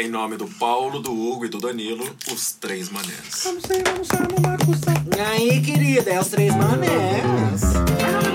[0.00, 3.42] Em nome do Paulo, do Hugo e do Danilo, os três manés.
[3.42, 8.27] Vamos sair, vamos sair, vamos lá, E aí, querida, é os três manés.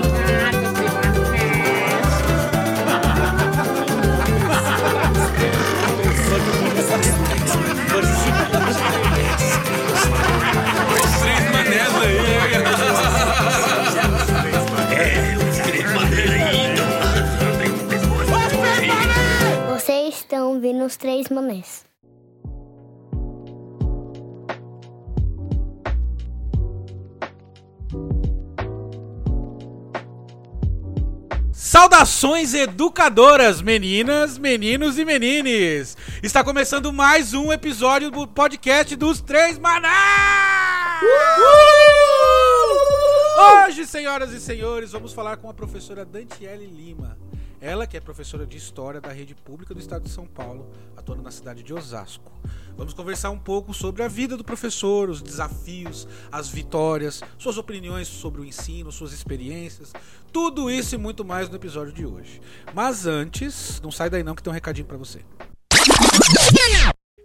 [20.94, 21.84] Os três manés.
[31.52, 35.96] Saudações educadoras, meninas, meninos e menines!
[36.22, 41.02] Está começando mais um episódio do podcast dos Três Manás!
[43.66, 47.18] Hoje, senhoras e senhores, vamos falar com a professora Dantiele Lima.
[47.64, 51.22] Ela que é professora de História da Rede Pública do Estado de São Paulo, atuando
[51.22, 52.30] na cidade de Osasco.
[52.76, 58.06] Vamos conversar um pouco sobre a vida do professor, os desafios, as vitórias, suas opiniões
[58.06, 59.94] sobre o ensino, suas experiências,
[60.30, 62.38] tudo isso e muito mais no episódio de hoje.
[62.74, 65.24] Mas antes, não sai daí não que tem um recadinho pra você.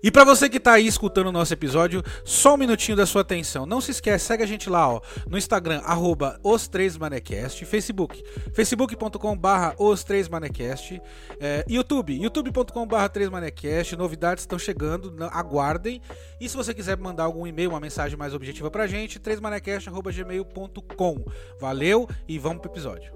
[0.02, 3.22] E pra você que tá aí escutando o nosso episódio, só um minutinho da sua
[3.22, 3.66] atenção.
[3.66, 8.24] Não se esquece, segue a gente lá, ó, no Instagram, arroba os 3 manecast, Facebook,
[8.54, 11.02] facebook.com barra os 3 manecast,
[11.40, 16.02] é, YouTube, youtube.com barra 3 manecast, novidades estão chegando, aguardem.
[16.40, 21.26] E se você quiser mandar algum e-mail, uma mensagem mais objetiva pra gente, 3manecast.gmail.com.
[21.60, 23.12] Valeu e vamos pro episódio.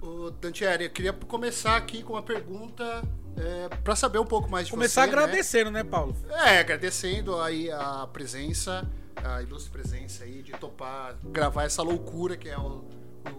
[0.00, 3.02] Ô, Dantieri, eu queria começar aqui com uma pergunta
[3.36, 5.08] é, para saber um pouco mais de Começar você.
[5.10, 6.14] agradecendo, né, Paulo?
[6.26, 6.56] Né?
[6.56, 12.48] É, agradecendo aí a presença, a ilustre presença aí de topar gravar essa loucura que
[12.48, 12.84] é o-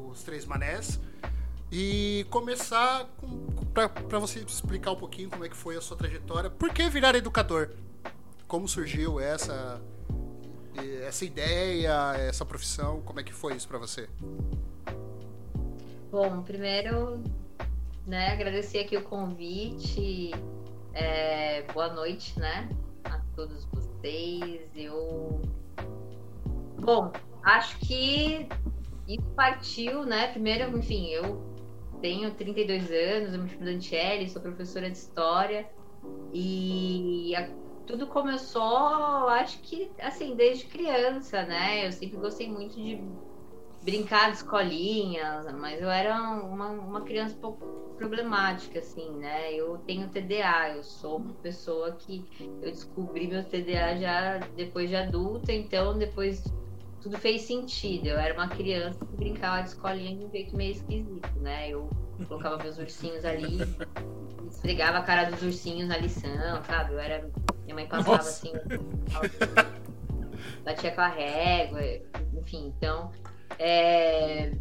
[0.10, 1.00] os Três Manés.
[1.72, 3.10] E começar
[3.74, 6.50] para você explicar um pouquinho como é que foi a sua trajetória.
[6.50, 7.72] Por que virar educador?
[8.48, 9.82] Como surgiu essa
[11.08, 13.02] essa ideia, essa profissão?
[13.02, 14.08] Como é que foi isso para você?
[16.12, 17.22] Bom, primeiro,
[18.06, 20.32] né, agradecer aqui o convite.
[20.94, 22.70] É, boa noite, né,
[23.06, 24.70] a todos vocês.
[24.76, 25.42] Eu,
[26.80, 27.12] bom,
[27.44, 28.48] acho que
[29.08, 30.28] isso partiu, né?
[30.28, 31.42] Primeiro, enfim, eu
[32.02, 35.70] tenho 32 anos, eu me chamo Dantiele, sou professora de história
[36.34, 37.50] e a-
[37.86, 38.64] tudo começou,
[39.30, 41.86] acho que assim, desde criança, né?
[41.88, 43.00] Eu sempre gostei muito de
[43.86, 49.54] brincar de escolinhas, mas eu era uma, uma criança um pouco problemática, assim, né?
[49.54, 52.26] Eu tenho TDA, eu sou uma pessoa que
[52.62, 56.44] eu descobri meu TDA já depois de adulta, então depois
[57.00, 58.08] tudo fez sentido.
[58.08, 61.70] Eu era uma criança que brincava de escolinha de um jeito meio esquisito, né?
[61.70, 61.88] Eu
[62.28, 63.60] colocava meus ursinhos ali,
[64.50, 66.94] esfregava a cara dos ursinhos na lição, sabe?
[66.94, 67.30] Eu era.
[67.64, 68.30] Minha mãe passava Nossa.
[68.30, 68.52] assim,
[70.64, 71.82] batia com a régua,
[72.34, 73.12] enfim, então.
[73.60, 74.52] É,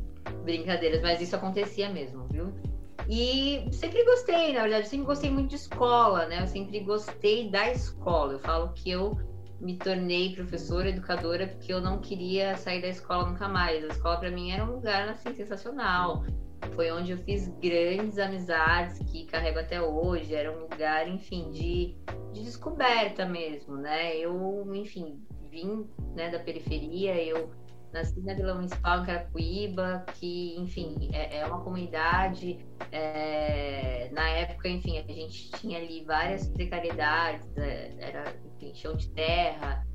[0.44, 2.52] brincadeiras, mas isso acontecia mesmo, viu?
[3.08, 6.42] E sempre gostei, na verdade, sempre gostei muito de escola, né?
[6.42, 8.34] Eu sempre gostei da escola.
[8.34, 9.18] Eu falo que eu
[9.60, 13.84] me tornei professora, educadora, porque eu não queria sair da escola nunca mais.
[13.84, 16.24] A escola para mim era um lugar assim sensacional.
[16.74, 20.34] Foi onde eu fiz grandes amizades que carrego até hoje.
[20.34, 21.94] Era um lugar, enfim, de,
[22.32, 24.16] de descoberta mesmo, né?
[24.16, 27.50] Eu, enfim, vim né, da periferia, eu
[27.94, 32.58] nasci na Vila Municipal em Carapuíba, que, enfim, é, é uma comunidade.
[32.92, 39.08] é, na época, enfim, a gente tinha ali várias precariedades, é, era enfim, chão de
[39.10, 39.86] terra,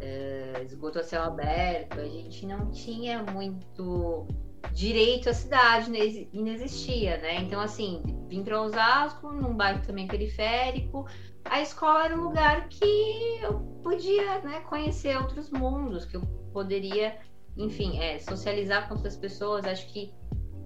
[0.00, 4.26] é, esgoto a céu aberto, a gente não tinha muito
[4.72, 7.40] direito à cidade, ne- não existia, né?
[7.40, 11.06] Então, assim, vim para Osasco, num bairro também periférico,
[11.44, 16.22] a escola era um lugar que eu podia né, conhecer outros mundos, que eu
[16.52, 17.18] poderia,
[17.64, 19.64] enfim, é, socializar com outras pessoas.
[19.64, 20.12] Acho que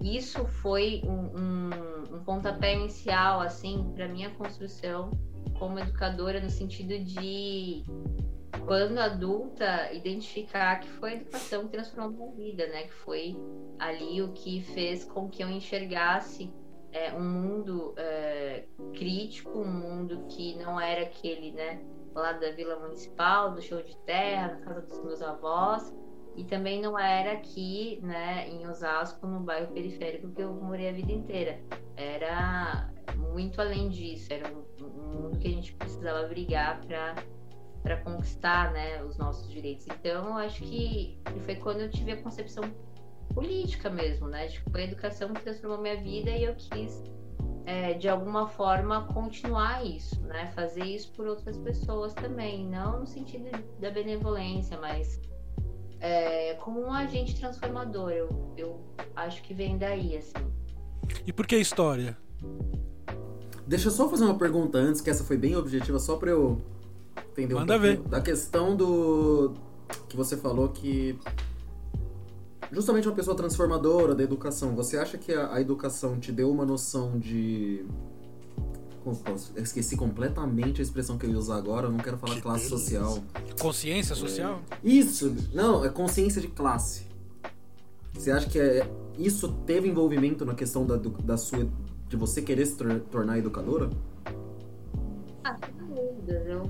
[0.01, 5.11] isso foi um, um, um pontapé inicial, assim, para minha construção
[5.57, 7.83] como educadora, no sentido de,
[8.65, 12.83] quando adulta, identificar que foi a educação que transformou minha vida, né?
[12.83, 13.37] Que foi
[13.79, 16.51] ali o que fez com que eu enxergasse
[16.95, 18.63] é, um mundo é,
[18.93, 21.81] crítico, um mundo que não era aquele, né,
[22.13, 25.93] lá da Vila Municipal, do show de terra, na casa dos meus avós,
[26.35, 30.91] e também não era aqui, né, em Osasco, no bairro periférico que eu morei a
[30.91, 31.59] vida inteira.
[31.95, 34.65] Era muito além disso, era um,
[35.15, 37.15] mundo que a gente precisava brigar para
[37.81, 39.85] para conquistar, né, os nossos direitos.
[39.85, 42.63] Então, eu acho que foi quando eu tive a concepção
[43.31, 44.49] política mesmo, né?
[44.71, 47.03] Foi a educação que transformou minha vida e eu quis
[47.65, 50.51] é, de alguma forma continuar isso, né?
[50.55, 55.21] Fazer isso por outras pessoas também, não no sentido da benevolência, mas
[56.05, 58.11] é, como um agente transformador.
[58.11, 58.79] Eu, eu
[59.15, 60.33] acho que vem daí, assim.
[61.25, 62.15] E por que história?
[63.65, 66.61] Deixa eu só fazer uma pergunta antes, que essa foi bem objetiva, só pra eu
[67.31, 68.03] entender Manda um pouquinho.
[68.03, 68.09] ver.
[68.09, 69.55] Da questão do.
[70.07, 71.17] que você falou que.
[72.71, 74.75] Justamente uma pessoa transformadora da educação.
[74.75, 77.83] Você acha que a, a educação te deu uma noção de.
[79.55, 82.65] Esqueci completamente a expressão que eu ia usar agora, eu não quero falar Que classe
[82.69, 82.77] beleza.
[82.83, 83.17] social.
[83.59, 84.61] Consciência social?
[84.83, 87.05] Isso, não, é consciência de classe.
[88.13, 91.67] Você acha que é, isso teve envolvimento na questão da, do- da sua.
[92.07, 93.89] de você querer se tor- tornar educadora?
[95.43, 96.47] Ah, sem dúvidas.
[96.47, 96.69] Eu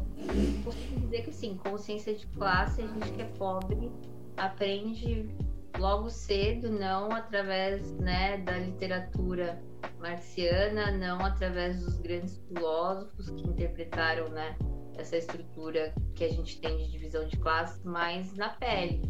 [0.64, 3.92] costumo dizer que sim, consciência de classe, a gente que é pobre
[4.36, 5.30] aprende
[5.78, 9.62] logo cedo, não através né, da literatura
[10.00, 14.56] marciana, não através dos grandes filósofos que interpretaram né,
[14.98, 19.02] essa estrutura que a gente tem de divisão de classes, mas na pele.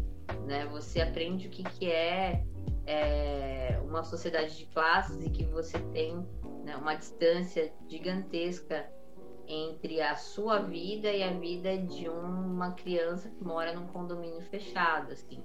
[0.46, 0.66] Né?
[0.66, 2.44] Você aprende o que, que é,
[2.86, 6.26] é, uma sociedade de classes e que você tem
[6.64, 8.90] né, uma distância gigantesca
[9.48, 15.12] entre a sua vida e a vida de uma criança que mora num condomínio fechado,
[15.12, 15.42] assim.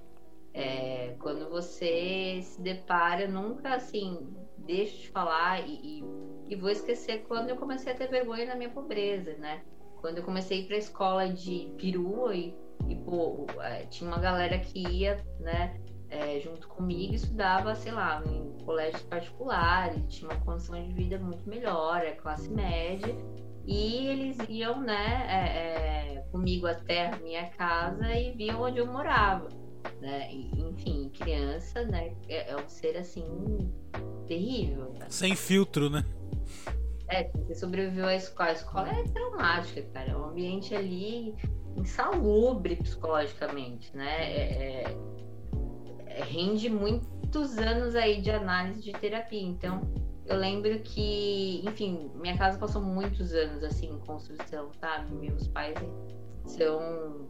[0.54, 4.36] É, quando você se depara, nunca assim,
[4.66, 6.04] deixo de falar e, e,
[6.48, 9.62] e vou esquecer quando eu comecei a ter vergonha da minha pobreza, né?
[10.00, 12.56] Quando eu comecei a ir pra escola de perua e,
[12.88, 18.22] e pô, é, tinha uma galera que ia, né, é, junto comigo, estudava, sei lá,
[18.26, 23.14] em colégios particulares, tinha uma condição de vida muito melhor, é classe média,
[23.64, 28.86] e eles iam, né, é, é, comigo até a minha casa e viam onde eu
[28.86, 29.48] morava,
[30.00, 30.32] né?
[30.32, 33.24] Enfim, criança, né, é, é um ser assim
[34.26, 34.92] terrível.
[34.98, 35.06] né?
[35.08, 36.04] Sem filtro, né?
[37.08, 38.50] É, você sobreviveu à escola.
[38.50, 40.12] A escola é traumática, cara.
[40.12, 41.34] É um ambiente ali
[41.76, 44.32] insalubre psicologicamente, né?
[44.32, 44.96] É, é-
[46.06, 49.42] é- rende muitos anos aí de análise de terapia.
[49.42, 49.80] Então,
[50.26, 55.14] eu lembro que, enfim, minha casa passou muitos anos assim em construção, sabe?
[55.14, 55.74] Meus pais
[56.46, 57.28] são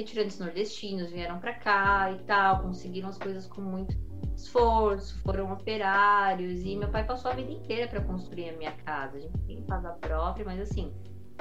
[0.00, 3.96] retirantes nordestinos, vieram pra cá e tal, conseguiram as coisas com muito
[4.34, 9.18] esforço, foram operários e meu pai passou a vida inteira para construir a minha casa.
[9.18, 10.92] A gente tem casa própria, mas assim,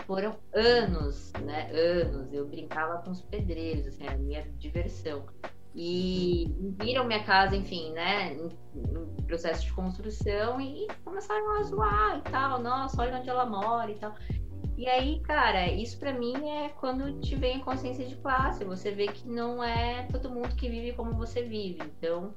[0.06, 1.70] foram anos, né?
[1.72, 2.34] Anos.
[2.34, 5.26] Eu brincava com os pedreiros, assim, a minha diversão.
[5.76, 8.34] E viram minha casa, enfim, né?
[8.34, 12.60] Em processo de construção e começaram a zoar e tal.
[12.60, 14.14] Nossa, olha onde ela mora e tal.
[14.80, 18.64] E aí, cara, isso pra mim é quando te vem a consciência de classe.
[18.64, 21.80] Você vê que não é todo mundo que vive como você vive.
[21.84, 22.34] Então,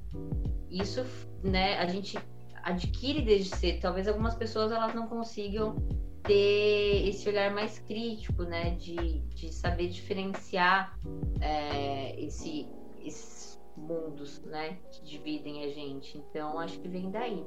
[0.68, 1.06] isso,
[1.40, 2.18] né, a gente
[2.64, 3.80] adquire desde cedo.
[3.82, 5.76] Talvez algumas pessoas elas não consigam
[6.24, 10.98] ter esse olhar mais crítico, né, de, de saber diferenciar
[11.40, 12.66] é, esse,
[13.04, 16.18] esses mundos, né, que dividem a gente.
[16.18, 17.46] Então, acho que vem daí.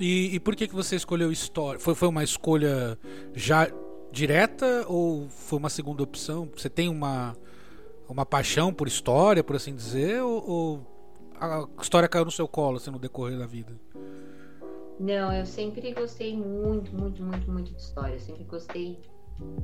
[0.00, 1.78] E, e por que, que você escolheu história?
[1.78, 2.98] Foi, foi uma escolha
[3.34, 3.68] já
[4.10, 6.48] direta ou foi uma segunda opção?
[6.56, 7.36] Você tem uma,
[8.08, 10.86] uma paixão por história, por assim dizer, ou, ou
[11.38, 13.78] a história caiu no seu colo assim, no decorrer da vida?
[14.98, 18.14] Não, eu sempre gostei muito, muito, muito, muito de história.
[18.14, 18.98] Eu sempre gostei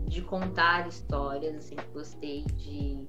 [0.06, 3.06] de contar histórias, eu sempre gostei de,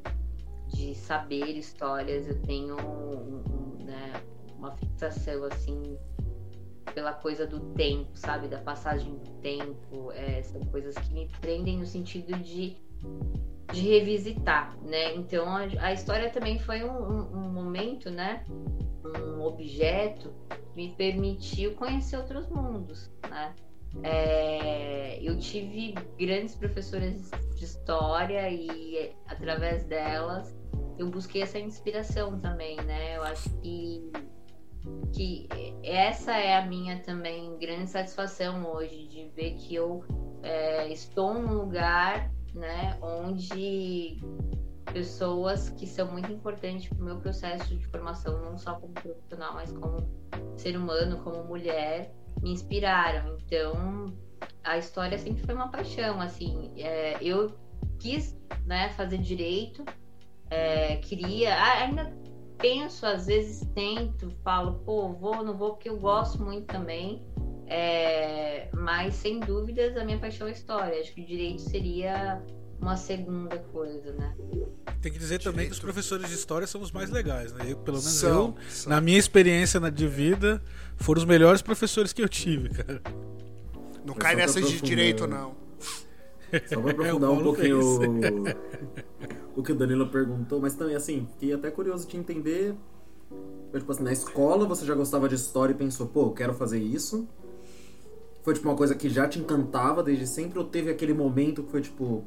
[0.67, 2.25] de saber histórias.
[2.27, 3.43] Eu tenho um-
[3.79, 4.13] um, né,
[4.57, 5.97] uma fixação assim
[6.93, 8.47] pela coisa do tempo, sabe?
[8.47, 10.11] Da passagem do tempo.
[10.13, 12.77] É, são coisas que me prendem no sentido de,
[13.71, 15.15] de revisitar, né?
[15.15, 18.43] Então a, a história também foi um, um- um momento, né?
[19.03, 23.53] Um objeto que me permitiu conhecer outros mundos, né?
[24.03, 30.55] É, eu tive grandes professoras de história e através delas
[30.99, 33.17] eu busquei essa inspiração também, né?
[33.17, 34.11] Eu acho que
[35.13, 35.47] que
[35.83, 40.03] essa é a minha também grande satisfação hoje de ver que eu
[40.43, 44.19] é, estou num lugar, né, onde
[44.91, 49.53] pessoas que são muito importantes para o meu processo de formação, não só como profissional,
[49.53, 50.07] mas como
[50.55, 53.37] ser humano, como mulher, me inspiraram.
[53.37, 54.13] Então,
[54.63, 56.71] a história sempre foi uma paixão, assim.
[56.77, 57.55] É, eu
[57.99, 59.83] quis, né, fazer direito,
[60.49, 62.11] é, queria, ainda
[62.57, 67.21] penso, às vezes tento, falo, pô, vou, não vou, porque eu gosto muito também.
[67.69, 70.99] É, mas sem dúvidas a minha paixão é história.
[71.01, 72.41] Acho que o direito seria
[72.79, 74.33] uma segunda coisa, né?
[75.01, 75.81] Tem que dizer também que os Direito.
[75.81, 77.65] professores de história são os mais legais, né?
[77.67, 78.89] Eu, pelo menos São, eu, são.
[78.91, 80.61] na minha experiência na- de vida,
[80.95, 83.01] foram os melhores professores que eu tive, cara.
[84.05, 85.55] Não cai só pra nessa de direito, não.
[86.67, 91.27] Só pra É, aprofundar um pouquinho o, o que o Danilo perguntou, mas também, assim,
[91.33, 92.75] fiquei até curioso de entender.
[93.71, 96.53] Foi, tipo assim, na escola você já gostava de história e pensou, pô, eu quero
[96.53, 97.27] fazer isso.
[98.43, 101.71] Foi tipo uma coisa que já te encantava desde sempre, ou teve aquele momento que
[101.71, 102.23] foi tipo,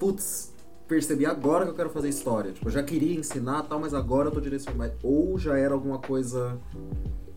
[0.00, 0.52] putz,
[0.88, 2.52] percebi agora que eu quero fazer história.
[2.52, 4.94] Tipo, eu já queria ensinar tal, mas agora eu tô direcionando.
[5.02, 6.58] Ou já era alguma coisa.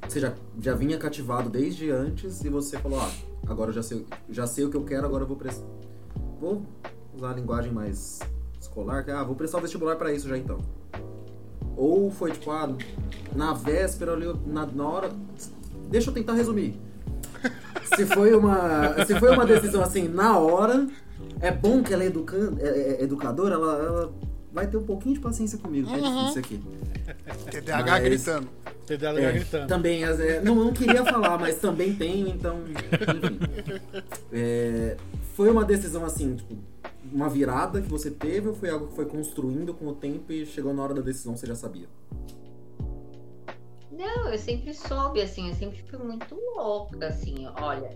[0.08, 3.12] Você já, já vinha cativado desde antes e você falou, ah,
[3.46, 5.66] agora eu já sei, já sei o que eu quero, agora eu vou prestar.
[6.40, 6.64] Vou
[7.16, 8.20] usar a linguagem mais
[8.60, 10.60] escolar, que é, ah, vou prestar o vestibular pra isso já então.
[11.76, 12.74] Ou foi tipo, ah,
[13.36, 15.12] na véspera ali, na, na hora.
[15.90, 16.80] Deixa eu tentar resumir.
[17.96, 20.88] Se foi uma, se foi uma decisão assim, na hora,
[21.40, 22.68] é bom que ela é, educan, é,
[23.00, 24.14] é educadora, ela, ela
[24.52, 26.64] vai ter um pouquinho de paciência comigo, que é difícil aqui.
[27.50, 28.50] TDAH Mas- gritando.
[28.86, 29.68] TDAH É, gritando.
[29.68, 32.60] Também, é, não, não queria falar, mas também tenho, então.
[32.68, 33.40] Enfim.
[34.34, 34.98] É,
[35.38, 36.58] foi uma decisão assim, tipo,
[37.14, 40.48] uma virada que você teve ou foi algo que foi construindo com o tempo e
[40.48, 41.88] chegou na hora da decisão você já sabia?
[43.92, 47.96] Não, eu sempre soube, assim, eu sempre fui muito louca, assim, olha,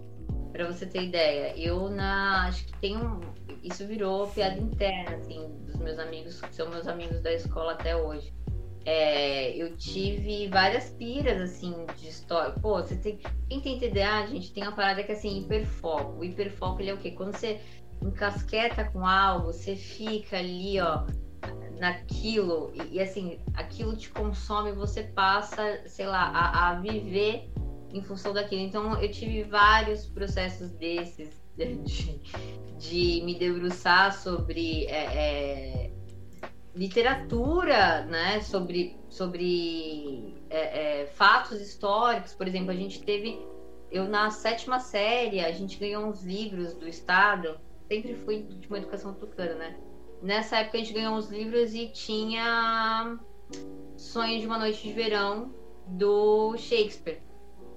[0.51, 2.45] pra você ter ideia, eu na.
[2.47, 3.19] Acho que tem um.
[3.63, 7.95] Isso virou piada interna, assim, dos meus amigos, que são meus amigos da escola até
[7.95, 8.31] hoje.
[8.85, 12.53] É, eu tive várias piras, assim, de história.
[12.61, 13.19] Pô, você tem.
[13.47, 16.19] Quem tem TDA, gente, tem uma parada que é assim, hiperfoco.
[16.19, 17.11] O hiperfoco ele é o quê?
[17.11, 17.59] Quando você
[18.01, 21.05] encasqueta com algo, você fica ali, ó,
[21.79, 27.49] naquilo e, e, assim aquilo te consome você passa sei lá a, a viver
[27.91, 32.21] em função daquilo então eu tive vários processos desses de,
[32.77, 35.91] de me debruçar sobre é, é,
[36.73, 42.33] literatura né sobre sobre é, é, fatos históricos.
[42.33, 43.45] Por exemplo a gente teve
[43.91, 47.59] eu na sétima série a gente ganhou uns livros do estado.
[47.87, 49.77] Sempre fui de uma educação tucana né?
[50.21, 53.19] Nessa época a gente ganhou uns livros e tinha
[53.97, 55.53] Sonho de uma Noite de Verão
[55.87, 57.21] do Shakespeare.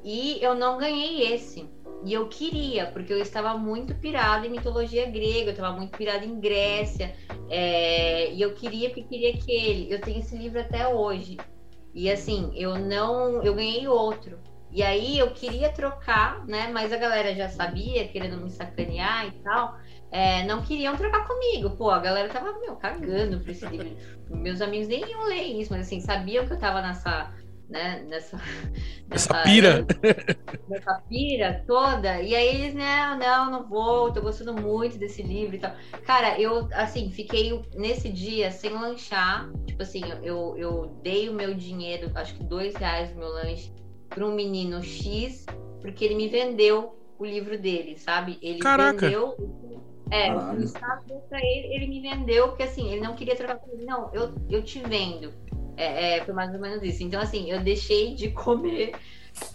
[0.04, 1.68] E eu não ganhei esse.
[2.04, 6.24] E eu queria, porque eu estava muito pirada em mitologia grega, eu estava muito pirada
[6.24, 7.14] em Grécia.
[7.48, 9.92] é, e eu queria, porque queria que ele.
[9.92, 11.38] Eu tenho esse livro até hoje.
[11.94, 13.42] E assim, eu não.
[13.42, 14.38] Eu ganhei outro.
[14.70, 16.68] E aí eu queria trocar, né?
[16.68, 19.78] Mas a galera já sabia, querendo me sacanear e tal
[20.14, 21.70] é, não queriam trocar comigo.
[21.70, 23.96] Pô, a galera tava, meu, cagando pra esse livro.
[24.30, 27.34] Meus amigos nem iam ler isso, mas assim, sabiam que eu tava nessa.
[27.68, 28.38] Né, nessa,
[29.10, 29.86] Essa pira.
[30.68, 32.20] Nessa pira toda.
[32.20, 35.72] E aí eles, não, não, não vou, tô gostando muito desse livro e tal.
[36.04, 39.50] Cara, eu, assim, fiquei nesse dia sem lanchar.
[39.66, 43.72] Tipo assim, eu, eu dei o meu dinheiro, acho que dois reais do meu lanche,
[44.08, 45.46] pra um menino X,
[45.80, 48.38] porque ele me vendeu o livro dele, sabe?
[48.42, 49.00] Ele Caraca.
[49.00, 49.36] vendeu
[50.10, 50.60] é, Caralho.
[50.60, 53.84] o Estado pra ele, ele me vendeu, porque assim, ele não queria trocar comigo.
[53.84, 55.32] Não, eu, eu te vendo.
[55.76, 57.02] É, é, foi mais ou menos isso.
[57.02, 58.92] Então, assim, eu deixei de comer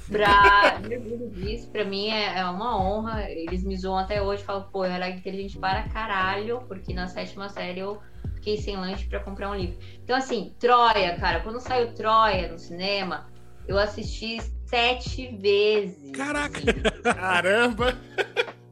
[0.08, 1.70] pra me orgulho disso.
[1.70, 3.30] Pra mim é, é uma honra.
[3.30, 7.50] Eles me zoam até hoje, falam, pô, eu era inteligente para caralho, porque na sétima
[7.50, 8.00] série eu
[8.36, 9.78] fiquei sem lanche pra comprar um livro.
[10.04, 13.28] Então, assim, Troia, cara, quando saiu Troia no cinema,
[13.68, 16.12] eu assisti sete vezes.
[16.12, 16.60] Caraca!
[16.60, 17.98] assim Caramba!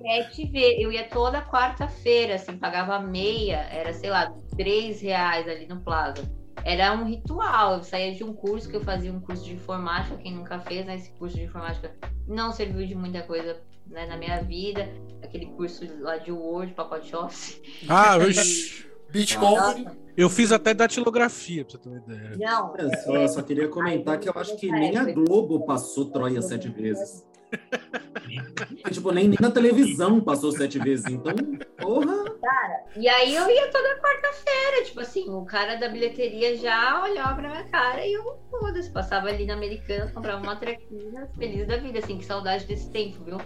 [0.02, 0.80] sete vezes.
[0.80, 6.24] Eu ia toda quarta-feira, assim, pagava meia, era, sei lá, três reais ali no Plaza.
[6.68, 7.76] Era um ritual.
[7.78, 10.86] Eu saía de um curso que eu fazia um curso de informática, quem nunca fez,
[10.86, 10.96] né?
[10.96, 11.96] Esse curso de informática
[12.28, 13.58] não serviu de muita coisa
[13.88, 14.86] né, na minha vida.
[15.24, 17.62] Aquele curso lá de Word, pacote Office.
[17.88, 19.88] Ah, eu, Nossa, Company.
[20.18, 22.36] eu fiz até datilografia, pra você ter uma ideia.
[22.38, 22.76] não.
[22.76, 26.42] Eu É, só, só queria comentar que eu acho que nem a Globo passou Troia
[26.42, 27.26] sete vezes.
[28.92, 31.06] Tipo, nem, nem na televisão passou sete vezes.
[31.06, 31.34] Então,
[31.78, 32.26] porra.
[32.96, 37.50] E aí eu ia toda quarta-feira, tipo assim, o cara da bilheteria já olhava pra
[37.50, 42.00] minha cara e eu, foda-se, passava ali na Americana, comprava uma trequinha, feliz da vida,
[42.00, 43.38] assim, que saudade desse tempo, viu?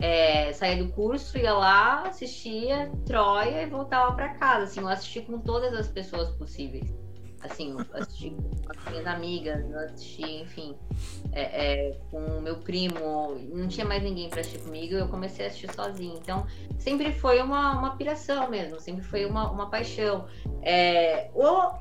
[0.00, 5.20] É, saía do curso, ia lá, assistia Troia e voltava pra casa, assim, eu assisti
[5.20, 6.99] com todas as pessoas possíveis.
[7.42, 10.76] Assim, assisti com as minhas amigas, assisti, enfim,
[11.32, 15.46] é, é, com o meu primo, não tinha mais ninguém pra assistir comigo, eu comecei
[15.46, 16.18] a assistir sozinha.
[16.18, 16.46] Então,
[16.78, 20.26] sempre foi uma, uma piração mesmo, sempre foi uma, uma paixão.
[20.62, 21.78] É, o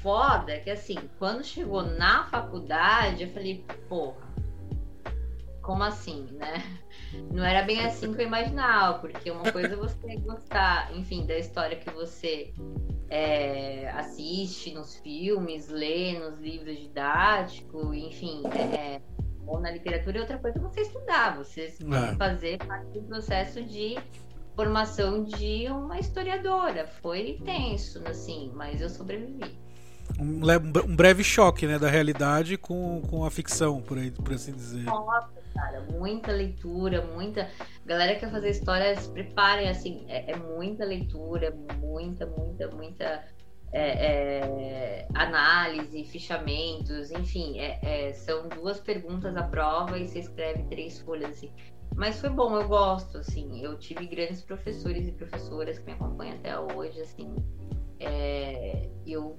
[0.00, 4.28] foda é que assim, quando chegou na faculdade, eu falei, porra,
[5.62, 6.64] como assim, né?
[7.32, 11.36] Não era bem assim que eu imaginava, porque uma coisa é você gostar, enfim, da
[11.38, 12.52] história que você
[13.08, 19.00] é, assiste nos filmes, lê nos livros didáticos, enfim, é,
[19.46, 22.16] ou na literatura, e outra coisa é você estudar, você É.
[22.16, 23.98] fazer parte do processo de
[24.54, 26.86] formação de uma historiadora.
[27.02, 29.58] Foi tenso, assim, mas eu sobrevivi.
[30.18, 30.40] Um,
[30.86, 34.84] um breve choque, né, da realidade com, com a ficção, por, aí, por assim dizer.
[35.54, 37.48] Cara, muita leitura, muita.
[37.84, 43.24] Galera que quer fazer história, se preparem, assim, é, é muita leitura, muita, muita, muita
[43.72, 50.64] é, é, análise, fichamentos, enfim, é- é, são duas perguntas à prova e você escreve
[50.64, 51.52] três folhas, assim.
[51.94, 56.36] Mas foi bom, eu gosto, assim, eu tive grandes professores e professoras que me acompanham
[56.36, 57.34] até hoje, assim,
[57.98, 59.38] é, eu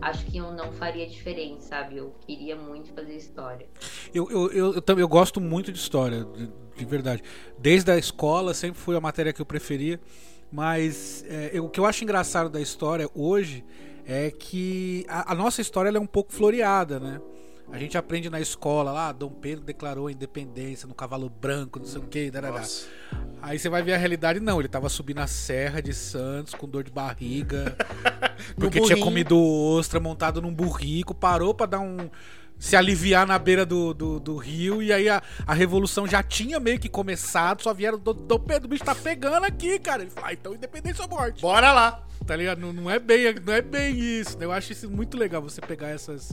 [0.00, 1.96] acho que eu não faria diferente, sabe?
[1.96, 3.66] Eu queria muito fazer história.
[4.14, 7.22] Eu, eu, eu, eu, eu gosto muito de história, de, de verdade.
[7.58, 10.00] Desde a escola sempre foi a matéria que eu preferia.
[10.52, 13.64] Mas é, eu- o que eu acho engraçado da história hoje
[14.06, 17.20] é que a, a nossa história é um pouco floreada, né?
[17.74, 21.86] A gente aprende na escola lá, Dom Pedro declarou a independência no cavalo branco, não
[21.86, 22.60] sei o que, darará.
[22.60, 22.86] Nossa.
[23.42, 26.68] Aí você vai ver a realidade, não, ele tava subindo a serra de Santos com
[26.68, 27.76] dor de barriga,
[28.54, 32.08] porque tinha comido ostra montado num burrico, parou pra dar um.
[32.60, 36.60] se aliviar na beira do, do, do rio, e aí a, a revolução já tinha
[36.60, 40.02] meio que começado, só vieram do, do Pedro, o bicho tá pegando aqui, cara.
[40.02, 41.42] Ele falou, ah, então independência ou morte.
[41.42, 42.06] Bora lá.
[42.24, 42.60] Tá ligado?
[42.60, 44.38] Não, não é bem, não é bem isso.
[44.38, 44.44] né?
[44.44, 46.32] Eu acho isso muito legal você pegar essas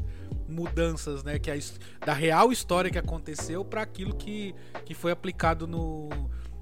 [0.51, 4.53] mudanças, né, que é a da real história que aconteceu para aquilo que,
[4.86, 6.10] que foi aplicado no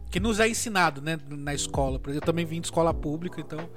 [0.09, 1.99] que nos é ensinado, né, na escola.
[1.99, 3.69] Por exemplo, Eu também vim de escola pública, então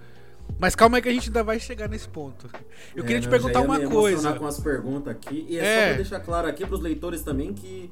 [0.58, 2.48] mas calma aí que a gente ainda vai chegar nesse ponto.
[2.94, 4.32] Eu É, queria te perguntar uma coisa.
[4.34, 5.46] com as perguntas aqui.
[5.48, 5.80] E é, É.
[5.80, 7.90] só pra deixar claro aqui pros leitores também que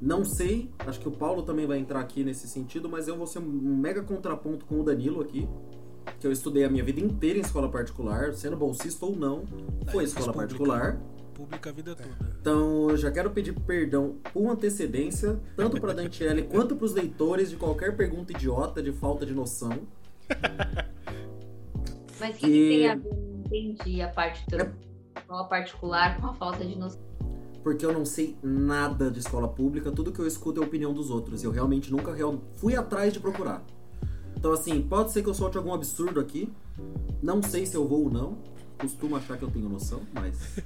[0.00, 3.26] não sei, acho que o Paulo também vai entrar aqui nesse sentido, mas eu vou
[3.26, 5.48] ser um mega contraponto com o Danilo aqui.
[6.20, 9.44] Que eu estudei a minha vida inteira em escola particular, sendo bolsista ou não,
[9.90, 10.92] foi fiz escola particular.
[10.96, 12.08] Pública a vida toda.
[12.40, 17.56] Então eu já quero pedir perdão por antecedência, tanto pra Dantiele quanto pros leitores de
[17.56, 19.78] qualquer pergunta idiota de falta de noção.
[22.18, 23.12] Mas o que, E- que tem a ver?
[23.12, 24.56] Não entendi a parte do
[25.18, 27.00] escola particular com a falta de noção.
[27.62, 30.92] porque eu não sei nada de escola pública, tudo que eu escuto é a opinião
[30.94, 31.42] dos outros.
[31.44, 33.62] Eu realmente nunca real- fui atrás de procurar.
[34.36, 36.52] Então, assim, pode ser que eu solte algum absurdo aqui.
[37.22, 38.38] Não sei se eu vou ou não.
[38.78, 40.36] Costumo achar que eu tenho noção, mas.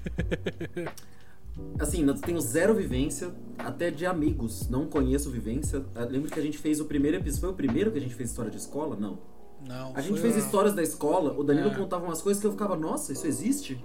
[1.78, 4.68] Assim, eu tenho zero vivência, até de amigos.
[4.68, 5.84] Não conheço vivência.
[5.94, 7.40] Eu lembro que a gente fez o primeiro episódio.
[7.40, 8.96] Foi o primeiro que a gente fez história de escola?
[8.96, 9.18] Não.
[9.66, 9.92] Não.
[9.94, 11.74] A gente fez histórias da escola, o Danilo É.
[11.74, 13.82] contava umas coisas que eu ficava, nossa, isso existe?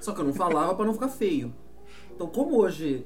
[0.00, 1.52] Só que eu não falava pra não ficar feio.
[2.14, 3.04] Então, como hoje.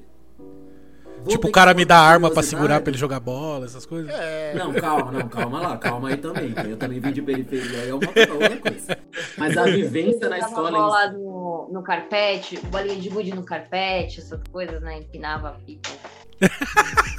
[1.25, 4.09] Vou Tipo, o cara me dá arma pra segurar pra ele jogar bola, essas coisas.
[4.13, 4.53] É.
[4.55, 6.53] Não, calma, não, calma lá, calma aí também.
[6.69, 8.97] Eu também vim de periferia, aí é uma outra coisa.
[9.37, 10.71] Mas a vivência na escola.
[10.71, 14.99] bola no, no carpete, bolinha de gude no carpete, essas coisas, né?
[14.99, 15.89] Empinava a pipa.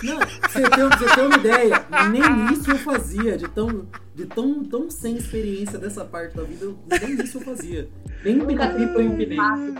[0.02, 4.62] Não, você pra você ter uma ideia, nem isso eu fazia, de tão, de tão,
[4.64, 7.88] tão sem experiência dessa parte da vida, eu- nem isso eu fazia.
[8.22, 9.36] Nem Nunca pipa eu empinei.
[9.36, 9.74] Fácil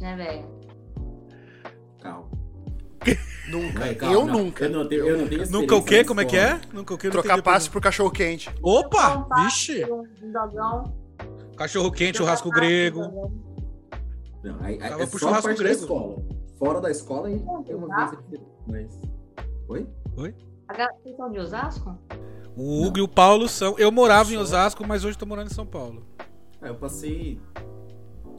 [0.00, 0.44] né, velho?
[2.00, 2.41] Calma.
[3.48, 3.78] Nunca.
[3.80, 4.64] Vai, calma, eu não, nunca.
[4.64, 6.04] Eu não tenho, eu não tenho Nunca o quê?
[6.04, 6.60] Como é que é?
[6.72, 7.08] Nunca o quê?
[7.08, 8.48] Eu não Trocar passe por cachorro quente.
[8.62, 9.26] Opa!
[9.44, 9.84] Vixe!
[11.56, 13.30] Cachorro quente, churrasco grego.
[14.42, 15.80] Não, aí, aí Tava é só a churrasco parte da grego.
[15.80, 16.16] escola.
[16.58, 18.46] Fora da escola aí Não, tem uma diferente.
[18.66, 19.00] Mas.
[19.68, 19.86] Oi?
[20.68, 21.98] A galera- Vocês são de Osasco?
[22.56, 23.78] O Hugo e o Paulo são.
[23.78, 26.06] Eu morava em Osasco, mas hoje tô morando em São Paulo.
[26.60, 27.40] É, eu passei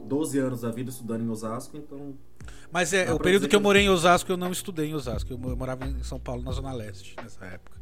[0.06, 2.14] 12 anos da vida estudando em Osasco, então.
[2.74, 5.32] Mas é, o período que eu morei em Osasco, eu não estudei em Osasco.
[5.32, 7.78] Eu mo- eu morava em São Paulo, na Zona Leste, nessa época.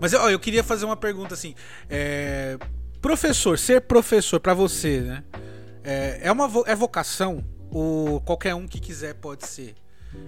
[0.00, 1.54] Mas ó, eu queria fazer uma pergunta assim.
[1.90, 2.56] é,
[3.02, 5.24] Professor, ser professor pra você, né?
[5.84, 7.44] É, é uma vo- é vocação?
[7.70, 9.74] Ou qualquer um que quiser pode ser?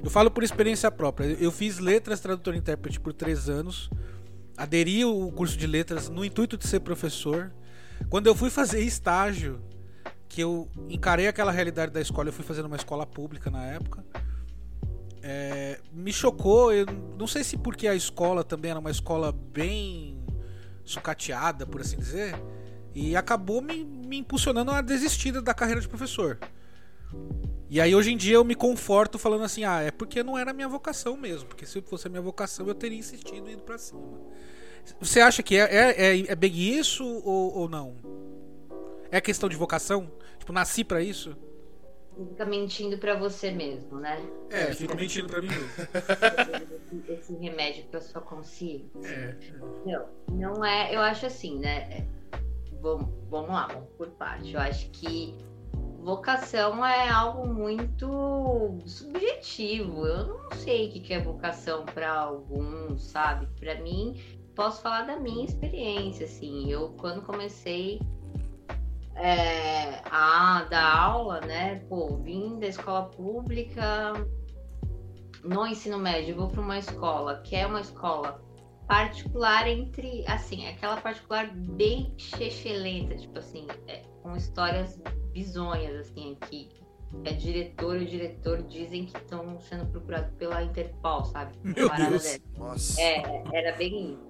[0.04, 1.24] Eu falo por experiência própria.
[1.40, 3.88] Eu- fiz letras, tradutor e intérprete por três anos.
[4.58, 7.50] Aderi ao curso de letras no intuito de ser professor.
[8.10, 9.58] Quando eu fui fazer estágio,
[10.30, 14.04] que eu encarei aquela realidade da escola, eu fui fazendo uma escola pública na época.
[15.20, 16.86] É, me chocou, eu
[17.18, 20.22] não sei se porque a escola também era uma escola bem
[20.84, 22.40] sucateada, por assim dizer,
[22.94, 26.38] e acabou me, me impulsionando a desistir da carreira de professor.
[27.68, 30.52] E aí hoje em dia eu me conforto falando assim, ah, é porque não era
[30.52, 34.20] minha vocação mesmo, porque se fosse a minha vocação eu teria insistido ido pra cima.
[35.00, 37.96] Você acha que é, é, é, é bem isso ou, ou não?
[39.10, 40.10] É questão de vocação?
[40.40, 41.36] Tipo, nasci pra isso?
[42.30, 44.20] Fica mentindo pra você mesmo, né?
[44.50, 45.68] É, fico mentindo pra mim mesmo.
[47.06, 48.90] Esse, esse remédio pra sua consciência.
[49.04, 49.36] É.
[49.86, 50.94] Não, não é.
[50.94, 52.06] Eu acho assim, né?
[52.80, 54.52] vamos, vamos lá, vamos por parte.
[54.52, 55.36] Eu acho que
[56.02, 60.06] vocação é algo muito subjetivo.
[60.06, 63.46] Eu não sei o que é vocação para alguns, sabe?
[63.58, 64.20] Para mim,
[64.54, 66.70] posso falar da minha experiência, assim.
[66.70, 68.00] Eu, quando comecei
[69.20, 71.76] é, a dar aula, né?
[71.88, 74.12] Pô, vim da escola pública,
[75.44, 78.42] no ensino médio, vou para uma escola que é uma escola
[78.86, 85.00] particular entre, assim, aquela particular bem chechelenta, tipo assim, é, com histórias
[85.32, 86.68] bizonhas, assim, aqui.
[87.24, 91.56] É diretor e o diretor dizem que estão sendo procurados pela Interpol, sabe?
[91.62, 92.10] Meu Deus.
[92.10, 92.38] dessa.
[92.56, 93.00] Nossa.
[93.00, 94.29] É, era bem isso.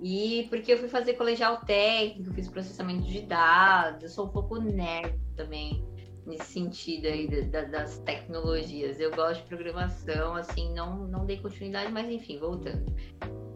[0.00, 4.58] E porque eu fui fazer colegial técnico, fiz processamento de dados, eu sou um pouco
[4.60, 5.84] nerd também
[6.26, 9.00] nesse sentido aí da- da- das tecnologias.
[9.00, 12.84] Eu gosto de programação, assim, não, não dei continuidade, mas enfim, voltando.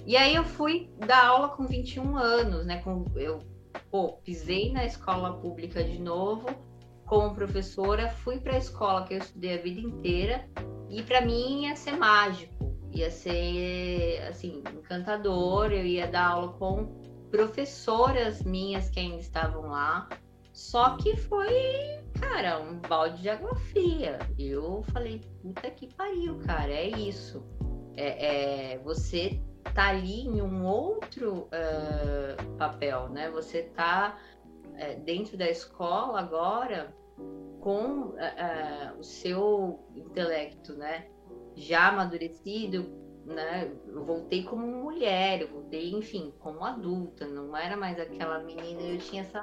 [0.06, 2.80] E aí eu fui dar aula com 21 anos, né?
[2.82, 3.40] Com, eu
[3.90, 6.46] pô, pisei na escola pública de novo
[7.06, 10.48] como professora, fui para a escola que eu estudei a vida inteira
[10.88, 15.72] e para mim ia ser mágico, ia ser assim encantador.
[15.72, 16.86] Eu ia dar aula com
[17.30, 20.08] professoras minhas que ainda estavam lá.
[20.52, 24.18] Só que foi, cara, um balde de água fria.
[24.38, 27.44] Eu falei, puta que pariu, cara, é isso.
[27.96, 29.40] É, é, você
[29.74, 33.30] tá ali em um outro ah, papel, né?
[33.30, 34.18] Você tá
[34.76, 36.94] eh, dentro da escola agora
[37.60, 41.06] com ah, o seu intelecto, né?
[41.56, 42.86] Já amadurecido,
[43.24, 43.70] né?
[43.86, 47.26] Eu voltei como mulher, eu voltei, enfim, como adulta.
[47.26, 48.80] Não era mais aquela menina.
[48.80, 49.42] Eu tinha essa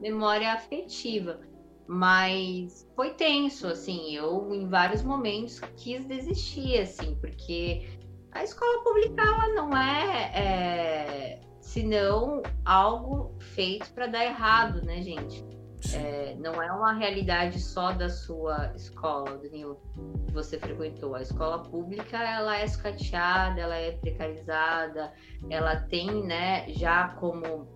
[0.00, 1.40] memória afetiva.
[1.88, 4.14] Mas foi tenso, assim.
[4.14, 7.88] Eu, em vários momentos, quis desistir, assim, porque
[8.32, 15.44] a escola pública ela não é, é senão algo feito para dar errado, né, gente?
[15.92, 19.80] É, não é uma realidade só da sua escola, Danilo,
[20.26, 21.14] que você frequentou.
[21.14, 25.12] A escola pública ela é sucateada, ela é precarizada,
[25.50, 27.68] ela tem, né, já como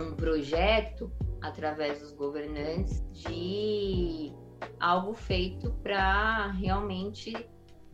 [0.00, 4.32] um projeto através dos governantes de
[4.78, 7.34] algo feito para realmente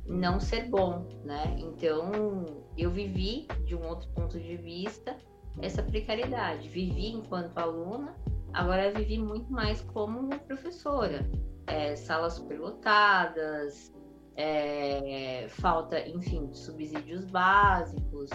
[0.06, 1.56] não ser bom, né?
[1.58, 5.16] Então, eu vivi de um outro ponto de vista
[5.60, 6.68] essa precariedade.
[6.68, 8.14] Vivi enquanto aluna,
[8.54, 11.28] agora vivi muito mais como professora.
[11.66, 13.92] É, salas superlotadas,
[14.36, 18.30] é, falta, enfim, de subsídios básicos.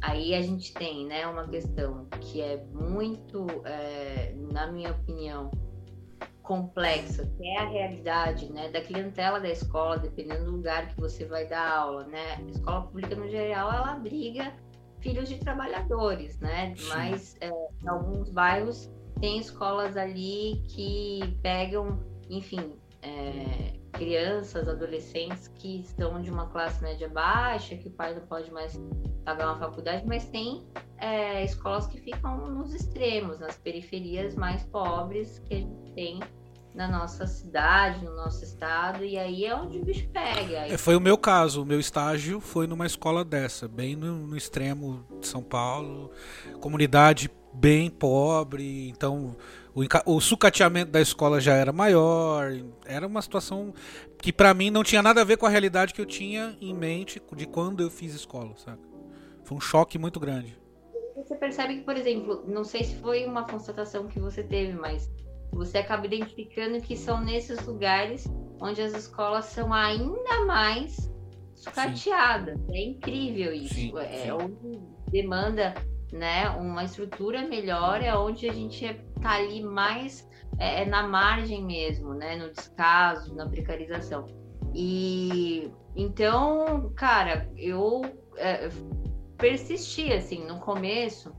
[0.00, 5.50] Aí a gente tem, né, uma questão que é muito, é, na minha opinião,
[6.42, 11.24] complexa, que é a realidade, né, da clientela da escola, dependendo do lugar que você
[11.24, 12.34] vai dar aula, né?
[12.34, 14.52] A escola pública no geral ela abriga
[15.00, 16.74] filhos de trabalhadores, né?
[16.76, 16.88] Sim.
[16.88, 18.90] Mas é, em alguns bairros
[19.22, 21.96] tem escolas ali que pegam,
[22.28, 28.26] enfim, é, crianças, adolescentes que estão de uma classe média baixa, que o pai não
[28.26, 28.76] pode mais
[29.24, 30.66] pagar uma faculdade, mas tem
[30.98, 36.18] é, escolas que ficam nos extremos, nas periferias mais pobres que a gente tem
[36.74, 40.66] na nossa cidade, no nosso estado, e aí é onde o bicho pega.
[40.66, 41.62] É, Foi o meu caso.
[41.62, 46.10] O meu estágio foi numa escola dessa, bem no, no extremo de São Paulo,
[46.60, 49.36] comunidade bem pobre, então
[49.74, 49.82] o,
[50.14, 52.52] o sucateamento da escola já era maior.
[52.84, 53.72] Era uma situação
[54.18, 56.74] que pra mim não tinha nada a ver com a realidade que eu tinha em
[56.74, 58.82] mente de quando eu fiz escola, saca?
[59.44, 60.56] Foi um choque muito grande.
[61.16, 65.10] Você percebe que, por exemplo, não sei se foi uma constatação que você teve, mas
[65.52, 68.26] você acaba identificando que são nesses lugares
[68.60, 71.10] onde as escolas são ainda mais
[71.54, 72.58] sucateadas.
[72.70, 73.74] É incrível isso.
[73.74, 74.30] Sim, é sim.
[74.30, 75.74] onde demanda
[76.12, 81.64] né, uma estrutura melhor, é onde a gente tá ali mais é, é na margem
[81.64, 84.26] mesmo, né, no descaso, na precarização.
[84.74, 88.02] E então, cara, eu
[88.36, 88.68] é,
[89.36, 91.34] persisti assim no começo.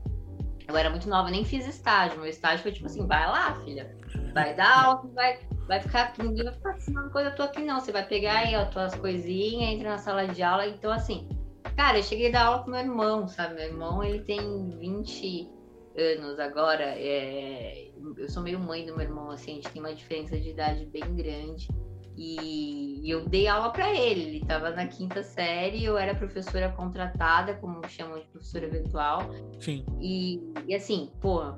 [0.66, 2.18] Eu era muito nova, nem fiz estágio.
[2.18, 3.94] Meu estágio foi tipo assim: vai lá, filha,
[4.32, 7.80] vai dar aula, vai, vai ficar aqui, ninguém vai ficar ensinando coisa tua aqui, não.
[7.80, 10.66] Você vai pegar aí as tuas coisinhas, entra na sala de aula.
[10.66, 11.28] Então, assim,
[11.76, 13.54] cara, eu cheguei a dar aula com meu irmão, sabe?
[13.54, 15.48] Meu irmão, ele tem 20
[15.96, 16.84] anos agora.
[16.84, 20.50] é, Eu sou meio mãe do meu irmão, assim, a gente tem uma diferença de
[20.50, 21.68] idade bem grande.
[22.16, 24.22] E eu dei aula para ele.
[24.22, 29.22] Ele estava na quinta série, eu era professora contratada, como chamam de professora eventual.
[29.58, 29.84] Sim.
[30.00, 31.54] E, e assim, pô,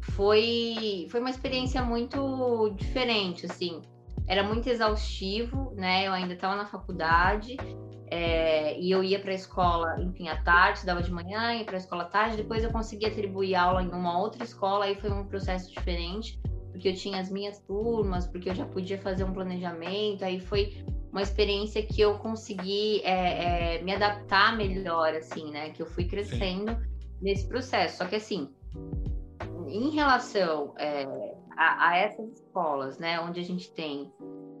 [0.00, 3.82] foi, foi uma experiência muito diferente, assim.
[4.26, 6.06] Era muito exaustivo, né?
[6.06, 7.56] Eu ainda estava na faculdade.
[8.14, 11.76] É, e eu ia para a escola, enfim, à tarde, dava de manhã, ia para
[11.76, 15.10] a escola à tarde, depois eu consegui atribuir aula em uma outra escola, aí foi
[15.10, 16.38] um processo diferente,
[16.70, 20.84] porque eu tinha as minhas turmas, porque eu já podia fazer um planejamento, aí foi
[21.10, 25.70] uma experiência que eu consegui é, é, me adaptar melhor, assim, né?
[25.70, 26.88] Que eu fui crescendo Sim.
[27.22, 27.96] nesse processo.
[27.96, 28.50] Só que assim,
[29.68, 31.04] em relação é,
[31.56, 34.12] a, a, essas escolas, né, onde a gente tem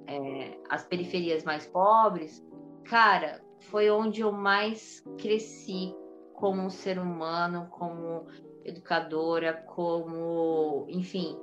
[0.06, 2.42] é, as periferias mais pobres,
[2.84, 5.94] cara, foi onde eu mais cresci
[6.34, 8.26] como ser humano, como
[8.64, 11.36] educadora, como, enfim,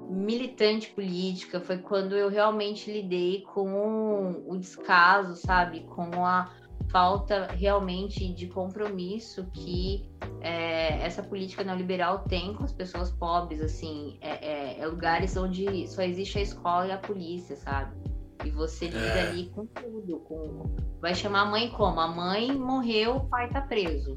[0.00, 1.60] militante política.
[1.60, 6.50] Foi quando eu realmente lidei com o descaso, sabe, com a
[6.90, 10.08] falta realmente de compromisso que
[10.40, 15.86] é, essa política neoliberal tem com as pessoas pobres, assim, é, é, é lugares onde
[15.88, 18.15] só existe a escola e a polícia, sabe?
[18.46, 19.28] E você lida é.
[19.28, 20.18] ali com tudo.
[20.20, 20.70] Com...
[21.00, 21.98] Vai chamar a mãe como?
[21.98, 24.16] A mãe morreu, o pai tá preso.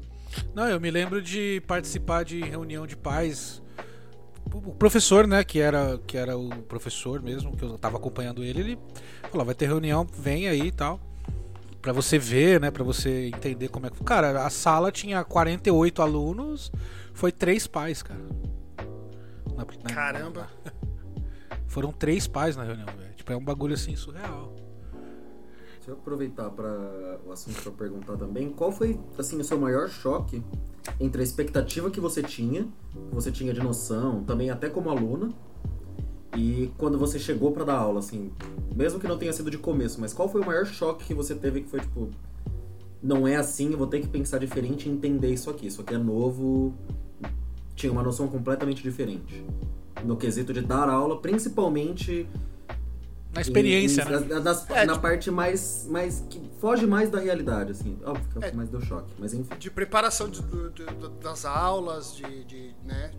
[0.54, 3.60] Não, eu me lembro de participar de reunião de pais.
[4.52, 8.60] O professor, né, que era, que era o professor mesmo, que eu tava acompanhando ele,
[8.60, 8.78] ele
[9.30, 11.00] falou: vai ter reunião, vem aí e tal.
[11.82, 14.02] Pra você ver, né, pra você entender como é que.
[14.04, 16.70] Cara, a sala tinha 48 alunos,
[17.12, 18.20] foi três pais, cara.
[19.56, 20.48] Na, na, Caramba!
[20.64, 20.72] Na,
[21.66, 23.09] foram três pais na reunião, velho.
[23.30, 24.52] Tipo, é um bagulho assim surreal.
[25.76, 28.50] Deixa eu aproveitar para o assunto para perguntar também.
[28.50, 30.42] Qual foi, assim, o seu maior choque
[30.98, 35.30] entre a expectativa que você tinha, que você tinha de noção, também até como aluna,
[36.36, 38.30] e quando você chegou para dar aula, assim,
[38.74, 41.34] mesmo que não tenha sido de começo, mas qual foi o maior choque que você
[41.34, 42.08] teve que foi tipo,
[43.02, 45.66] não é assim, eu vou ter que pensar diferente e entender isso aqui.
[45.66, 46.74] Isso aqui é novo,
[47.74, 49.44] tinha uma noção completamente diferente.
[50.04, 52.28] No quesito de dar aula, principalmente
[53.32, 54.26] na experiência, né?
[54.70, 55.00] é, na tipo...
[55.00, 56.24] parte mais, mais.
[56.28, 57.96] que foge mais da realidade, assim.
[58.04, 59.56] Óbvio que é, é mais deu choque, mas enfim.
[59.56, 62.44] De preparação de, de, de, das aulas, de.
[62.44, 63.12] de né?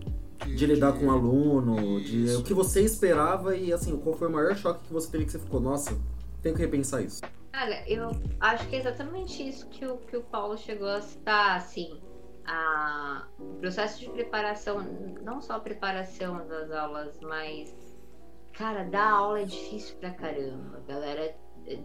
[0.45, 2.11] De, de lidar com o aluno, isso.
[2.11, 5.25] de o que você esperava e assim, qual foi o maior choque que você teve
[5.25, 5.95] que você ficou, nossa,
[6.41, 7.21] tenho que repensar isso.
[7.53, 11.57] Olha, eu acho que é exatamente isso que o, que o Paulo chegou a citar,
[11.57, 12.01] assim.
[12.43, 14.81] A, o processo de preparação,
[15.23, 17.75] não só a preparação das aulas, mas
[18.61, 20.77] Cara, dar aula é difícil pra caramba.
[20.77, 21.79] A galera é,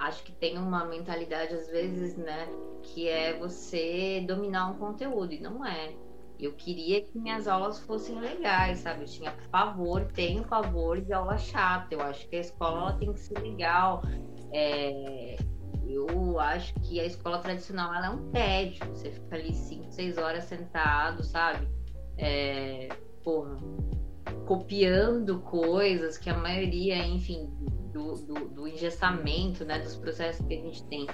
[0.00, 2.48] acho que tem uma mentalidade, às vezes, né,
[2.82, 5.94] que é você dominar um conteúdo, e não é.
[6.36, 9.02] Eu queria que minhas aulas fossem legais, sabe?
[9.02, 11.94] Eu tinha pavor, tenho pavor de aula chata.
[11.94, 14.02] Eu acho que a escola tem que ser legal.
[14.52, 15.36] É,
[15.86, 18.84] eu acho que a escola tradicional ela é um tédio.
[18.88, 21.68] Você fica ali 5, 6 horas sentado, sabe?
[22.18, 22.88] É,
[23.22, 23.56] porra,
[24.46, 27.48] copiando coisas que a maioria, enfim,
[27.92, 31.06] do, do, do engessamento, né, dos processos que a gente tem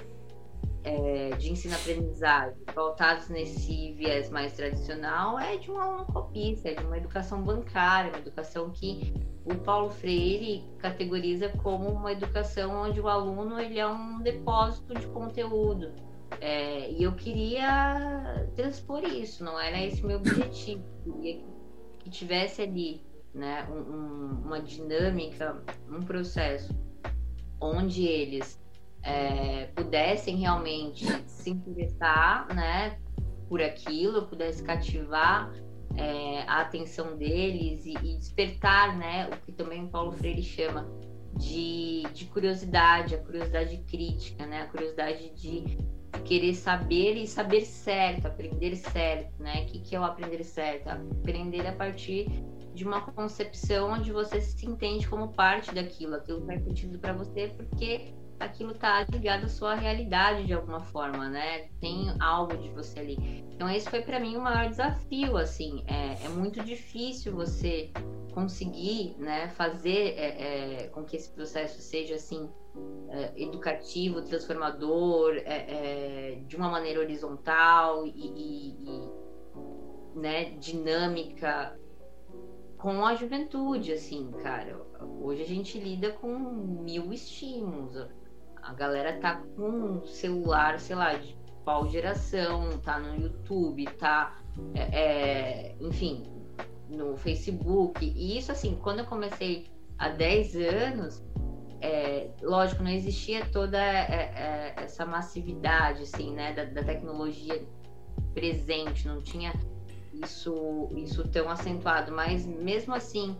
[0.83, 6.83] é, de ensino-aprendizagem voltados nesse viés mais tradicional é de um aluno copista, é de
[6.85, 13.07] uma educação bancária, uma educação que o Paulo Freire categoriza como uma educação onde o
[13.07, 15.91] aluno ele é um depósito de conteúdo.
[16.41, 20.83] É, e eu queria transpor isso, não era esse meu objetivo.
[21.05, 21.43] Eu queria
[21.99, 23.06] que tivesse ali
[23.37, 26.75] né, um, uma dinâmica, um processo
[27.61, 28.59] onde eles
[29.03, 32.97] é, pudessem realmente se interessar né,
[33.47, 35.53] por aquilo, pudesse cativar
[35.95, 40.87] é, a atenção deles e, e, despertar né, o que também Paulo Freire chama
[41.35, 45.77] de, de curiosidade, a curiosidade crítica, né, a curiosidade de
[46.25, 49.63] querer saber e saber certo, aprender certo, né?
[49.63, 50.87] O que, que é o aprender certo?
[50.87, 52.27] Aprender a partir
[52.77, 57.51] de uma concepção onde você se entende como parte daquilo, aquilo faz sentido para você
[57.57, 61.69] porque aquilo está ligado à sua realidade de alguma forma, né?
[61.81, 63.43] Tem algo de você ali.
[63.51, 65.83] Então esse foi para mim o maior desafio, assim.
[65.87, 67.89] É, é muito difícil você
[68.31, 72.47] conseguir, né, fazer é, é, com que esse processo seja assim
[73.09, 81.75] é, educativo, transformador, é, é, de uma maneira horizontal e, e, e né, dinâmica
[82.77, 84.79] com a juventude, assim, cara.
[85.21, 88.07] Hoje a gente lida com mil estímulos.
[88.61, 94.39] A galera tá com celular, sei lá, de qual geração, tá no YouTube, tá,
[94.73, 96.25] é, é, enfim,
[96.89, 98.05] no Facebook.
[98.05, 101.23] E isso, assim, quando eu comecei há 10 anos,
[101.81, 107.61] é, lógico, não existia toda é, é, essa massividade, assim, né, da, da tecnologia
[108.33, 109.53] presente, não tinha
[110.23, 113.35] isso, isso tão acentuado, mas mesmo assim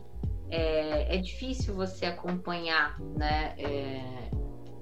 [0.50, 4.30] é, é difícil você acompanhar né, é,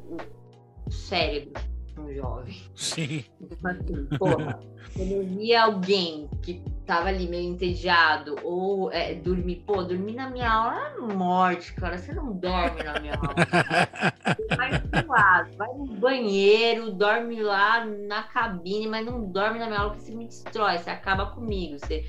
[0.10, 1.62] o cérebro
[1.98, 2.56] um jovem.
[2.76, 3.24] Sim.
[3.40, 4.60] Então, assim, porra,
[4.98, 10.50] eu via alguém que tava ali meio entediado ou é, dormir, pô, dormir na minha
[10.50, 11.98] aula é morte, cara.
[11.98, 13.36] Você não dorme na minha aula.
[14.56, 19.80] Vai pro lado, vai no banheiro, dorme lá na cabine, mas não dorme na minha
[19.80, 22.06] aula porque você me destrói, você acaba comigo, você,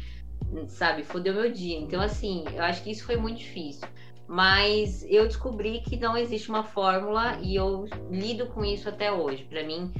[0.68, 1.78] sabe, fodeu meu dia.
[1.78, 3.86] Então, assim, eu acho que isso foi muito difícil.
[4.28, 9.44] Mas eu descobri que não existe uma fórmula e eu lido com isso até hoje.
[9.44, 9.92] Para mim,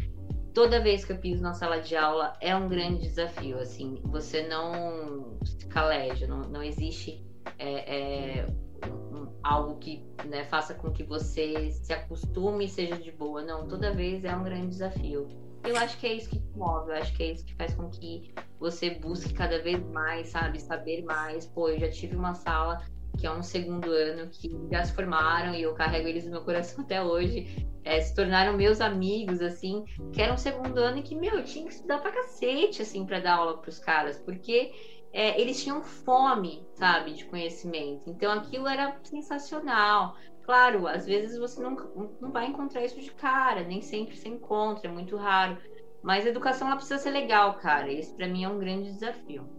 [0.57, 3.59] toda vez que eu piso na sala de aula é um grande desafio.
[3.59, 7.23] Assim, você não se caleja, não, não existe
[7.59, 8.47] é, é,
[8.89, 13.43] um- algo que né, faça com que você se acostume e seja de boa.
[13.43, 15.29] Não, toda vez é um grande desafio.
[15.63, 17.75] Eu acho que é isso que te move, eu acho que é isso que faz
[17.75, 21.45] com que você busque cada vez mais, sabe, saber mais.
[21.45, 22.81] Pô, eu já tive uma sala
[23.17, 26.43] que é um segundo ano que já se formaram e eu carrego eles no meu
[26.43, 27.67] coração até hoje.
[27.85, 31.45] É, se tornaram meus amigos, assim, que era um segundo ano e que, meu, eu
[31.45, 34.73] tinha que estudar pra cacete, assim, pra dar aula pros caras, porque
[35.13, 38.03] é, eles tinham fome, sabe, de conhecimento.
[38.11, 40.17] Então aquilo era sensacional.
[40.43, 41.75] Claro, às vezes você não,
[42.21, 45.59] não vai encontrar isso de cara, nem sempre você encontra, é muito raro.
[46.03, 47.93] Mas a educação ela precisa ser legal, cara.
[47.93, 49.56] Esse pra mim é um grande desafio.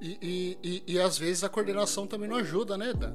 [0.00, 0.18] E,
[0.62, 3.14] e, e, e às vezes a coordenação também não ajuda, né, Dan?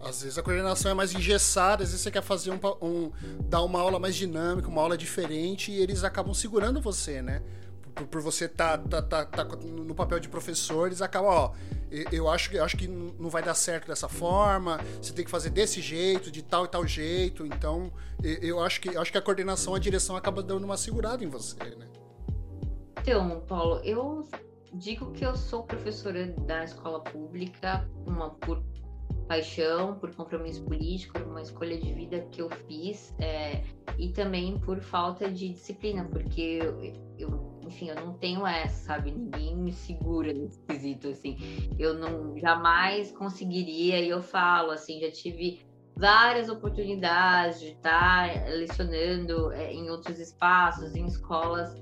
[0.00, 3.10] Às vezes a coordenação é mais engessada, às vezes você quer fazer um, um-
[3.48, 7.40] dar uma aula mais dinâmica, uma aula diferente, e eles acabam segurando você, né?
[7.94, 11.52] Por, por você tá, tá, tá, tá no papel de professor, eles acabam, ó,
[12.10, 15.50] eu- acho, eu acho que não vai dar certo dessa forma, você tem que fazer
[15.50, 17.46] desse jeito, de tal e tal jeito.
[17.46, 21.22] Então, eu acho que eu acho que a coordenação, a direção acaba dando uma segurada
[21.22, 21.86] em você, né?
[23.00, 24.26] Então, Paulo, eu
[24.74, 28.62] digo que eu sou professora da escola pública uma, por
[29.28, 33.62] paixão, por compromisso político, por uma escolha de vida que eu fiz é,
[33.98, 36.82] e também por falta de disciplina, porque eu,
[37.18, 39.10] eu, enfim, eu não tenho essa, sabe?
[39.10, 41.36] Ninguém me segura nesse quesito, assim.
[41.78, 45.60] Eu não jamais conseguiria, e eu falo, assim, já tive
[45.94, 51.74] várias oportunidades de estar lecionando é, em outros espaços, em escolas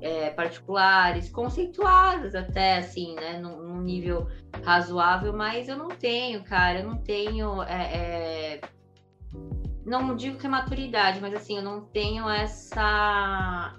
[0.00, 4.28] é, particulares, conceituadas até, assim, né, num, num nível
[4.64, 8.60] razoável, mas eu não tenho, cara, eu não tenho, é, é,
[9.84, 13.74] não digo que é maturidade, mas assim, eu não tenho essa,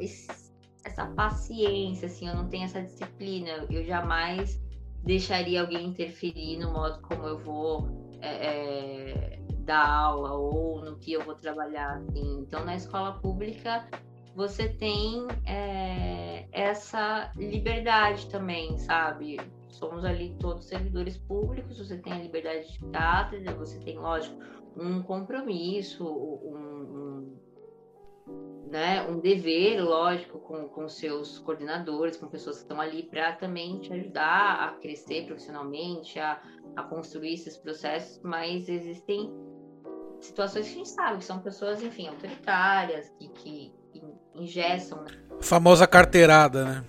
[0.84, 4.62] essa paciência, assim, eu não tenho essa disciplina, eu jamais
[5.04, 7.88] deixaria alguém interferir no modo como eu vou
[8.22, 12.40] é, é, dar aula ou no que eu vou trabalhar, assim.
[12.42, 13.88] então na escola pública
[14.40, 19.38] você tem é, essa liberdade também, sabe?
[19.68, 24.42] Somos ali todos servidores públicos, você tem a liberdade de cátedra, você tem, lógico,
[24.78, 27.36] um compromisso, um,
[28.30, 33.34] um, né, um dever, lógico, com, com seus coordenadores, com pessoas que estão ali para
[33.34, 36.42] também te ajudar a crescer profissionalmente, a,
[36.78, 39.34] a construir esses processos, mas existem
[40.22, 43.79] situações que a gente sabe que são pessoas, enfim, autoritárias, que, que
[44.36, 45.12] ingessam, né?
[45.42, 46.86] Famosa carteirada, né?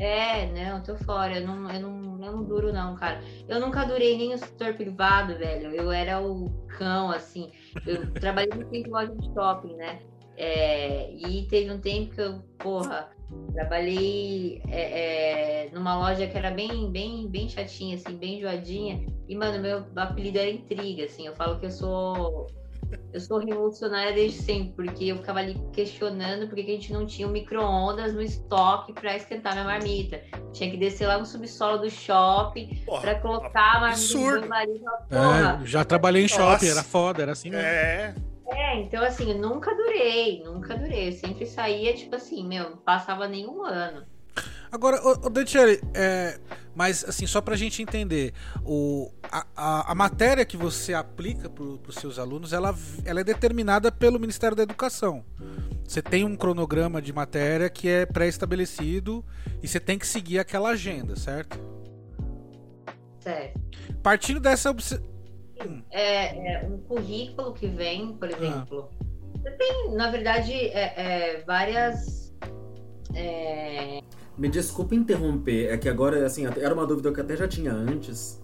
[0.00, 3.22] É, não, eu tô fora, eu não, eu, não, eu não duro não, cara.
[3.46, 5.74] Eu nunca durei nem o setor privado, velho.
[5.74, 7.52] Eu era o cão, assim.
[7.86, 10.00] Eu trabalhei muito em loja de shopping, né?
[10.38, 13.10] É, e teve um tempo que eu, porra,
[13.52, 19.06] trabalhei é, é, numa loja que era bem, bem, bem chatinha, assim, bem enjoadinha.
[19.28, 21.26] E, mano, meu apelido era intriga, assim.
[21.26, 22.46] Eu falo que eu sou
[23.12, 26.92] eu sou revolucionária desde sempre, porque eu ficava ali questionando por que que a gente
[26.92, 30.20] não tinha um micro-ondas no estoque para esquentar minha marmita.
[30.52, 34.40] Tinha que descer lá no subsolo do shopping para colocar a marmita absurdo.
[34.42, 34.80] no banho.
[35.08, 35.60] Porra.
[35.62, 36.36] É, já trabalhei em Nossa.
[36.36, 37.66] shopping, era foda, era assim mesmo.
[37.66, 38.14] É,
[38.52, 41.08] É, então assim, eu nunca durei, nunca durei.
[41.08, 44.04] Eu sempre saía, tipo assim, meu, não passava nenhum ano.
[44.72, 46.38] Agora, ô, ô Dantieri, é,
[46.80, 48.32] mas assim, só pra gente entender,
[48.64, 53.24] o, a, a, a matéria que você aplica para os seus alunos, ela, ela é
[53.24, 55.22] determinada pelo Ministério da Educação.
[55.86, 59.22] Você tem um cronograma de matéria que é pré-estabelecido
[59.62, 61.58] e você tem que seguir aquela agenda, certo?
[63.18, 63.60] Certo.
[64.02, 65.02] Partindo dessa obse-
[65.90, 68.88] É, é um currículo que vem, por exemplo.
[69.34, 70.94] Você tem, na verdade, é,
[71.36, 72.32] é, várias.
[73.14, 74.00] é,
[74.40, 78.42] Me desculpa interromper, é que agora, assim, era uma dúvida que até já tinha antes.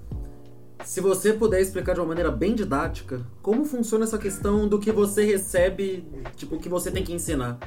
[0.85, 4.93] Se você puder explicar de uma maneira bem didática, como funciona essa questão do que
[4.93, 6.05] você recebe,
[6.37, 7.59] tipo, o que você tem que ensinar?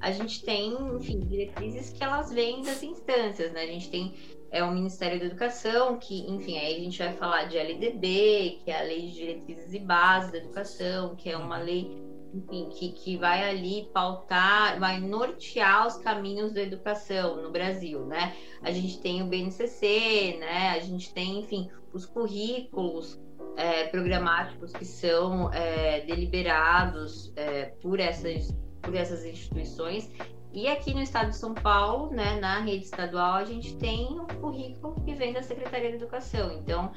[0.00, 3.62] a gente tem, enfim, diretrizes que elas vêm das instâncias, né?
[3.62, 4.14] A gente tem
[4.50, 8.70] é, o Ministério da Educação, que, enfim, aí a gente vai falar de LDB, que
[8.70, 11.96] é a Lei de Diretrizes e Bases da Educação, que é uma lei
[12.32, 18.36] enfim, que, que vai ali pautar, vai nortear os caminhos da educação no Brasil, né?
[18.62, 20.70] A gente tem o BNCC, né?
[20.70, 23.18] A gente tem, enfim, os currículos
[23.56, 30.10] é, programáticos que são é, deliberados é, por, essas, por essas instituições.
[30.52, 34.26] E aqui no estado de São Paulo, né, na rede estadual, a gente tem um
[34.26, 36.52] currículo que vem da Secretaria de Educação.
[36.52, 36.90] Então,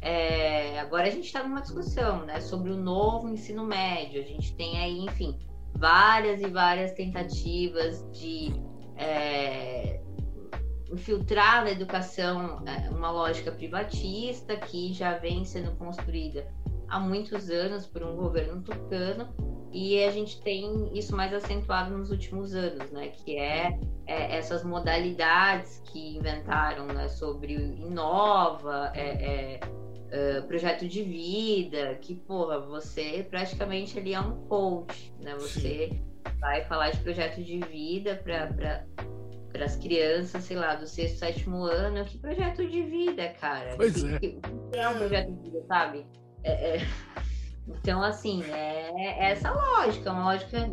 [0.00, 4.20] é, agora a gente está numa discussão né, sobre o novo ensino médio.
[4.20, 5.38] A gente tem aí, enfim,
[5.74, 8.52] várias e várias tentativas de
[8.96, 10.00] é,
[10.90, 16.46] infiltrar na educação é, uma lógica privatista que já vem sendo construída
[16.88, 19.28] há muitos anos por um governo tucano
[19.72, 23.08] e a gente tem isso mais acentuado nos últimos anos, né?
[23.08, 31.02] Que é, é essas modalidades que inventaram né, sobre inova, é, é, uh, projeto de
[31.02, 35.34] vida, que, porra, você praticamente ali é um coach, né?
[35.34, 36.02] Você Sim.
[36.40, 38.86] vai falar de projeto de vida para
[39.50, 43.74] para as crianças, sei lá, do sexto, sétimo ano, que projeto de vida, cara?
[43.76, 44.18] Pois que, é.
[44.18, 44.38] Que,
[44.74, 46.06] é um projeto de vida, sabe?
[46.42, 46.88] É, é...
[47.66, 50.70] Então, assim, é, é essa lógica, uma lógica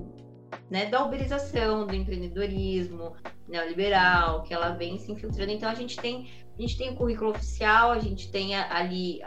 [0.69, 3.15] né, da uberização, do empreendedorismo
[3.47, 5.51] neoliberal, que ela vem se infiltrando.
[5.51, 9.19] Então, a gente tem a gente tem o currículo oficial, a gente tem ali,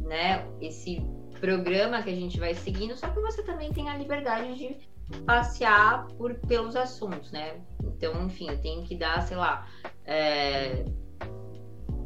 [0.00, 1.04] né, esse
[1.40, 4.76] programa que a gente vai seguindo, só que você também tem a liberdade de
[5.24, 7.60] passear por, pelos assuntos, né?
[7.82, 9.66] Então, enfim, eu tenho que dar, sei lá,
[10.04, 10.84] é,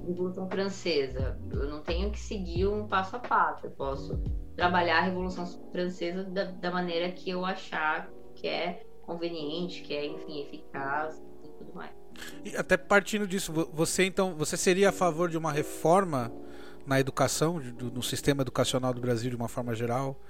[0.06, 1.38] Revolução Francesa.
[1.50, 3.66] Eu não tenho que seguir um passo a passo.
[3.66, 4.20] Eu posso
[4.56, 10.06] trabalhar a Revolução Francesa da, da maneira que eu achar que é conveniente, que é,
[10.06, 11.90] enfim, eficaz e tudo mais.
[12.44, 16.32] E até partindo disso, você então, você seria a favor de uma reforma
[16.86, 20.20] na educação, no sistema educacional do Brasil de uma forma geral?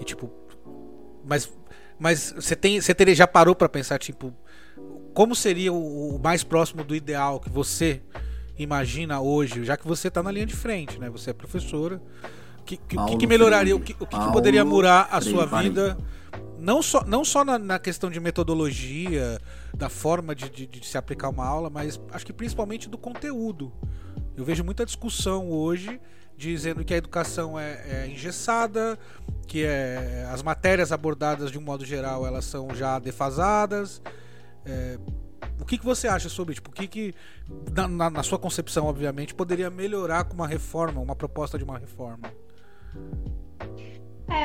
[0.00, 0.32] E tipo,
[1.24, 1.52] mas
[1.98, 4.34] mas você tem, você teria, já parou para pensar tipo,
[5.14, 8.02] como seria o, o, mais próximo do ideal que você
[8.62, 11.10] imagina hoje, já que você está na linha de frente, né?
[11.10, 12.00] Você é professora.
[12.60, 13.74] O que, que, que, melhoraria?
[13.74, 13.94] Freire.
[13.94, 15.98] O que, o que, poderia mudar a Freire, sua vida?
[16.62, 19.40] não só, não só na, na questão de metodologia,
[19.74, 23.72] da forma de, de, de, se aplicar uma aula, mas acho que principalmente do conteúdo.
[24.36, 26.00] Eu vejo muita discussão hoje
[26.36, 28.96] dizendo que a educação é, é engessada,
[29.46, 34.00] que é, as matérias abordadas de um modo geral elas são já defasadas.
[34.64, 34.98] É,
[35.62, 37.14] o que, que você acha sobre tipo, o que, que
[37.72, 42.32] na, na sua concepção, obviamente, poderia melhorar com uma reforma, uma proposta de uma reforma?
[44.28, 44.44] É,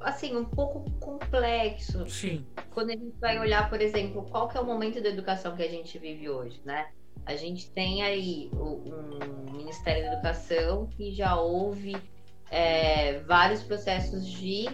[0.00, 2.08] assim, um pouco complexo.
[2.08, 2.44] Sim.
[2.72, 5.62] Quando a gente vai olhar, por exemplo, qual que é o momento da educação que
[5.62, 6.88] a gente vive hoje, né?
[7.26, 11.96] A gente tem aí um Ministério da Educação que já houve
[12.50, 14.68] é, vários processos de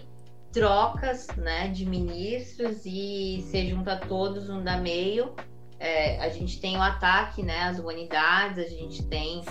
[0.52, 5.34] trocas né, de ministros e se junta todos, um dá meio.
[5.78, 9.42] É, a gente tem o ataque né, às humanidades, a gente tem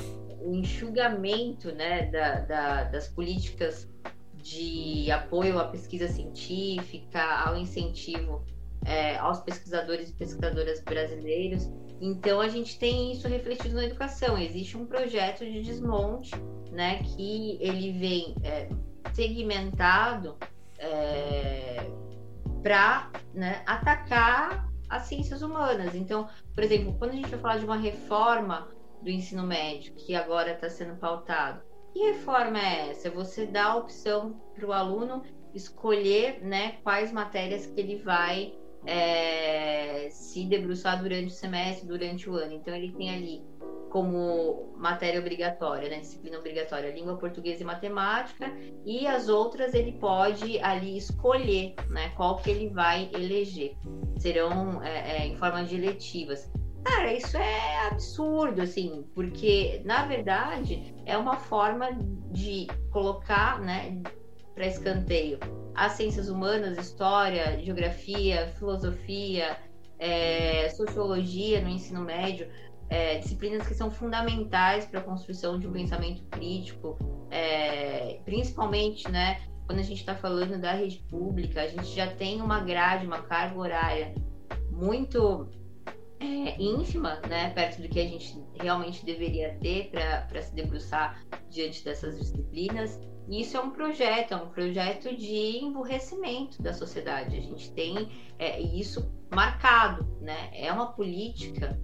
[0.41, 3.87] o enxugamento né, da, da, das políticas
[4.35, 8.43] de apoio à pesquisa científica, ao incentivo
[8.85, 11.69] é, aos pesquisadores e pesquisadoras brasileiros.
[11.99, 14.37] Então a gente tem isso refletido na educação.
[14.37, 16.31] Existe um projeto de desmonte,
[16.71, 18.69] né, que ele vem é,
[19.13, 20.37] segmentado
[20.77, 21.89] é,
[22.61, 25.95] para né, atacar as ciências humanas.
[25.95, 28.69] Então, por exemplo, quando a gente vai falar de uma reforma
[29.01, 31.61] do ensino médio que agora está sendo pautado,
[31.93, 33.09] que reforma é essa?
[33.09, 35.23] Você dá a opção para o aluno
[35.53, 38.53] escolher né, quais matérias que ele vai
[38.85, 42.53] é, se debruçar durante o semestre, durante o ano.
[42.53, 43.41] Então ele tem ali
[43.95, 48.53] como matéria obrigatória, né, disciplina obrigatória, língua portuguesa e matemática,
[48.85, 53.77] e as outras ele pode ali escolher né, qual que ele vai eleger.
[54.17, 56.51] Serão é, é, em forma de eletivas.
[56.83, 61.87] Cara, isso é absurdo, assim, porque na verdade é uma forma
[62.31, 64.03] de colocar, né,
[64.53, 65.39] para escanteio
[65.73, 69.57] as ciências humanas, história, geografia, filosofia,
[69.97, 72.49] é, sociologia no ensino médio,
[72.95, 76.97] é, disciplinas que são fundamentais para a construção de um pensamento crítico,
[77.29, 82.41] é, principalmente, né, quando a gente está falando da rede pública, a gente já tem
[82.41, 84.15] uma grade, uma carga horária
[84.71, 85.49] muito
[86.21, 89.91] é, ínfima, né, perto do que a gente realmente deveria ter
[90.29, 92.97] para se debruçar diante dessas disciplinas.
[93.27, 97.35] E isso é um projeto, é um projeto de emburrecimento da sociedade.
[97.35, 98.07] A gente tem
[98.39, 100.49] é, isso marcado, né?
[100.53, 101.77] É uma política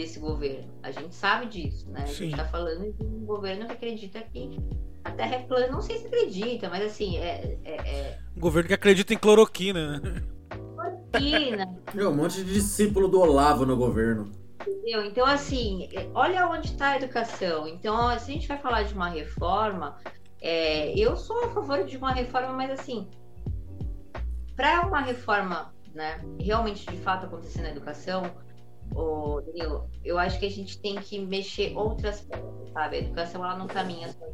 [0.00, 0.72] desse governo.
[0.82, 2.02] A gente sabe disso, né?
[2.02, 4.58] A gente tá falando de um governo que acredita que
[5.04, 5.68] a Terra é plana.
[5.68, 10.00] Não sei se acredita, mas assim, é, é, é Um governo que acredita em cloroquina,
[10.00, 10.22] né?
[11.18, 14.30] China, É um monte de discípulo do Olavo no governo.
[14.60, 15.04] entendeu?
[15.04, 17.66] Então, assim, é, olha onde está a educação.
[17.66, 19.96] Então, se a gente vai falar de uma reforma,
[20.40, 23.08] é, eu sou a favor de uma reforma, mas assim,
[24.56, 28.22] para uma reforma, né, realmente de fato acontecer na educação,
[28.94, 32.96] ô, Danilo, eu acho que a gente tem que mexer outras peças, sabe?
[32.96, 34.26] A educação ela não caminha só.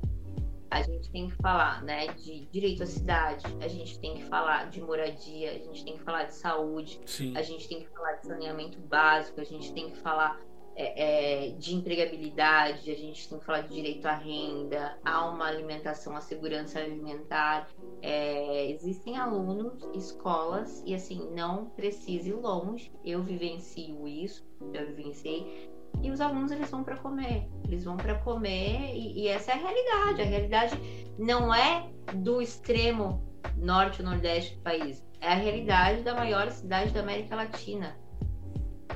[0.71, 4.69] A gente tem que falar, né, de direito à cidade, a gente tem que falar
[4.69, 7.37] de moradia, a gente tem que falar de saúde, Sim.
[7.37, 10.41] a gente tem que falar de saneamento básico, a gente tem que falar
[10.79, 15.47] é, é, de empregabilidade, a gente tem que falar de direito à renda, a uma
[15.47, 17.67] alimentação, a segurança alimentar.
[18.03, 22.93] É, existem alunos, escolas, e assim, não precisa ir longe.
[23.03, 25.71] Eu vivencio isso, já vivenciei.
[26.03, 29.55] E os alunos eles vão para comer, eles vão para comer e, e essa é
[29.55, 30.21] a realidade.
[30.21, 30.79] A realidade
[31.19, 33.25] não é do extremo
[33.57, 37.97] norte ou nordeste do país, é a realidade da maior cidade da América Latina.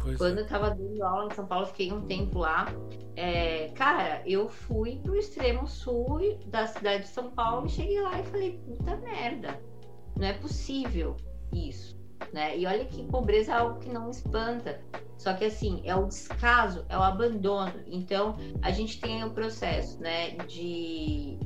[0.03, 0.41] Pois Quando é.
[0.43, 2.67] eu tava dando aula em São Paulo, fiquei um tempo lá.
[3.17, 8.19] É, cara, eu fui pro extremo sul da cidade de São Paulo e cheguei lá
[8.21, 9.61] e falei, puta merda,
[10.17, 11.17] não é possível
[11.53, 11.99] isso.
[12.33, 12.59] Né?
[12.59, 14.81] E olha que pobreza é algo que não espanta.
[15.19, 17.75] Só que assim, é o descaso, é o abandono.
[17.87, 21.39] Então, a gente tem o processo né, de,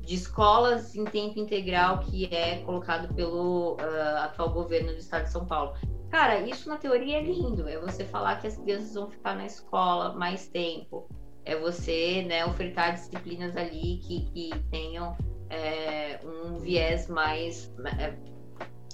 [0.00, 5.30] de escolas em tempo integral que é colocado pelo ah, atual governo do estado de
[5.30, 5.74] São Paulo.
[6.14, 7.68] Cara, isso na teoria é lindo.
[7.68, 11.08] É você falar que as crianças vão ficar na escola mais tempo.
[11.44, 15.18] É você né, ofertar disciplinas ali que, que tenham
[15.50, 18.14] é, um viés mais é,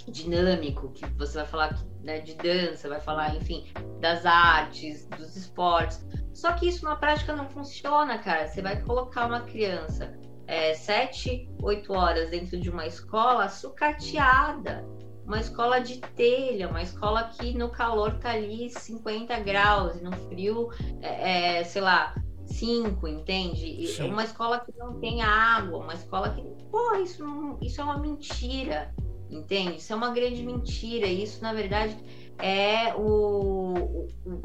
[0.09, 3.67] dinâmico, que você vai falar né, de dança, vai falar, enfim,
[4.01, 6.03] das artes, dos esportes.
[6.33, 8.49] Só que isso na prática não funciona, cara.
[8.49, 14.89] Você vai colocar uma criança é, sete, oito horas dentro de uma escola sucateada
[15.31, 20.11] uma escola de telha, uma escola que no calor tá ali 50 graus e no
[20.29, 20.71] frio,
[21.01, 22.17] é, é, sei lá,
[22.47, 23.87] 5, entende?
[23.87, 24.11] Sim.
[24.11, 26.43] uma escola que não tem água, uma escola que.
[26.69, 28.93] Pô, isso, não, isso é uma mentira,
[29.31, 29.77] entende?
[29.77, 31.07] Isso é uma grande mentira.
[31.07, 31.97] Isso, na verdade,
[32.37, 34.43] é o, o, o-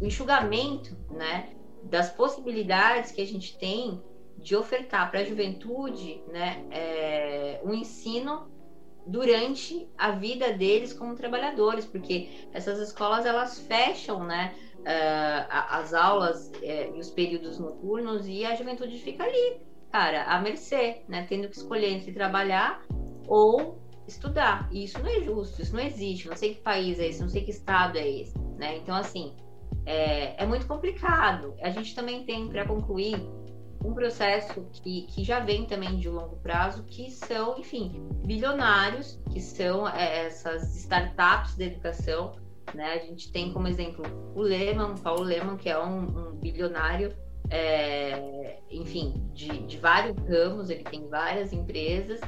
[0.00, 1.50] o enxugamento né,
[1.84, 4.02] das possibilidades que a gente tem
[4.36, 8.50] de ofertar para a juventude né, é, um ensino
[9.06, 14.54] durante a vida deles como trabalhadores, porque essas escolas elas fecham, né,
[15.48, 20.40] a- as aulas eh, e os períodos noturnos e a juventude fica ali, cara, à
[20.40, 22.84] mercê, né, tendo que escolher entre trabalhar
[23.26, 24.68] ou estudar.
[24.72, 26.28] E isso não é justo, isso não existe.
[26.28, 28.76] Não sei que país é esse, não sei que estado é esse, né?
[28.78, 29.34] Então assim
[29.86, 31.54] é, é muito complicado.
[31.60, 33.16] A gente também tem para concluir
[33.84, 39.40] um processo que, que já vem também de longo prazo, que são, enfim, bilionários, que
[39.40, 42.36] são é, essas startups da educação.
[42.74, 42.92] Né?
[42.94, 44.04] A gente tem como exemplo
[44.34, 47.14] o Lehman, Paulo Lehman, que é um, um bilionário,
[47.50, 52.20] é, enfim, de, de vários ramos, ele tem várias empresas,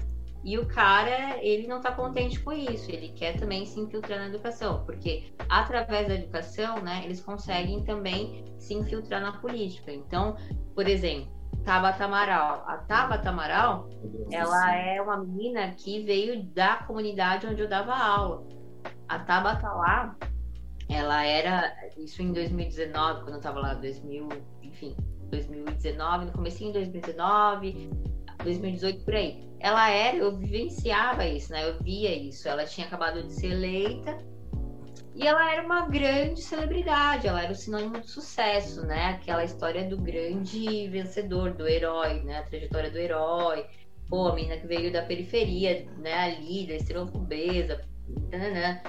[0.44, 4.26] e o cara, ele não está contente com isso, ele quer também se infiltrar na
[4.26, 9.90] educação, porque através da educação, né, eles conseguem também se infiltrar na política.
[9.90, 10.36] Então,
[10.74, 11.33] por exemplo,
[11.64, 12.64] Tabata Amaral.
[12.66, 13.88] A Tabata Amaral,
[14.30, 18.46] ela é uma menina que veio da comunidade onde eu dava aula.
[19.08, 20.16] A Tabata lá,
[20.88, 24.28] ela era, isso em 2019, quando eu tava lá, 2000,
[24.62, 24.94] enfim,
[25.30, 27.90] 2019, no comecinho de 2019,
[28.42, 29.48] 2018, por aí.
[29.60, 31.68] Ela era, eu vivenciava isso, né?
[31.68, 32.46] Eu via isso.
[32.46, 34.33] Ela tinha acabado de ser eleita
[35.14, 39.10] e ela era uma grande celebridade, ela era o sinônimo de sucesso, né?
[39.10, 42.38] Aquela história do grande vencedor, do herói, né?
[42.38, 43.64] A trajetória do herói.
[44.08, 46.14] Pô, a menina que veio da periferia, né?
[46.14, 47.80] Ali, da extrema pobreza.
[48.30, 48.80] Nananã.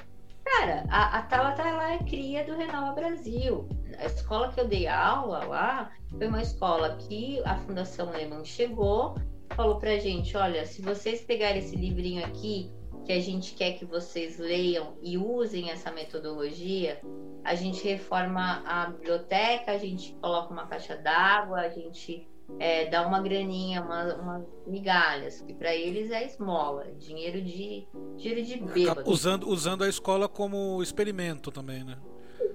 [0.43, 3.69] Cara, a, a Tabata, ela é cria do Renova Brasil.
[3.99, 9.15] A escola que eu dei aula lá foi uma escola que a Fundação Lehman chegou,
[9.55, 12.71] falou pra gente, olha, se vocês pegarem esse livrinho aqui,
[13.05, 16.99] que a gente quer que vocês leiam e usem essa metodologia,
[17.43, 22.27] a gente reforma a biblioteca, a gente coloca uma caixa d'água, a gente
[22.59, 27.87] é, dá uma graninha, uma, umas migalhas, que para eles é esmola, dinheiro de
[28.17, 29.09] dinheiro de bêbado.
[29.09, 31.97] Usando, usando a escola como experimento também, né?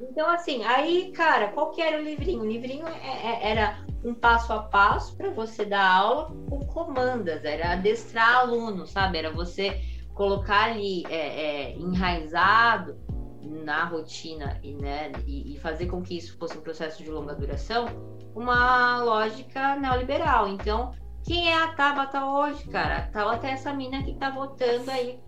[0.03, 2.43] Então, assim, aí, cara, qual que era o livrinho?
[2.43, 7.45] O livrinho é- é- era um passo a passo para você dar aula com comandas,
[7.45, 9.19] era adestrar aluno, sabe?
[9.19, 9.81] Era você
[10.21, 12.95] colocar ali é, é, enraizado
[13.43, 17.35] na rotina e, né, e, e fazer com que isso fosse um processo de longa
[17.35, 17.87] duração,
[18.35, 20.47] uma lógica neoliberal.
[20.47, 20.93] Então,
[21.27, 22.99] quem é a Tabata hoje, cara?
[22.99, 25.19] A Tabata é essa mina que tá votando aí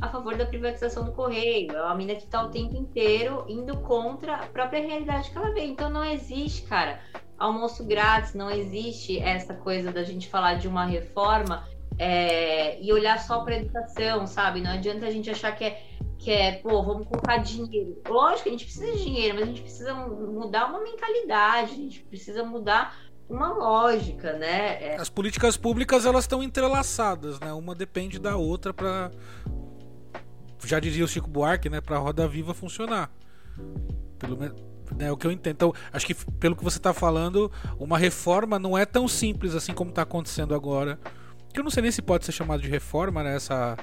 [0.00, 1.72] a favor da privatização do correio.
[1.72, 5.52] É uma mina que tá o tempo inteiro indo contra a própria realidade que ela
[5.52, 5.66] vê.
[5.66, 7.00] Então não existe, cara,
[7.38, 11.68] almoço grátis, não existe essa coisa da gente falar de uma reforma
[11.98, 14.60] é, e olhar só para educação, sabe?
[14.60, 15.82] Não adianta a gente achar que é,
[16.18, 18.00] que é, pô, vamos colocar dinheiro.
[18.08, 22.00] Lógico a gente precisa de dinheiro, mas a gente precisa mudar uma mentalidade, a gente
[22.00, 22.96] precisa mudar
[23.28, 24.82] uma lógica, né?
[24.82, 24.96] É...
[24.96, 27.52] As políticas públicas elas estão entrelaçadas, né?
[27.52, 29.10] Uma depende da outra para
[30.64, 33.10] já dizia o Chico Buarque, né, para a roda viva funcionar.
[34.18, 34.68] Pelo menos
[34.98, 35.54] é o que eu entendo.
[35.54, 39.74] Então, acho que pelo que você está falando, uma reforma não é tão simples assim
[39.74, 40.98] como está acontecendo agora.
[41.52, 43.36] Que eu não sei nem se pode ser chamado de reforma, né?
[43.36, 43.76] Essa,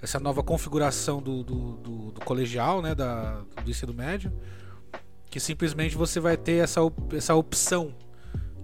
[0.00, 2.94] essa nova configuração do, do, do, do colegial, né?
[2.94, 4.32] Da, do ensino médio.
[5.30, 6.80] Que simplesmente você vai ter essa,
[7.12, 7.94] essa opção,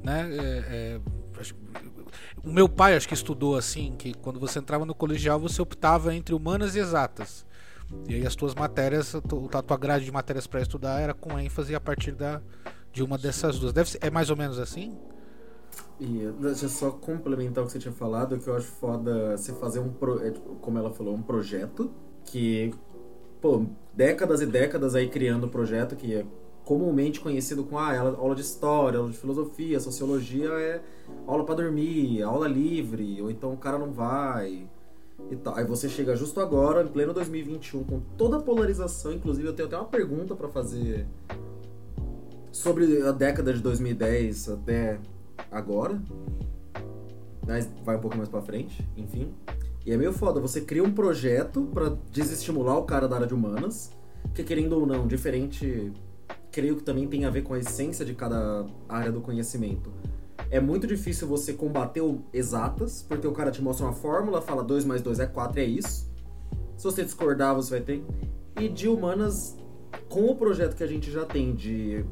[0.02, 0.28] né?
[0.32, 1.00] É, é,
[2.44, 6.14] o meu pai acho que estudou assim, que quando você entrava no colegial você optava
[6.14, 7.46] entre humanas e exatas.
[8.08, 11.74] E aí as tuas matérias, a tua grade de matérias para estudar era com ênfase
[11.74, 12.42] a partir da,
[12.92, 13.72] de uma dessas duas.
[13.72, 14.94] Deve ser, é mais ou menos assim?
[16.00, 19.78] E deixa só complementar o que você tinha falado, que eu acho foda você fazer
[19.78, 21.90] um, pro, é, tipo, como ela falou, um projeto
[22.24, 22.74] que,
[23.40, 26.26] pô, décadas e décadas aí criando projeto que é
[26.64, 30.82] comumente conhecido com ah, aula de história, aula de filosofia, sociologia é
[31.26, 34.66] aula para dormir, aula livre, ou então o cara não vai
[35.30, 35.54] e tal.
[35.56, 39.68] Aí você chega justo agora, em pleno 2021, com toda a polarização, inclusive eu tenho
[39.68, 41.06] até uma pergunta para fazer
[42.50, 44.98] sobre a década de 2010 até
[45.54, 46.02] agora.
[47.46, 49.32] Mas vai um pouco mais para frente, enfim.
[49.86, 53.34] E é meio foda, você cria um projeto para desestimular o cara da área de
[53.34, 53.92] humanas,
[54.34, 55.92] que querendo ou não, diferente
[56.50, 59.90] creio que também tem a ver com a essência de cada área do conhecimento.
[60.50, 64.62] É muito difícil você combater o exatas, porque o cara te mostra uma fórmula, fala
[64.62, 66.08] 2 mais 2 é 4, é isso.
[66.76, 68.04] Se você discordar, você vai ter.
[68.60, 69.56] E de humanas,
[70.08, 72.04] com o projeto que a gente já tem de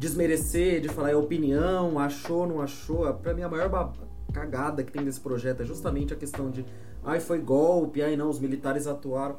[0.00, 3.92] desmerecer, de falar é opinião, achou, não achou, pra mim a maior
[4.32, 6.64] cagada que tem desse projeto é justamente a questão de
[7.04, 9.36] ai foi golpe, ai não, os militares atuaram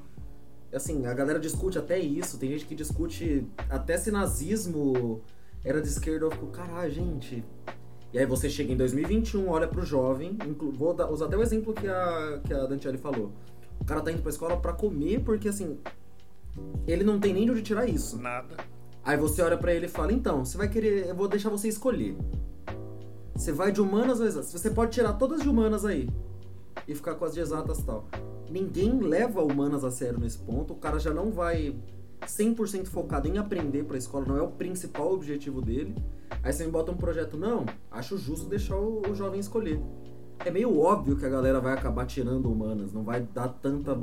[0.72, 5.22] assim, a galera discute até isso, tem gente que discute até se nazismo
[5.64, 7.43] era de esquerda, eu fico, caralho, gente.
[8.14, 10.38] E aí você chega em 2021, olha pro jovem,
[10.76, 13.32] vou dar, usar até o exemplo que a, que a Dantiele falou.
[13.80, 15.78] O cara tá indo pra escola pra comer porque, assim,
[16.88, 18.18] ele não tem nem de onde tirar isso.
[18.18, 18.57] Nada.
[19.04, 21.68] Aí você olha para ele e fala, então, você vai querer, eu vou deixar você
[21.68, 22.16] escolher.
[23.36, 24.52] Você vai de humanas ou exatas?
[24.52, 26.10] Você pode tirar todas de humanas aí
[26.88, 28.06] e ficar com as de exatas tal
[28.52, 30.74] ninguém leva humanas a sério nesse ponto.
[30.74, 31.76] O cara já não vai
[32.22, 35.95] 100% focado em aprender para a escola, não é o principal objetivo dele.
[36.43, 39.82] Aí você me bota um projeto, não, acho justo deixar o, o jovem escolher.
[40.45, 43.97] É meio óbvio que a galera vai acabar tirando humanas, não vai dar tanta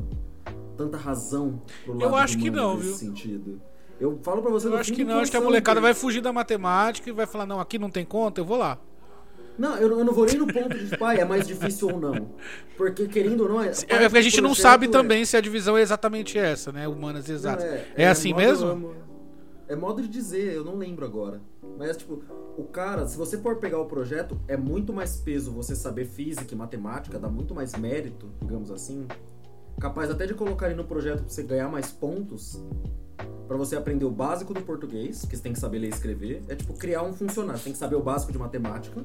[0.76, 2.94] tanta razão pro lado Eu acho que não, viu?
[2.94, 3.60] sentido.
[4.00, 6.32] Eu falo para você Eu acho que não, acho que a molecada vai fugir da
[6.32, 8.78] matemática e vai falar, não, aqui não tem conta, eu vou lá.
[9.58, 11.98] Não, eu, eu, não vou nem no ponto de, pai, tipo, é mais difícil ou
[11.98, 12.30] não.
[12.76, 13.60] Porque, querendo ou não...
[13.60, 14.88] É, é porque a gente não sabe é...
[14.88, 16.86] também se a divisão é exatamente essa, né?
[16.86, 17.64] Humanas exatas.
[17.64, 18.94] é, é, é, assim mesmo?
[19.66, 21.40] É modo de dizer, eu não lembro agora.
[21.76, 22.22] Mas, tipo,
[22.56, 26.54] o cara, se você for pegar o projeto, é muito mais peso você saber física
[26.54, 29.08] e matemática, dá muito mais mérito, digamos assim.
[29.80, 32.62] Capaz até de colocar ali no projeto pra você ganhar mais pontos
[33.48, 36.42] para você aprender o básico do português, que você tem que saber ler e escrever.
[36.48, 37.58] É tipo criar um funcionário.
[37.58, 39.02] Você tem que saber o básico de matemática.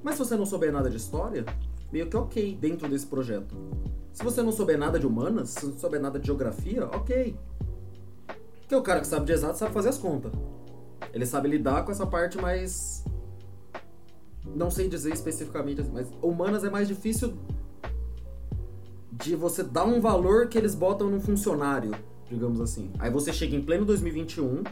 [0.00, 1.44] Mas se você não souber nada de história,
[1.92, 3.56] meio que ok dentro desse projeto.
[4.12, 7.36] Se você não souber nada de humanas, se não souber nada de geografia, ok.
[8.60, 10.30] Porque o cara que sabe de exato sabe fazer as contas.
[11.12, 13.04] Ele sabe lidar com essa parte mais.
[14.54, 17.36] Não sei dizer especificamente, mas humanas é mais difícil
[19.10, 21.90] de você dar um valor que eles botam num funcionário
[22.30, 22.90] digamos assim.
[22.98, 24.62] Aí você chega em pleno 2021,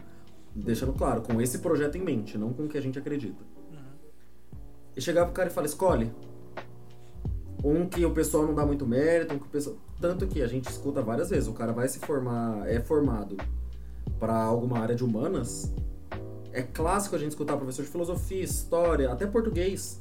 [0.55, 3.43] deixando claro, com esse projeto em mente, não com o que a gente acredita.
[3.73, 4.59] Uhum.
[4.97, 6.13] E chegar pro cara e falar, escolhe.
[7.65, 9.77] Um que o pessoal não dá muito mérito, um que o pessoal...
[10.01, 13.37] Tanto que a gente escuta várias vezes, o cara vai se formar, é formado
[14.21, 15.73] para alguma área de humanas.
[16.53, 20.01] É clássico a gente escutar professor de filosofia, história, até português.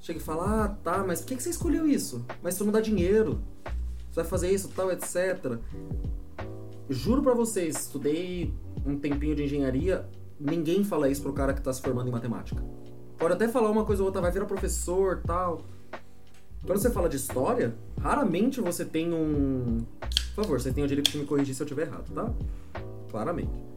[0.00, 2.24] Chega e fala, ah, tá, mas por que, que você escolheu isso?
[2.42, 3.40] Mas isso não dá dinheiro.
[4.10, 5.58] Você vai fazer isso, tal, etc
[6.92, 8.52] juro para vocês, estudei
[8.86, 10.06] um tempinho de engenharia,
[10.38, 12.62] ninguém fala isso pro cara que tá se formando em matemática.
[13.18, 15.62] Pode até falar uma coisa ou outra, vai virar professor tal.
[16.64, 19.84] Quando você fala de história, raramente você tem um,
[20.34, 22.32] Por favor, você tem o direito de me corrigir se eu estiver errado, tá?
[23.10, 23.71] Claramente.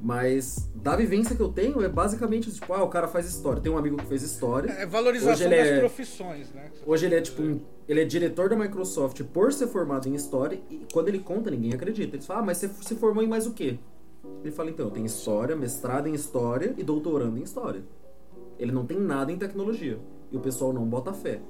[0.00, 3.62] Mas da vivência que eu tenho é basicamente tipo, ah, o cara faz história.
[3.62, 4.70] Tem um amigo que fez história.
[4.72, 6.70] É valorização Hoje ele das é- profissões, né?
[6.86, 10.60] Hoje ele é tipo, um- ele é diretor da Microsoft por ser formado em história
[10.70, 12.16] e quando ele conta ninguém acredita.
[12.16, 13.78] Eles falam, ah, mas você se formou em mais o quê?
[14.42, 17.82] Ele fala, então, eu tenho história, mestrado em história e doutorando em história.
[18.58, 19.98] Ele não tem nada em tecnologia.
[20.30, 21.40] E o pessoal não bota fé.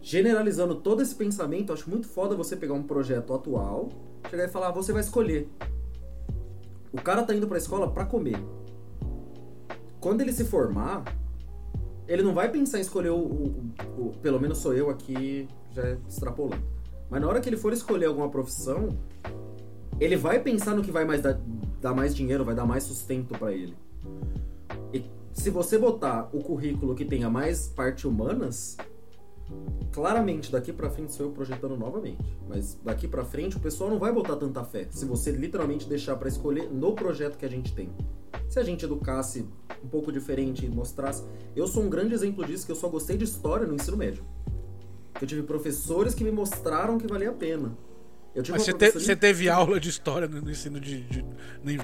[0.00, 3.88] Generalizando todo esse pensamento, eu acho muito foda você pegar um projeto atual,
[4.30, 5.48] chegar e falar, ah, você vai escolher.
[6.92, 8.42] O cara tá indo pra escola pra comer.
[10.00, 11.04] Quando ele se formar,
[12.06, 13.64] ele não vai pensar em escolher o, o-
[13.98, 16.62] o- Pelo menos sou eu aqui, já extrapolando.
[17.10, 18.96] Mas na hora que ele for escolher alguma profissão,
[20.00, 21.38] ele vai pensar no que vai mais dar,
[21.80, 23.76] dar mais dinheiro, vai dar mais sustento pra ele.
[24.92, 28.76] E se você botar o currículo que tenha mais parte humanas,
[29.92, 32.18] claramente daqui pra frente sou eu projetando novamente.
[32.48, 34.86] Mas daqui pra frente o pessoal não vai botar tanta fé.
[34.90, 37.90] Se você literalmente deixar pra escolher no projeto que a gente tem.
[38.48, 39.46] Se a gente educasse
[39.82, 41.24] um pouco diferente e mostrasse.
[41.54, 44.24] Eu sou um grande exemplo disso, que eu só gostei de história no ensino médio.
[45.20, 47.76] Eu tive professores que me mostraram que valia a pena.
[48.48, 51.24] Mas você, te- você teve aula de história no no ensino de, de-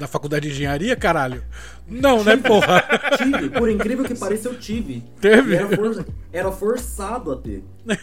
[0.01, 1.43] na faculdade de engenharia, caralho?
[1.87, 2.83] Não, né, porra?
[3.19, 5.03] Tive, por incrível que pareça, eu tive.
[5.21, 5.55] Teve?
[5.57, 7.63] Era, for- era forçado a ter.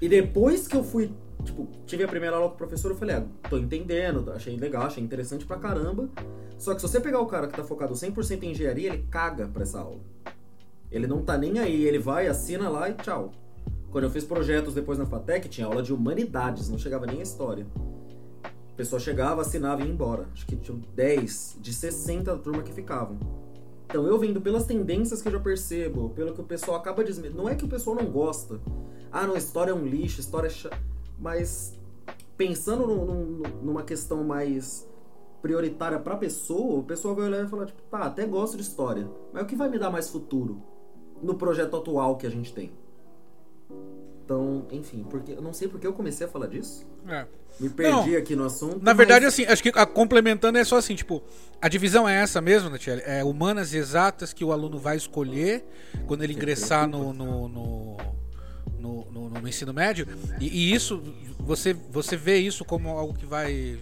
[0.00, 1.10] E depois que eu fui,
[1.42, 4.82] tipo, tive a primeira aula com o professor, eu falei, ah, tô entendendo, achei legal,
[4.84, 6.06] achei interessante pra caramba.
[6.58, 9.48] Só que se você pegar o cara que tá focado 100% em engenharia, ele caga
[9.48, 10.00] pra essa aula.
[10.92, 13.32] Ele não tá nem aí, ele vai, assina lá e tchau.
[13.90, 17.22] Quando eu fiz projetos depois na FATEC, tinha aula de humanidades, não chegava nem a
[17.22, 17.66] história.
[18.44, 20.28] A pessoa chegava, assinava e ia embora.
[20.34, 23.18] Acho que tinham 10 de 60 da turma que ficavam.
[23.86, 27.34] Então eu vendo pelas tendências que eu já percebo, pelo que o pessoal acaba dizendo.
[27.36, 28.60] Não é que o pessoal não gosta.
[29.10, 30.68] Ah, não, história é um lixo, história é cha...
[31.18, 31.78] Mas
[32.36, 34.86] pensando num- num- numa questão mais
[35.40, 39.08] prioritária pra pessoa, o pessoal vai olhar e falar, tipo, tá, até gosto de história.
[39.32, 40.60] Mas o que vai me dar mais futuro
[41.22, 42.72] no projeto atual que a gente tem?
[44.26, 46.84] Então, enfim, porque eu não sei porque eu comecei a falar disso.
[47.06, 47.24] É.
[47.60, 48.18] Me perdi Não.
[48.18, 48.82] aqui no assunto.
[48.82, 51.22] Na verdade, mas- assim, acho que a- complementando é só assim, tipo,
[51.62, 53.02] a divisão é essa mesmo, Natiele?
[53.06, 55.64] É humanas e exatas que o aluno vai escolher
[56.08, 57.96] quando ele ingressar no, no, no,
[58.80, 60.08] no- no- no ensino médio.
[60.40, 61.00] E, e isso,
[61.38, 63.78] você, você vê isso como algo que vai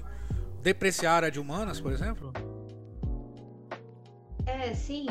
[0.62, 2.34] depreciar a área de humanas, por exemplo?
[4.44, 5.06] É, sim.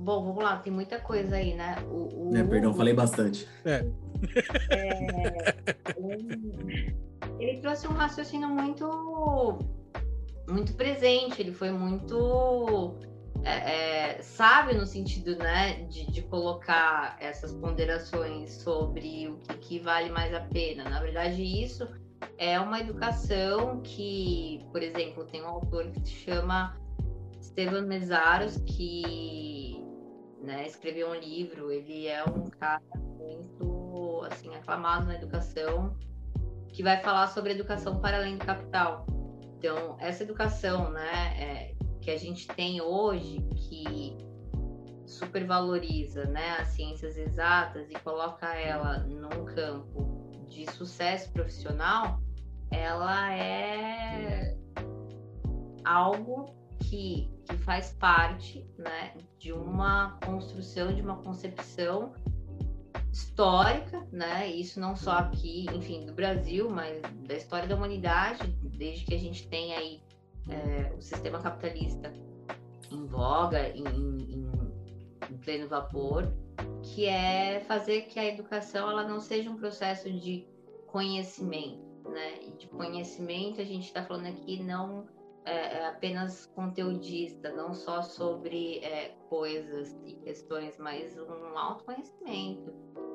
[0.00, 1.76] Bom, vamos lá, tem muita coisa aí, né?
[1.90, 3.46] O, o É, perdão, falei bastante.
[7.38, 9.58] ele trouxe um raciocínio muito
[10.48, 12.96] muito presente, ele foi muito
[13.44, 19.78] é, é, sábio no sentido né, de, de colocar essas ponderações sobre o que, que
[19.78, 20.84] vale mais a pena.
[20.84, 21.86] Na verdade, isso
[22.38, 26.76] é uma educação que, por exemplo, tem um autor que se chama
[27.40, 29.79] Esteban Mesaros, que
[30.42, 35.96] né, escreveu um livro, ele é um cara muito assim aclamado na educação,
[36.68, 39.06] que vai falar sobre educação para além do capital.
[39.58, 44.16] Então, essa educação, né, é, que a gente tem hoje, que
[45.06, 52.20] supervaloriza, né, as ciências exatas e coloca ela num campo de sucesso profissional,
[52.70, 54.56] ela é
[55.84, 62.12] algo que, que faz parte, né, de uma construção, de uma concepção
[63.12, 64.46] histórica, né?
[64.48, 69.18] Isso não só aqui, enfim, do Brasil, mas da história da humanidade, desde que a
[69.18, 70.02] gente tem aí
[70.48, 72.12] é, o sistema capitalista
[72.90, 74.50] em voga, em, em-
[75.30, 76.32] em pleno vapor,
[76.82, 80.46] que é fazer que a educação ela não seja um processo de
[80.86, 82.42] conhecimento, né?
[82.42, 85.06] E de conhecimento a gente está falando aqui não
[85.44, 92.72] é, é apenas conteudista, não só sobre é, coisas e questões, mas um autoconhecimento,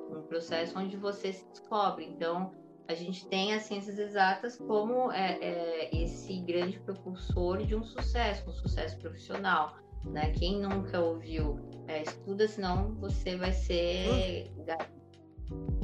[0.09, 2.05] um processo onde você se descobre.
[2.05, 2.51] Então,
[2.87, 8.47] a gente tem as ciências exatas como é, é, esse grande propulsor de um sucesso,
[8.49, 9.75] um sucesso profissional.
[10.03, 10.31] Né?
[10.31, 15.05] Quem nunca ouviu, é, estuda, senão você vai ser galinha.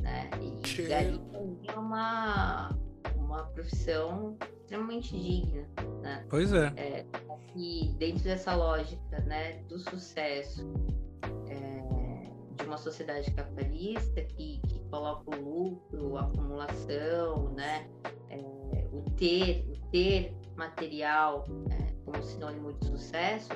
[0.02, 0.30] Né?
[0.42, 2.78] E é uma,
[3.32, 5.68] uma profissão extremamente digna.
[6.02, 6.26] Né?
[6.30, 7.06] Pois é.
[7.56, 10.74] E dentro dessa lógica né, do sucesso
[11.50, 17.90] é, de uma sociedade capitalista que, que coloca o lucro, a acumulação, né,
[18.30, 23.50] é, o ter, o ter material é, como sinônimo de sucesso,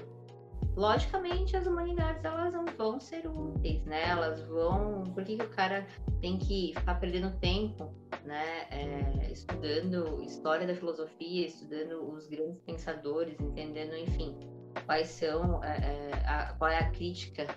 [0.76, 4.10] logicamente as humanidades elas não vão ser úteis, né?
[4.10, 5.04] Elas vão.
[5.14, 5.88] Por que, que o cara
[6.22, 8.68] tem que ficar perdendo tempo, né?
[8.70, 14.36] É, estudando história da filosofia, estudando os grandes pensadores, entendendo, enfim,
[14.86, 17.48] quais são, é, é, a, qual é a crítica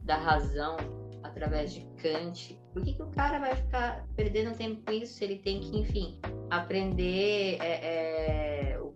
[0.00, 0.76] da razão
[1.22, 2.58] através de Kant.
[2.72, 5.78] Por que, que o cara vai ficar perdendo tempo com isso se ele tem que,
[5.78, 6.18] enfim,
[6.50, 8.92] aprender é, é, o,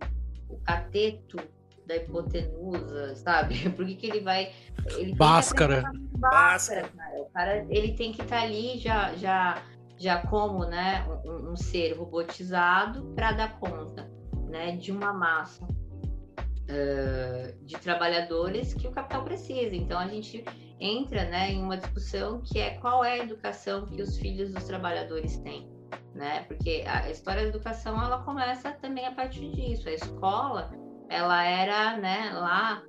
[0.49, 1.37] o cateto
[1.85, 3.69] da hipotenusa, sabe?
[3.71, 4.51] Por que, que ele vai.
[4.97, 5.83] Ele Báscara.
[6.17, 7.21] Báscara, cara.
[7.21, 9.61] O cara ele tem que estar tá ali já, já,
[9.97, 14.09] já como né, um, um ser robotizado para dar conta
[14.49, 19.75] né, de uma massa uh, de trabalhadores que o capital precisa.
[19.75, 20.43] Então a gente
[20.79, 24.63] entra né, em uma discussão que é qual é a educação que os filhos dos
[24.65, 25.71] trabalhadores têm.
[26.13, 26.43] Né?
[26.47, 29.89] Porque a história da educação ela começa também a partir disso.
[29.89, 30.71] A escola
[31.13, 32.83] ela era, né, lá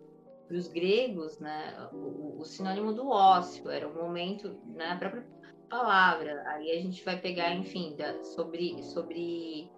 [0.49, 5.27] para os gregos, né, o, o, sinônimo do ócio, era o momento, né, a própria
[5.69, 6.43] palavra.
[6.49, 9.71] Aí a gente vai pegar, enfim, da, sobre, sobre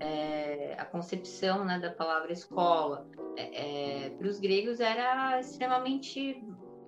[0.00, 3.06] é, a concepção né, da palavra escola.
[3.36, 6.42] É, é, para os gregos era extremamente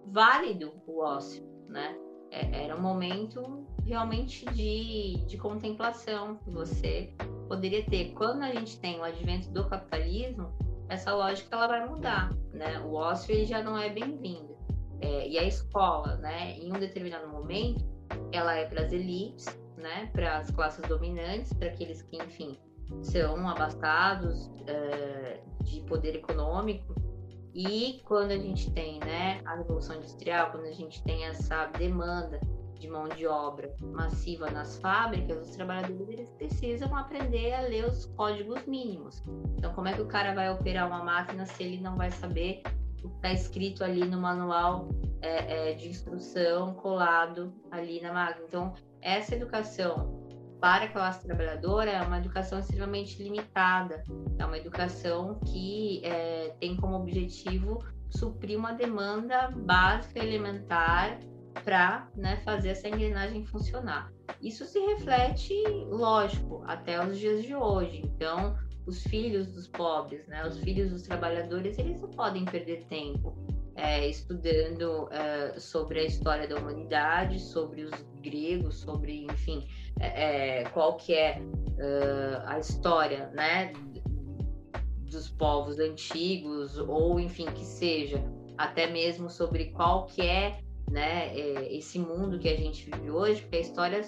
[0.06, 1.96] válido o ócio, né?
[2.30, 7.14] É, era um momento realmente de, de contemplação que você
[7.48, 8.12] poderia ter.
[8.12, 10.52] Quando a gente tem o advento do capitalismo,
[10.94, 12.80] essa lógica ela vai mudar, né?
[12.80, 14.56] O ócio ele já não é bem-vindo.
[15.00, 17.84] É, e a escola, né, em um determinado momento,
[18.32, 22.58] ela é para as elites, né, para as classes dominantes, para aqueles que, enfim,
[23.02, 26.94] são abastados é, de poder econômico.
[27.52, 32.40] E quando a gente tem, né, a revolução industrial, quando a gente tem essa demanda
[32.78, 38.06] de mão de obra massiva nas fábricas, os trabalhadores eles precisam aprender a ler os
[38.16, 39.22] códigos mínimos.
[39.56, 42.62] Então, como é que o cara vai operar uma máquina se ele não vai saber
[43.02, 44.88] o que está escrito ali no manual
[45.20, 48.46] é, é, de instrução colado ali na máquina?
[48.46, 50.24] Então, essa educação
[50.60, 54.02] para a classe trabalhadora é uma educação extremamente limitada,
[54.38, 61.18] é uma educação que é, tem como objetivo suprir uma demanda básica elementar
[61.62, 64.12] para né, fazer essa engrenagem funcionar.
[64.42, 65.54] Isso se reflete,
[65.88, 68.02] lógico, até os dias de hoje.
[68.04, 73.36] Então, os filhos dos pobres, né, os filhos dos trabalhadores, eles não podem perder tempo
[73.76, 77.92] é, estudando é, sobre a história da humanidade, sobre os
[78.22, 79.66] gregos, sobre, enfim,
[80.00, 81.40] é, é qual que é
[82.46, 83.72] a história, né,
[85.10, 88.22] dos povos antigos, ou, enfim, que seja,
[88.56, 90.60] até mesmo sobre qual que é
[90.90, 94.00] né, é, esse mundo que a gente vive hoje, porque a história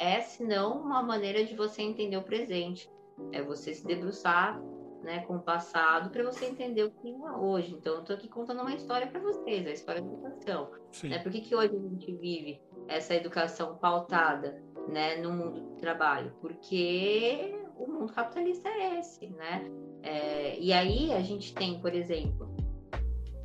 [0.00, 2.90] é, se não, uma maneira de você entender o presente.
[3.32, 4.58] É você se debruçar
[5.02, 7.74] né, com o passado para você entender o que é hoje.
[7.74, 10.70] Então, eu estou aqui contando uma história para vocês, a história da educação.
[11.04, 11.18] Né?
[11.18, 16.32] Por que, que hoje a gente vive essa educação pautada né, no mundo do trabalho?
[16.40, 19.70] Porque o mundo capitalista é esse, né?
[20.02, 22.54] É, e aí a gente tem, por exemplo,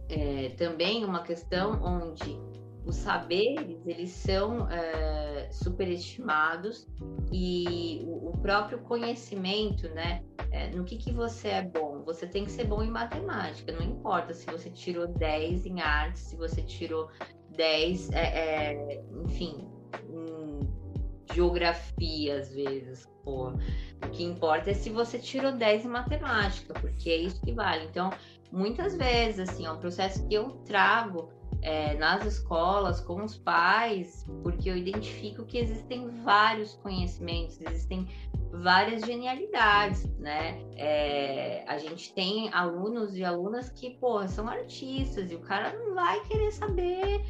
[0.10, 2.40] é, também uma questão onde
[2.86, 6.88] os saberes eles são é, superestimados
[7.32, 10.24] e o, o, próprio conhecimento, né?
[10.52, 12.04] É, no que, que você é bom?
[12.06, 16.20] Você tem que ser bom em matemática, não importa se você tirou 10 em arte,
[16.20, 17.10] se você tirou
[17.56, 19.68] 10, é, é, enfim,
[20.10, 23.10] em geografia às vezes.
[23.24, 23.50] Pô.
[23.50, 27.86] O que importa é se você tirou 10 em matemática, porque é isso que vale.
[27.86, 28.12] Então,
[28.52, 31.30] muitas vezes, assim, é um processo que eu trago
[31.66, 38.08] é, nas escolas, com os pais, porque eu identifico que existem vários conhecimentos, existem
[38.52, 40.62] várias genialidades, né?
[40.76, 45.96] É, a gente tem alunos e alunas que, porra, são artistas e o cara não
[45.96, 47.26] vai querer saber,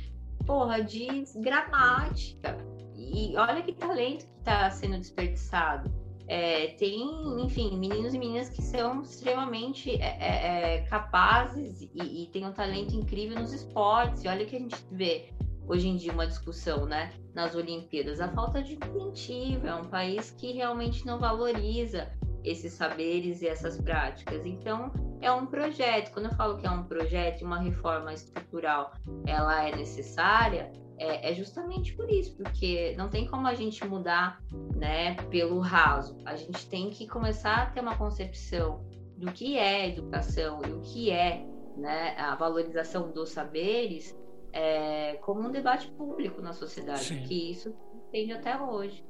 [0.45, 1.07] porra, de
[1.37, 2.57] gramática.
[2.93, 5.89] E olha que talento que está sendo desperdiçado.
[6.27, 7.03] É, tem,
[7.39, 12.51] enfim, meninos e meninas que são extremamente é, é, é capazes e, e têm um
[12.51, 14.23] talento incrível nos esportes.
[14.23, 15.29] E olha que a gente vê
[15.67, 19.67] hoje em dia uma discussão, né, nas Olimpíadas, a falta de incentivo.
[19.67, 22.11] É um país que realmente não valoriza
[22.43, 24.45] esses saberes e essas práticas.
[24.45, 26.11] Então, é um projeto.
[26.11, 28.93] Quando eu falo que é um projeto, uma reforma estrutural,
[29.25, 34.41] ela é necessária, é, é, justamente por isso, porque não tem como a gente mudar
[34.75, 36.17] né, pelo raso.
[36.25, 38.85] A gente tem que começar a ter uma concepção
[39.17, 41.45] do que é educação e o que é
[41.77, 44.17] né, a valorização dos saberes
[44.53, 47.23] é, como um debate público na sociedade, Sim.
[47.23, 47.75] que isso
[48.11, 49.03] tende até hoje.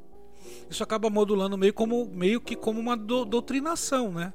[0.70, 4.34] Isso acaba modulando meio, como, meio que como uma do, doutrinação, né?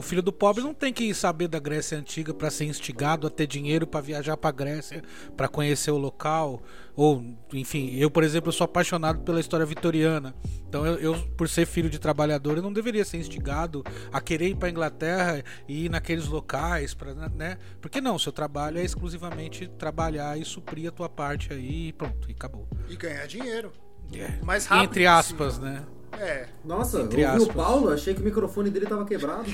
[0.00, 3.30] O filho do pobre não tem que saber da Grécia Antiga para ser instigado a
[3.30, 5.02] ter dinheiro para viajar para Grécia,
[5.36, 6.62] para conhecer o local.
[6.96, 7.22] Ou,
[7.52, 10.34] enfim, eu, por exemplo, sou apaixonado pela história vitoriana.
[10.66, 14.48] Então, eu, eu, por ser filho de trabalhador, eu não deveria ser instigado a querer
[14.48, 16.96] ir para Inglaterra e ir naqueles locais,
[17.34, 17.58] né?
[17.78, 22.26] Porque não, seu trabalho é exclusivamente trabalhar e suprir a tua parte aí e pronto,
[22.26, 22.66] e acabou.
[22.88, 23.70] E ganhar dinheiro.
[24.14, 24.42] É.
[24.42, 25.74] Mais rápido Entre aspas, possível.
[25.74, 25.86] né?
[26.18, 26.46] É.
[26.64, 27.52] Nossa, Entre ouvi o.
[27.54, 29.44] Paulo, achei que o microfone dele tava quebrado.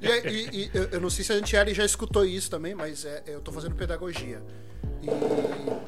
[0.00, 3.04] E, e- e eu, eu não sei se a Antiele já escutou isso também, mas
[3.04, 4.42] é, eu tô fazendo pedagogia.
[5.02, 5.06] E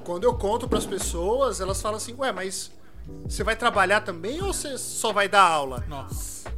[0.05, 2.71] quando eu conto pras pessoas, elas falam assim: Ué, mas
[3.25, 5.85] você vai trabalhar também ou você só vai dar aula?
[5.89, 6.51] Nossa.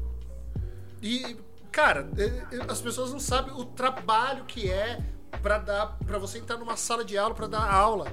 [1.03, 1.37] E,
[1.71, 5.01] cara, é- é- as pessoas não sabem o trabalho que é
[5.43, 8.07] pra dar para você entrar numa sala de aula pra dar aula.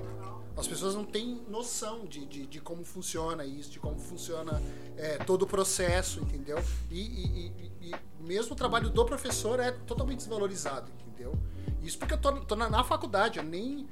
[0.59, 4.61] As pessoas não têm noção de, de, de como funciona isso, de como funciona
[4.97, 6.61] é, todo o processo, entendeu?
[6.91, 7.47] E, e-
[7.81, 11.33] e- e mesmo o trabalho do professor é totalmente desvalorizado, entendeu?
[11.81, 13.87] Isso porque eu tô, tô na, na faculdade, eu nem,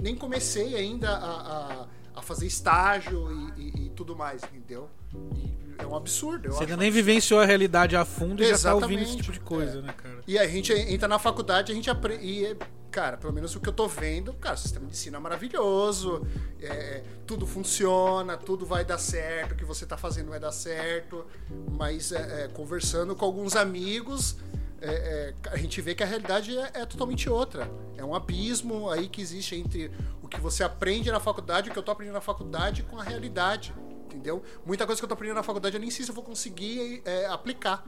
[0.00, 4.88] nem comecei ainda a, a, a fazer estágio e, tudo mais, entendeu?
[5.34, 6.50] E é um absurdo.
[6.52, 9.32] Você ainda nem vivenciou a realidade a fundo e já tá ouvindo esse Exatamente, tipo
[9.32, 9.82] de coisa, é.
[9.82, 10.22] né, cara?
[10.26, 12.56] E a gente entra na faculdade, a gente aprende.
[12.90, 16.26] Cara, pelo menos o que eu tô vendo, cara, o sistema de ensino é maravilhoso,
[16.60, 21.26] é, tudo funciona, tudo vai dar certo, o que você tá fazendo vai dar certo.
[21.70, 24.36] Mas é, é, conversando com alguns amigos,
[24.80, 27.70] é, é, a gente vê que a realidade é, é totalmente outra.
[27.96, 29.90] É um abismo aí que existe entre
[30.22, 33.02] o que você aprende na faculdade, o que eu tô aprendendo na faculdade, com a
[33.04, 33.74] realidade.
[34.06, 34.42] Entendeu?
[34.64, 37.02] Muita coisa que eu tô aprendendo na faculdade eu nem sei se eu vou conseguir
[37.28, 37.84] aplicar.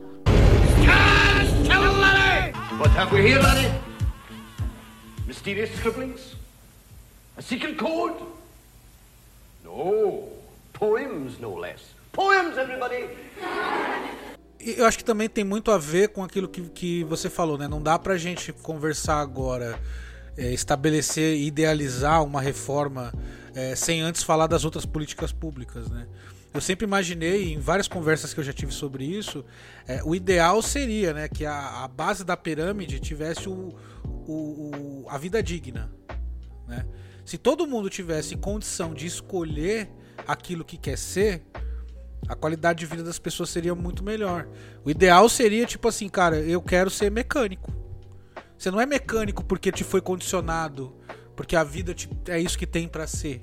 [2.79, 4.00] What have?
[5.31, 6.35] Mysterious scribblings?
[7.37, 8.25] A secret code?
[9.63, 10.29] No.
[10.73, 11.85] Poems, no less.
[12.11, 13.09] Poems, everybody!
[14.59, 17.69] Eu acho que também tem muito a ver com aquilo que, que você falou, né?
[17.69, 19.81] Não dá pra gente conversar agora,
[20.37, 23.15] é, estabelecer, idealizar uma reforma
[23.55, 26.09] é, sem antes falar das outras políticas públicas, né?
[26.53, 29.45] Eu sempre imaginei, em várias conversas que eu já tive sobre isso,
[29.87, 33.75] é, o ideal seria né, que a, a base da pirâmide tivesse o,
[34.05, 35.93] o- o- a vida digna.
[36.67, 36.85] Né?
[37.25, 39.89] Se todo mundo tivesse condição de escolher
[40.27, 41.43] aquilo que quer ser,
[42.29, 44.49] a qualidade de vida das pessoas seria muito melhor.
[44.85, 47.73] O ideal seria, tipo assim, cara, eu quero ser mecânico.
[48.59, 50.97] Você não é mecânico porque te foi condicionado,
[51.37, 53.43] porque a vida te- é isso que tem pra ser,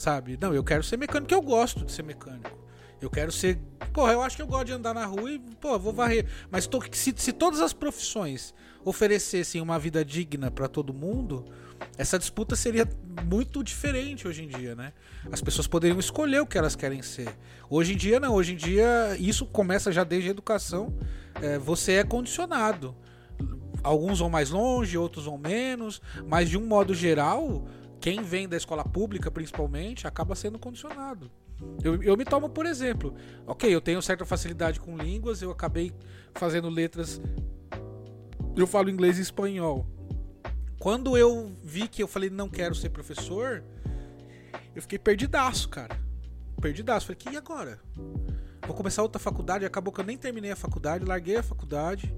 [0.00, 0.38] sabe?
[0.40, 2.58] Não, eu quero ser mecânico, eu gosto de ser mecânico.
[3.02, 3.58] Eu quero ser.
[3.92, 6.26] Porra, eu acho que eu gosto de andar na rua e, pô, vou varrer.
[6.50, 11.44] Mas tô- se, se todas as profissões oferecessem uma vida digna pra todo mundo,
[11.98, 12.86] essa disputa seria
[13.26, 14.92] muito diferente hoje em dia, né?
[15.30, 17.28] As pessoas poderiam escolher o que elas querem ser.
[17.68, 18.34] Hoje em dia, não.
[18.34, 20.94] Hoje em dia, isso começa já desde a educação.
[21.42, 22.94] É, você é condicionado.
[23.82, 27.66] Alguns vão mais longe, outros vão menos, mas de um modo geral,
[28.00, 31.30] quem vem da escola pública, principalmente, acaba sendo condicionado.
[31.84, 33.14] Eu, eu me tomo por exemplo.
[33.46, 35.92] Ok, eu tenho certa facilidade com línguas, eu acabei
[36.34, 37.20] fazendo letras.
[38.56, 39.86] Eu falo inglês e espanhol.
[40.78, 43.62] Quando eu vi que eu falei não quero ser professor,
[44.74, 46.00] eu fiquei perdidaço, cara.
[46.60, 47.06] Perdidaço.
[47.06, 47.78] Falei, que e agora?
[48.66, 49.66] Vou começar outra faculdade.
[49.66, 52.14] Acabou que eu nem terminei a faculdade, larguei a faculdade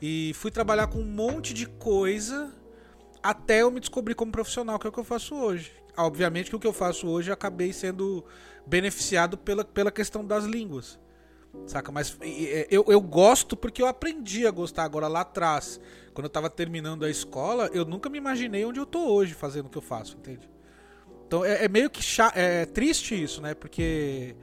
[0.00, 2.54] e fui trabalhar com um monte de coisa
[3.22, 5.72] até eu me descobrir como profissional, que é o que eu faço hoje.
[5.96, 8.24] Obviamente que o que eu faço hoje eu acabei sendo
[8.66, 10.98] beneficiado pela, pela questão das línguas.
[11.66, 11.90] Saca?
[11.90, 15.80] Mas e, eu, eu gosto porque eu aprendi a gostar agora lá atrás.
[16.14, 19.66] Quando eu tava terminando a escola, eu nunca me imaginei onde eu tô hoje fazendo
[19.66, 20.48] o que eu faço, entende?
[21.26, 22.00] Então é, é meio que
[22.34, 23.54] é triste isso, né?
[23.54, 24.34] Porque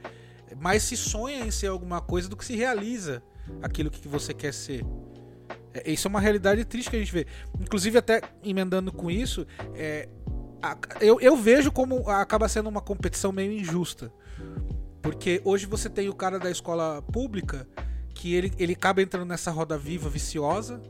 [0.60, 3.22] mais se sonha em ser alguma coisa do que se realiza
[3.62, 4.84] aquilo que você quer ser.
[5.74, 7.26] É, isso é uma realidade triste que a gente vê.
[7.60, 10.08] Inclusive, até emendando com isso, é,
[10.62, 14.12] a- eu, eu vejo como acaba sendo uma competição meio injusta.
[15.02, 17.66] Porque hoje você tem o cara da escola pública
[18.14, 20.82] que ele, ele acaba entrando nessa roda viva, viciosa,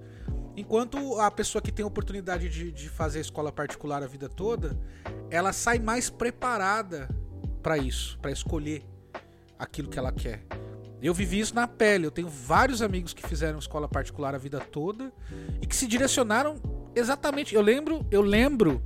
[0.56, 4.28] enquanto a pessoa que tem a oportunidade de, de fazer a escola particular a vida
[4.28, 4.78] toda,
[5.30, 7.08] ela sai mais preparada
[7.62, 8.82] para isso, para escolher
[9.58, 10.42] aquilo que ela quer.
[11.02, 12.06] Eu vivi isso na pele.
[12.06, 15.12] Eu tenho vários amigos que fizeram escola particular a vida toda
[15.62, 16.60] e que se direcionaram
[16.94, 17.54] exatamente.
[17.54, 18.82] Eu lembro, eu lembro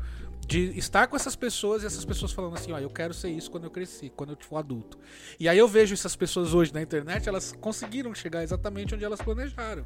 [0.46, 3.50] de estar com essas pessoas e essas pessoas falando assim, ó, eu quero ser isso
[3.50, 4.98] quando eu cresci, quando eu for adulto.
[5.38, 9.20] E aí eu vejo essas pessoas hoje na internet, elas conseguiram chegar exatamente onde elas
[9.22, 9.84] planejaram.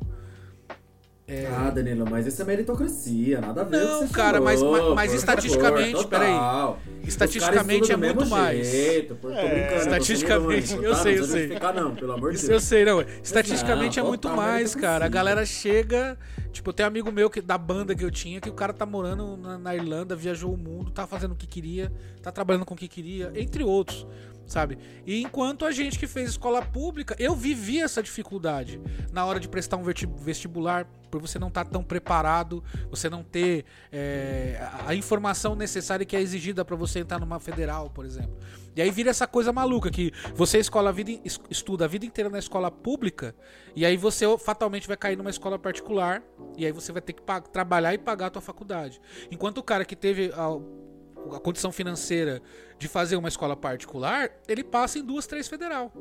[1.28, 4.62] Ah, Danilo, mas isso é meritocracia, nada a ver Não, com cara, mas-
[4.94, 6.32] mas por estatisticamente, favor, peraí.
[6.32, 6.78] total.
[7.02, 8.66] Estatisticamente é muito mais.
[8.68, 11.18] Jeito, pô, tô brincando, eu tô Estatisticamente, sendo eu irônico, sei, tá?
[11.18, 11.40] eu Não sei.
[11.42, 12.62] justificar, não, pelo amor de Isso Deus.
[12.62, 13.00] eu sei, não.
[13.22, 15.04] Estatisticamente Não, é muito total mais, cara.
[15.04, 16.16] A galera chega.
[16.52, 18.86] Tipo, tem um amigo meu que, da banda que eu tinha que o cara tá
[18.86, 22.72] morando na, na Irlanda, viajou o mundo, tá fazendo o que queria, tá trabalhando com
[22.72, 24.06] o que queria, entre outros,
[24.46, 24.78] sabe?
[25.04, 28.80] E enquanto a gente que fez escola pública, eu vivi essa dificuldade
[29.12, 33.64] na hora de prestar um vestibular, por você não estar tão preparado, você não ter
[33.92, 38.36] é, a- informação necessária que é exigida pra você entrar numa federal, por exemplo.
[38.74, 41.10] E aí vira essa coisa maluca que você escola a vida,
[41.48, 43.34] estuda a vida inteira na escola pública
[43.74, 46.22] e aí você fatalmente vai cair numa escola particular
[46.58, 47.22] e aí você vai ter que
[47.52, 49.00] trabalhar e pagar a tua faculdade.
[49.30, 50.30] Enquanto o cara que teve
[51.34, 52.42] a, condição financeira
[52.78, 55.92] de fazer uma escola particular, ele passa em duas, três federal.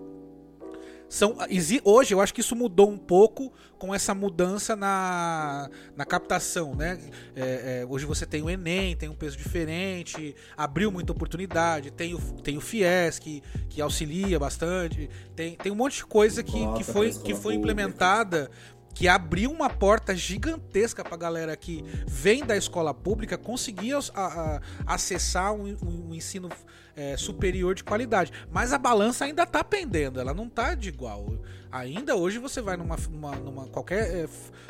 [1.08, 1.38] São,
[1.84, 7.00] hoje eu acho que isso mudou um pouco com essa mudança na, na captação, né?
[7.36, 12.16] É, é, hoje você tem o Enem, tem um peso diferente, abriu muita oportunidade, tem
[12.16, 16.74] o, tem o FIES que, que auxilia bastante, tem, tem um monte de coisa que,
[16.74, 18.50] que foi, que foi implementada
[18.96, 24.62] que abriu uma porta gigantesca pra galera que vem da escola pública conseguir a- a-
[24.88, 26.50] acessar um, um- ensino
[26.96, 28.32] é, superior de qualidade.
[28.50, 31.28] Mas a balança ainda tá pendendo, ela não tá de igual.
[31.70, 34.30] Ainda hoje você vai numa, numa- numa qualquer é,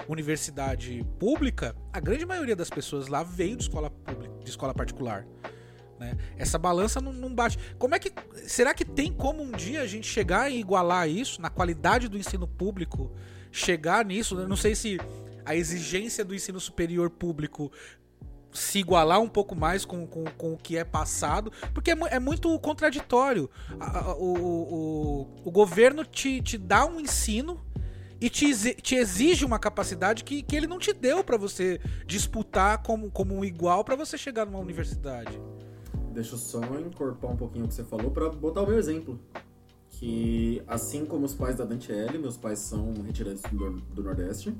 [0.09, 5.23] universidade pública, a grande maioria das pessoas lá veio de escola pública, de escola particular.
[5.99, 6.17] né?
[6.35, 7.57] Essa balança não, não bate.
[7.77, 8.11] Como é que.
[8.47, 12.17] Será que tem como um dia a gente chegar e igualar isso na qualidade do
[12.17, 13.11] ensino público?
[13.55, 14.37] Chegar nisso?
[14.37, 14.99] Eu não sei se
[15.45, 17.71] a exigência do ensino superior público
[18.51, 22.19] se igualar um pouco mais com, com, com o que é passado, porque é, é
[22.19, 23.49] muito contraditório.
[23.79, 27.63] A- o, o, o governo te, te dá um ensino
[28.19, 31.79] e te, exi- te exige uma capacidade que, que ele não te deu pra você
[32.05, 35.39] disputar como, como um igual pra você chegar numa universidade.
[36.13, 39.19] Deixa eu só encorpar um pouquinho o que você falou pra botar o meu exemplo.
[39.99, 44.53] Que assim como os pais da Dantiele, meus pais são retirantes do, do Nordeste,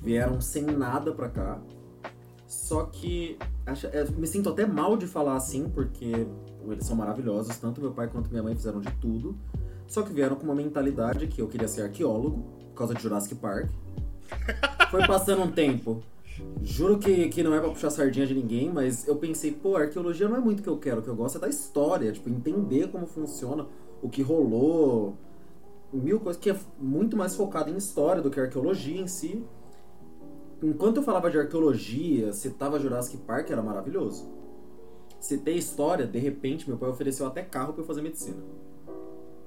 [0.00, 1.60] vieram sem nada pra cá.
[2.46, 3.36] Só que
[3.66, 6.26] acho- é, me sinto até mal de falar assim, porque
[6.68, 9.36] eles são maravilhosos, tanto meu pai quanto minha mãe fizeram de tudo.
[9.88, 13.34] Só que vieram com uma mentalidade que eu queria ser arqueólogo, por causa de Jurassic
[13.36, 13.68] Park.
[14.90, 16.02] Foi passando um tempo.
[16.62, 20.28] Juro que, que não é pra puxar sardinha de ninguém, mas eu pensei, pô, arqueologia
[20.28, 21.00] não é muito o que eu quero.
[21.00, 23.66] O que eu gosto é da história, tipo, entender como funciona,
[24.02, 25.14] o que rolou,
[25.92, 29.44] mil coisas que é muito mais focado em história do que arqueologia em si.
[30.62, 34.26] Enquanto eu falava de arqueologia, citava Jurassic Park, era maravilhoso.
[35.20, 38.38] Citei história, de repente meu pai ofereceu até carro pra eu fazer medicina.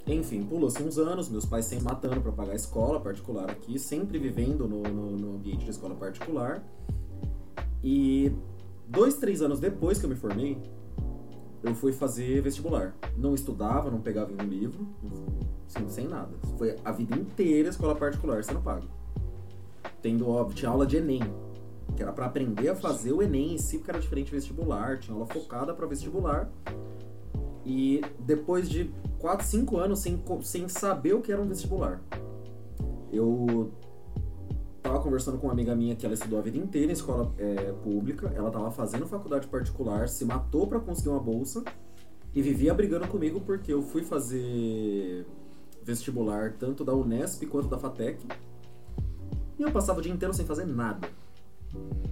[0.06, 4.18] Enfim, pulou-se uns anos, meus pais sempre matando pra pagar a escola particular aqui, sempre
[4.18, 6.64] vivendo no, no, no ambiente de escola particular.
[7.84, 8.32] E
[8.88, 10.58] dois, três anos depois que eu me formei,
[11.64, 12.96] eu fui fazer vestibular.
[13.18, 14.88] Não estudava, não pegava em um livro,
[15.68, 16.32] assim, sem nada.
[16.58, 18.88] Foi a vida inteira escola particular, sendo pago.
[20.02, 21.22] Tendo, óbvio, tinha aula de Enem,
[21.96, 25.14] que era pra aprender a fazer o Enem em si, porque era diferente vestibular, tinha
[25.14, 26.50] aula focada pra vestibular.
[27.66, 28.90] E depois de
[29.20, 32.02] 4, 5 anos sem, sem saber o que era um vestibular,
[33.12, 33.72] eu
[34.82, 37.72] tava conversando com uma amiga minha que ela estudou a vida inteira em escola é,
[37.84, 41.64] pública, ela tava fazendo faculdade particular, se matou pra conseguir uma bolsa
[42.34, 45.26] e vivia brigando comigo porque eu fui fazer
[45.84, 48.26] vestibular tanto da Unesp quanto da FATEC
[49.58, 51.10] e eu passava o dia inteiro sem fazer nada.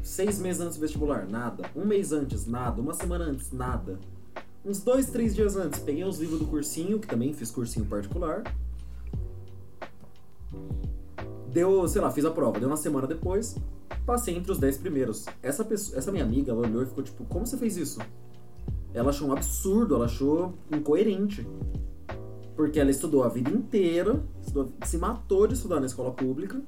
[0.03, 1.70] Seis meses antes do vestibular, nada.
[1.76, 2.82] Um mês antes, nada.
[2.82, 3.99] Uma semana antes, nada.
[4.63, 8.43] Uns dois, três dias antes, peguei os livros do cursinho, que também fiz cursinho particular.
[11.52, 12.60] Deu, sei lá, fiz a prova.
[12.60, 13.56] Deu uma semana depois,
[14.06, 15.26] passei entre os dez primeiros.
[15.41, 18.00] Essa, pessoa, essa minha amiga, ela olhou e ficou tipo, como você fez isso?
[18.93, 21.48] Ela achou um absurdo, ela achou incoerente.
[22.56, 26.60] Porque ela estudou a vida inteira, estudou- se matou de estudar na escola pública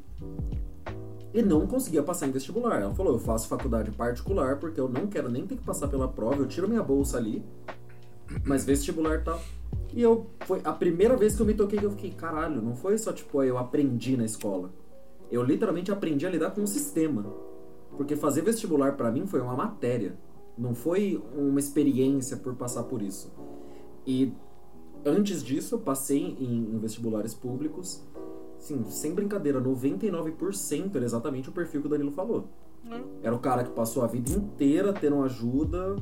[1.33, 2.79] e não conseguia passar em vestibular.
[2.81, 6.07] Ela falou: eu faço faculdade particular porque eu não quero nem ter que passar pela
[6.07, 7.43] prova, eu tiro minha bolsa ali,
[8.45, 9.39] mas vestibular tá.
[9.93, 12.75] E eu foi a primeira vez que eu me toquei que eu fiquei, caralho, não
[12.75, 14.71] foi só tipo eu aprendi na escola.
[15.31, 17.25] Eu literalmente aprendi a lidar com o sistema.
[17.97, 20.17] Porque fazer vestibular pra mim foi uma matéria,
[20.57, 23.31] não foi uma experiência por passar por isso.
[24.05, 24.33] E
[25.05, 28.03] antes disso, eu passei em, em vestibulares públicos
[28.59, 32.49] Sim, sem brincadeira, 99% era exatamente o perfil que o Danilo falou.
[33.23, 35.95] Era o cara que passou a vida inteira tendo ajuda,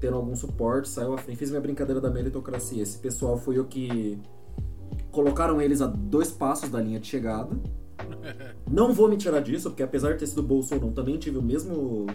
[0.00, 1.38] tendo algum suporte, saiu à frente.
[1.38, 2.82] Fiz minha brincadeira da meritocracia.
[2.82, 4.18] Esse pessoal foi o que
[5.10, 7.50] colocaram eles a dois passos da linha de chegada.
[8.70, 11.38] Não vou me tirar disso, porque apesar de ter sido bolso ou não, também tive
[11.38, 12.06] o mesmo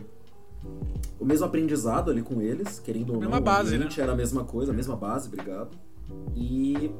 [1.20, 3.22] o mesmo aprendizado ali com eles, querendo ou não.
[3.22, 5.78] mesma base, ambiente Era a mesma coisa, a mesma base, obrigado.
[6.36, 6.92] E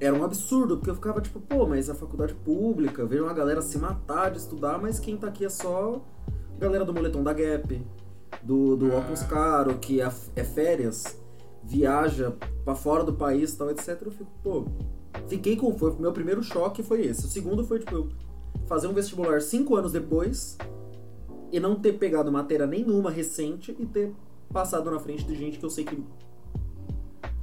[0.00, 3.62] era um absurdo, porque eu ficava tipo, pô, mas a faculdade pública, vejo uma galera
[3.62, 6.02] se matar de estudar, mas quem tá aqui é só
[6.58, 7.82] galera do moletom da Gap,
[8.46, 8.96] do, do Ah.
[8.98, 11.18] óculos caro, que é, é férias,
[11.64, 12.32] viaja
[12.64, 14.00] pra fora do país e tal, etc.
[14.04, 14.64] Eu fico, pô,
[15.28, 15.76] fiquei com.
[15.76, 17.24] Foi, meu primeiro choque foi esse.
[17.26, 18.08] O segundo foi, tipo, eu
[18.66, 20.56] fazer um vestibular cinco anos depois
[21.52, 24.12] e não ter pegado matéria nenhuma recente e ter
[24.52, 26.02] passado na frente de gente que eu sei que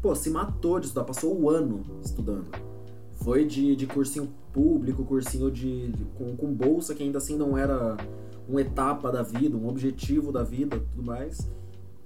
[0.02, 2.48] pô, se matou de estudar, passou o ano estudando.
[3.14, 7.58] Foi de, de cursinho público, cursinho de, de- com, com bolsa, que ainda assim não
[7.58, 7.96] era
[8.48, 11.50] uma etapa da vida, um objetivo da vida tudo mais.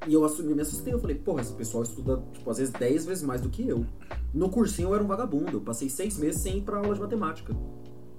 [0.08, 3.06] E eu assumi, me assustei, eu falei, porra, esse pessoal estuda, tipo, às vezes 10
[3.06, 3.86] vezes mais do que eu.
[4.34, 7.02] No cursinho eu era um vagabundo, eu passei seis meses sem ir pra aula de
[7.02, 7.56] matemática.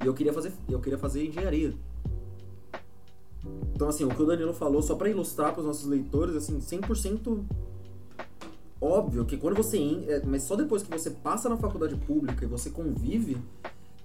[0.02, 1.72] E eu queria fazer, eu queria fazer engenharia.
[3.74, 7.44] Então, assim, o que o Danilo falou, só pra ilustrar pros nossos leitores, assim, 100%
[8.80, 9.78] óbvio que quando você.
[9.78, 13.36] en- é, mas só depois que você passa na faculdade pública e você convive,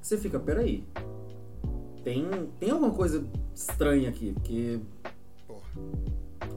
[0.02, 0.84] você fica, peraí.
[2.04, 2.28] Tem,
[2.60, 3.24] tem alguma coisa
[3.56, 4.80] estranha aqui, porque.
[5.48, 5.62] Porra.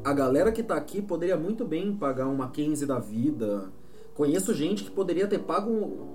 [0.05, 3.71] A galera que tá aqui poderia muito bem pagar uma Mackenzie da vida.
[4.15, 5.71] Conheço gente que poderia ter pago,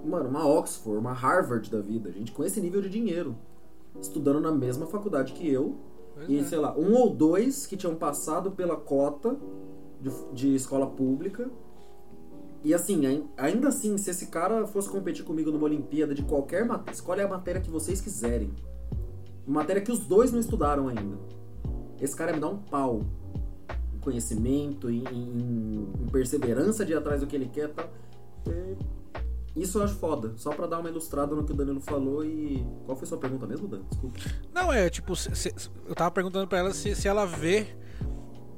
[0.05, 2.11] mano, uma Oxford, uma Harvard da vida.
[2.11, 3.35] Gente com esse nível de dinheiro.
[4.01, 5.75] Estudando na mesma faculdade que eu.
[6.15, 6.43] Pois E, é.
[6.43, 9.37] sei lá, um ou dois que tinham passado pela cota
[10.01, 11.49] de, de escola pública.
[12.63, 16.65] E assim, ai- ainda assim, se esse cara fosse competir comigo numa Olimpíada de qualquer
[16.65, 18.51] matéria, escolhe a matéria que vocês quiserem.
[19.47, 21.17] Matéria que os dois não estudaram ainda.
[21.99, 23.01] Esse cara me dar um pau.
[23.93, 27.89] Em conhecimento, em, em- em perseverança de ir atrás do que ele quer e tal.
[29.55, 30.33] E Isso eu acho foda.
[30.37, 32.65] Só pra dar uma ilustrada no que o Danilo falou e.
[32.85, 33.81] Qual foi sua pergunta mesmo, Dan?
[33.89, 34.17] Desculpa.
[34.53, 35.53] Não, é tipo, se- se-
[35.85, 37.67] eu tava perguntando pra ela se, se ela vê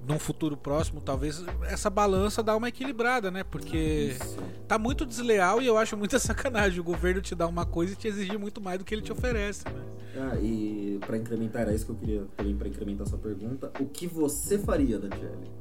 [0.07, 3.43] num futuro próximo, talvez, essa balança dá uma equilibrada, né?
[3.43, 4.37] Porque Isso.
[4.67, 7.95] tá muito desleal e eu acho muita sacanagem o governo te dar uma coisa e
[7.95, 9.81] te exigir muito mais do que ele te oferece, né?
[10.15, 13.71] Ah, e pra incrementar, era isso que eu queria também pra incrementar sua pergunta.
[13.79, 15.51] O que você faria, Daniele?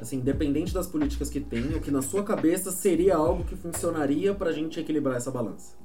[0.00, 4.34] Assim, independente das políticas que tem, o que na sua cabeça seria algo que funcionaria
[4.34, 5.78] pra gente equilibrar essa balança?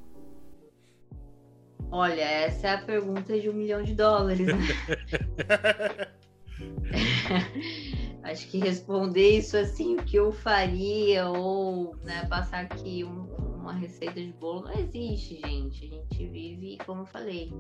[1.92, 4.48] Olha, essa é a pergunta de um milhão de dólares.
[4.48, 4.56] né?
[8.24, 13.26] Acho que responder isso assim, o que eu faria, ou né, passar aqui um-
[13.56, 15.86] uma receita de bolo, não existe, gente.
[15.86, 17.52] A gente vive, como eu falei,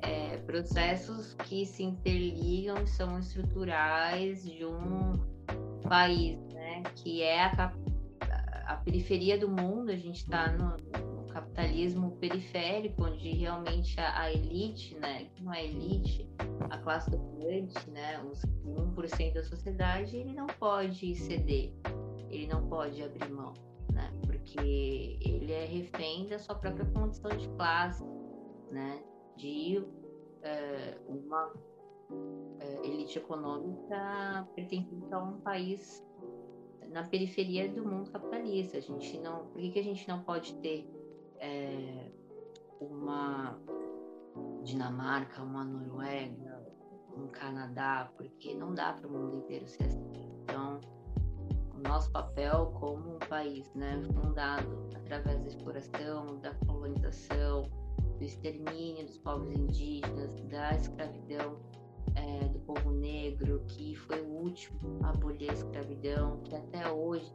[0.00, 5.12] é, processos que se interligam, são estruturais de um
[5.88, 6.82] país, né?
[6.96, 7.72] Que é a,
[8.66, 10.74] a periferia do mundo, a gente está no
[11.32, 15.28] capitalismo periférico, onde realmente a, a elite, né?
[15.40, 16.28] Não é elite,
[16.70, 18.22] a classe dominante, né?
[18.22, 21.72] Os 1% da sociedade, ele não pode ceder,
[22.30, 23.54] ele não pode abrir mão,
[23.92, 24.12] né?
[24.26, 28.04] Porque ele é refém da sua própria condição de classe,
[28.70, 29.02] né?
[29.36, 29.84] De
[30.42, 31.52] eh, uma
[32.60, 36.04] eh, elite econômica pertencente a um país
[36.90, 38.76] na periferia do mundo capitalista.
[38.76, 40.86] A gente não, por que, que a gente não pode ter
[41.42, 42.10] eh,
[42.80, 43.58] uma
[44.62, 46.62] Dinamarca, uma Noruega,
[47.16, 48.10] um Canadá?
[48.16, 50.12] Porque não dá para o mundo inteiro ser assim.
[50.42, 50.80] Então,
[51.74, 57.68] o nosso papel como um país, né, fundado através da exploração, da colonização,
[58.18, 61.58] do extermínio dos povos indígenas, da escravidão
[62.14, 67.32] é, do povo negro, que foi o último a abolir a escravidão, que até hoje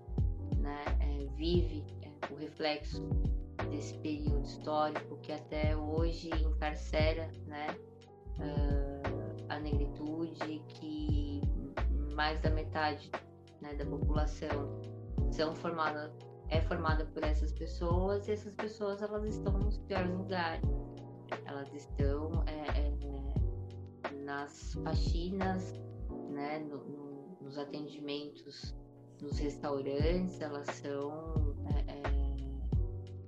[0.57, 3.03] né, é, vive é, o reflexo
[3.69, 7.67] desse período histórico, que até hoje encarcera né,
[8.39, 11.41] ah, a negritude, que
[12.13, 13.11] mais da metade
[13.61, 14.81] né, da população
[15.31, 16.13] são formada,
[16.49, 20.63] é formada por essas pessoas, e essas pessoas elas estão nos piores lugares.
[21.45, 22.79] Elas estão é,
[24.09, 25.73] é, nas faxinas,
[26.29, 28.75] né, no- no- nos atendimentos
[29.21, 32.16] nos restaurantes, elas são é, é,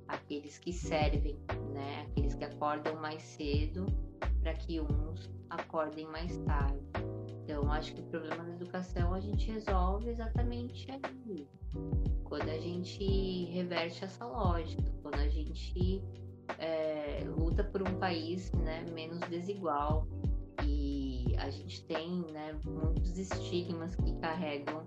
[0.09, 1.39] aqueles que servem,
[1.73, 3.85] né, aqueles que acordam mais cedo
[4.41, 6.83] para que uns acordem mais tarde.
[7.43, 11.47] Então, acho que o problema da educação a gente resolve exatamente aí,
[12.23, 16.03] quando a gente reverte essa lógica, quando a gente
[16.57, 20.07] é, luta por um país né, menos desigual.
[20.63, 24.83] E a gente tem né, muitos estigmas que carregam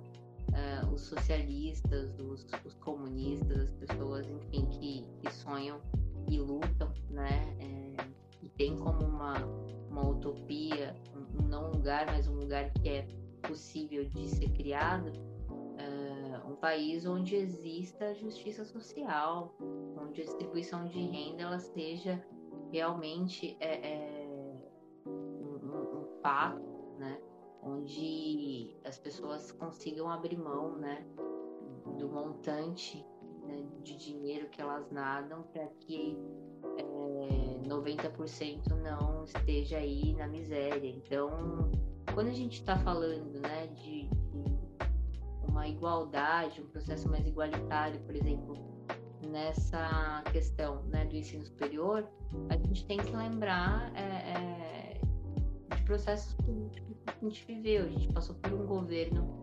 [0.55, 5.81] eh, os socialistas, os, os comunistas, as pessoas, enfim, que, que sonham
[6.29, 8.07] e lutam, né, eh,
[8.43, 9.35] e tem como uma,
[9.91, 13.09] uma utopia, um, um não lugar, mas um lugar que é
[13.43, 15.13] possível de ser criado,
[15.79, 19.55] é, um país onde exista justiça social,
[20.01, 22.25] onde a distribuição de renda ela seja
[22.71, 24.29] realmente é, é,
[25.07, 26.72] um, um, um fato?
[27.63, 31.07] Onde as pessoas consigam abrir mão né,
[31.99, 33.07] do montante
[33.45, 36.19] né, de dinheiro que elas nadam para que
[36.77, 40.89] é, 90% não esteja aí na miséria.
[40.89, 41.71] Então,
[42.15, 44.59] quando a gente está falando né, de, de,
[45.49, 48.57] uma igualdade, um processo mais igualitário, por exemplo,
[49.21, 52.09] nessa questão né, do ensino superior,
[52.49, 55.01] a gente tem que lembrar é, é,
[55.77, 57.85] de processos políticos a gente viveu.
[57.85, 59.43] A gente passou por um governo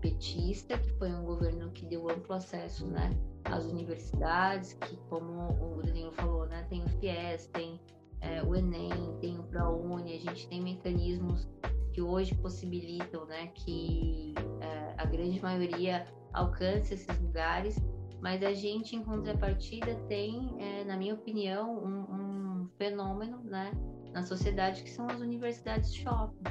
[0.00, 5.82] petista, que foi um governo que deu amplo acesso né, às universidades, que como o
[5.82, 7.80] Danilo falou, né, tem o FIES, tem
[8.20, 11.48] é, o Enem, tem o ProUni, a gente tem mecanismos
[11.92, 17.76] que hoje possibilitam né, que é, a grande maioria alcance esses lugares,
[18.20, 23.72] mas a gente, em contrapartida, tem, é, na minha opinião, um, um, fenômeno né,
[24.18, 26.42] na sociedade que são as universidades shopping,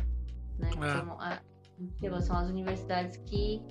[0.57, 0.93] né, que É.
[0.97, 1.39] são, a,
[1.97, 3.61] que são as universidades que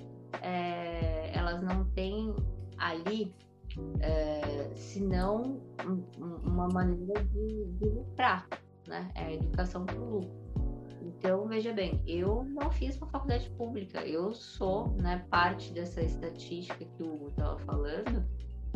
[0.41, 2.33] é, elas não têm
[2.77, 3.33] ali
[3.99, 8.47] é, senão um- um- uma maneira de, de lucrar,
[8.87, 9.09] né?
[9.13, 10.31] É a educação por lucro.
[11.03, 16.83] Então, veja bem, eu não fiz uma faculdade pública, eu sou né, parte dessa estatística
[16.85, 18.25] que o Hugo estava falando,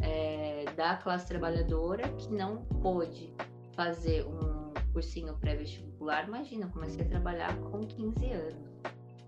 [0.02, 3.34] é, da classe trabalhadora que não pôde
[3.76, 4.61] fazer um
[4.92, 6.28] cursinho pré-vestibular.
[6.28, 8.72] Imagina, eu comecei a trabalhar com 15 anos.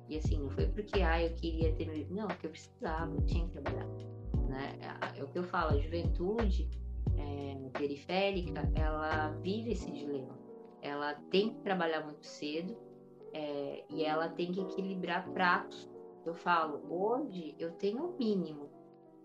[0.10, 2.06] E assim, não foi porque ah, eu queria ter meu.
[2.10, 3.88] Não, porque eu precisava, eu tinha que trabalhar.
[4.50, 4.78] Né?
[4.82, 6.70] É- É o que eu falo, a juventude
[7.18, 10.38] é, periférica, ela vive esse dilema.
[10.82, 12.76] Ela tem que trabalhar muito cedo
[13.34, 15.90] é, e ela tem que equilibrar pratos.
[16.26, 18.70] Eu falo, hoje eu tenho o mínimo.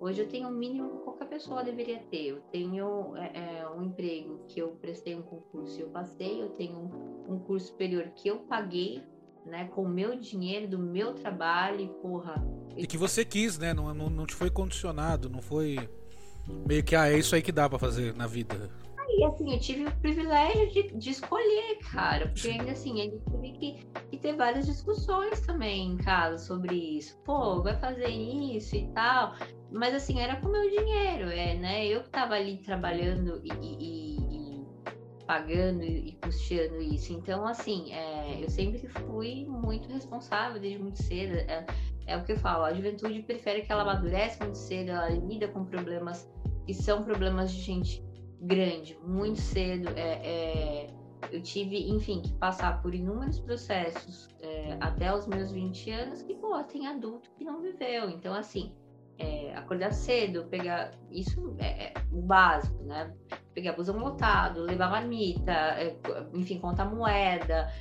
[0.01, 2.29] Hoje eu tenho o mínimo que qualquer pessoa deveria ter.
[2.29, 6.41] Eu tenho é, é, um emprego que eu prestei um concurso e eu passei.
[6.41, 6.91] Eu tenho
[7.29, 9.03] um, curso superior que eu paguei,
[9.45, 11.81] né, com o meu dinheiro, do meu trabalho.
[11.81, 12.35] E, porra,
[12.77, 13.75] E que você quis, né?
[13.75, 15.77] Não, não, não te foi condicionado, não foi
[16.47, 18.70] meio que, ah, é isso aí que dá pra fazer na vida.
[19.11, 23.53] E assim, eu tive o privilégio de, de escolher, cara, porque ainda assim, eu tive
[23.59, 27.19] que, que ter várias discussões também em casa sobre isso.
[27.25, 29.35] Pô, vai fazer isso e tal.
[29.70, 31.86] Mas assim, era com o meu dinheiro, é, né?
[31.86, 34.66] Eu que tava ali trabalhando e, e- e- e
[35.27, 37.12] pagando e, e custeando isso.
[37.12, 41.35] Então, assim, é, eu sempre fui muito responsável desde muito cedo.
[41.36, 41.66] É,
[42.07, 45.49] é o que eu falo, a juventude prefere que ela amadurece muito cedo, ela lida
[45.49, 46.27] com problemas
[46.66, 48.03] que são problemas de gente
[48.40, 49.89] grande, muito cedo.
[49.97, 50.90] É, é,
[51.31, 56.35] eu tive, enfim, que passar por inúmeros processos é, até os meus 20 anos que,
[56.35, 58.09] pô, tem adulto que não viveu.
[58.09, 58.73] Então, assim,
[59.19, 60.93] é, acordar cedo, pegar.
[61.11, 63.12] Isso é, é o básico, né?
[63.53, 65.97] Pegar busão lotado, levar marmita, é,
[66.32, 67.73] enfim, contar moeda,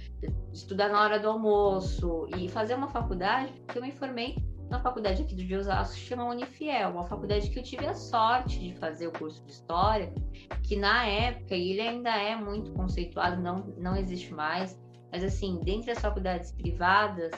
[0.51, 4.35] estudar na hora do almoço e fazer uma faculdade, porque eu me formei
[4.69, 8.73] na faculdade aqui do Osasco, chama Unifiel, uma faculdade que eu tive a sorte de
[8.73, 10.14] fazer o curso de História,
[10.64, 14.77] que na época, e ele ainda é muito conceituado, não, não existe mais,
[15.11, 17.31] mas assim, dentre as faculdades privadas,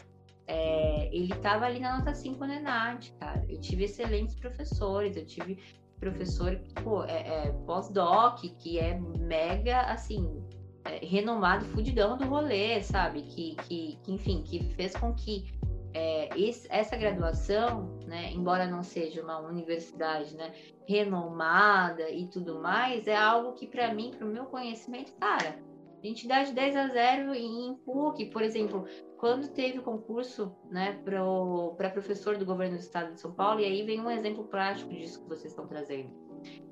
[0.49, 3.45] é, ele estava ali na nota 5 na ENAD, cara.
[3.47, 5.59] Eu tive excelentes professores, eu tive
[5.99, 10.43] professor, pô, é, é, pós-doc, que é mega, assim,
[10.85, 13.21] é, renomado, fudidão do rolê, sabe?
[13.21, 15.45] Que, que, que, enfim, que fez com que
[15.93, 20.51] é, esse- essa graduação, né, embora não seja uma universidade né,
[20.88, 25.59] renomada e tudo mais, é algo que, para mim, para o meu conhecimento, cara,
[26.01, 28.85] a gente dá de 10 a 0 em PUC, por exemplo,
[29.17, 33.65] quando teve o concurso né, para professor do governo do estado de São Paulo, e
[33.65, 36.09] aí vem um exemplo prático disso que vocês estão trazendo.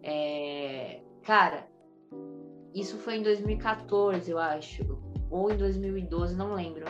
[0.01, 1.67] É, cara,
[2.73, 4.83] isso foi em 2014, eu acho,
[5.29, 6.85] ou em 2012, não lembro.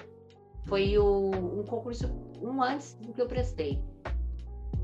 [0.65, 2.07] Foi o, um concurso
[2.41, 3.81] um antes do que eu prestei.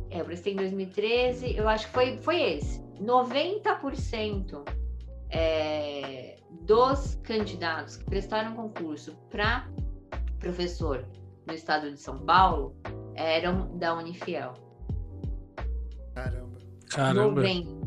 [0.09, 2.81] É, eu prestei em 2013, eu acho que foi, foi esse.
[2.99, 4.63] 90%
[5.29, 9.67] é, dos candidatos que prestaram concurso para
[10.39, 11.05] professor
[11.45, 12.75] no estado de São Paulo
[13.15, 14.53] eram da Unifiel.
[16.13, 16.57] Caramba.
[16.89, 17.41] Caramba.
[17.41, 17.83] 90.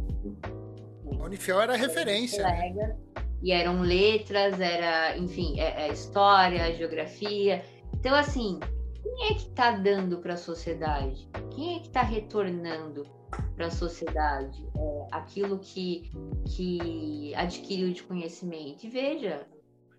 [1.20, 2.43] A Unifiel era referência.
[2.43, 2.70] né?
[2.70, 2.97] colegas,
[3.43, 7.64] e eram letras, era, enfim, é, é história, geografia.
[7.94, 8.59] Então, assim,
[9.07, 11.28] quem é que está dando para a sociedade?
[11.51, 13.07] Quem é que está retornando
[13.55, 16.11] para a sociedade é, aquilo que,
[16.45, 18.85] que adquiriu de conhecimento?
[18.85, 19.47] E veja,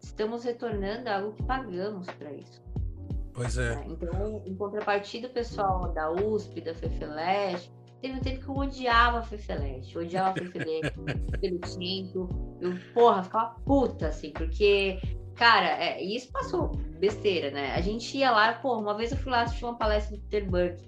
[0.02, 2.62] estamos retornando algo que pagamos para isso.
[3.34, 3.76] Pois é.
[3.76, 3.86] né?
[3.88, 7.72] Então, em contrapartida, o pessoal da USP, da FEFELESH,
[8.02, 10.94] teve um tempo que eu odiava a FEFELESH, eu odiava a FEFELESH,
[11.40, 12.30] pelo tinto,
[12.60, 15.00] eu, porra, ficava puta, assim, porque,
[15.38, 17.73] cara, é, isso passou besteira, né?
[17.76, 20.49] A gente ia lá, porra, uma vez eu fui lá assistir uma palestra do Peter
[20.49, 20.84] Burke,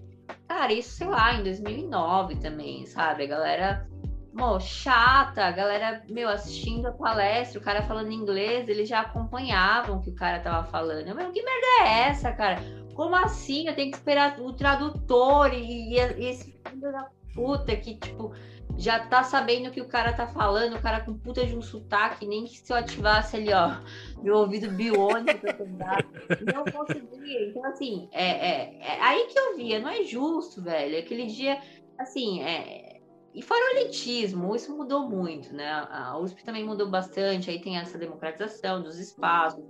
[0.48, 3.24] cara, isso, sei lá, em 2009 também, sabe?
[3.24, 3.88] A galera,
[4.34, 9.98] mó, chata, a galera, meu, assistindo a palestra, o cara falando inglês, eles já acompanhavam
[9.98, 11.08] o que o cara tava falando.
[11.08, 12.58] Eu, que merda é essa, cara?
[12.96, 13.68] Como assim?
[13.68, 18.34] Eu tenho que esperar o tradutor e, e esse filho da puta que, tipo,
[18.80, 21.62] já tá sabendo o que o cara tá falando, o cara com puta de um
[21.62, 23.76] sotaque, nem que se eu ativasse ali, ó,
[24.24, 25.46] meu ouvido biônico
[26.56, 27.50] não conseguia.
[27.50, 30.98] Então, assim, é, é, é aí que eu via, não é justo, velho.
[30.98, 31.60] Aquele dia,
[31.98, 33.02] assim, é,
[33.34, 35.70] e fora o elitismo, isso mudou muito, né?
[35.92, 39.62] A USP também mudou bastante, aí tem essa democratização dos espaços,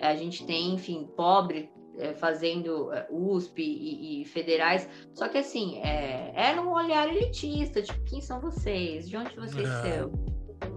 [0.00, 5.78] a gente tem, enfim, pobre é, fazendo é, USP e, e, federais, só que assim,
[5.78, 9.08] é, era um olhar elitista, tipo, quem são vocês?
[9.08, 10.12] De onde vocês são?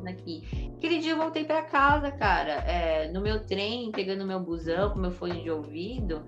[0.08, 0.72] Aqui.
[0.78, 5.00] Aquele dia eu voltei para casa, cara, é, no meu trem, pegando meu busão com
[5.00, 6.26] meu fone de ouvido.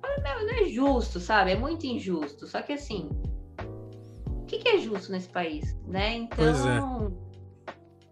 [0.00, 1.52] Falei, meu, não é justo, sabe?
[1.52, 2.46] É muito injusto.
[2.46, 3.08] Só que assim,
[4.26, 6.14] o que, que é justo nesse país, né?
[6.14, 7.16] Então,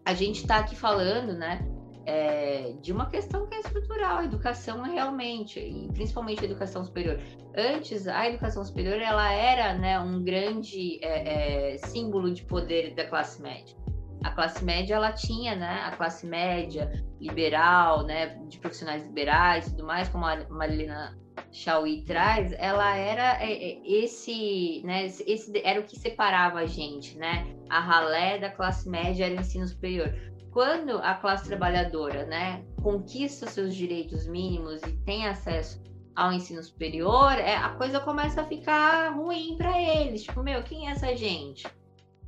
[0.04, 1.60] a gente tá aqui falando, né?
[2.06, 6.84] É, de uma questão que é estrutural, a educação é realmente, e principalmente a educação
[6.84, 7.20] superior.
[7.56, 13.06] Antes, a educação superior ela era né, um grande é, é, símbolo de poder da
[13.06, 13.76] classe média.
[14.22, 16.90] A classe média ela tinha, né, a classe média
[17.20, 21.18] liberal, né, de profissionais liberais, tudo mais, como a Marilena
[21.52, 27.16] Chauí traz, ela era é, é, esse, né, esse era o que separava a gente,
[27.16, 27.46] né?
[27.68, 30.12] A ralé da classe média era o ensino superior
[30.50, 35.80] quando a classe trabalhadora né, conquista seus direitos mínimos e tem acesso
[36.14, 40.24] ao ensino superior, é, a coisa começa a ficar ruim para eles.
[40.24, 41.66] Tipo, meu, quem é essa gente?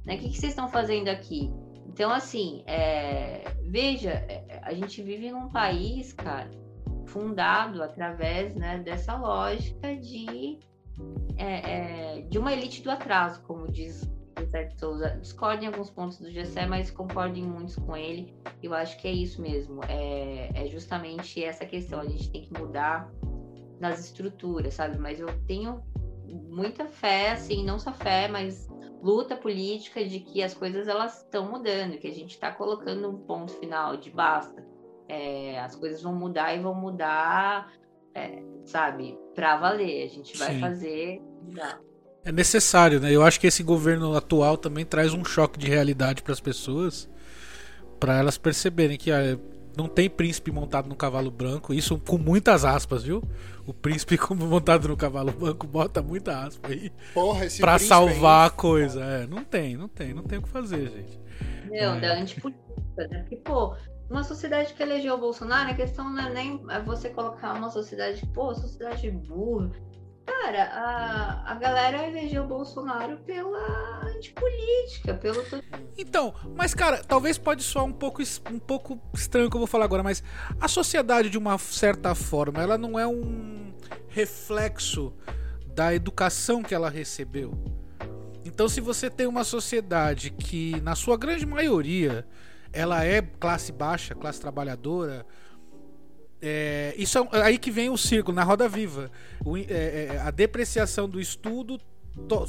[0.05, 0.15] Né?
[0.15, 1.53] O que, que vocês estão fazendo aqui?
[1.87, 6.51] Então, assim, é, veja, é, a gente vive num país, cara,
[7.07, 10.59] fundado através né, dessa lógica de,
[11.37, 15.11] é, é de uma elite do atraso, como diz Gessé de Souza.
[15.21, 18.35] Discordo em alguns pontos do Gessé, mas concordo em muitos com ele.
[18.63, 19.81] Eu acho que é isso mesmo.
[19.89, 22.01] É, é justamente essa questão.
[22.01, 23.11] A gente tem que mudar
[23.81, 24.99] nas estruturas, sabe?
[24.99, 25.83] Mas eu tenho
[26.49, 28.69] muita fé, assim, não só fé, mas
[29.03, 33.19] luta política de que as coisas elas estão mudando, que a gente está colocando um
[33.19, 34.65] ponto final de basta.
[35.09, 37.71] É, as coisas vão mudar e vão mudar,
[38.15, 40.05] é, sabe, para valer.
[40.05, 40.61] A gente vai Sim.
[40.61, 41.81] fazer mudar
[42.25, 43.11] é necessário, né?
[43.11, 47.09] Eu acho que esse governo atual também traz um choque de realidade para as pessoas,
[47.99, 49.39] para elas perceberem que ah,
[49.77, 53.23] não tem príncipe montado no cavalo branco, isso com muitas aspas, viu?
[53.67, 56.93] O príncipe como montado no cavalo branco bota muita aspa aí.
[57.13, 60.49] Porra, esse Pra salvar a coisa, é, não tem, não tem, não tem o que
[60.49, 61.21] fazer, gente.
[61.71, 62.01] Não, é.
[62.01, 63.19] da antipolítica, né?
[63.21, 63.75] Porque, pô,
[64.09, 68.25] uma sociedade que elegeu o Bolsonaro, a questão não é nem você colocar uma sociedade,
[68.33, 69.73] pô, sociedade burra
[70.27, 75.43] Cara, a, a galera elegeu o Bolsonaro pela antipolítica, pelo.
[75.99, 79.67] Então, mas cara, talvez pode soar um pouco, um pouco estranho o que eu vou
[79.67, 80.23] falar agora, mas
[80.61, 83.73] a sociedade, de uma certa forma, ela não é um
[84.09, 85.13] reflexo
[85.67, 87.53] da educação que ela recebeu.
[88.45, 92.27] Então, se você tem uma sociedade que, na sua grande maioria,
[92.73, 95.25] ela é classe baixa, classe trabalhadora,
[96.43, 99.11] é, isso é aí que vem o círculo, na roda viva.
[99.45, 101.81] O, é, é, a depreciação do estudo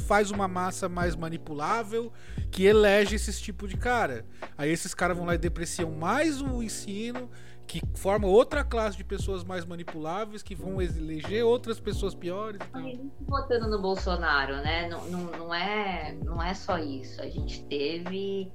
[0.08, 2.12] faz uma massa mais manipulável
[2.52, 4.26] que elege esses tipos de cara.
[4.58, 7.30] Aí esses caras vão lá e depreciam mais o ensino,
[7.68, 12.60] que forma outra classe de pessoas mais manipuláveis, que vão eleger outras pessoas piores.
[12.74, 14.90] A gente votando no Bolsonaro, né?
[14.90, 17.22] Não, não, não, é, não é só isso.
[17.22, 18.52] A gente teve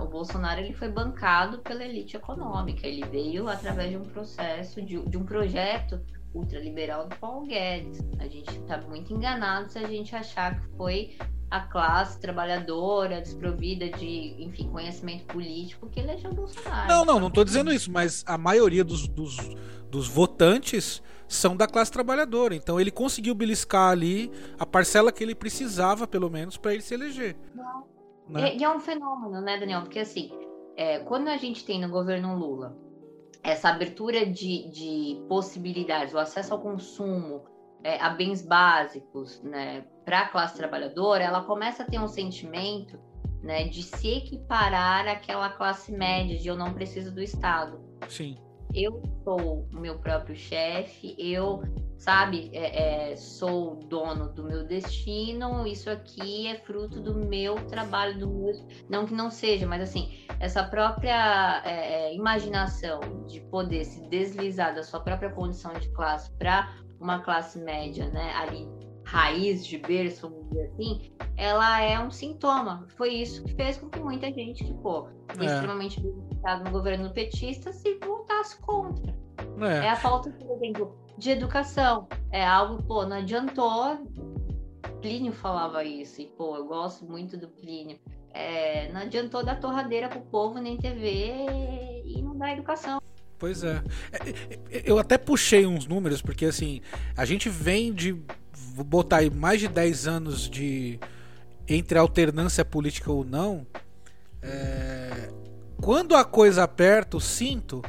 [0.00, 2.86] o Bolsonaro ele foi bancado pela elite econômica.
[2.86, 6.00] Ele veio através de um processo, de, de um projeto
[6.34, 8.00] ultraliberal do Paulo Guedes.
[8.18, 11.16] A gente está muito enganado se a gente achar que foi
[11.50, 16.88] a classe trabalhadora desprovida de, enfim, conhecimento político que elegeu o Bolsonaro.
[16.88, 19.36] Não, não, não estou dizendo isso, mas a maioria dos, dos,
[19.90, 22.54] dos votantes são da classe trabalhadora.
[22.54, 26.94] Então ele conseguiu beliscar ali a parcela que ele precisava, pelo menos, para ele se
[26.94, 27.36] eleger.
[27.54, 27.99] Não.
[28.30, 28.54] Né?
[28.54, 29.82] E, e, é um fenômeno, né, Daniel?
[29.82, 30.30] Porque assim,
[30.76, 32.76] é, quando a gente tem no governo Lula
[33.42, 37.42] essa abertura de, de possibilidades, o acesso ao consumo,
[37.82, 42.98] é, a bens básicos, né, para a classe trabalhadora, ela começa a ter um sentimento,
[43.42, 47.80] né, de se equiparar àquela classe média, de eu não preciso do Estado.
[48.08, 48.36] Sim.
[48.74, 51.62] Eu sou o meu próprio chefe, eu,
[52.00, 58.18] sabe, é, é, sou dono do meu destino, isso aqui é fruto do meu trabalho,
[58.18, 58.52] do meu...
[58.88, 60.10] não que não seja, mas assim,
[60.40, 66.30] essa própria é, é imaginação de poder se deslizar da sua própria condição de classe
[66.38, 68.66] para uma classe média, né, ali
[69.04, 72.86] raiz de berço, vamos dizer assim, ela é um sintoma.
[72.96, 75.52] Foi isso que fez com que muita gente que, pô, foi É.
[75.52, 79.14] extremamente no governo petista se voltasse contra.
[79.60, 79.86] É.
[79.86, 82.08] É a falta, por exemplo, de educação.
[82.30, 83.98] É algo, pô, não adiantou.
[85.00, 87.98] Plínio falava isso, e, pô, eu gosto muito do Plínio.
[88.32, 93.00] É, não adiantou dar torradeira pro povo, nem TV e não dar educação.
[93.38, 93.82] Pois é.
[94.12, 96.80] É, é, Eu até puxei uns números, porque assim,
[97.16, 98.12] a gente vem de.
[98.74, 101.00] Vou botar aí mais de 10 anos de.
[101.66, 103.66] Entre alternância política ou não.
[104.42, 105.30] é,
[105.80, 107.80] Quando a coisa aperta, o cinto,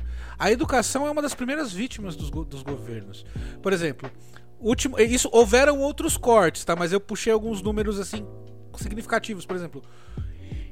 [0.41, 3.23] a educação é uma das primeiras vítimas dos, dos governos.
[3.61, 4.09] Por exemplo,
[4.59, 6.75] último, isso houveram outros cortes, tá?
[6.75, 8.25] Mas eu puxei alguns números assim
[8.75, 9.45] significativos.
[9.45, 9.83] Por exemplo,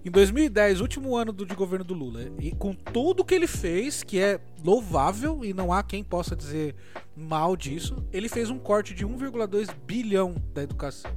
[0.03, 4.01] em 2010, último ano do, de governo do Lula, e com tudo que ele fez,
[4.01, 6.75] que é louvável e não há quem possa dizer
[7.15, 11.11] mal disso, ele fez um corte de 1,2 bilhão da educação.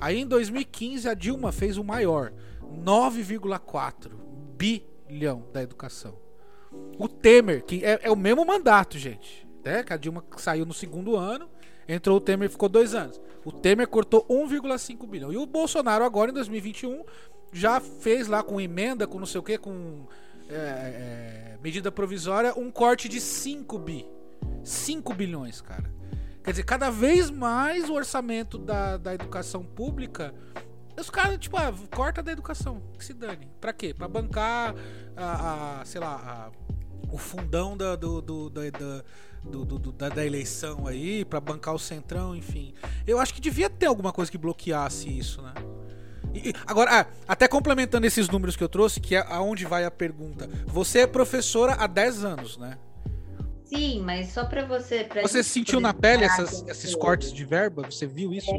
[0.00, 2.32] Aí em 2015 a Dilma fez o maior,
[2.82, 4.10] 9,4
[4.56, 6.23] bilhão da educação.
[6.98, 9.82] O Temer, que é, é o mesmo mandato, gente, né?
[9.82, 11.48] Que a Dilma saiu no segundo ano,
[11.88, 13.20] entrou o Temer ficou dois anos.
[13.44, 15.32] O Temer cortou 1,5 bilhão.
[15.32, 17.04] E o Bolsonaro agora em 2021
[17.52, 20.06] já fez lá com emenda, com não sei o que, com
[20.48, 24.06] é, é, medida provisória, um corte de 5 bi.
[24.62, 25.92] 5 bilhões, cara.
[26.42, 30.34] Quer dizer, cada vez mais o orçamento da, da educação pública.
[30.98, 33.48] Os caras, tipo, ah, corta da educação, que se dane.
[33.60, 33.92] Pra quê?
[33.92, 34.74] Pra bancar
[35.16, 36.63] a, a sei lá, a-
[37.10, 39.02] o fundão da, do, do- da, da,
[39.44, 42.74] do- do- da, da eleição aí, pra bancar o centrão, enfim.
[43.06, 45.52] Eu acho que devia ter alguma coisa que bloqueasse isso, né?
[46.34, 49.90] E- agora, ah, até complementando esses números que eu trouxe, que é aonde vai a
[49.90, 50.48] pergunta.
[50.66, 52.76] Você é professora há 10 anos, né?
[53.64, 55.04] Sim, mas só para você.
[55.04, 57.82] pra Você sentiu na pele essas- esses cortes de verba?
[57.90, 58.50] Você viu isso?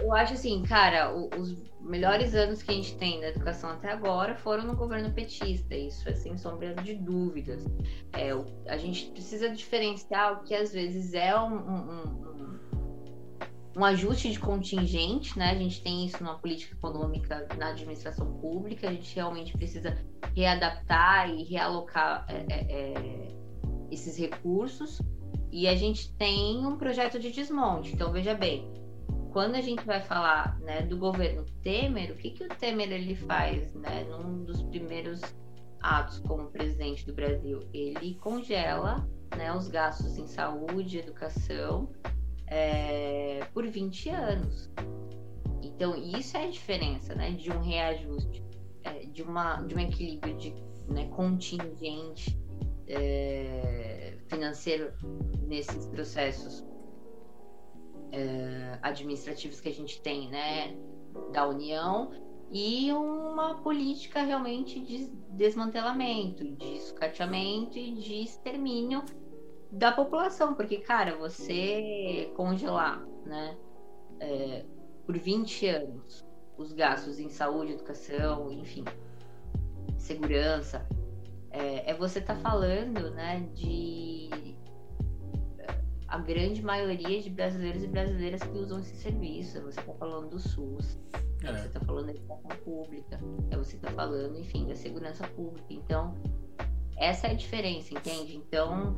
[0.00, 4.34] Eu acho assim, cara, os melhores anos que a gente tem na educação até agora
[4.36, 7.64] foram no governo petista, isso é sem sombra de dúvidas.
[8.12, 8.30] É,
[8.68, 12.30] a gente precisa diferenciar o que às vezes é um, um- um-
[13.76, 15.50] um ajuste de contingente, né?
[15.50, 19.96] A gente tem isso numa política econômica na administração pública, a gente realmente precisa
[20.36, 23.28] readaptar e realocar é, é, é,
[23.90, 25.00] esses recursos.
[25.52, 27.92] E a gente tem um projeto de desmonte.
[27.92, 28.68] Então, veja bem,
[29.32, 33.14] quando a gente vai falar né, do governo Temer, o que, que o Temer ele
[33.14, 35.20] faz né, num dos primeiros
[35.80, 37.68] atos como presidente do Brasil?
[37.72, 41.90] Ele congela né, os gastos em saúde, educação,
[42.46, 44.70] é, por 20 anos.
[45.62, 48.44] Então, isso é a diferença né, de um reajuste,
[48.82, 50.54] é, de, uma, de um equilíbrio de
[50.88, 52.36] né, contingente
[52.88, 54.92] é, financeiro
[55.46, 56.64] nesses processos
[58.12, 60.76] é, administrativos que a gente tem, né,
[61.32, 62.10] da União,
[62.50, 69.04] e uma política realmente de desmantelamento, de sucateamento e de extermínio
[69.70, 73.56] da população, porque, cara, você congelar, né,
[74.18, 74.64] é,
[75.06, 76.26] por 20 anos
[76.58, 78.84] os gastos em saúde, educação, enfim,
[79.96, 80.86] segurança,
[81.50, 84.56] é, é você estar falando, né, de
[86.10, 89.62] a grande maioria de brasileiros e brasileiras que usam esse serviço.
[89.62, 90.98] Você está falando do SUS,
[91.44, 91.52] é.
[91.52, 93.20] você está falando da educação pública,
[93.50, 95.66] é você está falando, enfim, da segurança pública.
[95.70, 96.14] Então,
[96.96, 98.36] essa é a diferença, entende?
[98.36, 98.96] Então,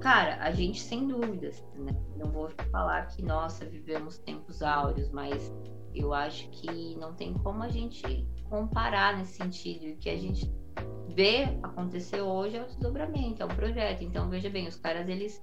[0.00, 1.94] cara, a gente sem dúvidas, né?
[2.16, 5.52] Não vou falar que, nossa, vivemos tempos áureos, mas
[5.94, 9.92] eu acho que não tem como a gente comparar nesse sentido.
[9.92, 10.50] O que a gente
[11.14, 14.02] vê acontecer hoje é o desdobramento, é um projeto.
[14.02, 15.42] Então, veja bem, os caras, eles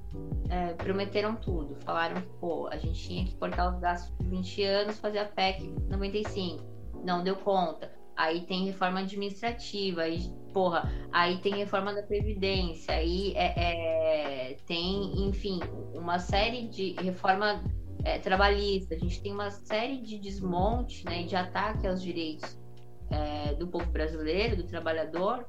[0.50, 1.76] é, prometeram tudo.
[1.82, 5.26] Falaram que, pô, a gente tinha que cortar os gastos por 20 anos, fazer a
[5.26, 6.64] PEC 95.
[7.06, 7.92] Não deu conta.
[8.16, 10.20] Aí tem reforma administrativa, aí,
[10.54, 15.60] porra, aí tem reforma da Previdência, aí é, é, tem, enfim,
[15.94, 17.64] uma série de reforma
[18.04, 18.94] é, trabalhista.
[18.94, 22.60] A gente tem uma série de desmonte, né, de ataque aos direitos
[23.10, 25.46] é, do povo brasileiro, do trabalhador,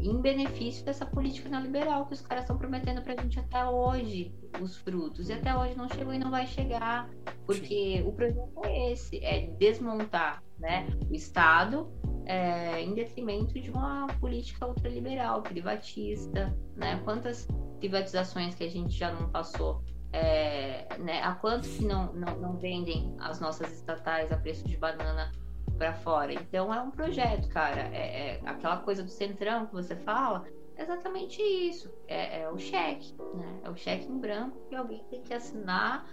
[0.00, 4.76] em benefício dessa política neoliberal que os caras estão prometendo pra gente até hoje, os
[4.76, 5.28] frutos.
[5.28, 7.08] E até hoje não chegou e não vai chegar,
[7.46, 11.92] porque o projeto é esse, é desmontar né, o Estado
[12.26, 17.00] é, em detrimento de uma política ultraliberal, privatista, né?
[17.04, 17.46] Quantas
[17.78, 19.82] privatizações que a gente já não passou
[20.12, 24.76] é, né, há quanto que não, não, não, vendem as nossas estatais a preço de
[24.76, 25.32] banana
[25.76, 26.32] para fora?
[26.32, 27.82] Então é um projeto, cara.
[27.92, 30.46] É, é, aquela coisa do centrão que você fala,
[30.76, 31.92] é exatamente isso.
[32.06, 33.60] É, é, o cheque, né?
[33.64, 36.08] É o cheque em branco que alguém tem que assinar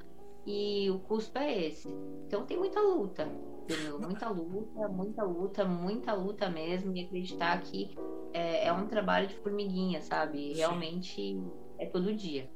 [0.45, 1.88] e o custo é esse.
[2.27, 3.27] Então tem muita luta,
[3.63, 3.99] entendeu?
[3.99, 7.95] Muita luta, muita luta, muita luta mesmo e acreditar que
[8.33, 10.53] é, é um trabalho de formiguinha, sabe?
[10.53, 11.39] Realmente
[11.77, 12.49] é todo dia.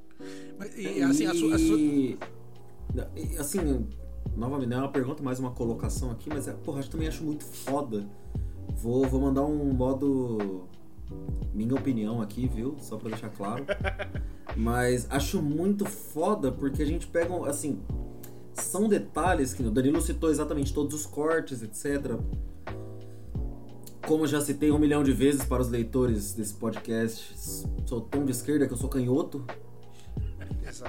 [0.58, 1.78] Mas, e, assim, a sua, a sua...
[1.78, 2.18] E,
[3.38, 3.90] assim,
[4.36, 7.24] novamente, não é uma pergunta, mais uma colocação aqui, mas, é, porra, eu também acho
[7.24, 8.06] muito foda.
[8.76, 10.68] Vou, vou mandar um modo.
[11.54, 12.76] Minha opinião aqui, viu?
[12.80, 13.66] Só pra deixar claro.
[14.56, 17.80] Mas acho muito foda porque a gente pega, assim,
[18.54, 22.18] são detalhes que o Danilo citou exatamente todos os cortes, etc.
[24.08, 27.36] Como já citei um milhão de vezes para os leitores desse podcast,
[27.86, 29.46] sou tão de esquerda que eu sou canhoto.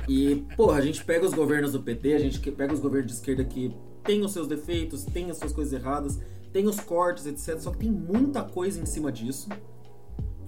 [0.09, 3.19] E, porra, a gente pega os governos do PT, a gente pega os governos de
[3.19, 6.21] esquerda que tem os seus defeitos, tem as suas coisas erradas,
[6.53, 7.59] tem os cortes, etc.
[7.61, 9.49] Só que tem muita coisa em cima disso.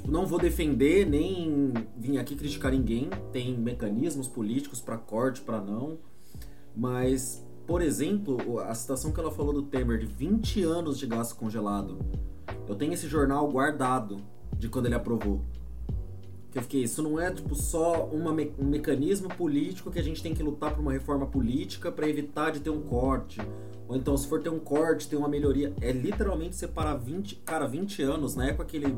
[0.07, 3.11] Não vou defender nem vir aqui criticar ninguém.
[3.33, 5.99] Tem mecanismos políticos para corte, para não.
[6.75, 11.37] Mas, por exemplo, a citação que ela falou do Temer de 20 anos de gasto
[11.37, 11.99] congelado.
[12.67, 14.19] Eu tenho esse jornal guardado
[14.57, 15.43] de quando ele aprovou.
[16.51, 20.03] Que eu fiquei, isso não é tipo só uma me um mecanismo político que a
[20.03, 23.41] gente tem que lutar por uma reforma política para evitar de ter um corte.
[23.87, 25.75] Ou então, se for ter um corte, ter uma melhoria.
[25.81, 28.35] É literalmente separar 20, cara, 20 anos.
[28.35, 28.97] Na época que ele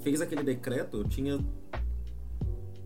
[0.00, 1.38] fez aquele decreto, eu tinha.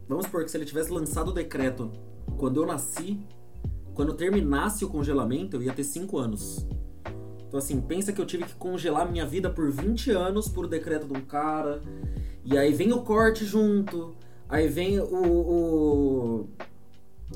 [0.09, 1.91] Vamos supor que se ele tivesse lançado o decreto
[2.37, 3.19] quando eu nasci,
[3.95, 6.67] quando terminasse o congelamento, eu ia ter 5 anos.
[7.49, 11.07] Então, assim, pensa que eu tive que congelar minha vida por 20 anos por decreto
[11.07, 11.81] de um cara.
[12.51, 14.17] E aí vem o corte junto.
[14.49, 15.05] Aí vem o.
[15.05, 16.49] o...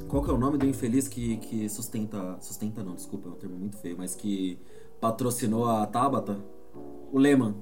[0.08, 2.38] Qual que é o nome do infeliz que, que sustenta.
[2.40, 4.58] Sustenta não, desculpa, é um termo muito feio, mas que
[4.98, 6.40] patrocinou a Tabata?
[7.12, 7.54] O Lehman.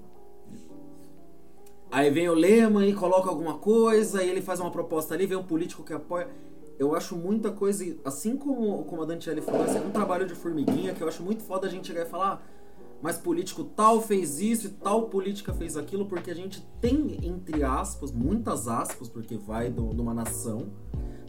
[1.90, 5.36] Aí vem o Lehman e coloca alguma coisa, aí ele faz uma proposta ali, vem
[5.36, 6.28] um político que apoia.
[6.78, 10.94] Eu acho muita coisa, assim como, como a Dantiele falou, é um trabalho de formiguinha
[10.94, 12.46] que eu acho muito foda a gente chegar e falar,
[13.02, 17.62] mas político tal fez isso e tal política fez aquilo, porque a gente tem, entre
[17.62, 20.68] aspas, muitas aspas, porque vai de uma nação,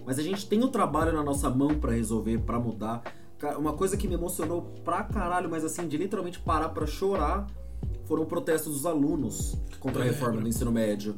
[0.05, 3.01] mas a gente tem o trabalho na nossa mão para resolver, para mudar.
[3.57, 7.47] Uma coisa que me emocionou pra caralho, mas assim, de literalmente parar pra chorar,
[8.05, 11.15] foram protestos dos alunos contra a reforma do ensino médio.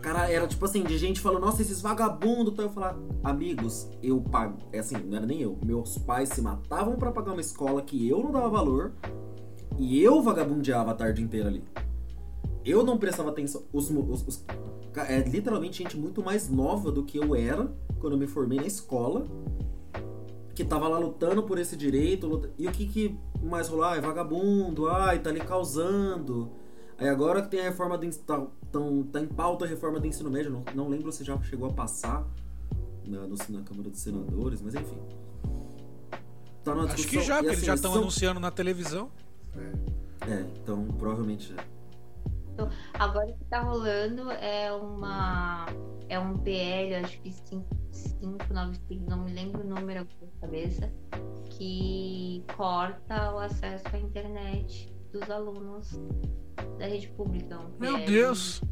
[0.00, 2.52] Cara, era tipo assim, de gente falando, nossa, esses vagabundos.
[2.52, 4.58] Então eu falar, amigos, eu pago.
[4.72, 5.58] É assim, não era nem eu.
[5.64, 8.92] Meus pais se matavam para pagar uma escola que eu não dava valor.
[9.78, 11.62] E eu vagabundeava a tarde inteira ali.
[12.64, 13.62] Eu não prestava atenção.
[13.72, 14.44] Os, os, os,
[15.08, 18.66] é literalmente gente muito mais nova do que eu era quando eu me formei na
[18.66, 19.26] escola.
[20.54, 22.26] Que tava lá lutando por esse direito.
[22.26, 22.50] Luta...
[22.58, 23.84] E o que, que mais rolou?
[23.84, 26.50] Ah, é vagabundo, ai, tá ali causando.
[26.98, 28.10] Aí agora que tem a reforma do.
[28.18, 30.50] Tá, tão, tá em pauta a reforma do ensino médio.
[30.50, 32.26] Não, não lembro se já chegou a passar
[33.06, 34.98] na, no, na Câmara dos Senadores, mas enfim.
[36.64, 38.00] Tá Acho que já, porque assim, eles já estão são...
[38.00, 39.10] anunciando na televisão.
[39.60, 40.30] É.
[40.30, 41.64] é, então provavelmente já.
[42.52, 45.66] Então, agora o que tá rolando é uma.
[46.08, 50.90] É um PL, acho que 595, não me lembro o número da cabeça,
[51.50, 56.00] que corta o acesso à internet dos alunos
[56.78, 57.58] da rede pública.
[57.58, 58.62] Um Meu Deus!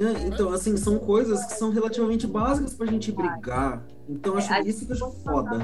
[0.00, 3.84] É, então, assim, são coisas que são relativamente básicas pra gente brigar.
[4.08, 5.58] Então, acho é, isso que eu acho foda.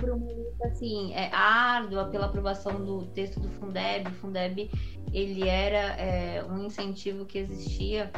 [0.63, 4.09] Assim, é árdua pela aprovação do texto do Fundeb.
[4.09, 4.71] O Fundeb,
[5.11, 8.13] ele era é, um incentivo que existia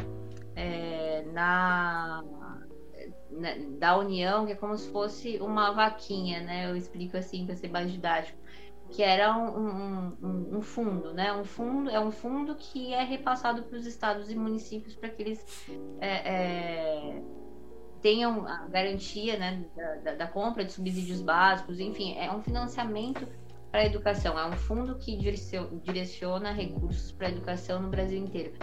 [0.57, 2.21] é, na,
[3.31, 6.69] na, da União, que é como se fosse uma vaquinha, né?
[6.69, 8.37] Eu explico assim para ser mais didático
[8.91, 11.31] que era um, um, um, fundo, né?
[11.33, 15.21] Um fundo é um fundo que é repassado para os estados e municípios para que
[15.21, 15.67] eles
[15.99, 17.21] é, é,
[18.01, 19.63] tenham a garantia, né,
[20.03, 23.27] da, da, compra de subsídios básicos, enfim, é um financiamento
[23.71, 25.15] para a educação, é um fundo que
[25.83, 28.53] direciona recursos para a educação no Brasil inteiro.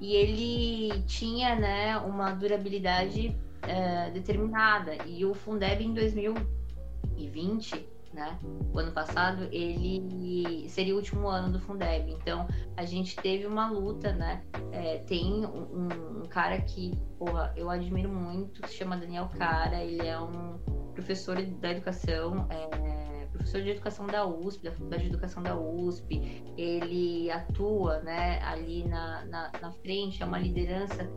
[0.00, 4.96] E ele tinha, né, uma durabilidade é, determinada.
[5.06, 8.38] E o Fundeb em 2020 né?
[8.72, 13.70] O ano passado ele seria o último ano do Fundeb, então a gente teve uma
[13.70, 14.42] luta, né?
[14.70, 15.88] É, tem um,
[16.22, 20.58] um, cara que, porra, eu admiro muito, se chama Daniel Cara, ele é um
[20.94, 26.44] professor da educação, é, professor de educação da USP, da Faculdade de Educação da USP,
[26.56, 31.10] ele atua, né, ali na, na, na frente, é uma liderança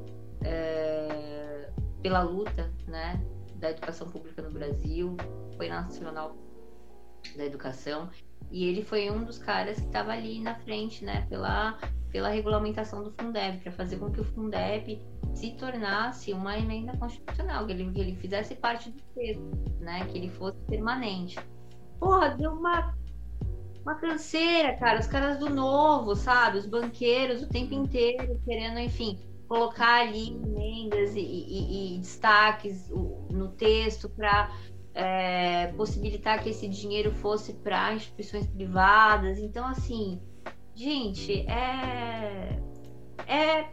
[0.44, 1.70] é,
[2.02, 3.22] pela luta, né,
[3.56, 5.16] da educação pública no Brasil,
[5.58, 6.36] foi nacional
[7.36, 8.10] da educação.
[8.52, 11.78] E ele foi um dos caras que estava ali na frente, né, pela,
[12.12, 15.02] pela regulamentação do Fundeb, para fazer com que o Fundeb
[15.34, 19.44] se tornasse uma emenda constitucional, que ele, que ele fizesse parte do texto,
[19.80, 21.38] né, que ele fosse permanente.
[22.00, 22.94] Porra, deu uma
[23.86, 29.20] uma canseira, cara, os caras do novo, sabe, os banqueiros o tempo inteiro querendo, enfim,
[29.48, 34.50] colocar ali emendas e, e, e destaques no texto para
[34.96, 39.38] é, possibilitar que esse dinheiro fosse para instituições privadas.
[39.38, 40.22] Então, assim,
[40.74, 42.58] gente, é,
[43.28, 43.70] é,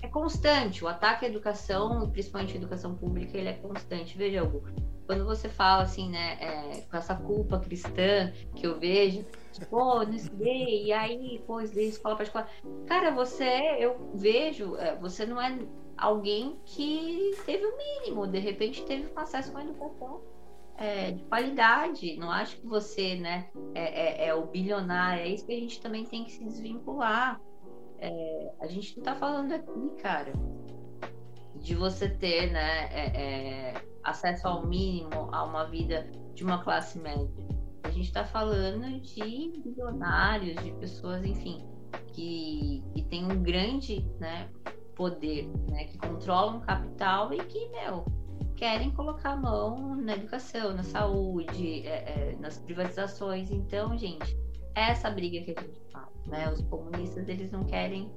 [0.00, 0.84] é constante.
[0.84, 4.16] O ataque à educação, principalmente à educação pública, ele é constante.
[4.16, 4.62] Veja, Hugo,
[5.06, 9.24] quando você fala assim, né, é, com essa culpa cristã que eu vejo,
[9.68, 12.48] pô, não estudei, e aí, pô, estudei escola particular.
[12.86, 15.58] Cara, você, eu vejo, é, você não é
[15.96, 20.22] alguém que teve o mínimo, de repente teve um acesso uma educação
[20.76, 22.16] é, de qualidade.
[22.16, 25.80] Não acho que você né, é, é, é, o bilionário, é isso que a gente
[25.80, 27.40] também tem que se desvincular.
[27.98, 30.32] É, a gente não está falando aqui, cara,
[31.56, 33.74] de você ter né, é, é,
[34.04, 37.46] acesso ao mínimo a uma vida de uma classe média.
[37.82, 41.64] A gente está falando de bilionários, de pessoas, enfim,
[42.08, 44.50] que, que têm um grande né,
[44.96, 48.04] poder, né, que controlam capital e que, meu,
[48.56, 53.50] querem colocar a mão na educação, na saúde, é, é, nas privatizações.
[53.50, 54.36] Então, gente,
[54.74, 56.50] é essa briga que a gente fala, né?
[56.50, 58.10] Os comunistas, eles não querem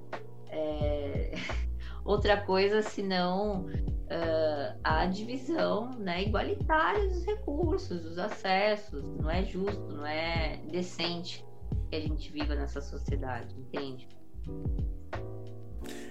[0.47, 1.33] é,
[2.05, 9.03] outra coisa senão uh, a divisão né, igualitária dos recursos, dos acessos.
[9.17, 11.45] Não é justo, não é decente
[11.89, 14.07] que a gente viva nessa sociedade, entende?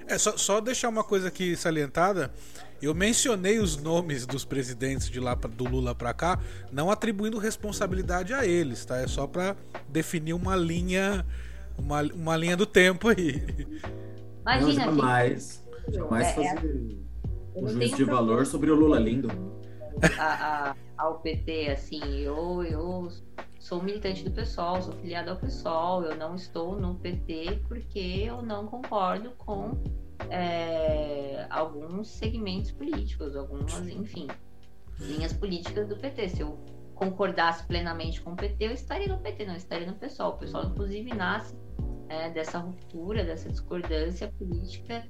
[0.09, 2.32] É, só, só deixar uma coisa aqui salientada.
[2.80, 6.39] Eu mencionei os nomes dos presidentes de lá do Lula para cá,
[6.72, 8.98] não atribuindo responsabilidade a eles, tá?
[8.98, 9.56] É só para
[9.89, 11.26] definir uma linha,
[11.76, 13.43] uma, uma linha do tempo aí.
[14.43, 16.97] Imagina, não, jamais, jamais é, é fazer
[17.55, 19.28] é, um juízo de valor sobre o Lula lindo.
[20.16, 23.09] A, a, ao PT, assim, eu, eu
[23.69, 28.40] sou militante do PSOL, sou filiado ao PSOL, eu não estou no PT porque eu
[28.40, 29.73] não concordo com
[30.31, 34.27] é, alguns segmentos políticos, algumas, enfim,
[34.99, 36.31] linhas políticas do PT.
[36.31, 36.59] Se eu
[36.95, 40.31] concordasse plenamente com o PT, eu estaria no PT, não estaria no PSOL.
[40.31, 41.55] O PSOL, inclusive, nasce
[42.09, 45.07] é, dessa ruptura, dessa discordância política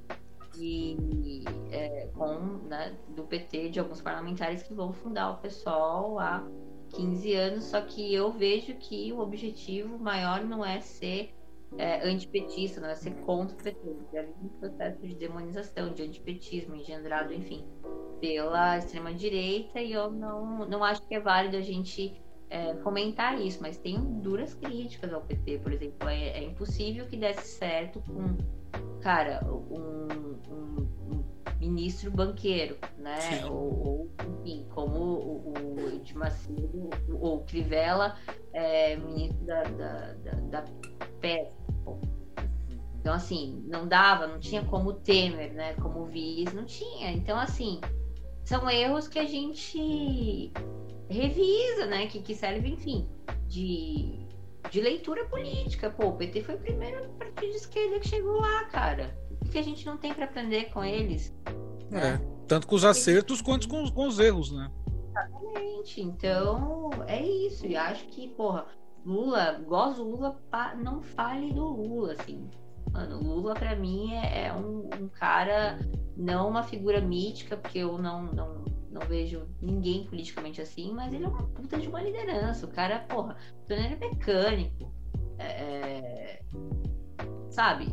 [0.58, 6.44] e é, com né, do PT de alguns parlamentares que vão fundar o PSOL há
[6.88, 11.34] 15 anos, só que eu vejo que o objetivo maior não é ser
[11.76, 13.96] é, antipetista, não é ser contra o PT.
[14.12, 17.64] Já vi um processo de demonização, de antipetismo engendrado, enfim,
[18.20, 22.20] pela extrema-direita, e eu não, não acho que é válido a gente
[22.50, 26.08] é, fomentar isso, mas tenho duras críticas ao PT, por exemplo.
[26.08, 28.36] É, é impossível que desse certo com,
[29.00, 30.38] cara, um,
[31.10, 31.24] um
[31.58, 33.44] ministro banqueiro, né?
[33.46, 34.10] Ou, ou,
[34.40, 36.90] enfim, como o, o Macedo
[37.20, 38.16] ou Crivella,
[38.52, 40.64] é, ministro da, da, da, da
[41.20, 41.52] pesca.
[43.00, 45.74] Então, assim, não dava, não tinha como Temer, né?
[45.74, 47.10] Como vice, não tinha.
[47.10, 47.80] Então, assim,
[48.44, 50.52] são erros que a gente
[51.08, 52.06] revisa, né?
[52.06, 53.08] Que, que serve, enfim,
[53.46, 54.26] de,
[54.70, 55.90] de leitura política.
[55.90, 59.62] Pô, o PT foi o primeiro partido de esquerda que chegou lá, cara que a
[59.62, 61.34] gente não tem para aprender com eles.
[61.90, 62.20] É, né?
[62.46, 64.70] tanto com os acertos quanto com, com os erros, né?
[65.10, 66.00] Exatamente.
[66.00, 67.66] Então, é isso.
[67.66, 68.66] E acho que, porra,
[69.04, 70.40] Lula, gosto do Lula,
[70.76, 72.48] não fale do Lula, assim.
[72.92, 75.78] Mano, Lula para mim é, é um, um, cara,
[76.16, 81.24] não uma figura mítica, porque eu não, não, não vejo ninguém politicamente assim, mas ele
[81.24, 82.66] é uma puta de uma liderança.
[82.66, 83.36] O cara, porra,
[83.68, 84.92] o é mecânico.
[85.38, 86.42] É, é
[87.50, 87.88] sabe?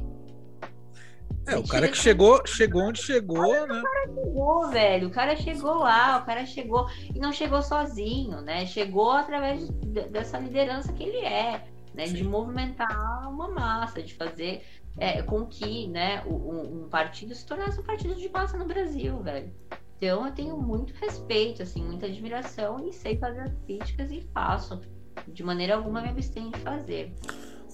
[1.48, 3.80] É, o cara que chegou, chegou onde chegou, né?
[3.80, 5.08] O cara chegou, velho.
[5.08, 8.66] O cara chegou lá, o cara chegou e não chegou sozinho, né?
[8.66, 9.70] Chegou através
[10.10, 11.64] dessa liderança que ele é,
[11.94, 12.08] né?
[12.08, 12.16] Sim.
[12.16, 14.64] De movimentar uma massa, de fazer
[14.98, 19.22] é, com que, né, um, um, partido se tornasse um partido de massa no Brasil,
[19.22, 19.54] velho.
[19.98, 24.82] Então eu tenho muito respeito, assim, muita admiração e sei fazer as críticas e faço.
[25.28, 27.14] De maneira alguma me abstenho de fazer.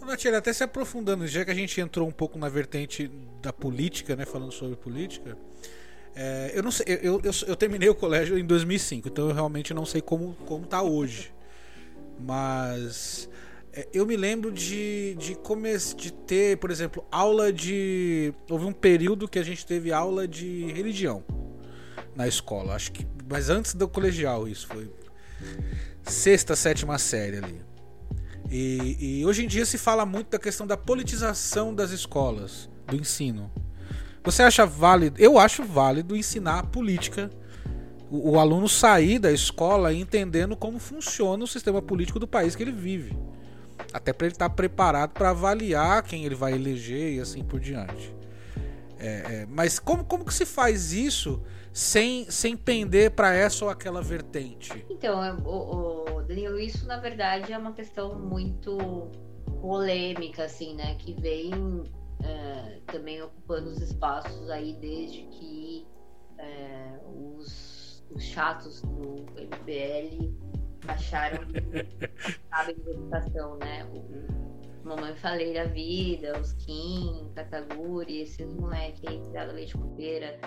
[0.05, 3.11] Natiele, até se aprofundando, já que a gente entrou um pouco na vertente
[3.41, 5.37] da política, né, falando sobre política,
[6.15, 9.73] é, eu não sei, eu, eu, eu terminei o colégio em 2005, então eu realmente
[9.73, 11.33] não sei como, como tá hoje.
[12.19, 13.29] Mas
[13.73, 18.33] é, eu me lembro de, de, come de ter, por exemplo, aula de.
[18.49, 21.23] Houve um período que a gente teve aula de religião
[22.15, 23.07] na escola, acho que.
[23.29, 24.91] Mas antes do colegial, isso foi.
[26.03, 27.61] Sexta, sétima série ali.
[28.51, 32.97] E, e hoje em dia se fala muito da questão da politização das escolas, do
[32.97, 33.49] ensino.
[34.25, 35.19] Você acha válido?
[35.19, 37.31] Eu acho válido ensinar política.
[38.09, 42.73] O, aluno sair da escola entendendo como funciona o sistema político do país que ele
[42.73, 43.17] vive.
[43.93, 48.13] Até para ele estar preparado para avaliar quem ele vai eleger e assim por diante.
[48.99, 51.41] É, é, mas como, como que se faz isso
[51.73, 54.85] sem, sem pender para essa ou aquela vertente?
[54.89, 58.77] Então, é, o, o Danilo, isso na verdade é uma questão muito
[59.61, 60.95] polêmica, assim, né?
[60.95, 61.51] Que vem
[62.23, 65.87] é, também ocupando os espaços aí desde que
[66.37, 70.33] é, os, os chatos do MBL
[70.87, 73.85] acharam que sabem de educação, né?
[73.85, 74.51] O,
[74.83, 80.39] Mamãe Falei da Vida, os Kim, Kataguri, esses moleques aí, criado leite com pera,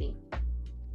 [0.00, 0.16] é, enfim,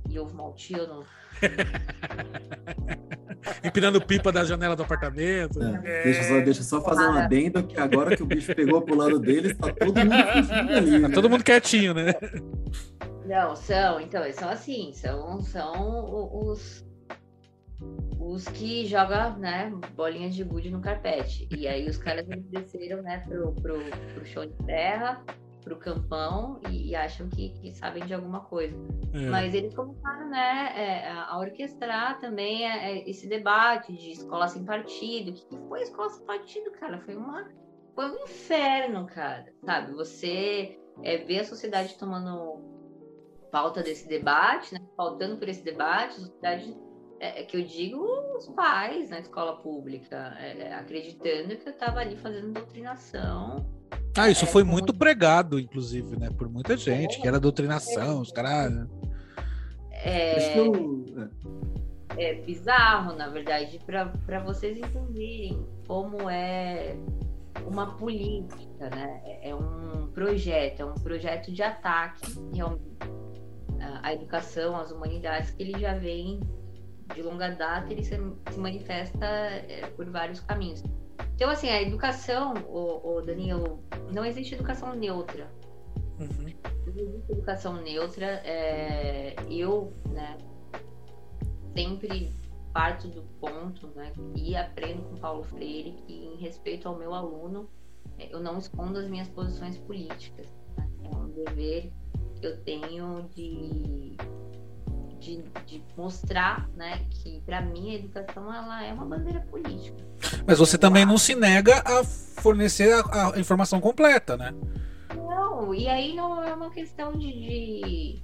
[0.09, 1.05] e ovo maltino.
[3.63, 5.61] Empinando pipa da janela do apartamento.
[5.61, 8.95] É, deixa, só, deixa só fazer um adendo que agora que o bicho pegou pro
[8.95, 11.01] lado deles, tá todo mundo fugindo ali.
[11.01, 11.15] Tá né?
[11.15, 12.13] todo mundo quietinho, né?
[13.25, 16.83] Não, são, então, eles são assim, são, são os
[18.19, 21.47] os que jogam, né, bolinhas de gude no carpete.
[21.55, 23.79] E aí os caras desceram, né, pro, pro,
[24.13, 25.23] pro chão de terra,
[25.61, 28.75] pro campão e, e acham que, que sabem de alguma coisa.
[29.13, 29.29] É.
[29.29, 34.63] Mas eles começaram, né, é, a orquestrar também é, é, esse debate de escola sem
[34.63, 35.31] partido.
[35.31, 36.99] O que foi escola sem partido, cara?
[36.99, 37.49] Foi uma
[37.95, 39.51] foi um inferno, cara.
[39.65, 39.91] Sabe?
[39.93, 42.61] Você é, vê a sociedade tomando
[43.51, 44.79] pauta desse debate, né?
[44.95, 46.77] Pautando por esse debate, a sociedade
[47.19, 48.01] é, é que eu digo
[48.37, 53.65] os pais na escola pública, é, acreditando que eu estava ali fazendo doutrinação.
[54.17, 56.29] Ah, isso É, foi muito pregado, inclusive, né?
[56.37, 58.87] Por muita gente, que era doutrinação, os caras.
[59.91, 61.05] É, eu-
[62.17, 62.33] é.
[62.41, 66.97] bizarro, na verdade, para vocês entenderem como é
[67.65, 69.21] uma política, né?
[69.25, 72.21] É- É um projeto, é um projeto de ataque
[72.53, 72.83] realmente
[74.03, 76.39] à- educação, às humanidades, que ele já vem
[77.13, 78.15] de longa data, ele se,
[78.51, 80.83] se manifesta é, por vários caminhos.
[81.35, 85.49] Então, assim, a educação, o, o Danilo, não existe educação neutra.
[86.19, 86.53] Uhum.
[86.85, 88.25] Não existe educação neutra.
[88.45, 90.37] é, eu, né,
[91.73, 92.31] sempre
[92.73, 97.69] parto do ponto, né, e aprendo com Paulo Freire que, em respeito ao meu aluno,
[98.17, 100.47] é, eu não escondo as minhas posições políticas.
[100.77, 100.89] né?
[101.03, 101.91] É um dever
[102.39, 104.15] que eu tenho de,
[105.19, 109.97] de, de mostrar, né, que para mim a educação ela é uma bandeira política.
[110.47, 114.53] Mas você também não se nega a fornecer a, a informação completa, né?
[115.15, 118.23] Não, e aí não é uma questão de, de,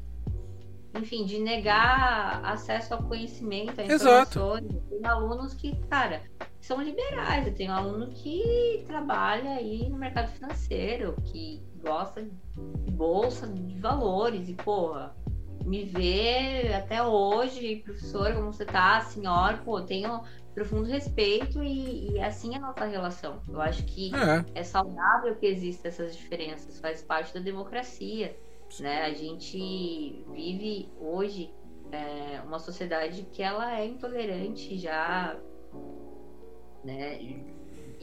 [1.00, 4.66] enfim, de negar acesso ao conhecimento, a informações.
[4.90, 6.24] Tem alunos que, cara,
[6.62, 7.46] são liberais.
[7.46, 14.50] Eu tenho aluno que trabalha aí no mercado financeiro, que gosta de bolsa, de valores,
[14.50, 15.16] e porra,
[15.64, 20.22] me vê até hoje, professora, como você tá, senhora, pô, tenho
[20.54, 23.42] profundo respeito e, e assim é a nossa relação.
[23.48, 24.46] Eu acho que É.
[24.60, 28.38] é saudável que existam essas diferenças, faz parte da democracia.
[28.80, 29.04] Né?
[29.04, 31.54] A gente vive hoje
[31.92, 35.40] é, uma sociedade que ela é intolerante já,
[36.84, 37.20] né?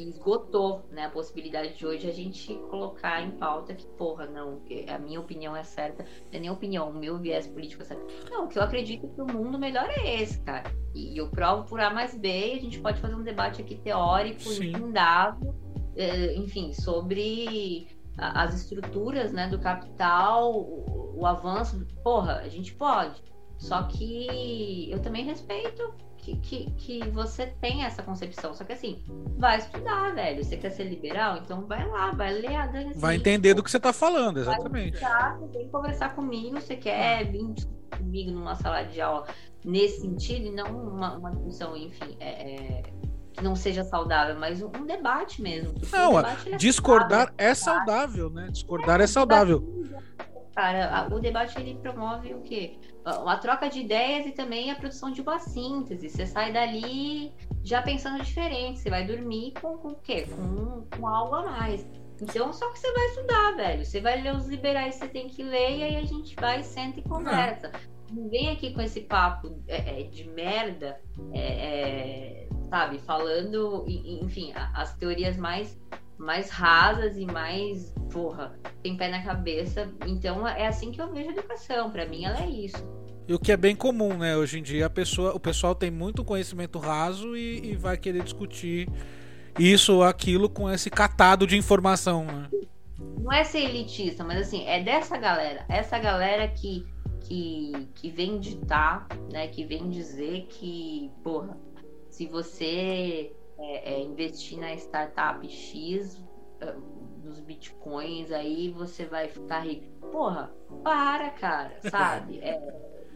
[0.08, 4.98] Esgotou né, a possibilidade de hoje a gente colocar em pauta que, porra, não, a
[4.98, 8.04] minha opinião é certa, não é nem opinião, o meu viés político é certo.
[8.30, 10.70] Não, o que eu acredito que o mundo melhor é esse, cara.
[10.94, 13.76] E eu provo por A mais B, e a gente pode fazer um debate aqui
[13.76, 15.54] teórico, infundável,
[15.96, 21.86] eh, enfim, sobre as estruturas né, do capital, o, o avanço.
[22.02, 23.22] Porra, a gente pode.
[23.58, 28.54] Só que eu também respeito que, que, que você tem essa concepção.
[28.54, 29.02] Só que assim,
[29.36, 30.42] vai estudar, velho.
[30.42, 31.38] Você quer ser liberal?
[31.38, 35.00] Então vai lá, vai ler a Dani Vai entender do que você tá falando, exatamente.
[35.00, 39.26] Tá, você vem conversar comigo, você quer vir discutir comigo numa sala de aula
[39.64, 42.82] nesse sentido, e não uma, uma discussão, enfim, é, é,
[43.32, 45.74] que não seja saudável, mas um, um debate mesmo.
[45.92, 48.48] Não, o debate, é Discordar saudável, é saudável, né?
[48.50, 49.82] Discordar é saudável.
[50.54, 52.78] Cara, o debate ele promove o quê?
[53.04, 56.10] A, troca de ideias e também a produção de uma síntese.
[56.10, 57.32] Você sai dali
[57.64, 58.80] já pensando diferente.
[58.80, 60.26] Você vai dormir com, com o quê?
[60.26, 61.86] Com, com algo a mais.
[62.20, 63.84] Então, só que você vai estudar, velho.
[63.84, 66.62] Você vai ler os liberais que você tem que ler e aí a gente vai,
[66.62, 67.72] senta e conversa.
[68.12, 71.00] Não vem aqui com esse papo é, é, de merda,
[71.32, 72.98] é, é, sabe?
[72.98, 75.80] Falando, enfim, as teorias mais,
[76.18, 79.92] mais rasas e mais, porra, tem pé na cabeça.
[80.06, 81.90] Então, é assim que eu vejo a educação.
[81.90, 82.84] Pra mim, ela é isso.
[83.26, 84.36] E o que é bem comum, né?
[84.36, 88.22] Hoje em dia a pessoa, o pessoal tem muito conhecimento raso e, e vai querer
[88.22, 88.88] discutir
[89.58, 92.48] isso ou aquilo com esse catado de informação, né?
[93.22, 95.64] não é ser elitista, mas assim, é dessa galera.
[95.68, 96.84] Essa galera que,
[97.20, 99.46] que, que vem ditar, né?
[99.48, 101.56] Que vem dizer que, porra,
[102.10, 103.32] se você
[103.62, 106.22] é, é, investir na startup X,
[106.60, 106.74] é,
[107.24, 109.86] nos bitcoins, aí você vai ficar rico.
[110.10, 110.52] Porra,
[110.82, 112.38] para, cara, sabe?
[112.40, 112.58] É,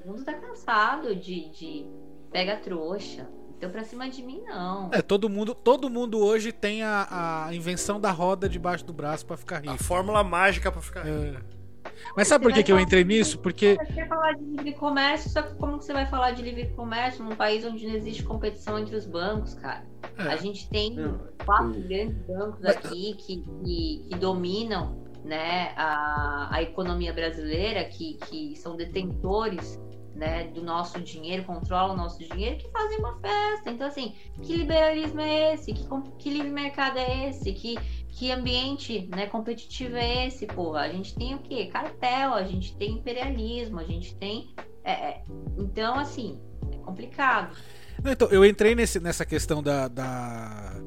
[0.04, 1.86] o mundo tá cansado de, de
[2.30, 3.28] pega trouxa.
[3.56, 4.90] Então pra cima de mim, não.
[4.92, 9.24] É, todo mundo, todo mundo hoje tem a, a invenção da roda debaixo do braço
[9.24, 9.82] pra ficar A rico.
[9.82, 11.38] fórmula mágica pra ficar rico.
[11.38, 11.56] É.
[12.16, 13.38] Mas sabe por que, que eu entrei nisso?
[13.38, 16.68] Porque Você quer falar de livre comércio, só que como você vai falar de livre
[16.74, 19.84] comércio num país onde não existe competição entre os bancos, cara?
[20.18, 26.48] A é, gente tem Não, quatro grandes bancos aqui que, que, que dominam né, a,
[26.52, 29.78] a economia brasileira, que, que são detentores
[30.16, 33.70] né, do nosso dinheiro, controlam o nosso dinheiro, que fazem uma festa.
[33.70, 35.72] Então, assim, que liberalismo é esse?
[35.72, 35.86] Que,
[36.18, 37.52] que livre mercado é esse?
[37.52, 37.76] Que,
[38.16, 40.80] que ambiente né, competitivo é esse, porra?
[40.80, 41.66] A gente tem o quê?
[41.66, 44.54] Cartel, a gente tem imperialismo, a gente tem.
[44.82, 45.22] é, é.
[45.58, 46.40] Então, assim,
[46.72, 47.54] é complicado.
[48.02, 49.86] Não, então, eu entrei nesse, nessa questão da.
[49.88, 50.80] da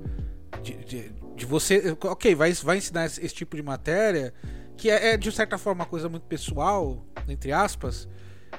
[0.63, 1.95] de, de- de você.
[2.03, 4.33] Ok, vai, vai ensinar esse, esse tipo de matéria,
[4.75, 8.09] que é, é, de certa forma uma coisa muito pessoal, entre aspas.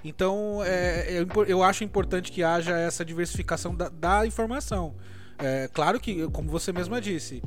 [0.04, 4.94] Então, é, é impor- eu acho importante que haja essa diversificação da, da informação.
[5.38, 7.42] É, claro que, como você mesma disse,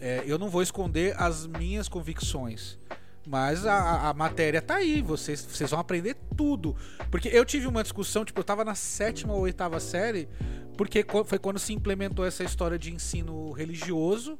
[0.00, 2.78] é, eu não vou esconder as minhas convicções.
[3.26, 6.76] Mas a, a- matéria tá aí, vocês, vocês vão aprender tudo.
[7.10, 10.28] Porque eu tive uma discussão, tipo, eu tava na sétima ou oitava série,
[10.76, 14.38] porque foi quando se implementou essa história de ensino religioso,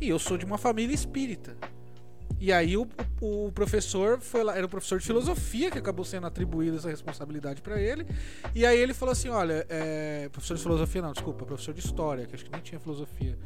[0.00, 1.56] e eu sou de uma família espírita.
[2.40, 2.88] E aí o,
[3.20, 7.62] o- professor foi lá, era o professor de filosofia que acabou sendo atribuída essa responsabilidade
[7.62, 8.04] pra ele.
[8.52, 12.26] E aí ele falou assim, olha, é, professor de filosofia não, desculpa, professor de história,
[12.26, 13.38] que acho que nem tinha filosofia.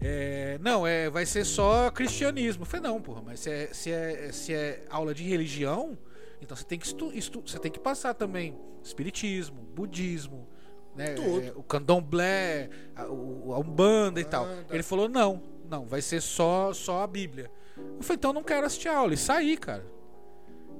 [0.00, 2.62] É, não, é, vai ser só cristianismo.
[2.62, 5.98] Eu falei, não, porra, mas se é, se é, se é aula de religião,
[6.40, 10.48] então você tem que estu, estu- você tem que passar também espiritismo, budismo,
[10.94, 14.44] né, é, o candomblé, a, a umbanda e tal.
[14.44, 14.66] Umbanda.
[14.70, 17.50] Ele falou, não, não, vai ser só só a Bíblia.
[17.76, 19.84] Eu falei, então não quero assistir a aula e saí, cara.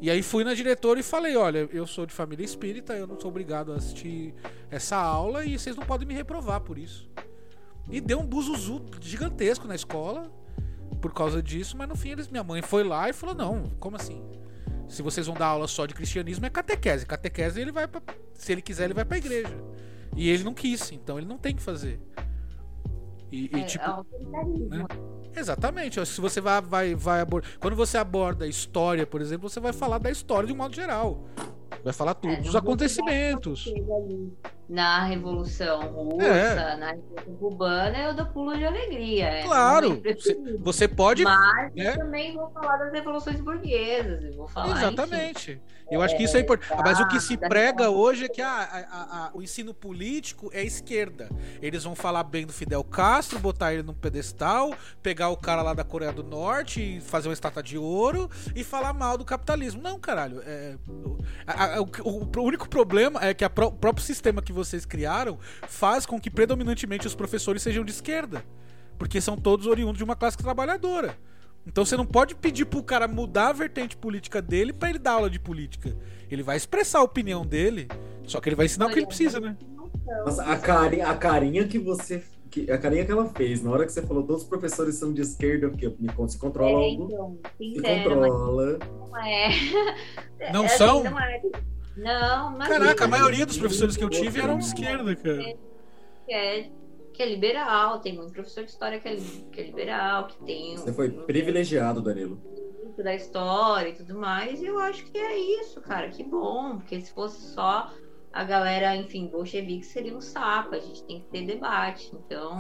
[0.00, 3.18] E aí fui na diretora e falei, olha, eu sou de família espírita, eu não
[3.18, 4.32] sou obrigado a assistir
[4.70, 7.10] essa aula e vocês não podem me reprovar por isso.
[7.90, 10.30] E deu um buzuzu gigantesco na escola
[11.00, 13.96] por causa disso, mas no fim eles, minha mãe foi lá e falou: "Não, como
[13.96, 14.22] assim?
[14.88, 17.04] Se vocês vão dar aula só de cristianismo é catequese.
[17.04, 18.00] Catequese ele vai pra,
[18.34, 19.54] se ele quiser ele vai pra igreja.
[20.16, 22.00] E ele não quis, então ele não tem que fazer.
[23.30, 24.86] E, e, É, tipo, é né?
[25.36, 26.04] Exatamente.
[26.06, 27.50] Se você vai, vai, vai abordar.
[27.60, 31.26] Quando você aborda história, por exemplo, você vai falar da história de um modo geral.
[31.84, 33.70] Vai falar tudo, É, dos acontecimentos.
[34.68, 36.76] Na Revolução Russa, É.
[36.76, 39.24] na Revolução Cubana, eu dou pulo de alegria.
[39.24, 39.96] é Claro.
[39.96, 40.58] preferido.
[40.62, 41.24] Você pode.
[41.24, 41.92] Mas né?
[41.94, 44.22] eu também vou falar das revoluções burguesas.
[44.24, 44.68] Eu vou falar.
[44.68, 45.62] enfim, Exatamente.
[45.90, 46.82] Eu acho que isso é importante.
[46.84, 50.50] Mas o que se da- prega hoje é que a- a- a- o ensino político
[50.52, 51.30] é esquerda.
[51.62, 55.72] Eles vão falar bem do Fidel Castro, botar ele num pedestal, pegar o cara lá
[55.72, 59.80] da Coreia do Norte e fazer uma estátua de ouro e falar mal do capitalismo.
[59.80, 60.42] Não, caralho.
[60.44, 60.76] É,
[62.04, 66.30] o- o, único problema é que o próprio sistema que vocês criaram faz com que
[66.30, 68.44] predominantemente os professores sejam de esquerda.
[68.98, 71.16] Porque são todos oriundos de uma classe trabalhadora.
[71.66, 75.12] Então você não pode pedir pro cara mudar a vertente política dele pra ele dar
[75.12, 75.94] aula de política.
[76.30, 77.88] Ele vai expressar a opinião dele,
[78.26, 79.56] só que ele vai ensinar o que ele precisa, né?
[80.24, 82.22] Nossa, a carinha, a carinha que você.
[82.50, 85.12] Que, a carinha que ela fez, na hora que você falou todos os professores são
[85.12, 87.04] de esquerda, eu fiquei, me con- se controla É, algo.
[87.04, 88.78] então, Se sincero, mas controla.
[88.78, 89.48] não é.
[90.52, 91.04] Não É, assim, são?
[91.04, 91.42] Não, é.
[91.98, 95.42] Não mas Caraca, a maioria dos professores que eu tive eram de esquerda, cara.
[96.26, 96.70] que é,
[97.12, 98.00] que é liberal.
[98.00, 99.16] Tem muito professor de história que é,
[99.52, 102.40] que é liberal, que tem Você foi privilegiado, Danilo.
[103.02, 104.60] da história e tudo mais.
[104.60, 106.08] E eu acho que é isso, cara.
[106.08, 106.78] Que bom.
[106.78, 107.90] Porque se fosse só
[108.32, 110.74] a galera, enfim, bolchevique seria um saco.
[110.74, 112.10] A gente tem que ter debate.
[112.14, 112.58] Então,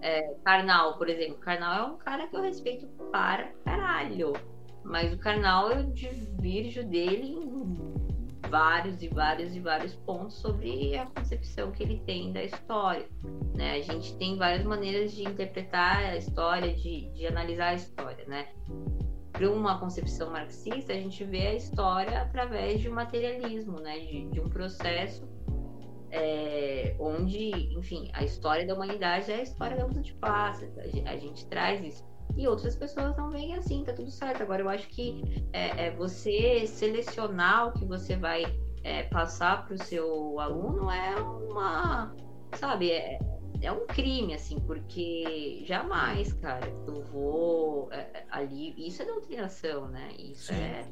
[0.00, 0.34] É.
[0.44, 1.36] Karnal, por exemplo.
[1.38, 4.32] Karnal é um cara que eu respeito para caralho.
[4.84, 8.07] Mas o Karnal eu divirjo dele em
[8.48, 13.08] vários e vários e vários pontos sobre a concepção que ele tem da história.
[13.54, 13.72] Né?
[13.72, 18.24] A gente tem várias maneiras de interpretar a história, de, de analisar a história.
[18.26, 18.48] Né?
[19.32, 23.98] Para uma concepção marxista, a gente vê a história através de um materialismo, né?
[23.98, 25.26] de, de um processo
[26.10, 30.70] é, onde, enfim, a história da humanidade é a história da luta de classe.
[31.06, 34.42] A gente traz isso e outras pessoas não veem assim, tá tudo certo.
[34.42, 35.22] Agora, eu acho que
[35.52, 38.44] é, é você selecionar o que você vai
[38.84, 42.14] é, passar para o seu aluno é uma,
[42.54, 43.18] sabe, é,
[43.60, 48.74] é um crime, assim, porque jamais, cara, eu vou é, ali.
[48.78, 50.10] Isso é doutrinação, né?
[50.18, 50.60] Isso Sim.
[50.60, 50.86] é.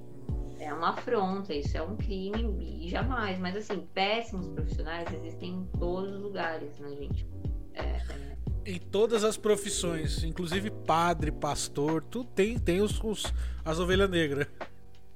[0.59, 3.39] É uma afronta, isso é um crime e jamais.
[3.39, 7.29] Mas assim, péssimos profissionais existem em todos os lugares, né, gente?
[7.75, 8.37] É, é
[8.67, 13.33] em todas as profissões, inclusive padre, pastor, tu tem, tem os, os
[13.65, 14.49] as ovelhas negras.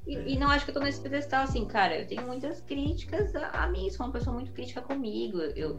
[0.07, 3.35] E, e, não acho que eu tô nesse pedestal, assim, cara, eu tenho muitas críticas
[3.35, 5.77] a, a mim, sou uma pessoa muito crítica comigo, eu,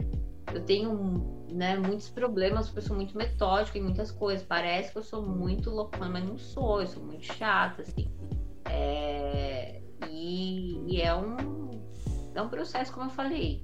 [0.53, 4.97] eu tenho né, muitos problemas, porque eu sou muito metódica em muitas coisas, parece que
[4.97, 8.11] eu sou muito loucona, mas não sou, eu sou muito chata, assim,
[8.65, 11.81] é, e, e é um,
[12.35, 13.63] é um processo, como eu falei,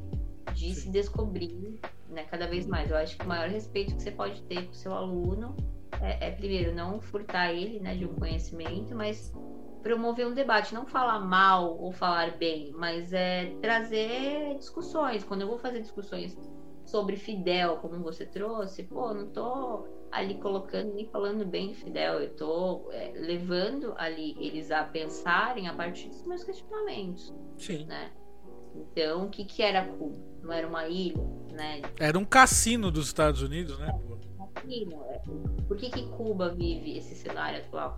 [0.54, 0.82] de Sim.
[0.82, 1.80] se descobrir
[2.10, 2.90] né, cada vez mais.
[2.90, 5.56] Eu acho que o maior respeito que você pode ter com o seu aluno
[6.02, 9.34] é, é, primeiro, não furtar ele né, de um conhecimento, mas
[9.82, 15.24] promover um debate, não falar mal ou falar bem, mas é trazer discussões.
[15.24, 16.38] Quando eu vou fazer discussões
[16.86, 22.22] sobre Fidel, como você trouxe, pô, não tô ali colocando nem falando bem de Fidel,
[22.22, 27.34] eu tô é, levando ali eles a pensarem a partir dos meus questionamentos.
[27.58, 27.86] Sim.
[27.86, 28.12] Né?
[28.76, 30.18] Então, o que, que era Cuba?
[30.48, 31.22] Não era uma ilha,
[31.52, 31.82] né?
[32.00, 33.92] Era um cassino dos Estados Unidos, né?
[34.56, 35.04] Cassino.
[35.10, 35.22] É.
[35.68, 37.98] Por que, que Cuba vive esse cenário atual?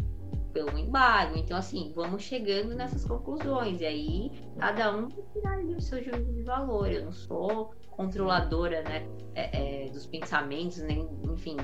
[0.51, 1.37] Pelo embargo.
[1.37, 3.79] Então, assim, vamos chegando nessas conclusões.
[3.81, 6.91] E aí, cada um vai tirar ali o seu juízo de valor.
[6.91, 9.07] Eu não sou controladora, né?
[9.35, 11.55] É, é, dos pensamentos, nem, enfim,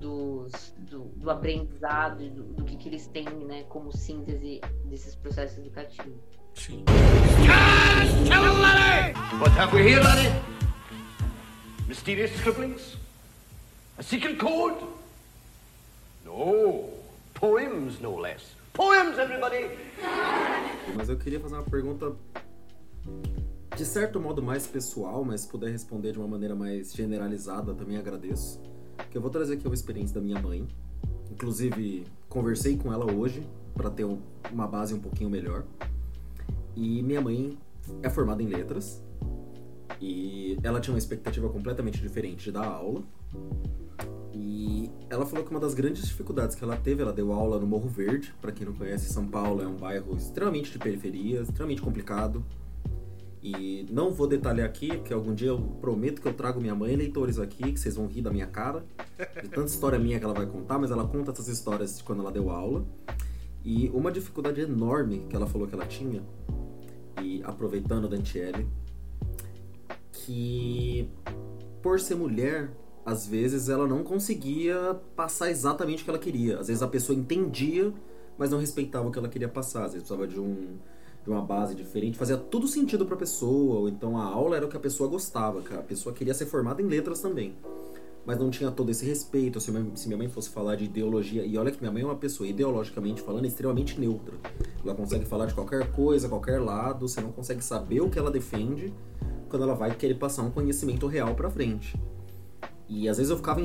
[0.00, 3.64] dos, do, do aprendizado, do, do que, que eles têm, né?
[3.64, 6.37] Como síntese desses processos educativos.
[11.86, 12.96] Mysterious scribblings?
[13.96, 14.84] A secret code?
[16.24, 16.90] No.
[17.34, 18.56] Poems, no less.
[18.72, 19.70] Poems, everybody!
[20.96, 22.12] Mas eu queria fazer uma pergunta
[23.76, 27.96] de certo modo mais pessoal, mas se puder responder de uma maneira mais generalizada, também
[27.96, 28.60] agradeço.
[29.12, 30.66] Que eu vou trazer aqui uma experiência da minha mãe.
[31.30, 34.04] Inclusive, conversei com ela hoje para ter
[34.50, 35.62] uma base um pouquinho melhor.
[36.80, 37.58] E minha mãe
[38.04, 39.02] é formada em letras.
[40.00, 43.02] E ela tinha uma expectativa completamente diferente de dar aula.
[44.32, 47.66] E ela falou que uma das grandes dificuldades que ela teve, ela deu aula no
[47.66, 48.32] Morro Verde.
[48.40, 52.44] Para quem não conhece, São Paulo é um bairro extremamente de periferia, extremamente complicado.
[53.42, 56.94] E não vou detalhar aqui, porque algum dia eu prometo que eu trago minha mãe
[56.94, 58.84] leitores aqui, que vocês vão rir da minha cara.
[59.42, 62.20] De tanta história minha que ela vai contar, mas ela conta essas histórias de quando
[62.20, 62.86] ela deu aula.
[63.64, 66.22] E uma dificuldade enorme que ela falou que ela tinha
[67.22, 68.66] e aproveitando Dantiele,
[70.12, 71.08] que
[71.82, 72.70] por ser mulher,
[73.04, 76.58] às vezes ela não conseguia passar exatamente o que ela queria.
[76.58, 77.92] Às vezes a pessoa entendia,
[78.36, 79.84] mas não respeitava o que ela queria passar.
[79.84, 80.78] Às vezes precisava de um
[81.24, 84.64] de uma base diferente, fazia tudo sentido para a pessoa, ou então a aula era
[84.64, 87.54] o que a pessoa gostava, que a pessoa queria ser formada em letras também
[88.28, 89.58] mas não tinha todo esse respeito.
[89.58, 92.04] Se minha, se minha mãe fosse falar de ideologia, e olha que minha mãe é
[92.04, 94.34] uma pessoa ideologicamente falando extremamente neutra.
[94.84, 98.30] Ela consegue falar de qualquer coisa, qualquer lado, você não consegue saber o que ela
[98.30, 98.92] defende
[99.48, 101.98] quando ela vai querer passar um conhecimento real pra frente.
[102.86, 103.62] E às vezes eu ficava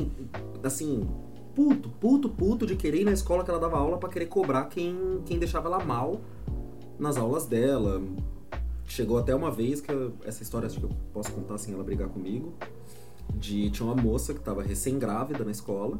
[0.64, 1.10] assim,
[1.53, 4.64] puto, puto, puto de querer ir na escola que ela dava aula para querer cobrar
[4.68, 6.22] quem, quem deixava ela mal
[6.98, 8.02] nas aulas dela.
[8.85, 11.84] Chegou até uma vez que eu, essa história acho que eu posso contar sem ela
[11.84, 12.53] brigar comigo
[13.36, 16.00] de tinha uma moça que estava recém-grávida na escola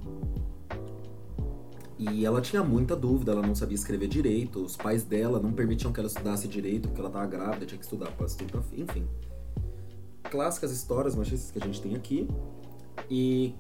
[1.98, 5.92] e ela tinha muita dúvida, ela não sabia escrever direito, os pais dela não permitiam
[5.94, 9.08] que ela estudasse direito porque ela estava grávida, tinha que estudar para estudar, enfim.
[10.24, 12.28] Clássicas histórias machistas que a gente tem aqui.
[13.10, 13.56] E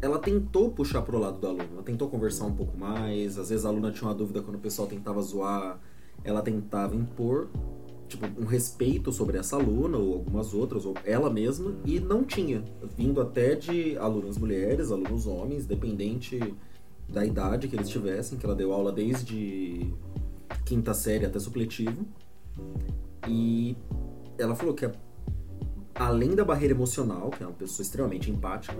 [0.00, 3.64] ela tentou puxar pro lado do aluno, ela tentou conversar um pouco mais, às vezes
[3.64, 5.78] a aluna tinha uma dúvida quando o pessoal tentava zoar,
[6.24, 7.48] ela tentava impor
[8.12, 12.64] tipo, um respeito sobre essa aluna ou algumas outras, ou ela mesma, e não tinha.
[12.96, 16.38] Vindo até de alunas mulheres, alunos homens, dependente
[17.08, 19.92] da idade que eles tivessem, que ela deu aula desde
[20.64, 22.06] quinta série até supletivo.
[23.28, 23.76] E
[24.38, 24.90] ela falou que
[25.94, 28.76] além da barreira emocional, que é uma pessoa extremamente empática,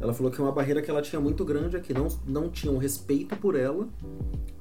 [0.00, 2.76] Ela falou que uma barreira que ela tinha muito grande é que não, não tinham
[2.76, 3.88] respeito por ela,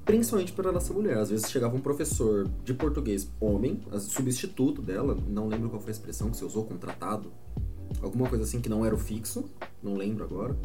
[0.06, 1.18] principalmente por ela ser mulher.
[1.18, 5.94] Às vezes chegava um professor de português homem, substituto dela, não lembro qual foi a
[5.94, 7.32] expressão que você usou, contratado,
[8.02, 9.46] alguma coisa assim que não era o fixo,
[9.82, 10.56] não lembro agora.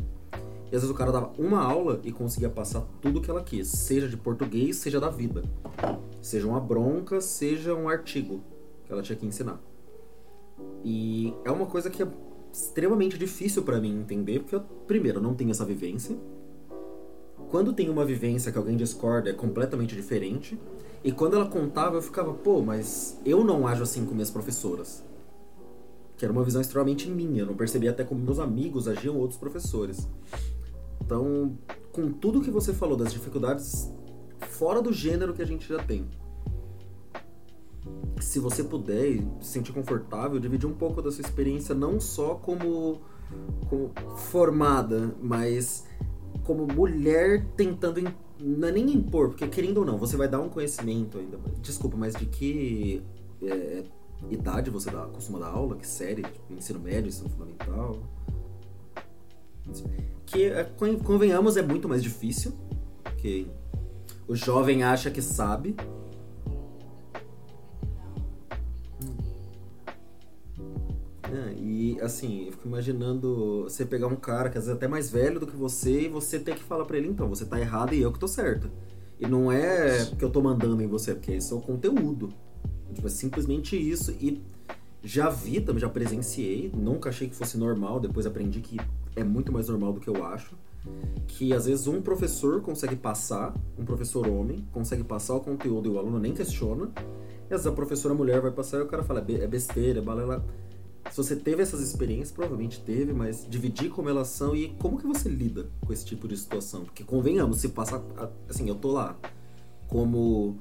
[0.71, 3.67] E às vezes o cara dava uma aula e conseguia passar tudo que ela quis,
[3.67, 5.43] seja de português, seja da vida.
[6.23, 8.41] Seja uma bronca, seja um artigo
[8.85, 9.61] que ela tinha que ensinar.
[10.85, 12.09] E é uma coisa que é
[12.53, 16.17] extremamente difícil pra mim entender, porque eu, primeiro, não tenho essa vivência.
[17.51, 20.57] Quando tem uma vivência que alguém discorda, é completamente diferente.
[21.03, 25.03] E quando ela contava, eu ficava, pô, mas eu não ajo assim com minhas professoras.
[26.17, 29.37] Que era uma visão extremamente minha, eu não percebia até como meus amigos agiam outros
[29.37, 30.09] professores.
[31.01, 31.59] Então,
[31.91, 33.93] com tudo que você falou das dificuldades
[34.51, 36.07] fora do gênero que a gente já tem,
[38.21, 42.37] se você puder e se sentir confortável, dividir um pouco da sua experiência, não só
[42.37, 43.01] como,
[43.69, 45.85] como formada, mas
[46.51, 48.13] como mulher tentando.
[48.41, 51.39] Não é nem impor, porque querendo ou não, você vai dar um conhecimento ainda.
[51.63, 53.03] Desculpa, mas de que
[53.43, 53.85] é,
[54.31, 55.77] idade você dá, costuma dar aula?
[55.77, 56.23] Que série?
[56.23, 57.99] Tipo, ensino médio, ensino fundamental?
[60.27, 62.53] Que, é, con- convenhamos, é muito mais difícil.
[63.05, 63.47] Porque
[64.27, 65.77] o jovem acha que sabe.
[71.32, 74.89] É, e assim, eu fico imaginando você pegar um cara que às vezes é até
[74.89, 77.61] mais velho do que você e você ter que falar pra ele, então, você tá
[77.61, 78.70] errado e eu que tô certo.
[79.19, 82.31] E não é porque eu tô mandando em você, porque esse é o conteúdo.
[82.94, 84.11] Tipo, é simplesmente isso.
[84.12, 84.43] E
[85.02, 88.78] já vi, também já presenciei, nunca achei que fosse normal, depois aprendi que
[89.15, 90.57] é muito mais normal do que eu acho.
[91.27, 95.93] Que às vezes um professor consegue passar, um professor homem, consegue passar o conteúdo e
[95.93, 96.90] o aluno nem questiona.
[97.51, 99.47] E às vezes a professora mulher vai passar e o cara fala, "É be- é
[99.47, 100.43] besteira, é balela.
[101.09, 105.07] Se você teve essas experiências, provavelmente teve, mas dividir como elas são e como que
[105.07, 106.85] você lida com esse tipo de situação?
[106.85, 108.03] Porque convenhamos, se passar.
[108.49, 109.17] Assim, eu tô lá
[109.89, 110.57] como.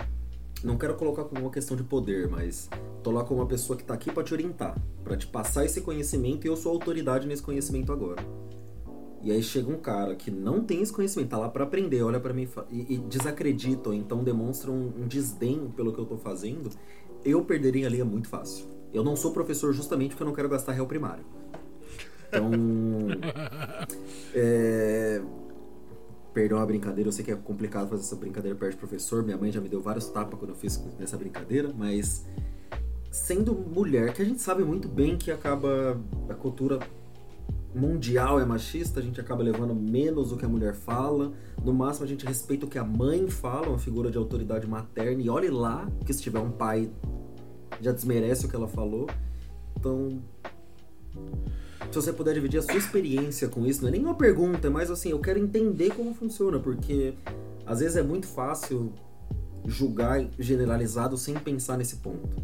[0.63, 2.69] Não quero colocar como uma questão de poder, mas
[3.01, 5.79] tô lá como uma pessoa que tá aqui pra te orientar, pra te passar esse
[5.81, 8.21] conhecimento e eu sou autoridade nesse conhecimento agora.
[9.21, 12.19] E aí chega um cara que não tem esse conhecimento, tá lá pra aprender, olha
[12.19, 16.17] pra mim e e, desacredita, ou então demonstra um, um desdém pelo que eu tô
[16.17, 16.69] fazendo,
[17.23, 18.78] eu perderia ali é muito fácil.
[18.93, 21.23] Eu não sou professor justamente porque eu não quero gastar réu primário.
[22.27, 22.51] Então.
[24.33, 25.21] é...
[26.33, 29.23] Perdão a brincadeira, eu sei que é complicado fazer essa brincadeira perto de professor.
[29.23, 32.25] Minha mãe já me deu vários tapas quando eu fiz essa brincadeira, mas
[33.11, 35.99] sendo mulher, que a gente sabe muito bem que acaba
[36.29, 36.79] a cultura
[37.73, 41.31] mundial é machista, a gente acaba levando menos o que a mulher fala.
[41.63, 45.21] No máximo a gente respeita o que a mãe fala, uma figura de autoridade materna,
[45.21, 46.89] e olhe lá, que se tiver um pai
[47.81, 49.07] já desmerece o que ela falou.
[49.77, 50.21] Então,
[51.89, 54.69] se você puder dividir a sua experiência com isso, não é nem uma pergunta, é
[54.69, 57.13] mais assim, eu quero entender como funciona, porque
[57.65, 58.93] às vezes é muito fácil
[59.65, 62.41] julgar generalizado sem pensar nesse ponto.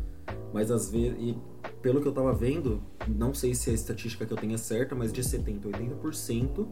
[0.53, 1.37] Mas às vezes, e
[1.81, 4.95] pelo que eu tava vendo, não sei se a estatística que eu tenho é certa,
[4.95, 6.67] mas de 70% a 80%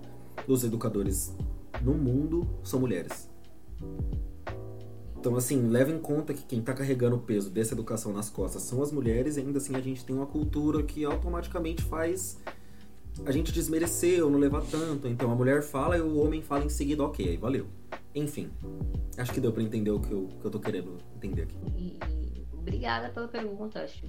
[0.47, 1.35] dos educadores
[1.81, 3.29] no mundo são mulheres.
[5.23, 8.61] Então, assim, leva em conta que quem tá carregando o peso dessa educação nas costas
[8.63, 12.37] são as mulheres, e ainda assim a gente tem uma cultura que automaticamente faz
[13.25, 15.07] a gente desmerecer ou não levar tanto.
[15.07, 17.67] Então a mulher fala e o homem fala em seguida, ok, aí valeu.
[18.13, 18.51] Enfim,
[19.17, 21.55] acho que deu pra entender o que eu, que eu tô querendo entender aqui.
[21.77, 24.05] E, e obrigada pela pergunta, acho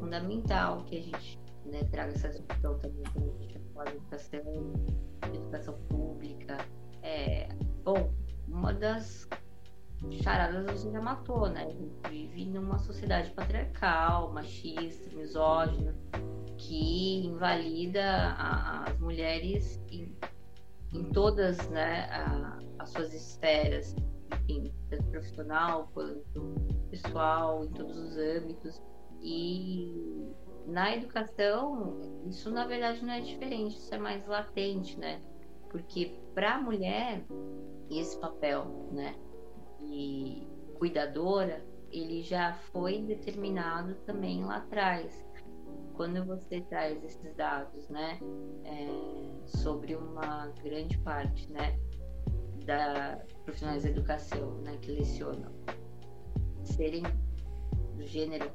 [0.00, 4.40] fundamental que a gente né, traga essa discussão também quando a educação,
[5.30, 6.58] de educação pública.
[7.00, 7.48] É,
[7.84, 8.12] bom,
[8.48, 9.28] uma das
[10.22, 11.64] charadas a gente já matou, né?
[11.64, 15.94] A gente vive numa sociedade patriarcal, machista, misógina,
[16.58, 18.02] que invalida
[18.38, 20.14] a- as mulheres em,
[20.92, 23.94] em todas né, a- as suas esferas,
[24.32, 26.54] enfim, tanto profissional quanto
[26.90, 28.82] pessoal, em todos os âmbitos.
[29.20, 30.32] E
[30.66, 35.20] na educação, isso na verdade não é diferente, isso é mais latente, né?
[35.70, 37.24] Porque para a mulher,
[37.90, 39.14] esse papel, né,
[40.78, 45.24] cuidadora, ele já foi determinado também lá atrás.
[45.94, 48.18] Quando você traz esses dados, né,
[48.64, 51.78] é, sobre uma grande parte, né,
[52.66, 55.52] da profissionais da educação, né, que lecionam,
[56.64, 57.02] serem
[57.96, 58.50] do gênero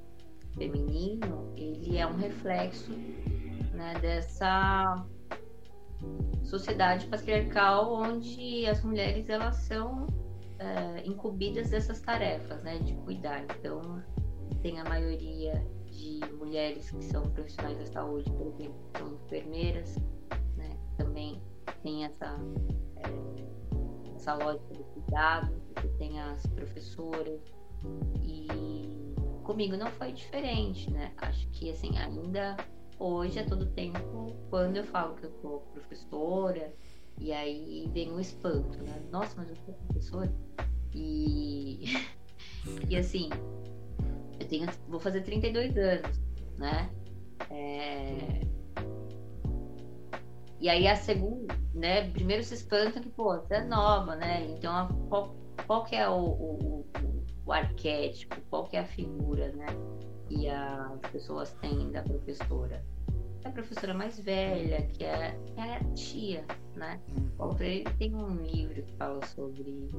[0.55, 2.91] feminino, ele é um reflexo,
[3.73, 5.03] né, dessa
[6.43, 10.07] sociedade patriarcal onde as mulheres elas são
[10.61, 13.43] é, incumbidas dessas tarefas, né, de cuidar.
[13.43, 14.01] Então,
[14.61, 19.97] tem a maioria de mulheres que são profissionais da saúde, por exemplo, são enfermeiras,
[20.55, 21.41] né, também
[21.81, 22.39] tem essa,
[22.97, 25.59] é, essa lógica do cuidado,
[25.97, 27.41] tem as professoras,
[28.21, 28.47] e
[29.43, 31.11] comigo não foi diferente, né?
[31.17, 32.55] Acho que, assim, ainda
[32.99, 36.71] hoje, a todo tempo, quando eu falo que eu sou professora,
[37.21, 38.99] e aí vem o espanto, né?
[39.11, 40.33] Nossa, mas eu sou professora?
[40.91, 41.83] E,
[42.89, 43.29] e assim,
[44.39, 46.19] eu tenho, vou fazer 32 anos,
[46.57, 46.89] né?
[47.51, 48.41] É...
[50.59, 52.09] E aí a segunda, né?
[52.09, 54.43] Primeiro se espanta que, pô, você é nova, né?
[54.49, 55.35] Então, a, qual,
[55.67, 59.67] qual que é o, o, o, o, arquétipo, qual que é a figura, né?
[60.27, 62.83] Que as pessoas têm da professora?
[63.43, 66.45] É a professora mais velha, que é, que é a tia,
[66.75, 66.99] né?
[67.37, 69.89] Paulo Freire tem um livro que fala sobre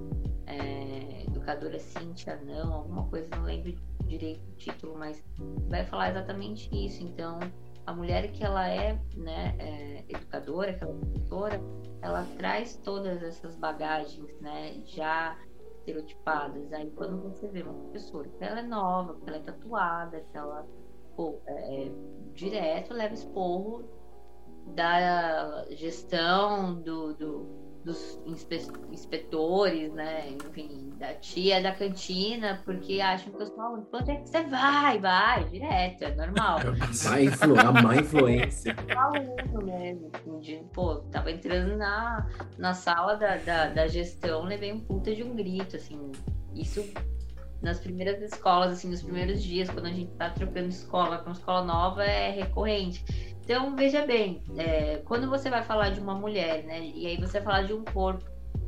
[0.46, 3.74] é, educadora Cíntia não, alguma coisa, não lembro
[4.06, 5.22] direito o título, mas
[5.68, 7.02] vai falar exatamente isso.
[7.02, 7.40] Então,
[7.86, 11.60] a mulher que ela é, né, é, educadora, que ela é professora,
[12.00, 15.36] ela traz todas essas bagagens, né, já
[15.78, 16.72] estereotipadas.
[16.72, 20.36] Aí quando você vê uma professora que ela é nova, que ela é tatuada, que
[20.36, 20.66] ela
[21.16, 21.92] pô, é, é
[22.34, 23.84] direto leva esporro
[24.74, 28.20] da gestão do, do dos
[28.90, 30.28] inspetores, né?
[30.30, 33.86] Enfim, da tia da cantina, porque acham que eu sou aluno.
[33.90, 34.98] Quando é que você vai?
[34.98, 36.60] Vai, direto, é normal.
[37.02, 38.76] Vai influ a má influência.
[38.96, 40.10] aluno mesmo.
[40.14, 42.26] Assim, de, pô, tava entrando na,
[42.56, 46.12] na sala da, da, da gestão, levei um puta de um grito, assim.
[46.54, 46.84] Isso
[47.62, 51.32] nas primeiras escolas, assim, nos primeiros dias, quando a gente tá trocando escola para uma
[51.32, 53.04] escola nova, é recorrente.
[53.44, 56.80] Então, veja bem, é, quando você vai falar de uma mulher, né?
[56.80, 58.24] E aí você vai falar de um corpo,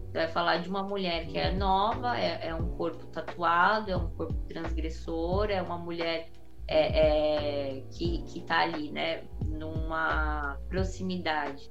[0.07, 3.97] você vai falar de uma mulher que é nova, é, é um corpo tatuado, é
[3.97, 6.29] um corpo transgressor, é uma mulher
[6.69, 9.25] é, é, que, que tá ali, né?
[9.45, 11.71] Numa proximidade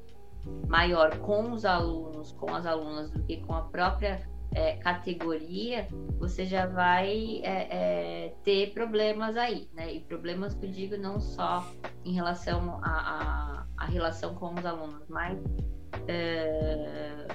[0.67, 4.21] maior com os alunos, com as alunas, do que com a própria
[4.55, 5.87] é, categoria,
[6.19, 9.93] você já vai é, é, ter problemas aí, né?
[9.93, 11.67] E problemas que eu digo não só
[12.05, 15.37] em relação à relação com os alunos, mas
[16.07, 17.27] é,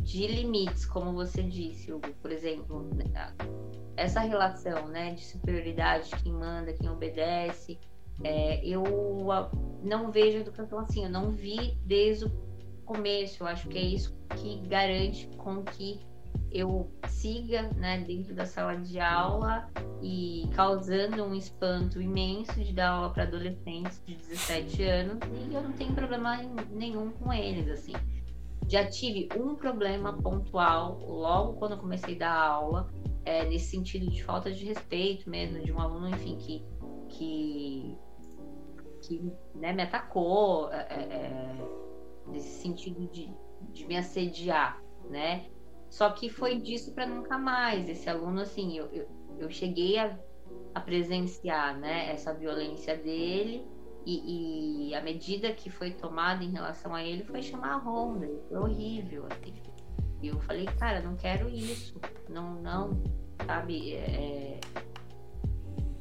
[0.00, 2.88] de limites, como você disse, Hugo, por exemplo,
[3.96, 7.78] essa relação, né, de superioridade, quem manda, quem obedece,
[8.22, 8.82] é, eu
[9.82, 12.30] não vejo educação assim, eu não vi desde o
[12.84, 16.00] começo, eu acho que é isso que garante com que
[16.50, 19.68] eu siga né, dentro da sala de aula
[20.00, 25.62] e causando um espanto imenso de dar aula para adolescentes de 17 anos e eu
[25.62, 26.36] não tenho problema
[26.70, 27.92] nenhum com eles, assim.
[28.68, 32.90] Já tive um problema pontual logo quando eu comecei a dar aula,
[33.24, 36.64] é, nesse sentido de falta de respeito mesmo, de um aluno, enfim, que,
[37.08, 37.98] que,
[39.02, 41.56] que né, me atacou, é, é,
[42.28, 43.30] nesse sentido de,
[43.72, 45.46] de me assediar, né?
[45.94, 47.88] Só que foi disso para nunca mais.
[47.88, 49.06] Esse aluno, assim, eu, eu,
[49.38, 50.18] eu cheguei a,
[50.74, 53.64] a, presenciar né, essa violência dele
[54.04, 58.28] e, e, a medida que foi tomada em relação a ele foi chamar a ronda.
[58.48, 59.54] Foi horrível, assim.
[60.20, 61.94] E eu falei, cara, não quero isso.
[62.28, 63.00] Não, não,
[63.46, 63.94] sabe?
[63.94, 64.58] É,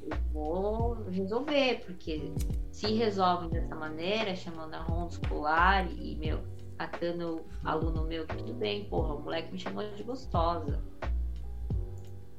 [0.01, 2.33] eu vou resolver, porque
[2.71, 6.41] se resolvem dessa maneira, chamando a ronda escolar e, meu,
[6.83, 10.83] atacando aluno meu, tudo bem, porra, o moleque me chamou de gostosa.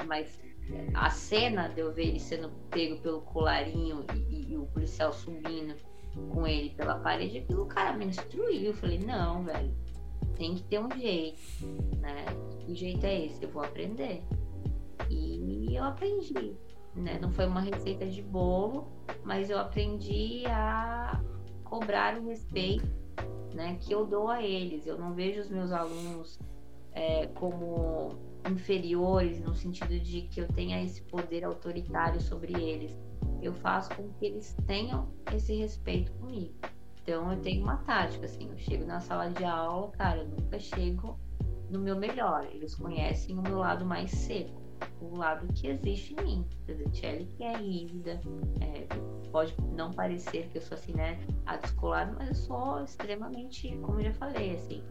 [0.06, 0.38] Mas
[0.94, 5.74] a cena de eu ver ele sendo pego pelo colarinho e, e o policial subindo
[6.32, 8.62] com ele pela parede, aquilo o cara me destruiu.
[8.62, 9.74] Eu falei, não, velho,
[10.36, 11.40] tem que ter um jeito,
[11.98, 12.26] né?
[12.60, 13.42] Que jeito é esse?
[13.42, 14.22] Eu vou aprender.
[15.10, 16.56] E eu aprendi,
[16.94, 17.18] né?
[17.20, 18.88] Não foi uma receita de bolo,
[19.24, 21.20] mas eu aprendi a
[21.64, 23.03] cobrar o respeito
[23.54, 24.86] né, que eu dou a eles.
[24.86, 26.38] Eu não vejo os meus alunos
[26.92, 28.16] é, como
[28.48, 32.96] inferiores no sentido de que eu tenha esse poder autoritário sobre eles.
[33.42, 36.54] Eu faço com que eles tenham esse respeito comigo.
[37.02, 40.58] Então eu tenho uma tática, assim, eu chego na sala de aula, cara, eu nunca
[40.58, 41.18] chego
[41.70, 42.46] no meu melhor.
[42.50, 44.62] Eles conhecem o meu lado mais seco,
[45.00, 46.46] o lado que existe em mim.
[46.68, 48.20] A Zetchelle que é rígida,
[48.60, 48.86] é,
[49.30, 54.00] pode não parecer que eu sou assim, né, a descolada, mas eu sou extremamente, como
[54.00, 54.82] eu já falei, assim,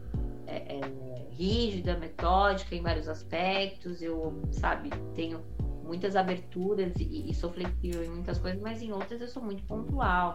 [0.46, 4.02] é, é, rígida, metódica em vários aspectos.
[4.02, 5.40] Eu, sabe, tenho
[5.84, 9.62] muitas aberturas e, e, sou flexível em muitas coisas, mas em outras eu sou muito
[9.64, 10.34] pontual.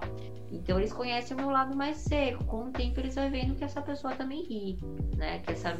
[0.52, 2.44] Então eles conhecem o meu lado mais seco.
[2.45, 4.80] Com o tempo eles vão vendo que essa pessoa também ri,
[5.15, 5.40] né?
[5.40, 5.76] Que essa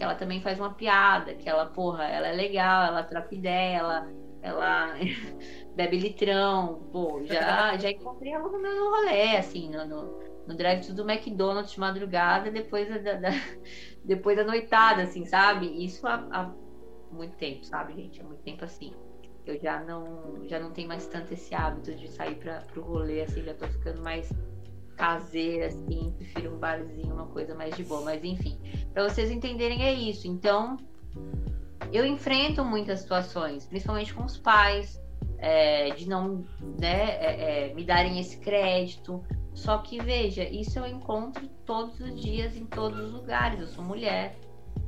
[0.00, 3.76] que ela também faz uma piada, que ela, porra, ela é legal, ela troca ideia,
[3.78, 4.10] ela,
[4.40, 4.94] ela
[5.74, 10.16] bebe litrão, pô, já, já encontrei ela no meu rolê, assim, no, no,
[10.46, 13.28] no drive-thru do McDonald's de madrugada, depois da, da-
[14.02, 15.66] depois da noitada, assim, sabe?
[15.84, 16.56] Isso há, há
[17.10, 18.22] muito tempo, sabe, gente?
[18.22, 18.98] Há muito tempo assim.
[19.44, 23.22] Eu já não, já não tenho mais tanto esse hábito de sair para pro rolê,
[23.22, 24.28] assim, já tô ficando mais
[25.00, 28.02] caseira, assim, prefiro um barzinho, uma coisa mais de boa.
[28.02, 28.58] Mas enfim,
[28.92, 30.28] para vocês entenderem é isso.
[30.28, 30.76] Então,
[31.90, 35.02] eu enfrento muitas situações, principalmente com os pais,
[35.38, 36.44] é, de não
[36.78, 39.24] né, é, é, me darem esse crédito.
[39.54, 43.58] Só que veja, isso eu encontro todos os dias em todos os lugares.
[43.58, 44.36] Eu sou mulher.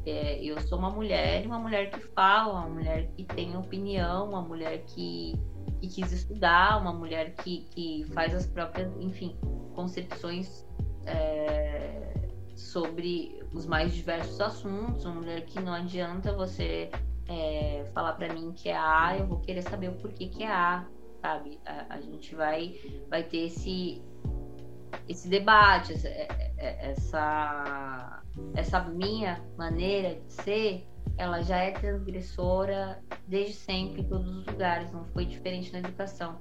[0.04, 4.42] é, eu sou uma mulher, uma mulher que fala, uma mulher que tem opinião, uma
[4.42, 5.34] mulher que,
[5.82, 9.36] que quis estudar, uma mulher que, que faz as próprias, enfim,
[9.74, 10.64] concepções
[11.04, 12.14] é,
[12.54, 16.88] sobre os mais diversos assuntos, uma mulher que não adianta você
[17.28, 20.50] é, falar para mim que é A, eu vou querer saber o porquê que é
[20.52, 20.86] A,
[21.20, 21.58] sabe?
[21.66, 22.74] A, a gente vai,
[23.10, 24.00] vai ter esse,
[25.08, 28.22] esse debate, essa, é- é- essa,
[28.54, 30.86] essa minha maneira de ser,
[31.16, 36.40] ela já é transgressora desde sempre, em todos os lugares, não foi diferente na educação.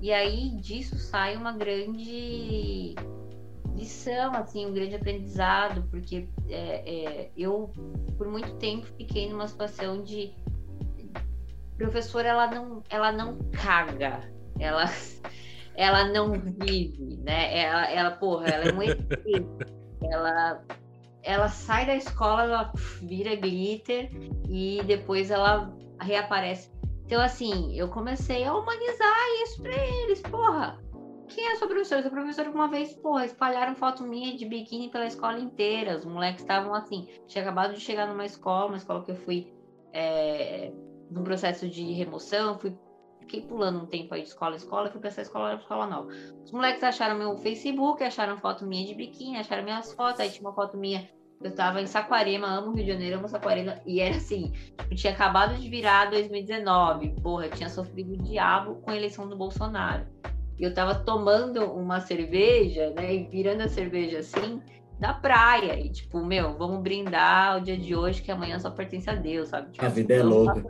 [0.00, 2.94] E aí disso sai uma grande
[3.74, 7.70] lição, assim, um grande aprendizado, porque é, é, eu,
[8.16, 10.32] por muito tempo, fiquei numa situação de
[11.76, 14.84] professora, ela não, ela não caga, ela,
[15.74, 17.58] ela não vive, né?
[17.58, 18.80] Ela, ela porra, ela é um
[20.10, 20.64] ela,
[21.26, 22.72] ela sai da escola, ela
[23.02, 24.08] vira glitter
[24.48, 26.70] e depois ela reaparece.
[27.04, 30.78] Então, assim, eu comecei a humanizar isso pra eles, porra.
[31.28, 32.02] Quem é sua professora?
[32.02, 35.96] Sua professora, uma vez, porra, espalharam foto minha de biquíni pela escola inteira.
[35.96, 37.08] Os moleques estavam assim.
[37.26, 39.52] Tinha acabado de chegar numa escola, uma escola que eu fui
[39.92, 40.72] é,
[41.10, 42.58] num processo de remoção.
[42.58, 42.72] Fui,
[43.26, 45.86] fiquei pulando um tempo aí de escola a escola, fui pra essa escola, pra escola
[45.86, 46.08] nova.
[46.44, 50.20] Os moleques acharam meu Facebook, acharam foto minha de biquíni, acharam minhas fotos.
[50.20, 51.08] Aí tinha uma foto minha.
[51.42, 53.80] Eu tava em Saquarema, amo Rio de Janeiro, amo Saquarema.
[53.84, 57.20] E era assim, tipo, tinha acabado de virar 2019.
[57.20, 60.06] Porra, eu tinha sofrido o diabo com a eleição do Bolsonaro.
[60.58, 63.14] E eu tava tomando uma cerveja, né?
[63.14, 64.62] E virando a cerveja assim,
[64.98, 65.78] na praia.
[65.78, 69.48] E tipo, meu, vamos brindar o dia de hoje, que amanhã só pertence a Deus,
[69.48, 69.72] sabe?
[69.72, 70.62] Tipo, A vida é louca.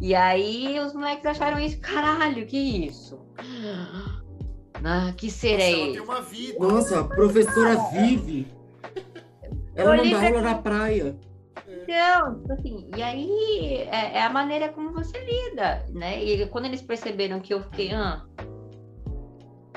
[0.00, 3.18] E aí os moleques acharam isso, caralho, que isso?
[4.82, 6.00] Ah, que ser Nossa, é ela tem esse?
[6.00, 6.58] uma vida.
[6.58, 8.46] Nossa, a professora vive.
[9.74, 11.16] Ela não dá aula na praia.
[11.82, 16.22] Então, tipo assim, e aí é, é a maneira como você lida, né?
[16.22, 18.24] E quando eles perceberam que eu fiquei, ah,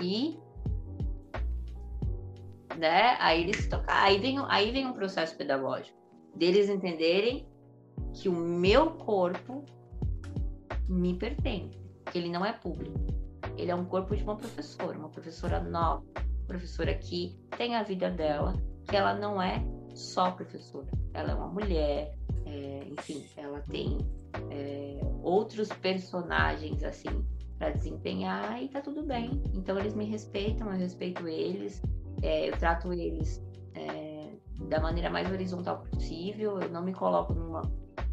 [0.01, 0.37] e
[2.77, 3.17] né?
[3.19, 6.03] Aí eles tocaram, aí vem, aí vem um processo pedagógico
[6.35, 7.47] deles entenderem
[8.13, 9.63] que o meu corpo
[10.87, 11.79] me pertence,
[12.11, 12.99] que ele não é público.
[13.57, 16.03] Ele é um corpo de uma professora, uma professora nova,
[16.47, 18.55] professora que tem a vida dela,
[18.87, 19.63] que ela não é
[19.93, 20.87] só professora.
[21.13, 23.97] Ela é uma mulher, é, enfim, ela tem
[24.49, 27.25] é, outros personagens assim
[27.57, 29.41] para desempenhar e tá tudo bem.
[29.53, 31.81] Então eles me respeitam, eu respeito eles,
[32.23, 33.43] é, eu trato eles
[33.75, 34.29] é,
[34.69, 36.59] da maneira mais horizontal possível.
[36.59, 37.61] Eu não me coloco numa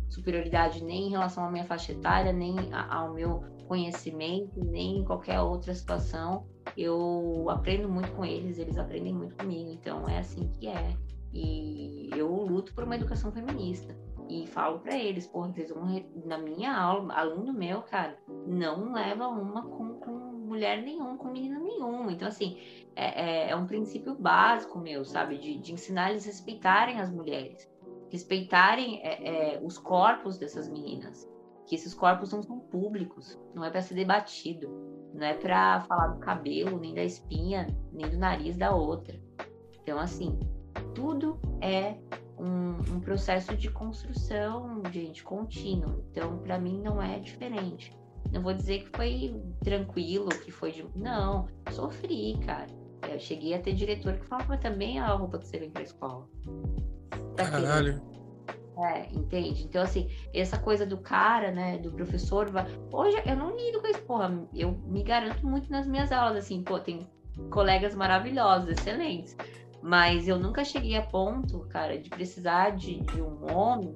[0.09, 5.05] superioridade nem em relação à minha faixa etária, nem a- ao meu conhecimento, nem em
[5.05, 6.45] qualquer outra situação.
[6.77, 9.71] Eu aprendo muito com eles, eles aprendem muito comigo.
[9.71, 10.97] Então é assim que é.
[11.33, 13.97] E eu luto por uma educação feminista.
[14.29, 15.85] E falo pra eles, porra, vocês vão
[16.25, 18.17] na minha aula, aluno meu, cara,
[18.47, 20.11] não leva uma com, com
[20.51, 22.13] mulher nenhuma, com menina nenhuma.
[22.13, 22.59] Então, assim,
[22.97, 25.39] é, é- é um princípio básico meu, sabe?
[25.39, 27.69] De, de ensinar eles a respeitarem as mulheres,
[28.11, 31.29] respeitarem é, é, os corpos dessas meninas.
[31.67, 34.69] Que esses corpos não são públicos, não é para ser debatido,
[35.15, 39.17] não é para falar do cabelo, nem da espinha, nem do nariz da outra.
[39.81, 40.39] Então, assim,
[40.95, 41.95] tudo é
[42.39, 46.05] um, um processo de construção, gente, contínuo.
[46.11, 47.97] Então, para mim, não é diferente.
[48.33, 50.87] Não vou dizer que foi tranquilo, que foi de.
[50.97, 52.80] Não, sofri, cara.
[53.11, 56.29] Eu cheguei a ter diretor que falava também a roupa que você vem pra escola.
[57.37, 58.01] Caralho.
[58.79, 59.65] É, entende?
[59.65, 62.49] Então, assim, essa coisa do cara, né, do professor,
[62.91, 66.63] hoje eu não lido com isso, porra, eu me garanto muito nas minhas aulas, assim,
[66.63, 67.07] pô, tem
[67.51, 69.37] colegas maravilhosos, excelentes,
[69.83, 73.95] mas eu nunca cheguei a ponto, cara, de precisar de, de um homem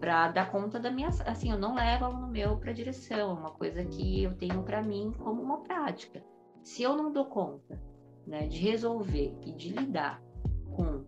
[0.00, 3.52] pra dar conta da minha, assim, eu não levo aluno meu pra direção, é uma
[3.52, 6.22] coisa que eu tenho pra mim como uma prática.
[6.62, 7.80] Se eu não dou conta,
[8.26, 10.20] né, de resolver e de lidar
[10.74, 11.04] com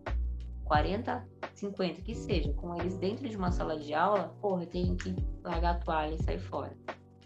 [0.63, 4.95] 40, 50, que seja, com eles dentro de uma sala de aula, porra, eu tenho
[4.95, 6.71] que largar a toalha e sair fora.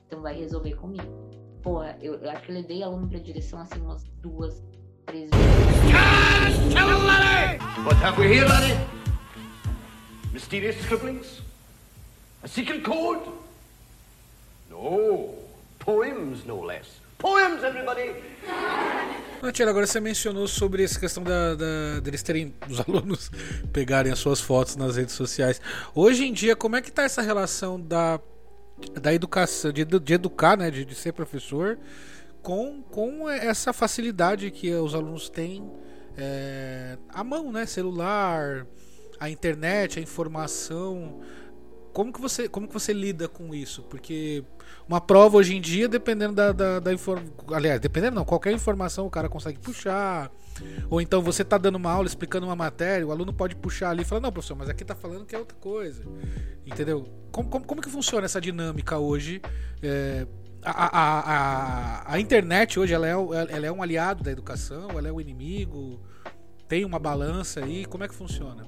[0.07, 1.03] Então vai resolver comigo.
[1.61, 4.63] Porra, eu, eu acho que eu levei aluno pra direção assim umas duas,
[5.05, 6.73] três vezes.
[7.85, 8.77] What have we here, laddie?
[10.31, 11.41] Mysterious scribblings?
[12.41, 13.29] A secret code?
[14.69, 15.35] No.
[15.79, 17.02] Poems, no less.
[17.17, 18.15] Poems, everybody!
[19.41, 23.29] Natina, agora você mencionou sobre essa questão da, da- deles terem, os alunos
[23.73, 25.61] pegarem as suas fotos nas redes sociais.
[25.93, 28.19] Hoje em dia, como é que tá essa relação da,
[28.93, 31.77] da educação, de, de educar, né, de, de ser professor,
[32.41, 35.69] com, com essa facilidade que os alunos têm
[36.17, 38.65] é, à mão, né, celular,
[39.19, 41.21] a internet, a informação.
[41.93, 43.83] Como que você, como que você lida com isso?
[43.83, 44.43] Porque
[44.87, 47.33] uma prova hoje em dia, dependendo da, da, da informação.
[47.53, 50.31] Aliás, dependendo não, qualquer informação o cara consegue puxar.
[50.89, 54.03] Ou então você tá dando uma aula explicando uma matéria, o aluno pode puxar ali
[54.03, 56.03] e falar, não, professor, mas aqui tá falando que é outra coisa.
[56.65, 57.07] Entendeu?
[57.31, 59.41] Como, como, como que funciona essa dinâmica hoje?
[59.81, 60.27] É,
[60.63, 65.07] a, a, a, a internet hoje ela é, ela é um aliado da educação, ela
[65.07, 65.99] é um inimigo,
[66.67, 68.65] tem uma balança aí, como é que funciona?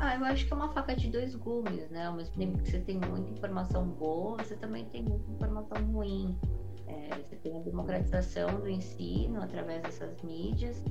[0.00, 2.06] Ah, eu acho que é uma faca de dois gumes, né?
[2.06, 6.38] Ao mesmo tempo que você tem muita informação boa, você também tem muita informação ruim.
[6.86, 10.82] É, você tem a democratização do ensino através dessas mídias,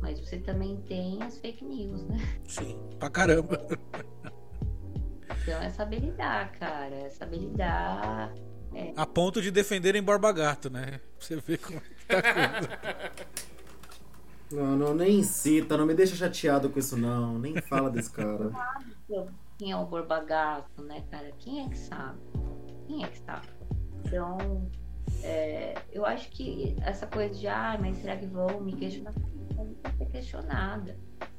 [0.00, 2.18] mas você também tem as fake news, né?
[2.44, 3.66] Sim, pra caramba.
[5.42, 6.94] Então é saber lidar, cara.
[6.94, 8.32] É saber lidar.
[8.96, 11.00] A ponto de defenderem Borba Gato, né?
[11.18, 13.42] Você vê como é que tá a coisa.
[14.52, 18.50] Não, não, nem incita, não me deixa chateado com isso não, nem fala desse cara.
[19.58, 21.30] Quem é o Borbagato, né, cara?
[21.38, 22.18] Quem é que sabe?
[22.86, 23.46] Quem é que sabe?
[24.04, 24.70] Então,
[25.22, 29.12] é, eu acho que essa coisa de, ah, mas será que vão me questionar?
[29.50, 30.96] Eu não vou ser questionada.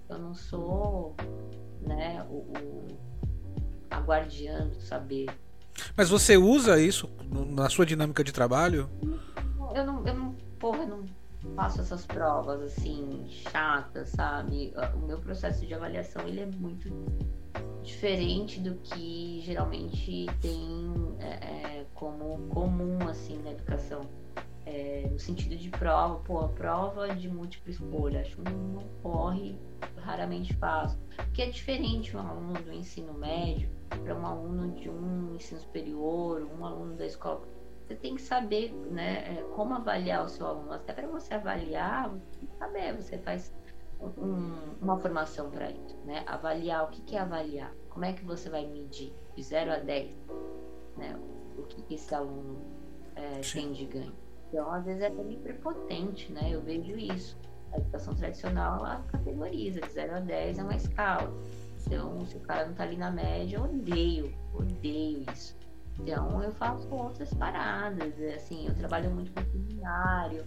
[0.09, 1.15] Eu não sou,
[1.81, 2.87] né, o, o
[3.91, 5.27] a guardiã do saber.
[5.95, 8.89] Mas você usa isso na sua dinâmica de trabalho?
[9.75, 11.22] Eu não, eu não, porra, eu não
[11.55, 14.73] faço essas provas assim, chatas, sabe?
[14.95, 16.89] O meu processo de avaliação ele é muito
[17.83, 24.01] diferente do que geralmente tem é, é, como comum assim na educação.
[24.65, 29.57] É, no sentido de prova, pô, a prova de múltipla escolha, acho que não ocorre,
[29.97, 30.97] raramente faço.
[31.17, 36.49] Porque é diferente um aluno do ensino médio para um aluno de um ensino superior,
[36.57, 37.41] um aluno da escola
[37.85, 40.71] você tem que saber né, é, como avaliar o seu aluno.
[40.71, 43.53] Até para você avaliar, você tem que saber, você faz
[44.17, 45.97] um- uma formação para isso.
[46.05, 46.23] Né?
[46.25, 47.73] Avaliar, o que, que é avaliar?
[47.89, 50.15] Como é que você vai medir de 0 a 10
[50.97, 51.19] né?
[51.57, 52.61] o que, que esse aluno
[53.15, 54.13] é, tem de ganho?
[54.49, 56.49] Então, às vezes é meio prepotente, né?
[56.51, 57.37] Eu vejo isso.
[57.71, 61.33] A educação tradicional, ela categoriza, de 0 a 10 é uma escala.
[61.85, 65.57] Então, se o cara não tá ali na média, eu odeio, odeio isso.
[65.99, 70.45] Então eu faço outras paradas, é, assim, eu trabalho muito com seminário,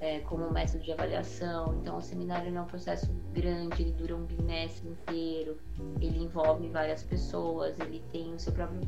[0.00, 1.74] é, como método de avaliação.
[1.80, 5.56] Então o seminário é um processo grande, ele dura um bimestre inteiro,
[6.00, 8.80] ele envolve várias pessoas, ele tem o seu próprio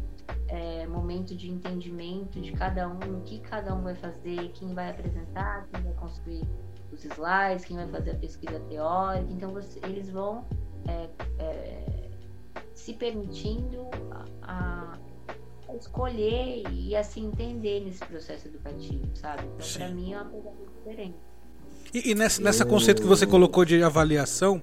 [0.48, 4.90] é, momento de entendimento de cada um, o que cada um vai fazer, quem vai
[4.90, 6.42] apresentar, quem vai construir
[6.92, 9.32] os slides, quem vai fazer a pesquisa teórica.
[9.32, 10.44] Então você- eles vão
[10.86, 11.08] é,
[11.38, 12.10] é,
[12.74, 13.88] se permitindo
[14.42, 14.98] a, a
[15.78, 19.42] escolher e assim entender nesse processo educativo, sabe?
[19.54, 21.16] Então, para mim é uma coisa muito diferente.
[21.92, 24.60] E, e nessa, nessa conceito que você colocou de avaliação,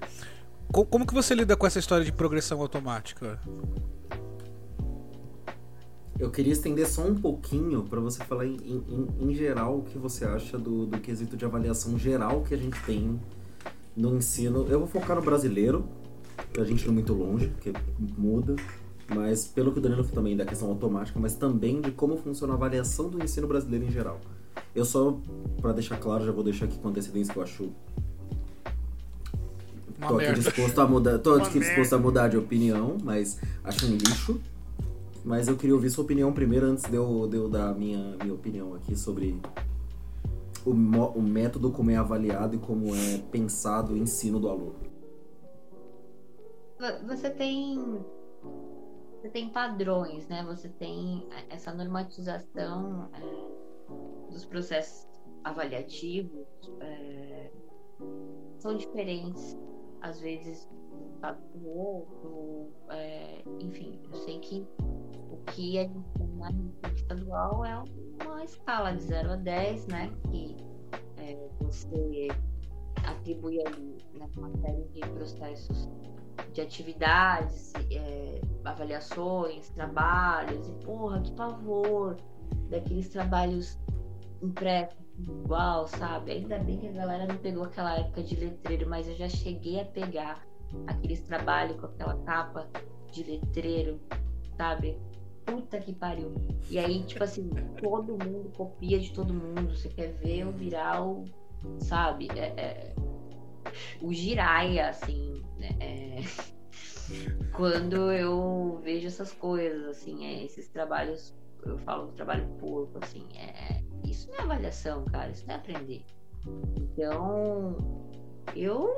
[0.72, 3.40] co- como que você lida com essa história de progressão automática?
[6.20, 9.98] Eu queria estender só um pouquinho pra você falar em, em- em geral o que
[9.98, 13.20] você acha do, do quesito de avaliação geral que a gente tem
[13.96, 14.68] no ensino.
[14.70, 15.84] Eu vou focar no brasileiro,
[16.54, 18.56] pra gente ir muito longe, porque muda,
[19.14, 22.54] mas pelo que o Danilo falou também da questão automática, mas também de como funciona
[22.54, 24.20] a avaliação do ensino brasileiro em geral.
[24.76, 25.18] Eu só,
[25.62, 27.70] pra deixar claro, já vou deixar aqui com antecedência que eu acho
[29.98, 30.42] Uma tô aqui merda.
[30.42, 34.40] disposto a mudar, tô Uma aqui disposto a mudar de opinião, mas acho um lixo.
[35.24, 38.16] Mas eu queria ouvir sua opinião primeiro antes de eu, de eu dar a minha,
[38.24, 39.40] minha opinião aqui sobre
[40.66, 44.74] o, o método como é avaliado e como é pensado o ensino do aluno.
[46.80, 48.00] Vo- Você tem
[49.22, 50.44] você tem padrões, né?
[50.46, 55.08] Você tem essa normatização é, dos processos
[55.44, 56.48] avaliativos
[56.80, 57.52] é,
[58.58, 59.58] são diferentes
[60.02, 64.68] às vezes um estado para o outro, é, enfim, eu sei que
[65.30, 67.84] o que a gente tem na rede estadual é
[68.26, 70.12] uma escala de 0 a 10, né?
[70.32, 70.58] Que
[71.18, 72.28] é, você
[73.06, 75.88] atribui ali né, uma série de processos
[76.54, 82.18] de atividades, é, avaliações, trabalhos, e porra, que pavor
[82.70, 83.80] daqueles trabalhos
[84.42, 86.32] impressos igual, sabe?
[86.32, 89.80] Ainda bem que a galera não pegou aquela época de letreiro, mas eu já cheguei
[89.80, 90.46] a pegar
[90.88, 92.68] aqueles trabalhos com aquela capa
[93.12, 94.00] de letreiro,
[94.58, 94.98] sabe?
[95.46, 96.32] Puta que pariu.
[96.70, 97.50] E aí, tipo assim,
[97.80, 99.76] todo mundo copia de todo mundo.
[99.76, 101.26] Você quer ver o viral,
[101.80, 102.30] sabe?
[102.36, 102.96] É, é,
[104.02, 105.70] o giraia, assim, né?
[105.80, 106.22] É,
[107.54, 111.36] quando eu vejo essas coisas, assim, é, esses trabalhos,
[111.66, 115.58] eu falo do trabalho porco, assim, é, isso não é avaliação, cara, isso não é
[115.58, 116.04] aprender.
[116.76, 117.78] Então,
[118.56, 118.90] eu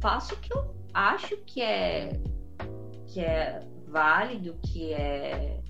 [0.00, 2.20] faço o que eu acho que é
[3.06, 5.60] que é válido, que é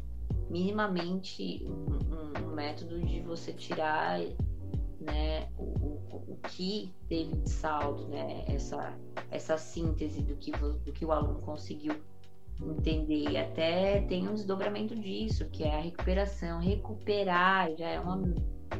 [0.48, 4.20] minimamente um, um método de você tirar
[5.04, 8.96] né, o, o, o, que teve de saldo, né, essa,
[9.30, 11.94] essa síntese do que, do que o aluno conseguiu
[12.62, 13.30] entender.
[13.30, 16.60] E até tem um desdobramento disso, que é a recuperação.
[16.60, 18.16] Recuperar já é uma,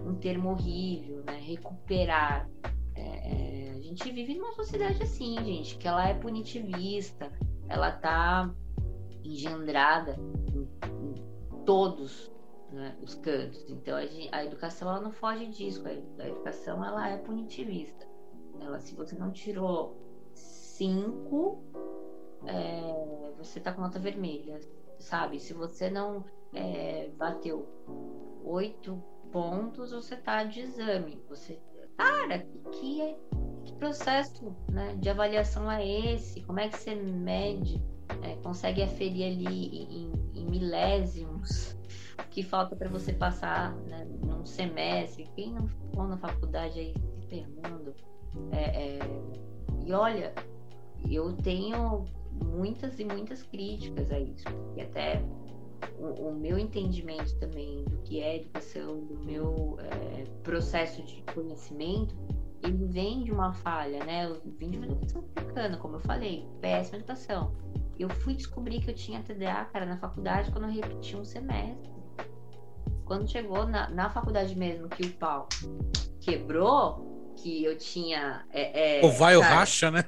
[0.05, 1.39] um termo horrível, né?
[1.41, 2.49] Recuperar.
[2.95, 7.31] É, é, a gente vive numa sociedade assim, gente, que ela é punitivista,
[7.69, 8.55] ela tá
[9.25, 10.17] engendrada
[10.53, 10.69] em,
[11.07, 12.34] em todos
[12.75, 13.65] né, os cantos.
[13.69, 15.83] Então a, a, educação ela não foge disso.
[15.87, 18.07] A, a educação ela é punitivista.
[18.61, 19.97] Ela, se você não tirou
[20.35, 21.63] cinco,
[22.47, 24.61] é, você tá com nota vermelha,
[24.99, 25.39] sabe?
[25.39, 27.69] Se você não é, bateu
[28.45, 29.03] oito
[29.33, 31.23] pontos, você tá de exame.
[31.29, 31.61] Você,
[31.97, 32.41] cara,
[32.73, 33.17] que,
[33.65, 36.43] que, processo né, de avaliação é esse?
[36.43, 37.83] Como é que você mede?
[38.23, 41.75] É, consegue aferir ali em, em milésimos
[42.31, 45.29] que falta para você passar né, num semestre?
[45.35, 47.95] Quem não ficou na faculdade aí se fermando?
[48.53, 48.99] É, é,
[49.85, 50.35] e olha,
[51.11, 52.05] eu tenho
[52.43, 54.45] muitas e muitas críticas a isso.
[54.77, 55.23] E até
[55.99, 62.15] o, o, meu entendimento também do que é educação, do meu é, processo de conhecimento,
[62.63, 64.27] ele vem de uma falha, né?
[64.27, 67.53] Eu vim de uma educação africana, como eu falei, péssima educação.
[67.99, 71.94] Eu fui descobrir que eu tinha TDA, cara, na faculdade quando eu repeti um semestre.
[73.05, 75.49] Quando chegou na, na faculdade mesmo que o pau
[76.21, 78.45] quebrou, que eu tinha.
[78.51, 80.05] É, é, o vai o racha, né?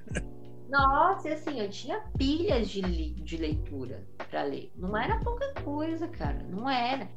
[0.69, 4.73] Nossa, assim, eu tinha pilhas de, de leitura para ler.
[4.77, 6.43] Não era pouca coisa, cara.
[6.51, 7.09] Não era.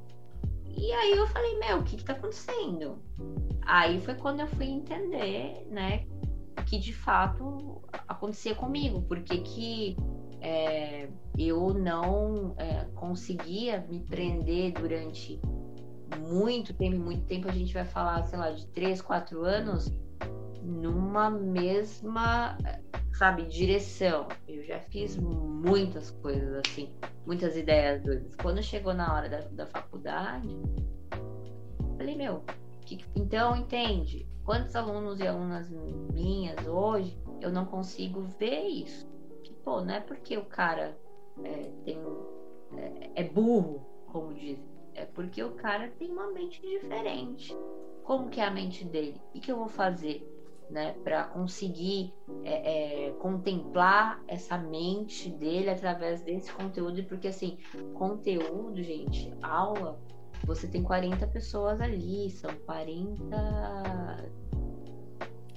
[0.66, 3.02] E aí eu falei, meu, o que, que tá acontecendo?
[3.64, 6.06] Aí foi quando eu fui entender, né,
[6.66, 9.02] que de fato acontecia comigo.
[9.02, 9.98] Porque que
[10.42, 15.40] é, eu não é, conseguia me prender durante
[16.28, 19.92] muito tempo, muito tempo, a gente vai falar, sei lá, de 3, 4 anos,
[20.64, 22.58] numa mesma
[23.20, 24.30] sabe, direção.
[24.48, 26.90] Eu já fiz muitas coisas assim,
[27.26, 28.34] muitas ideias doidas.
[28.36, 30.48] Quando chegou na hora da, da faculdade,
[31.98, 32.46] falei, meu,
[32.86, 35.70] que, então entende, quantos alunos e alunas
[36.14, 39.06] minhas hoje eu não consigo ver isso?
[39.70, 40.98] Pô, não é porque o cara
[41.44, 42.00] é, tem,
[42.76, 44.66] é, é burro, como dizem,
[44.96, 47.56] é porque o cara tem uma mente diferente.
[48.02, 49.22] Como que é a mente dele?
[49.36, 50.28] O que eu vou fazer?
[50.70, 52.14] né, para conseguir
[52.44, 57.58] é, é, contemplar essa mente dele através desse conteúdo, porque assim,
[57.96, 60.00] conteúdo, gente, aula,
[60.46, 64.30] você tem 40 pessoas ali, são 40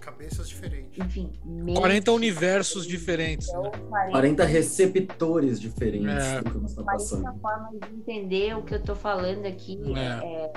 [0.02, 0.98] cabeças diferentes.
[0.98, 1.32] Enfim,
[1.74, 3.48] 40 universos diferentes.
[3.48, 3.70] Então, né?
[3.88, 4.10] 40...
[4.10, 6.42] 40 receptores diferentes é.
[6.42, 7.22] do que você está passando.
[7.22, 9.80] 40 formas de entender o que eu estou falando aqui.
[9.96, 10.00] É.
[10.00, 10.52] É,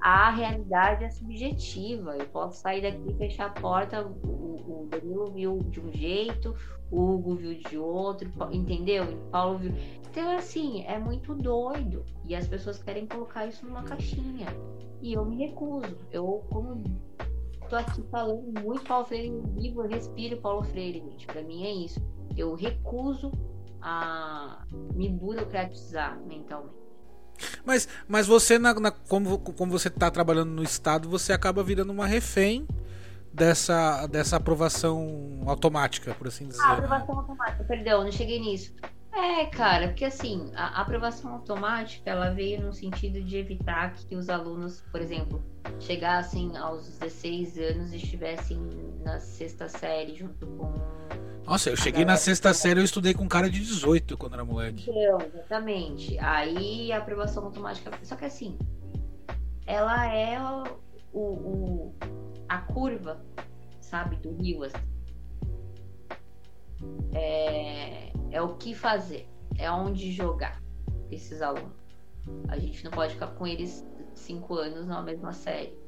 [0.00, 2.16] a realidade é subjetiva.
[2.16, 4.06] Eu posso sair daqui e fechar a porta.
[4.06, 6.54] O, o Danilo viu de um jeito,
[6.90, 9.04] o Hugo viu de outro, entendeu?
[9.04, 9.72] O Paulo viu.
[10.10, 12.04] Então, assim, é muito doido.
[12.24, 14.46] E as pessoas querem colocar isso numa caixinha.
[15.02, 15.98] E eu me recuso.
[16.12, 16.82] Eu, como
[17.68, 21.26] tô aqui falando muito Paulo Freire, eu vivo, eu respiro Paulo Freire, gente.
[21.26, 22.00] Pra mim é isso.
[22.36, 23.32] Eu recuso
[23.80, 26.74] a me burocratizar mentalmente.
[27.64, 31.90] Mas, mas você, na, na, como, como você está trabalhando no Estado, você acaba virando
[31.90, 32.66] uma refém
[33.32, 36.62] dessa, dessa aprovação automática, por assim dizer.
[36.62, 38.72] Ah, aprovação automática, perdão, não cheguei nisso.
[39.16, 44.28] É, cara, porque assim, a aprovação automática ela veio no sentido de evitar que os
[44.28, 45.42] alunos, por exemplo,
[45.78, 48.58] chegassem aos 16 anos e estivessem
[49.04, 50.72] na sexta série junto com
[51.46, 54.44] nossa, eu cheguei na sexta série e estudei com um cara de 18 quando era
[54.44, 54.90] moleque.
[54.90, 56.18] Então, exatamente.
[56.18, 57.92] Aí a aprovação automática.
[58.02, 58.58] Só que assim,
[59.66, 60.40] ela é
[61.12, 61.94] o, o
[62.48, 63.22] a curva,
[63.78, 64.62] sabe, do rio.
[64.62, 64.76] Assim.
[67.12, 70.62] É, é o que fazer, é onde jogar
[71.10, 71.84] esses alunos.
[72.48, 75.78] A gente não pode ficar com eles cinco anos na mesma série.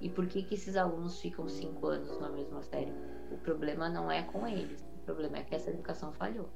[0.00, 2.92] E por que, que esses alunos ficam cinco anos na mesma série?
[3.30, 6.48] O problema não é com eles, o problema é que essa educação falhou.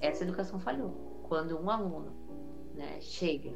[0.00, 1.22] Essa educação falhou.
[1.28, 2.12] Quando um aluno
[2.74, 3.52] né, chega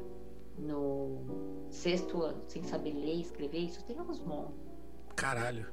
[0.57, 4.67] no sexto ano sem saber ler e escrever, isso tem uns montes.
[5.15, 5.71] Caralho.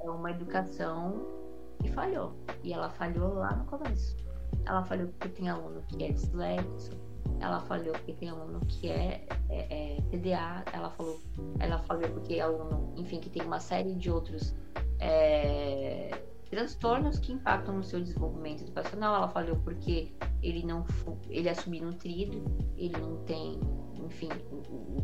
[0.00, 1.26] É uma educação
[1.82, 2.34] que falhou.
[2.62, 4.16] E ela falhou lá no começo.
[4.64, 6.92] Ela falhou porque tem aluno que é dislexo,
[7.40, 11.20] ela falhou porque tem aluno que é, é, é TDA, ela falou,
[11.58, 14.54] ela falou porque aluno, enfim, que tem uma série de outros
[15.00, 16.10] é,
[16.50, 19.16] transtornos que impactam no seu desenvolvimento educacional.
[19.16, 20.12] Ela falou porque
[20.42, 20.84] ele não
[21.28, 22.44] ele é subnutrido,
[22.76, 23.58] ele não tem,
[23.94, 25.02] enfim, o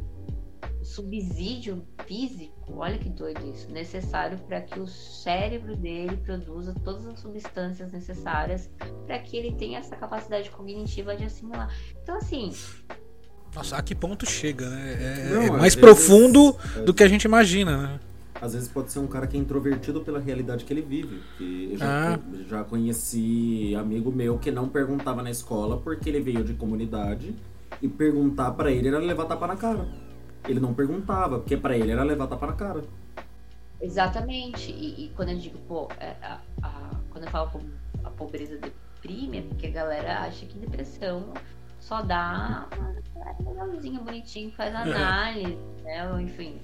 [0.82, 7.18] subsídio físico, olha que doido isso, necessário para que o cérebro dele produza todas as
[7.20, 8.70] substâncias necessárias
[9.06, 11.74] para que ele tenha essa capacidade cognitiva de assimilar.
[12.02, 12.52] Então, assim.
[13.54, 14.96] Nossa, a que ponto chega, né?
[15.00, 18.00] É, Não, é mais vezes- profundo do que a gente imagina, né?
[18.40, 21.20] Às vezes pode ser um cara que é introvertido pela realidade que ele vive.
[21.36, 22.18] Que eu já, Ah.
[22.48, 27.34] já conheci amigo meu que não perguntava na escola porque ele veio de comunidade
[27.82, 29.88] e perguntar pra ele era levar tapa na cara.
[30.46, 32.84] Ele não perguntava, porque pra ele era levar tapa na cara.
[33.80, 34.70] Exatamente.
[34.72, 37.50] E, e quando eu digo, pô, é, a- a- quando eu falo
[38.04, 41.32] a pobreza deprime, é porque a galera acha que depressão
[41.78, 42.66] só dá
[43.40, 46.10] uma legalzinha bonitinho, faz análise, né?
[46.10, 46.60] Ou, enfim.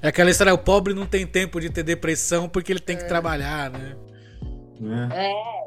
[0.00, 3.04] É aquela história, o pobre não tem tempo de ter depressão porque ele tem que
[3.08, 3.96] trabalhar, né?
[4.80, 5.08] Né?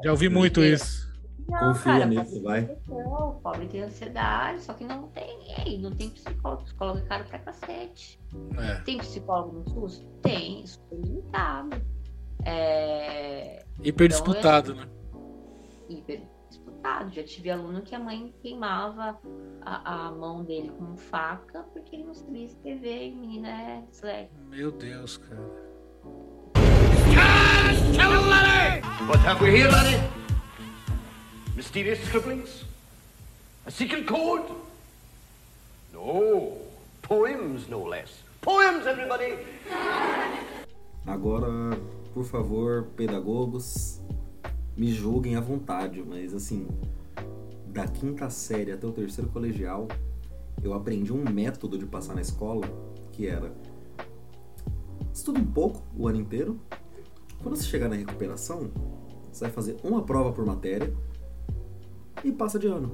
[0.04, 1.05] Já ouvi muito isso.
[1.48, 2.62] Não, Confia cara, nisso, vai.
[2.62, 6.64] depressão, o pobre tem ansiedade, só que não tem, e aí, não tem psicólogo.
[6.64, 8.20] Psicólogo é caro pra cacete.
[8.58, 8.74] É.
[8.80, 10.04] Tem psicólogo no SUS?
[10.22, 11.80] Tem, super limitado.
[12.44, 14.86] É, Hiper disputado, né?
[15.88, 17.10] hiper disputado.
[17.12, 19.16] Já tive aluno que a mãe queimava
[19.62, 23.82] a, a mão dele com faca porque ele não sabia escrever e o menino é
[23.90, 24.34] disléxico.
[24.48, 25.66] Meu Deus, cara.
[29.08, 30.25] What have we here, laddie?
[31.56, 32.66] Mysterious scribblings?
[33.64, 34.44] A secret code?
[35.90, 36.58] No.
[37.00, 38.22] Poems, no less.
[38.42, 39.38] Poems, everybody!
[41.06, 41.48] Agora,
[42.12, 44.02] por favor, pedagogos,
[44.76, 46.68] me julguem à vontade, mas assim,
[47.68, 49.88] da quinta série até o terceiro colegial,
[50.62, 52.68] eu aprendi um método de passar na escola
[53.12, 53.50] que era
[55.10, 56.60] estuda um pouco o ano inteiro.
[57.42, 58.70] Quando você chegar na recuperação,
[59.32, 60.94] você vai fazer uma prova por matéria
[62.24, 62.90] e passa de ano.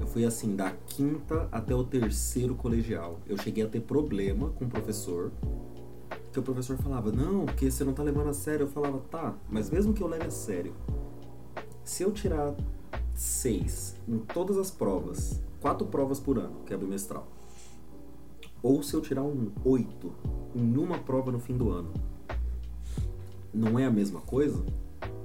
[0.00, 3.20] Eu fui assim da quinta até o terceiro colegial.
[3.26, 5.30] Eu cheguei a ter problema com o professor
[6.32, 8.64] que o professor falava, não, porque você não tá levando a sério.
[8.64, 10.74] Eu falava, tá, mas mesmo que eu leve a sério,
[11.84, 12.54] se eu tirar
[13.14, 17.28] seis em todas as provas, quatro provas por ano, que é bimestral,
[18.62, 20.12] ou se eu tirar um oito
[20.54, 21.92] em uma prova no fim do ano,
[23.52, 24.64] não é a mesma coisa?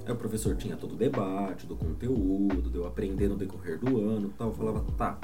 [0.05, 3.99] Aí o professor tinha todo o debate do conteúdo, de eu aprender no decorrer do
[3.99, 4.49] ano tal.
[4.49, 5.19] Eu falava, tá,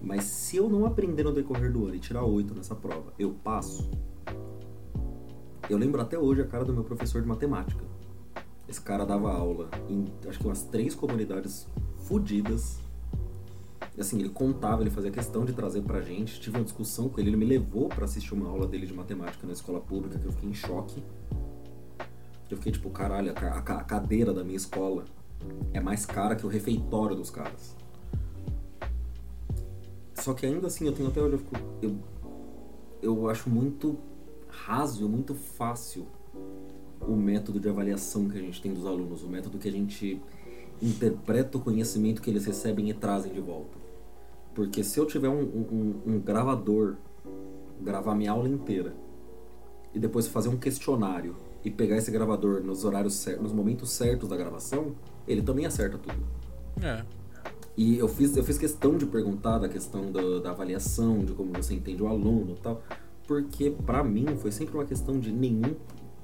[0.00, 3.34] mas se eu não aprender no decorrer do ano e tirar oito nessa prova, eu
[3.42, 3.90] passo?
[5.68, 7.84] Eu lembro até hoje a cara do meu professor de matemática.
[8.68, 11.66] Esse cara dava aula em acho que umas três comunidades
[12.04, 12.78] fodidas.
[13.98, 16.38] Assim, ele contava, ele fazia questão de trazer pra gente.
[16.38, 19.44] Tive uma discussão com ele, ele me levou pra assistir uma aula dele de matemática
[19.44, 21.02] na escola pública, que eu fiquei em choque.
[22.50, 25.04] Eu fiquei tipo, caralho, a, a ca- a cadeira da minha escola
[25.72, 27.74] é mais cara que o refeitório dos caras.
[30.14, 31.50] Só que ainda assim, eu tenho até eu, fico,
[31.82, 31.96] eu,
[33.02, 33.96] eu acho muito
[34.48, 36.06] raso, muito fácil
[37.00, 40.20] o método de avaliação que a gente tem dos alunos, o método que a gente
[40.82, 43.76] interpreta o conhecimento que eles recebem e trazem de volta.
[44.54, 46.96] Porque se eu tiver um, um- um gravador,
[47.82, 48.94] gravar minha aula inteira,
[49.94, 51.36] e depois fazer um questionário
[51.66, 54.94] e pegar esse gravador nos horários certos, nos momentos certos da gravação,
[55.26, 56.24] ele também acerta tudo.
[56.80, 57.04] É.
[57.76, 61.52] E eu fiz, eu fiz questão de perguntar da questão da, da avaliação, de como
[61.52, 62.80] você entende o aluno e tal,
[63.26, 65.74] porque pra mim foi sempre uma questão de nenhum.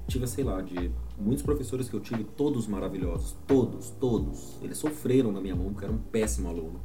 [0.07, 0.89] Tive, sei lá, de
[1.19, 4.57] muitos professores que eu tive, todos maravilhosos, todos, todos.
[4.61, 6.79] Eles sofreram na minha mão porque era um péssimo aluno.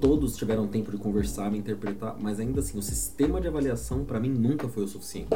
[0.00, 4.18] Todos tiveram tempo de conversar, me interpretar, mas ainda assim, o sistema de avaliação pra
[4.18, 5.28] mim nunca foi o suficiente.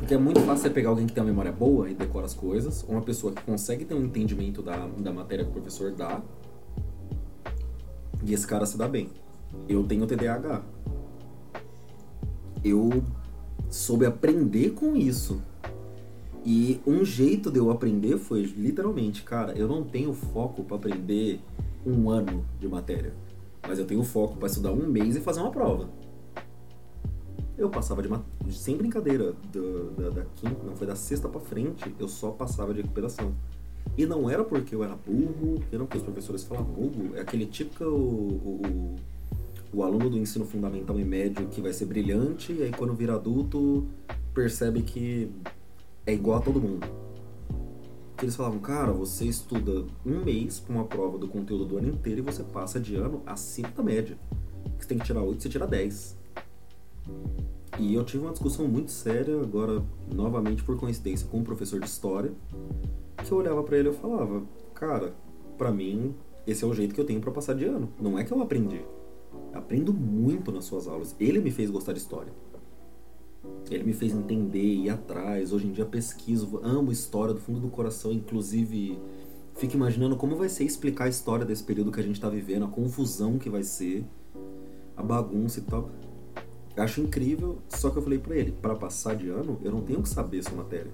[0.00, 2.34] Porque é muito fácil você pegar alguém que tem uma memória boa e decora as
[2.34, 5.92] coisas, ou uma pessoa que consegue ter um entendimento da, da matéria que o professor
[5.92, 6.20] dá,
[8.24, 9.10] e esse cara se dá bem.
[9.68, 10.62] Eu tenho TDAH.
[12.64, 13.02] Eu
[13.68, 15.42] soube aprender com isso.
[16.44, 21.40] E um jeito de eu aprender foi literalmente, cara, eu não tenho foco pra aprender
[21.86, 23.12] um ano de matéria,
[23.66, 25.90] mas eu tenho foco pra estudar um mês e fazer uma prova.
[27.60, 28.08] Eu passava de.
[28.54, 32.72] Sem brincadeira, do- da, da quinta, não foi da sexta pra frente, eu só passava
[32.72, 33.34] de recuperação.
[33.98, 37.20] E não era porque eu era burro, que não porque os professores falam burro, é
[37.20, 38.96] aquele típico o, o,
[39.74, 43.14] o aluno do ensino fundamental e médio que vai ser brilhante, e aí quando vira
[43.14, 43.86] adulto
[44.32, 45.30] percebe que
[46.06, 46.86] é igual a todo mundo.
[48.16, 51.88] Que eles falavam, cara, você estuda um mês pra uma prova do conteúdo do ano
[51.88, 54.16] inteiro e você passa de ano acima da média.
[54.78, 56.19] Você tem que tirar 8, você tira 10.
[57.78, 61.86] E eu tive uma discussão muito séria, agora, novamente por coincidência, com um professor de
[61.86, 62.32] história,
[63.24, 64.42] que eu olhava pra ele e eu falava,
[64.74, 65.14] cara,
[65.56, 66.14] pra mim,
[66.46, 67.88] esse é o jeito que eu tenho pra passar de ano.
[68.00, 68.82] Não é que eu aprendi.
[69.52, 71.14] Aprendo muito nas suas aulas.
[71.18, 72.32] Ele me fez gostar de história.
[73.70, 75.52] Ele me fez entender, ir atrás.
[75.52, 78.98] Hoje em dia pesquiso, amo história do fundo do coração, inclusive
[79.54, 82.64] fico imaginando como vai ser explicar a história desse período que a gente tá vivendo,
[82.64, 84.04] a confusão que vai ser,
[84.96, 85.90] a bagunça e tal.
[86.76, 89.82] Eu acho incrível, só que eu falei pra ele, para passar de ano, eu não
[89.82, 90.90] tenho que saber essa matéria.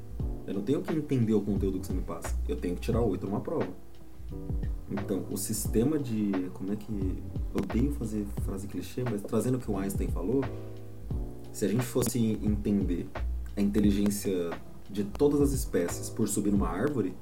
[0.46, 2.34] Eu não tenho que entender o conteúdo que você me passa.
[2.48, 3.68] Eu tenho que tirar oito numa prova.
[4.90, 6.50] Então, o sistema de.
[6.54, 7.22] Como é que.
[7.52, 10.42] Odeio fazer frase clichê, mas trazendo o que o Einstein falou,
[11.52, 13.08] se a gente fosse entender
[13.56, 14.50] a inteligência
[14.90, 17.14] de todas as espécies por subir numa árvore,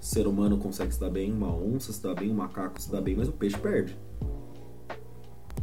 [0.00, 2.90] o ser humano consegue se dar bem, uma onça se dá bem, um macaco se
[2.90, 3.96] dá bem, mas o peixe perde.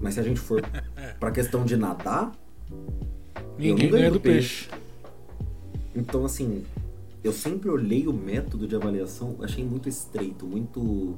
[0.03, 0.61] Mas se a gente for
[1.17, 2.33] pra questão de nadar,
[3.57, 4.69] Ninguém ganho ganha do do peixe.
[5.95, 6.65] então, assim,
[7.23, 11.15] eu sempre olhei o método de avaliação, achei muito estreito, muito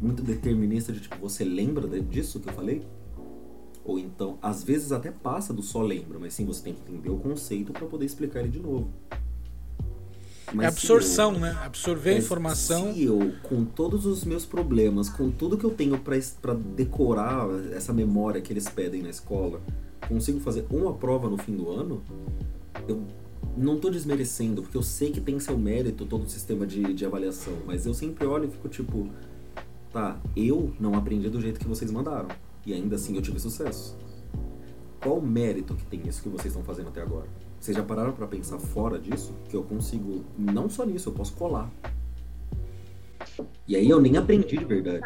[0.00, 2.82] muito determinista de tipo, você lembra disso que eu falei?
[3.84, 7.10] Ou então, às vezes até passa do só lembra, mas sim você tem que entender
[7.10, 8.88] o conceito para poder explicar ele de novo.
[10.54, 11.58] É Mas se absorção, eu- né?
[11.62, 12.92] Absorver a informação.
[12.94, 17.92] Se eu, com todos os meus problemas, com tudo que eu tenho pra decorar essa
[17.92, 19.60] memória que eles pedem na escola,
[20.08, 22.02] consigo fazer uma prova no fim do ano,
[22.86, 23.02] eu
[23.56, 27.04] não tô desmerecendo, porque eu sei que tem seu mérito todo o sistema de, de
[27.04, 29.08] avaliação, mas eu sempre olho e fico tipo,
[29.92, 32.28] tá, eu não aprendi do jeito que vocês mandaram,
[32.66, 33.96] e ainda assim eu tive sucesso.
[35.00, 37.26] Qual o mérito que tem isso que vocês estão fazendo até agora?
[37.64, 39.34] Vocês já pararam pra pensar fora disso?
[39.48, 41.70] Que eu consigo, não só nisso, eu posso colar.
[43.66, 45.02] E aí eu nem aprendi de verdade.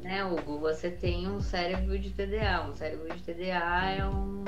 [0.00, 0.58] né, Hugo?
[0.60, 2.66] Você tem um cérebro de TDA.
[2.66, 4.42] Um cérebro de TDA é um,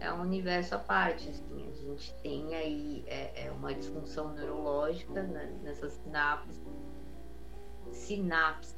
[0.00, 1.28] é um universo à parte.
[1.28, 1.68] Assim.
[1.68, 6.58] A gente tem aí é, é uma disfunção neurológica né, nessas sinapses.
[7.92, 8.76] Sinapses.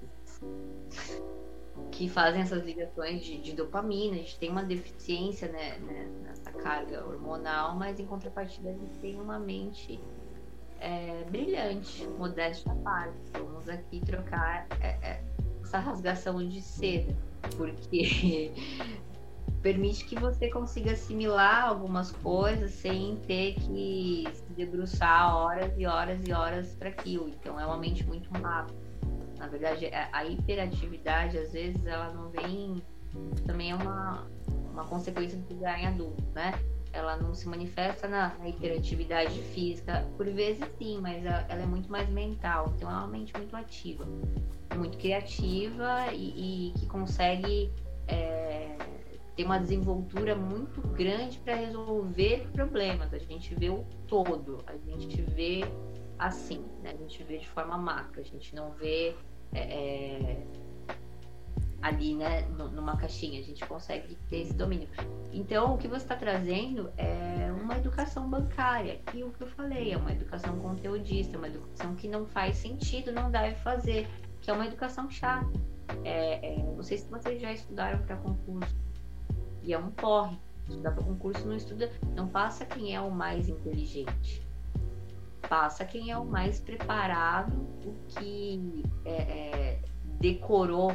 [1.90, 4.14] Que fazem essas ligações de, de dopamina.
[4.14, 8.98] A gente tem uma deficiência né, né, nessa carga hormonal, mas em contrapartida a gente
[8.98, 10.00] tem uma mente
[10.80, 13.18] é, brilhante, modéstia à parte.
[13.32, 15.24] Vamos aqui trocar é, é,
[15.62, 17.16] essa rasgação de seda,
[17.56, 18.52] porque
[19.62, 26.26] permite que você consiga assimilar algumas coisas sem ter que se debruçar horas e horas
[26.26, 27.28] e horas para aquilo.
[27.28, 28.87] Então é uma mente muito rápida.
[29.38, 32.82] Na verdade, a a hiperatividade, às vezes, ela não vem.
[33.46, 34.26] Também é uma,
[34.72, 36.52] uma consequência do ganho adulto, né?
[36.92, 41.66] ela não se manifesta na, na hiperatividade física, por vezes sim, mas a- ela é
[41.66, 44.06] muito mais mental, então é uma mente muito ativa,
[44.74, 47.70] muito criativa e, e que consegue
[48.06, 48.76] é,
[49.36, 53.12] ter uma desenvoltura muito grande para resolver problemas.
[53.12, 55.60] A gente vê o todo, a gente vê
[56.18, 56.90] assim, né?
[56.90, 59.14] a gente vê de forma macro, a gente não vê
[59.52, 60.46] é, é,
[61.80, 64.88] ali, né, nu- numa caixinha, a gente consegue ter esse domínio.
[65.32, 69.00] Então, o que você está trazendo é uma educação bancária.
[69.14, 73.12] E o que eu falei, é uma educação conteudista, uma educação que não faz sentido,
[73.12, 74.08] não deve fazer,
[74.40, 75.46] que é uma educação chata.
[76.04, 78.74] É, é, não sei se vocês já estudaram para concurso.
[79.62, 80.36] E é um porre.
[80.68, 84.46] Estudar para concurso não estuda, não passa quem é o mais inteligente.
[85.48, 89.82] Passa quem é o mais preparado, o que é, é,
[90.20, 90.92] decorou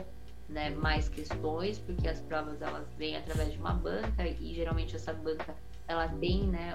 [0.50, 5.14] né, mais questões, porque as provas elas vêm através de uma banca e geralmente essa
[5.14, 5.56] banca
[5.88, 6.74] ela tem né,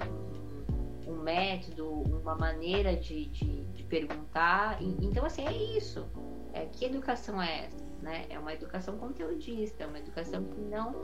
[1.06, 4.82] um, um método, uma maneira de, de, de perguntar.
[4.82, 6.08] E- então, assim, é isso.
[6.52, 7.84] É, que educação é essa?
[8.02, 8.26] Né?
[8.28, 10.94] É uma educação conteudista, é uma educação que não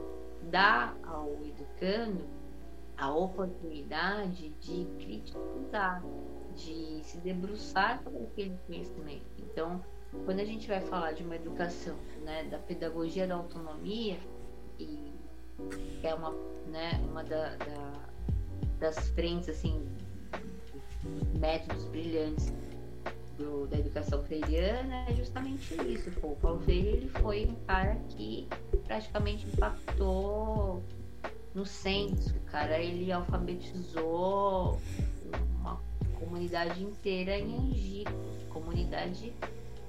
[0.51, 2.25] dá ao educando
[2.97, 6.03] a oportunidade de criticar,
[6.57, 9.25] de se debruçar sobre aquele conhecimento.
[9.39, 9.83] Então,
[10.25, 14.19] quando a gente vai falar de uma educação, né, da pedagogia da autonomia,
[14.79, 15.13] e
[16.03, 16.31] é uma,
[16.67, 18.09] né, uma da- da-
[18.79, 19.87] das frentes, assim,
[21.03, 22.53] dos métodos brilhantes
[23.37, 26.11] do- da educação freiriana, é justamente isso.
[26.21, 28.49] Pô, o Paulo Freire ele foi um cara que
[28.85, 30.83] praticamente impactou
[31.55, 32.35] no censo.
[32.37, 34.81] O cara ele alfabetizou
[36.25, 38.13] comunidade inteira em Angico,
[38.51, 39.33] comunidade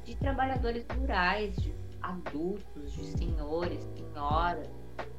[0.04, 4.70] de trabalhadores rurais, de adultos, de senhores, senhoras.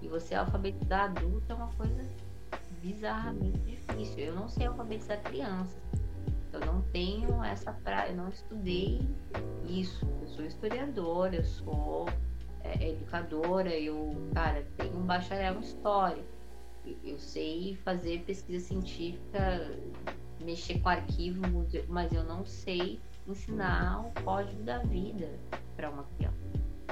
[0.01, 2.05] E você alfabetizar adulto é uma coisa
[2.81, 4.25] bizarramente difícil.
[4.25, 5.83] Eu não sei alfabetizar crianças.
[6.53, 9.01] Eu não tenho essa praia, eu não estudei
[9.65, 10.07] isso.
[10.23, 12.09] Eu sou historiadora, eu sou
[12.63, 16.25] é, educadora, eu, cara, tenho um bacharel em história.
[17.05, 19.77] Eu sei fazer pesquisa científica,
[20.41, 21.43] mexer com arquivo,
[21.89, 25.29] mas eu não sei ensinar o código da vida
[25.77, 26.37] para uma criança.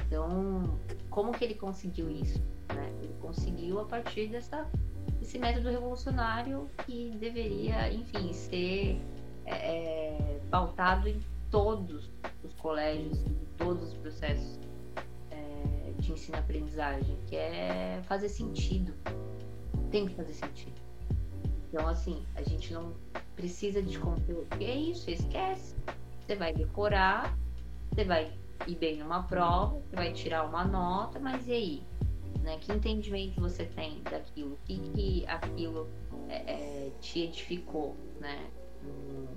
[0.07, 0.79] Então,
[1.11, 2.41] como que ele conseguiu isso?
[2.75, 2.93] Né?
[3.03, 4.69] Ele conseguiu a partir dessa,
[5.19, 9.01] desse método revolucionário que deveria, enfim, ser
[9.47, 12.11] é, é pautado em todos
[12.43, 14.59] os colégios, em todos os processos
[15.31, 18.93] é, de ensino-aprendizagem, que é fazer sentido.
[19.91, 20.75] Tem que fazer sentido.
[21.69, 22.93] Então, assim, a gente não
[23.37, 24.47] precisa de conteúdo.
[24.59, 25.75] E é isso, esquece.
[26.21, 27.37] Você vai decorar,
[27.91, 28.33] você vai
[28.67, 31.83] ir bem numa prova, você vai tirar uma nota, mas e aí?
[32.43, 32.59] Né?
[32.59, 34.55] Que entendimento você tem daquilo?
[34.55, 35.89] O que, que aquilo
[36.29, 36.53] é,
[36.87, 38.51] é, te edificou, né?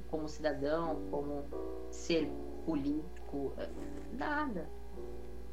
[0.10, 1.46] Como cidadão, como
[1.90, 2.30] ser
[2.66, 3.70] político, é,
[4.14, 4.70] nada.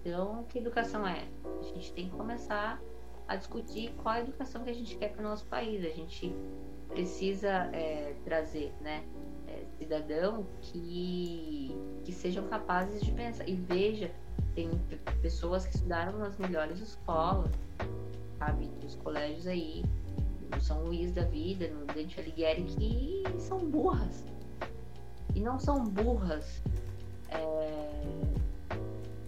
[0.00, 1.26] Então, que educação é?
[1.60, 2.80] A gente tem que começar
[3.26, 5.84] a discutir qual a educação que a gente quer para o nosso país.
[5.84, 6.34] A gente
[6.88, 9.04] precisa é, trazer, né?
[9.46, 13.48] É, cidadão que, que sejam capazes de pensar.
[13.48, 14.10] E veja,
[14.54, 14.70] tem
[15.20, 17.52] pessoas que estudaram nas melhores escolas,
[18.38, 18.70] sabe?
[18.84, 19.84] Os colégios aí,
[20.52, 24.24] no São Luís da Vida, no Dante Alighieri, que são burras.
[25.34, 26.62] E não são burras
[27.28, 28.74] é,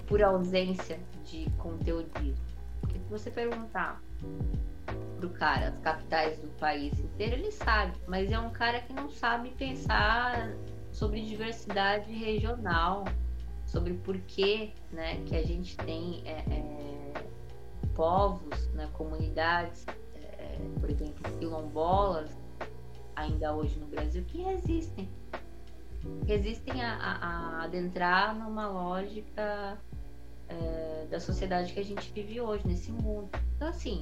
[0.07, 2.09] por ausência de conteúdo.
[2.81, 4.01] Porque se você perguntar
[5.19, 9.09] pro cara as capitais do país inteiro, ele sabe, mas é um cara que não
[9.11, 10.53] sabe pensar
[10.93, 13.05] sobre diversidade regional,
[13.65, 17.13] sobre por que, né, que a gente tem é, é,
[17.95, 19.85] povos, né, comunidades,
[20.15, 22.31] é, por exemplo, quilombolas,
[23.15, 25.09] ainda hoje no Brasil, que resistem.
[26.27, 29.79] Resistem a, a, a adentrar numa lógica
[30.49, 33.29] é, da sociedade que a gente vive hoje, nesse mundo.
[33.57, 34.01] Então, assim,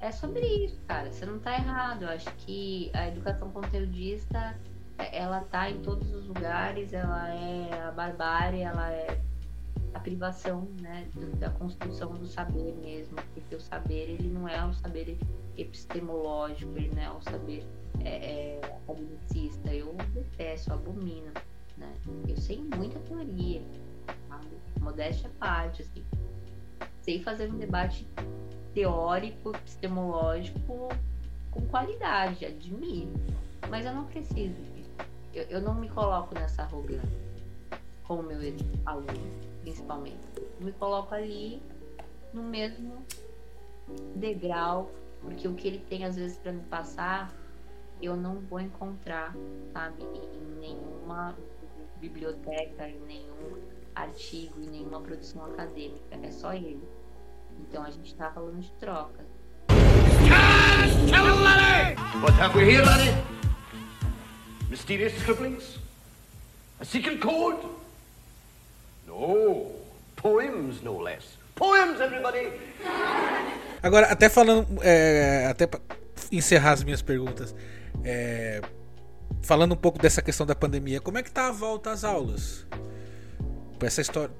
[0.00, 1.12] é sobre isso, cara.
[1.12, 2.02] Você não tá errado.
[2.02, 4.58] Eu acho que a educação conteudista,
[4.98, 9.20] é, ela tá em todos os lugares, ela é a barbárie, ela é
[9.92, 14.72] a privação, né, da construção do saber mesmo, porque o saber, ele não é um
[14.72, 15.18] saber
[15.58, 17.66] epistemológico, ele não é um saber
[18.00, 18.80] é, é.
[19.72, 21.32] Eu detesto, abomino,
[21.76, 21.92] né.
[22.26, 23.62] Eu sei muita teoria,
[24.28, 24.46] sabe?
[24.80, 26.04] modéstia à parte, assim.
[27.02, 28.06] Sei fazer um debate
[28.74, 30.88] teórico, epistemológico
[31.50, 33.12] com qualidade, admiro.
[33.68, 34.90] Mas eu não preciso disso.
[35.34, 37.08] Eu, eu não me coloco nessa arrogância
[38.04, 38.38] com o meu
[38.86, 39.12] aluno,
[39.62, 40.18] principalmente.
[40.36, 41.62] Eu me coloco ali
[42.32, 43.04] no mesmo
[44.16, 44.90] degrau,
[45.20, 47.32] porque o que ele tem às vezes para me passar,
[48.00, 49.34] eu não vou encontrar,
[49.72, 51.36] sabe, em nenhuma
[51.98, 53.60] biblioteca, em nenhum
[53.94, 56.16] artigo, em nenhuma produção acadêmica.
[56.22, 56.82] É só ele.
[57.68, 59.24] Então a gente tá falando de troca.
[62.22, 63.14] What have we here, laddie?
[64.68, 65.78] Mysterious scribblings?
[66.80, 67.66] A secret code?
[69.06, 69.72] No.
[70.16, 71.38] Poems, no less.
[71.54, 72.52] Poems, everybody!
[73.82, 74.66] Agora, até falando.
[74.82, 75.80] É, até pra
[76.32, 77.54] encerrar as minhas perguntas.
[78.04, 78.60] É,
[79.42, 82.66] falando um pouco dessa questão da pandemia, como é que tá a volta às aulas?
[83.80, 84.34] Essa história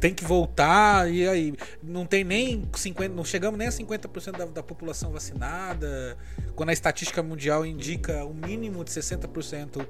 [0.00, 4.46] tem que voltar e aí não tem nem 50, não chegamos nem a 50% da,
[4.46, 6.16] da população vacinada,
[6.56, 9.86] quando a estatística mundial indica o um mínimo de 60%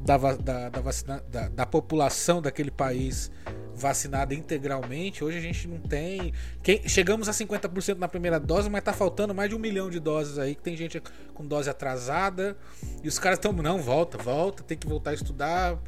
[0.00, 3.32] da, da, da, vacina, da, da, população daquele país
[3.74, 5.24] vacinada integralmente.
[5.24, 6.32] Hoje a gente não tem.
[6.62, 9.98] Quem, chegamos a 50% na primeira dose, mas tá faltando mais de um milhão de
[9.98, 11.02] doses aí, que tem gente
[11.34, 12.56] com dose atrasada.
[13.02, 13.52] E os caras estão.
[13.52, 15.78] Não, volta, volta, tem que voltar a estudar.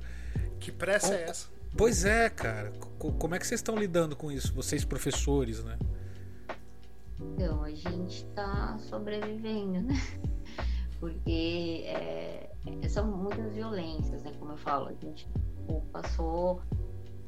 [0.58, 1.59] Que pressa é essa?
[1.76, 2.72] Pois é, cara.
[2.98, 5.78] Como é que vocês estão lidando com isso, vocês professores, né?
[7.18, 9.94] Então, a gente tá sobrevivendo, né?
[10.98, 12.50] Porque é,
[12.88, 14.32] são muitas violências, né?
[14.38, 15.26] Como eu falo, a gente
[15.92, 16.60] passou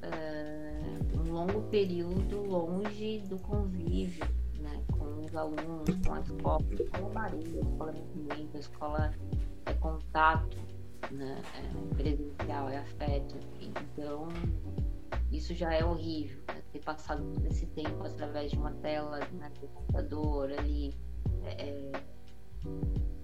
[0.02, 0.80] é,
[1.14, 4.26] um longo período longe do convívio,
[4.60, 4.82] né?
[4.92, 9.14] Com os alunos, com a escola, a escola barulho, a escola é movimento, a escola
[9.66, 10.58] é contato,
[11.10, 11.42] né?
[11.56, 13.36] É presencial, é afeto.
[13.60, 14.28] Então,
[15.30, 16.62] isso já é horrível, né?
[16.72, 20.94] ter passado todo esse tempo através de uma tela né, do computador ali,
[21.44, 21.92] é, é,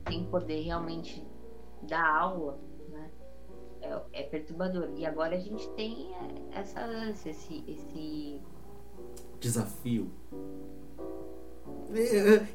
[0.09, 1.27] sem poder realmente
[1.83, 2.59] dar aula,
[2.89, 3.11] né?
[3.81, 4.91] É, é perturbador.
[4.97, 8.41] E agora a gente tem é, essa ânsia, esse, esse
[9.41, 10.11] Desafio.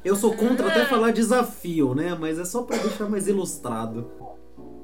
[0.04, 2.14] Eu sou contra até falar desafio, né?
[2.14, 4.10] Mas é só pra deixar mais ilustrado.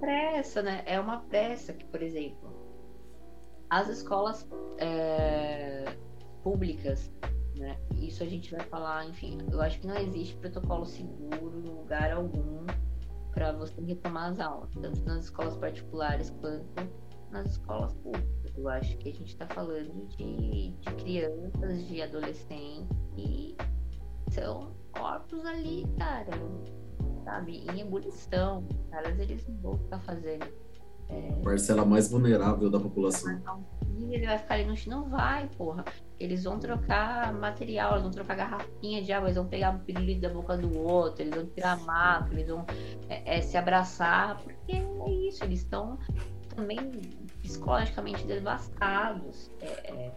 [0.01, 0.83] Pressa, né?
[0.87, 2.51] É uma pressa que, por exemplo,
[3.69, 4.49] as escolas
[4.79, 5.85] é,
[6.43, 7.13] públicas,
[7.57, 7.79] né?
[7.97, 12.13] Isso a gente vai falar, enfim, eu acho que não existe protocolo seguro em lugar
[12.13, 12.67] algum
[13.33, 16.67] para você retomar as aulas, tanto nas escolas particulares quanto
[17.31, 18.53] nas escolas públicas.
[18.57, 23.57] Eu acho que a gente está falando de, de crianças, de adolescentes que
[24.31, 26.31] são corpos ali, cara,
[27.31, 28.65] sabe, em ebulição.
[28.69, 30.47] Os caras, eles não vão ficar fazendo
[31.43, 33.41] Parcela mais vulnerável da população.
[34.11, 34.93] ele vai ficar ali no chão.
[35.01, 35.85] Não vai, porra.
[36.19, 40.21] Eles vão trocar material, eles vão trocar garrafinha de água, eles vão pegar um pirulito
[40.21, 42.65] da boca do outro, eles vão tirar mato, eles vão
[43.09, 45.99] é, é, se abraçar, porque é isso, eles estão
[46.55, 46.79] também
[47.43, 49.51] psicologicamente devastados.
[49.61, 50.13] É, é,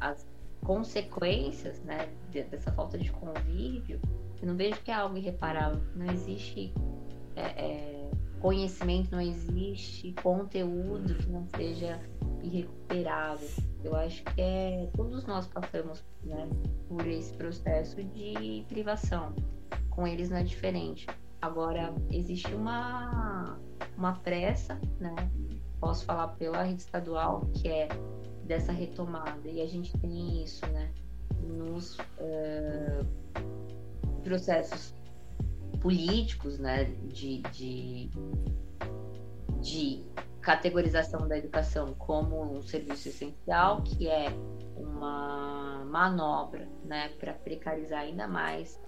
[0.00, 0.26] as
[0.64, 4.00] consequências né, de- dessa falta de convívio,
[4.40, 5.82] eu não vejo que é algo irreparável.
[5.94, 6.72] Não existe
[7.34, 8.10] é, é,
[8.40, 12.00] conhecimento, não existe conteúdo que não seja
[12.42, 13.48] irrecuperável.
[13.82, 16.48] Eu acho que é todos nós passamos né,
[16.88, 19.34] por esse processo de privação.
[19.90, 21.06] Com eles não é diferente.
[21.40, 23.58] Agora existe uma
[23.96, 25.14] uma pressa, né?
[25.80, 27.88] Posso falar pela rede estadual que é
[28.44, 30.90] dessa retomada e a gente tem isso, né?
[31.40, 33.04] Nos eh,
[34.28, 34.94] processos
[35.80, 36.84] políticos, né?
[36.84, 38.10] De, de,
[39.60, 40.04] de
[40.42, 44.28] categorização da educação como um serviço essencial, que é
[44.76, 47.08] uma manobra, né?
[47.18, 48.78] Para precarizar ainda mais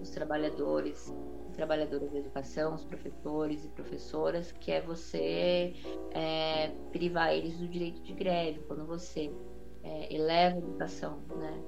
[0.00, 1.12] os trabalhadores
[1.54, 5.72] trabalhadoras da educação, os professores e professoras, que é você
[6.12, 9.32] é, privar eles do direito de greve, quando você
[9.84, 11.62] é, eleva a educação, né?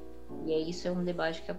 [0.45, 1.53] E aí isso é um debate que,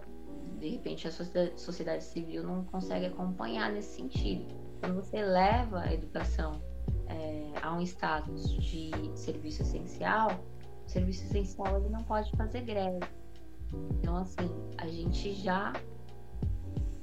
[0.59, 4.45] de repente, a sociedade, civil não consegue acompanhar nesse sentido.
[4.79, 6.61] Quando você eleva a educação
[7.07, 10.31] é, a um status de serviço essencial,
[10.85, 12.99] o serviço essencial ele não pode fazer greve.
[13.99, 15.73] Então, assim, a gente já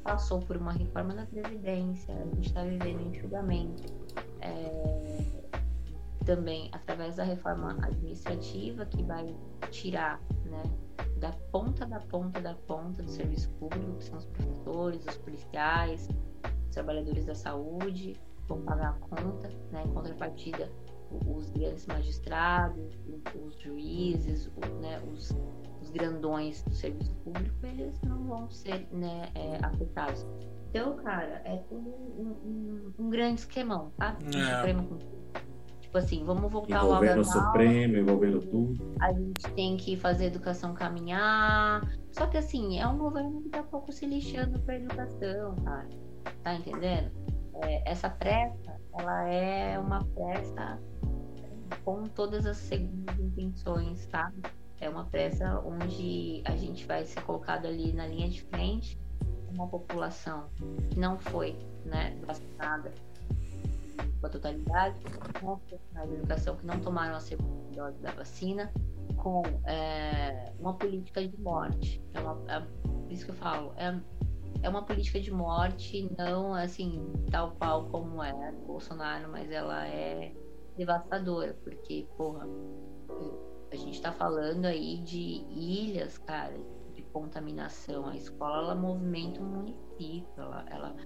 [0.02, 3.82] passou por uma reforma da Previdência, a gente está vivendo enxugamento.
[4.40, 5.44] É,
[6.24, 9.34] também através da reforma administrativa, que vai
[9.70, 10.62] tirar né,
[11.18, 16.08] da ponta da ponta da ponta do serviço público, que são os professores, os policiais,
[16.68, 20.70] os trabalhadores da saúde, vão pagar a conta, né, em contrapartida
[21.26, 22.98] os grandes magistrados,
[23.34, 25.30] os juízes, né, os,
[25.80, 30.26] os grandões do serviço público, eles não vão ser né, é, afetados.
[30.70, 34.18] Então, cara, é um, um, um grande esquemão, tá?
[34.26, 34.56] É.
[34.56, 34.98] Supremo
[35.94, 38.96] Tipo assim, vamos voltar logo Envolvendo o Supremo, envolvendo tudo.
[39.00, 41.88] a gente tem que fazer a educação caminhar.
[42.10, 45.88] Só que assim, é um governo que tá pouco se lixando pra educação, cara.
[46.42, 47.12] Tá entendendo?
[47.62, 50.80] É, essa pressa, ela é uma pressa
[51.84, 54.32] com todas as segundas intenções, tá?
[54.80, 58.98] É uma pressa onde a gente vai ser colocado ali na linha de frente
[59.48, 60.48] uma população
[60.90, 62.92] que não foi né, vacinada
[64.20, 64.98] com a totalidade,
[65.40, 68.72] com profissionais de educação que não tomaram a segunda dose da vacina,
[69.16, 72.02] com é, uma política de morte.
[72.14, 74.00] É, uma, é por isso que eu falo, é,
[74.62, 80.32] é uma política de morte, não assim, tal qual como é Bolsonaro, mas ela é
[80.76, 82.46] devastadora, porque, porra,
[83.70, 86.56] a gente tá falando aí de ilhas, cara,
[86.94, 88.06] de contaminação.
[88.06, 90.96] A escola, ela movimenta um município, ela, ela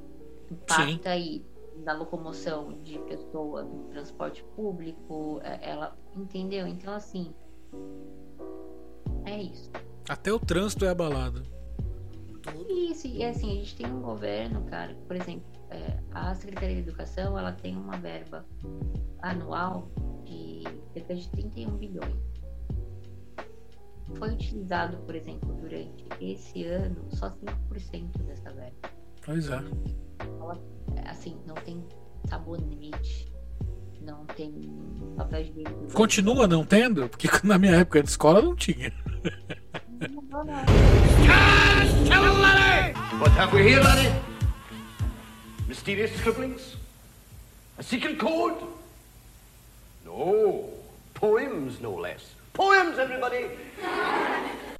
[0.51, 1.45] impacta aí
[1.85, 6.67] na locomoção de pessoas no transporte público, é- ela entendeu?
[6.67, 7.35] Então assim
[9.25, 9.71] é isso.
[10.09, 11.43] Até o trânsito é abalado.
[12.69, 16.89] Isso, e assim, a gente tem um governo, cara, por exemplo, é, a Secretaria de
[16.89, 18.47] Educação, ela tem uma verba
[19.21, 19.89] anual
[20.25, 20.63] de
[20.95, 22.17] cerca de 31 bilhões.
[24.15, 28.91] Foi utilizado, por exemplo, durante esse ano, só 5% dessa verba.
[29.25, 29.61] Pois é.
[31.07, 31.83] Assim, não tem
[32.29, 33.33] sabonete,
[34.03, 34.53] não tem
[35.17, 35.93] papel higiênico.
[35.93, 37.09] Continua não tendo?
[37.09, 38.93] Porque na minha época de escola não tinha.
[40.31, 40.55] Não, não.
[43.21, 44.13] What have we here, laddie?
[45.67, 46.77] Mysterious scribblings?
[47.79, 48.65] A secret code?
[50.05, 50.71] No.
[51.15, 52.38] Poems, no less.
[52.59, 53.51] Poems, everybody!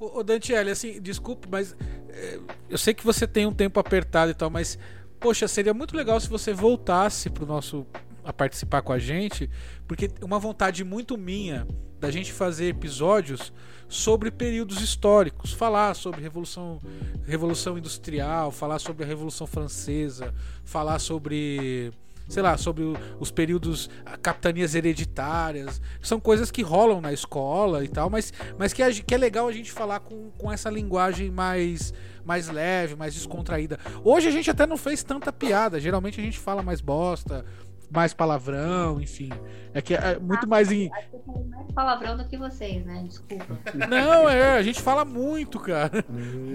[0.01, 1.77] Ô, Dantiele, assim, desculpe, mas
[2.09, 4.77] é, eu sei que você tem um tempo apertado e tal, mas
[5.21, 7.87] poxa, seria muito legal se você voltasse pro nosso
[8.25, 9.49] a participar com a gente,
[9.87, 11.69] porque uma vontade muito minha
[12.01, 13.53] da gente fazer episódios
[13.89, 16.81] sobre períodos históricos, falar sobre revolução
[17.25, 20.35] revolução industrial, falar sobre a revolução francesa,
[20.65, 21.93] falar sobre
[22.29, 27.85] sei lá, sobre o- os períodos ah, capitanias hereditárias, são coisas que rolam na escola
[27.85, 30.69] e tal, mas, mas que, gen- que é legal a gente falar com, com essa
[30.71, 31.93] linguagem mais,
[32.25, 33.79] mais leve, mais descontraída.
[34.05, 37.45] Hoje a gente até não fez tanta piada, geralmente a gente fala mais bosta,
[37.91, 39.31] mais palavrão, enfim.
[39.73, 40.91] É que é muito mais em.
[40.93, 43.05] Acho que eu falei mais palavrão do que vocês, né?
[43.07, 43.59] Desculpa.
[43.89, 46.05] Não, é, a gente fala muito, cara.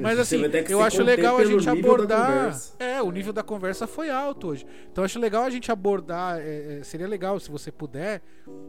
[0.02, 2.56] Mas Você assim, ter eu acho legal a gente abordar.
[2.80, 4.66] É, o nível da conversa foi alto hoje.
[4.92, 6.40] Então eu acho legal a gente abordar.
[6.40, 8.22] é, é, seria legal se você puder.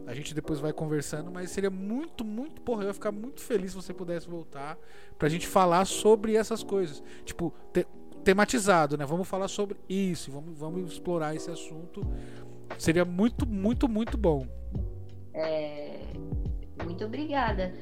[0.07, 2.61] A gente depois vai conversando, mas seria muito, muito.
[2.63, 4.79] Porra, eu ia ficar muito feliz se você pudesse voltar
[5.19, 7.03] pra gente falar sobre essas coisas.
[7.25, 7.87] Tipo, te-
[8.25, 9.05] tematizado, né?
[9.07, 12.05] Vamos falar sobre isso, vamos, vamos explorar esse assunto.
[12.79, 14.47] Seria muito, muito, muito bom.
[15.33, 16.01] É,
[16.85, 17.75] muito obrigada.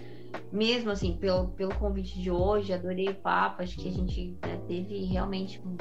[0.51, 3.63] Mesmo assim, pelo, pelo convite de hoje, adorei o papo.
[3.63, 5.77] Acho que a gente né, teve realmente um,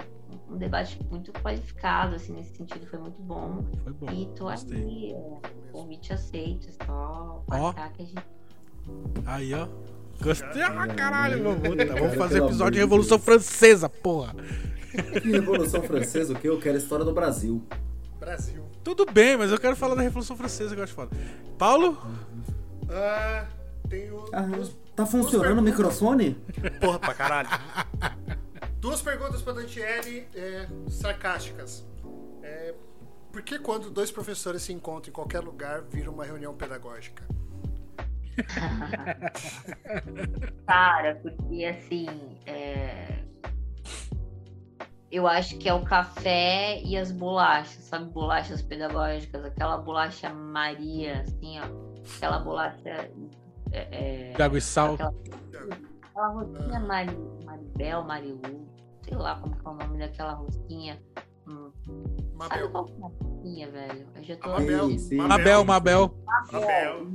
[0.54, 3.64] um debate muito qualificado, assim, nesse sentido, foi muito bom.
[3.84, 4.10] Foi bom.
[4.12, 4.78] E tô gostei.
[4.78, 5.42] aí, é,
[5.72, 7.64] convite aceito, é só Ó.
[7.64, 8.26] marcar que a gente.
[9.26, 9.68] Aí, ó.
[10.22, 11.86] Gostei pra caralho, meu puta.
[11.86, 14.36] Vamos fazer episódio de de Revolução Francesa, porra.
[15.22, 16.48] Que Revolução Francesa, o que?
[16.48, 17.66] Eu quero a história do Brasil.
[18.20, 18.64] Brasil.
[18.84, 21.16] Tudo bem, mas eu quero falar da Revolução Francesa que eu acho foda.
[21.58, 21.98] Paulo?
[22.90, 23.48] Ah,
[23.90, 26.36] tenho Ah, duas, tá funcionando o microfone?
[26.80, 27.50] porra pra caralho.
[28.80, 31.86] Duas perguntas pra Dantiele é, sarcásticas.
[32.44, 32.74] É,
[33.32, 37.24] por que quando dois professores se encontram em qualquer lugar vira uma reunião pedagógica?
[40.66, 42.08] Cara, porque assim.
[42.46, 43.24] é,
[45.12, 48.06] Eu acho que é o café e as bolachas, sabe?
[48.12, 51.64] Bolachas pedagógicas, aquela bolacha Maria, assim, ó.
[52.16, 53.12] Aquela bolacha.
[53.72, 54.96] É, é, e sal.
[54.96, 55.14] aquela,
[56.02, 58.68] aquela rosquinha Mari, Maribel, Marilu,
[59.04, 61.00] sei lá como que é o nome daquela rosquinha.
[61.48, 62.70] Hum, sabe Mabel.
[62.72, 64.08] qual que é a rosquinha, velho?
[64.16, 64.50] Eu já tô.
[64.50, 65.00] Mabel.
[65.00, 65.16] Sim.
[65.18, 66.16] Mabel, Mabel.
[66.52, 67.08] Mabel.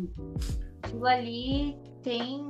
[0.87, 2.41] Aquilo ali tem,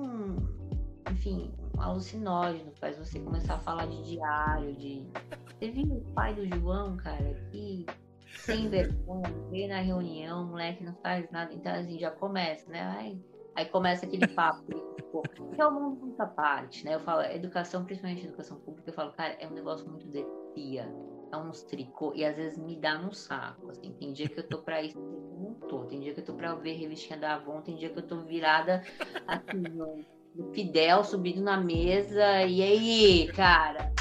[1.10, 5.06] enfim, um alucinógeno, faz você começar a falar de diário, de.
[5.46, 7.86] Você viu o pai do João, cara, que
[8.26, 12.82] sem vergonha, veio na reunião, o moleque não faz nada, então assim, já começa, né?
[12.98, 13.18] Aí,
[13.54, 14.62] aí começa aquele papo,
[14.96, 15.22] tipo,
[15.54, 16.94] que é o mundo muito à parte, né?
[16.94, 20.22] Eu falo, educação, principalmente educação pública, eu falo, cara, é um negócio muito de
[20.54, 20.86] tia,
[21.32, 24.48] é uns tricô, e às vezes me dá no saco, assim, tem dia que eu
[24.48, 27.60] tô pra isso, não tô, tem dia que eu tô pra ver revistinha da Avon,
[27.60, 28.82] tem dia que eu tô virada,
[29.26, 33.92] assim, no, no Fidel, subindo na mesa, e aí, cara,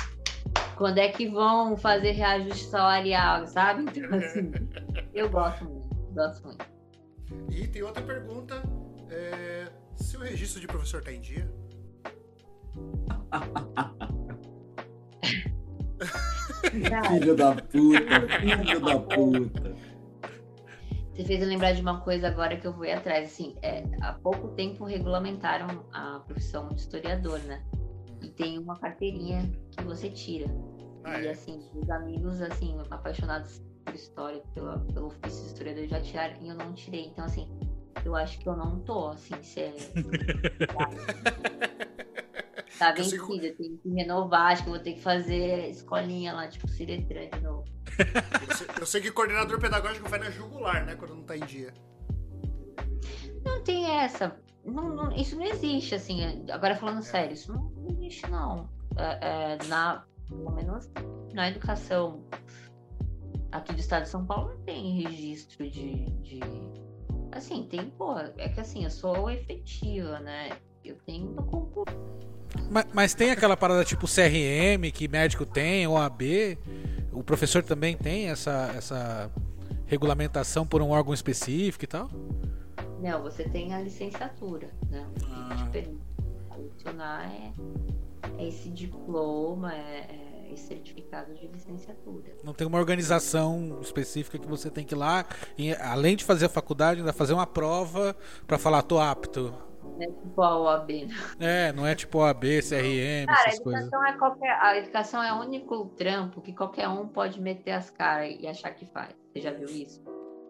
[0.77, 3.83] quando é que vão fazer reajuste salarial, sabe?
[3.83, 4.51] Então, assim,
[5.13, 6.65] eu gosto muito, gosto muito.
[7.49, 8.61] E tem outra pergunta.
[9.09, 11.49] é, se o registro de professor tá em dia?
[17.09, 19.75] Filho da puta, filho da puta.
[21.15, 23.31] Você fez eu lembrar de uma coisa agora que eu vou ir atrás.
[23.31, 27.63] Assim, é, há pouco tempo regulamentaram a profissão de historiador, né?
[28.21, 30.45] E tem uma carteirinha que você tira.
[31.05, 31.31] Ah, e é?
[31.31, 36.49] assim, os amigos, assim, apaixonados por história, pela, pelo ofício de historiador, já tiraram e
[36.49, 37.05] eu não tirei.
[37.05, 37.47] Então, assim,
[38.03, 39.73] eu acho que eu não tô, assim, se é.
[42.77, 46.33] Tá Eu sigo- vencida, tem que renovar, acho que eu vou ter que fazer escolinha
[46.33, 47.63] lá, tipo, Ciretran de novo.
[48.49, 50.95] Eu sei, eu sei que coordenador pedagógico vai na jugular, né?
[50.95, 51.73] Quando não tá em dia.
[53.45, 54.35] Não tem essa.
[54.63, 56.19] não- não- isso não existe, assim.
[56.51, 58.67] Agora falando sério, isso não, não existe, não.
[58.97, 60.89] É, é, na, pelo menos
[61.33, 62.23] na educação
[63.51, 66.05] aqui do estado de São Paulo não tem registro de.
[66.21, 66.39] de
[67.31, 70.57] assim, tem, pô, é que assim, eu sou efetiva, né?
[70.83, 71.95] Eu tenho no concurso.
[72.69, 76.22] Mas, mas tem aquela parada tipo CRM que médico tem, OAB.
[77.11, 79.32] O professor também tem essa, essa
[79.85, 82.09] regulamentação por um órgão específico e tal?
[83.00, 85.06] Não, você tem a licenciatura, né?
[85.30, 85.69] Ah.
[86.58, 87.53] lecionar é,
[88.38, 92.35] é esse diploma, é, é esse certificado de licenciatura.
[92.43, 95.25] Não tem uma organização específica que você tem que ir lá,
[95.58, 98.16] e, além de fazer a faculdade, ainda fazer uma prova
[98.48, 99.53] pra falar, tô apto.
[99.95, 101.15] Não é tipo a OAB, né?
[101.40, 103.82] É, não é tipo OAB, CRM, Cara, a essas coisas.
[103.82, 107.90] educação, é qualquer, a educação é o único trampo que qualquer um pode meter as
[107.90, 109.15] caras e achar que faz.
[109.32, 110.01] Você já viu isso?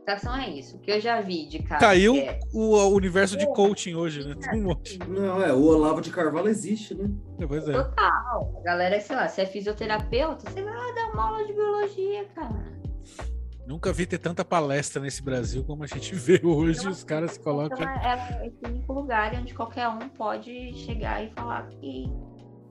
[0.07, 0.77] Educação é isso.
[0.77, 1.79] O que eu já vi de cara.
[1.79, 4.35] Caiu é- o, o universo de coaching hoje, né?
[4.39, 4.99] Tem um monte.
[4.99, 7.09] Não, é, o Olavo de Carvalho existe, né?
[7.47, 7.73] Pois é.
[7.73, 8.55] Total.
[8.59, 12.25] A galera, sei lá, se é fisioterapeuta, você vai lá dar uma aula de biologia,
[12.35, 12.75] cara.
[13.65, 16.87] Nunca vi ter tanta palestra nesse Brasil como a gente vê hoje.
[16.87, 17.77] Os caras se colocam.
[17.77, 22.05] Então, é, é esse único lugar onde qualquer um pode chegar e falar que,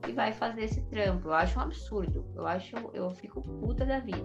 [0.03, 1.27] que vai fazer esse trampo.
[1.27, 2.25] Eu acho um absurdo.
[2.35, 4.23] Eu acho, eu fico puta da vida.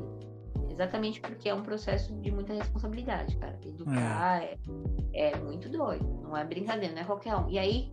[0.70, 3.58] Exatamente porque é um processo de muita responsabilidade, cara.
[3.62, 4.56] Educar é,
[5.12, 6.04] é muito doido.
[6.22, 7.50] Não é brincadeira, não é qualquer um.
[7.50, 7.92] E aí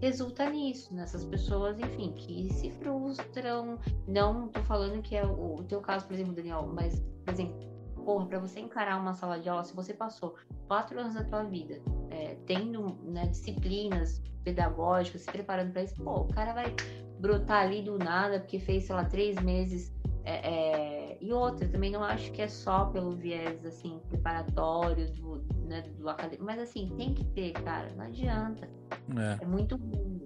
[0.00, 3.78] resulta nisso, nessas pessoas, enfim, que se frustram.
[4.06, 7.58] Não tô falando que é o, teu caso, por exemplo, Daniel, mas, por exemplo,
[8.04, 10.34] porra, pra você encarar uma sala de aula, se você passou
[10.66, 16.20] quatro anos da tua vida é, tendo né, disciplinas pedagógicas, se preparando para isso, pô,
[16.20, 16.74] o cara vai
[17.18, 19.92] brotar ali do nada porque fez, sei lá, três meses.
[20.24, 25.44] É, é, e outra, também não acho que é só pelo viés assim, preparatório do,
[25.66, 28.68] né, do acadêmico, mas assim, tem que ter, cara, não adianta.
[29.16, 29.42] É.
[29.42, 30.22] É muito ruim.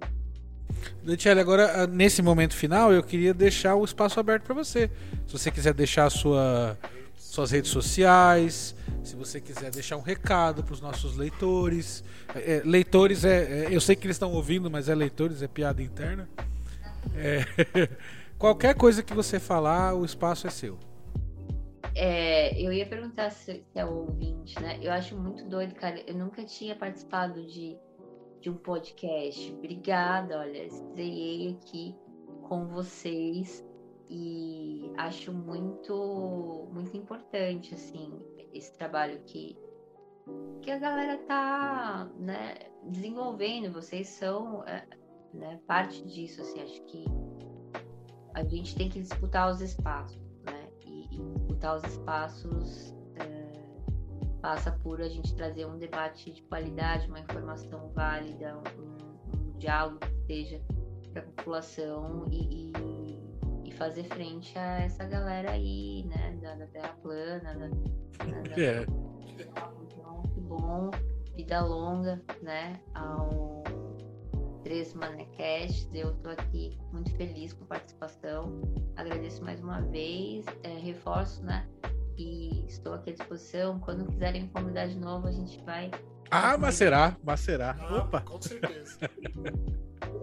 [1.02, 4.90] Detiele, agora, ah, nesse momento final, eu queria deixar o espaço aberto para você.
[5.26, 6.78] Se você quiser deixar sua,
[7.16, 12.04] suas redes sociais, se você quiser deixar um recado para os nossos leitores.
[12.34, 15.48] É, é, leitores é, é- Eu sei que eles estão ouvindo, mas é leitores, é
[15.48, 16.28] piada interna.
[17.16, 17.44] É,
[18.38, 20.78] qualquer coisa que você falar, o espaço é seu.
[21.94, 24.78] É, eu ia perguntar se, se é ouvinte, né?
[24.80, 26.00] Eu acho muito doido, cara.
[26.06, 27.76] Eu nunca tinha participado de,
[28.40, 29.52] de um podcast.
[29.52, 31.96] Obrigada, olha, estreiei aqui
[32.48, 33.66] com vocês
[34.08, 38.10] e acho muito, muito importante, assim,
[38.54, 39.56] esse trabalho que,
[40.62, 43.72] que a galera tá, né, desenvolvendo.
[43.72, 44.86] Vocês são, é,
[45.34, 47.04] né, parte disso, assim, acho que
[48.38, 50.68] a gente tem que disputar os espaços, né?
[50.86, 53.80] E, e disputar os espaços é,
[54.40, 59.98] passa por a gente trazer um debate de qualidade, uma informação válida, um, um diálogo
[60.00, 60.60] que seja
[61.12, 63.18] para a população e, e-
[63.64, 66.38] e fazer frente a essa galera aí, né?
[66.40, 68.82] Da, da Terra plana, da, da- da- É.
[68.82, 70.90] então, que bom,
[71.34, 72.80] vida longa, né?
[72.94, 73.62] Ao
[74.68, 75.88] Três Manecast.
[75.94, 78.60] Eu tô aqui muito feliz com a participação.
[78.96, 80.44] Agradeço mais uma vez.
[80.62, 81.66] é, reforço, né?
[82.18, 83.80] E estou aqui à disposição.
[83.80, 85.90] Quando quiserem me convidar de novo, a gente vai.
[86.30, 87.78] Ah, mas será, mas será.
[87.80, 88.20] Ah, Opa!
[88.20, 88.98] Com certeza.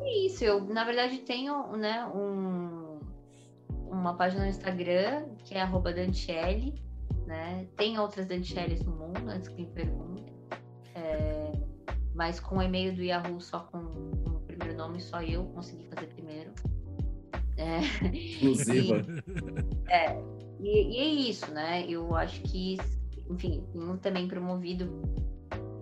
[0.08, 0.44] É isso.
[0.44, 2.06] Eu, na verdade, tenho, né?
[2.06, 3.00] Um,
[3.90, 6.80] uma página no Instagram que é arroba Dantiele,
[7.26, 7.68] né?
[7.76, 10.36] Tem outras Dantielles no mundo, antes que me perguntem.
[10.94, 11.52] É,
[12.14, 14.12] mas com o e-mail do Yahoo só com,
[14.88, 16.52] nome, só eu consegui fazer primeiro.
[17.58, 17.80] É,
[18.14, 19.06] Exclusiva.
[20.60, 21.86] e, e é isso, né?
[21.88, 22.78] Eu acho que,
[23.30, 24.86] enfim, tenho também promovido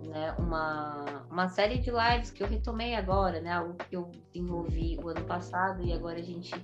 [0.06, 3.52] né, uma, uma série de lives que eu retomei agora, né?
[3.52, 6.54] Algo que eu desenvolvi o ano passado e agora a gente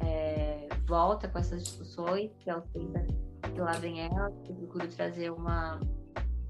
[0.00, 5.30] é, volta com essas discussões, que é o que lá vem ela, eu procuro trazer
[5.30, 5.80] uma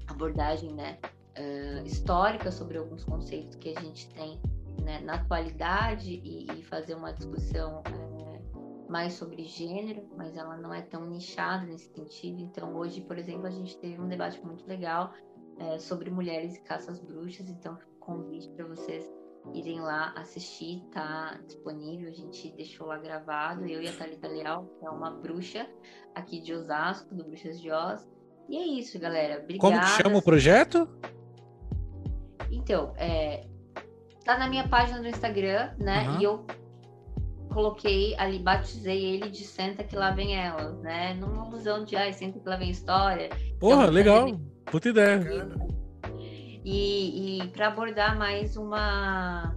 [0.07, 0.97] abordagem, né?
[1.37, 4.39] eh, histórica sobre alguns conceitos que a gente tem
[4.87, 8.39] né, na atualidade e, e fazer uma discussão eh,
[8.89, 12.39] mais sobre gênero, mas ela não é tão nichada nesse sentido.
[12.39, 15.13] Então, hoje, por exemplo, a gente teve um debate muito legal
[15.59, 17.49] eh, sobre mulheres e caças bruxas.
[17.49, 19.05] Então, convite para vocês
[19.53, 22.07] irem lá assistir, tá disponível.
[22.07, 25.67] A gente deixou lá gravado, eu e a Thalita Leal, que é uma bruxa
[26.15, 28.07] aqui de Osasco, do Bruxas de Oz.
[28.47, 29.43] E é isso, galera.
[29.43, 29.59] Obrigada.
[29.59, 30.87] Como que chama o projeto?
[32.49, 33.45] Então, é,
[34.27, 36.05] tá na minha página do Instagram, né?
[36.05, 36.19] Aham.
[36.19, 36.45] E eu
[37.49, 41.13] coloquei ali, batizei ele de Senta que lá vem elas, né?
[41.13, 43.29] Numa alusão de, ai, Senta que lá vem história.
[43.57, 44.27] Porra, Então, legal.
[44.65, 45.21] Puta ideia.
[46.65, 49.55] E, e para abordar mais uma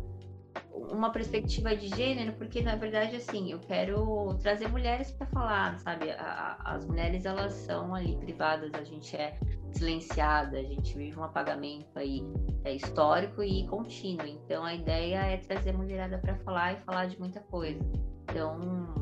[0.91, 6.11] uma perspectiva de gênero, porque na verdade assim, eu quero trazer mulheres para falar, sabe?
[6.11, 9.39] A- a- as mulheres elas são ali privadas, a gente é
[9.73, 12.23] silenciada, a gente vive um apagamento aí
[12.65, 14.27] é, histórico e contínuo.
[14.27, 17.81] Então a ideia é trazer a mulherada para falar e falar de muita coisa.
[18.25, 18.95] Então,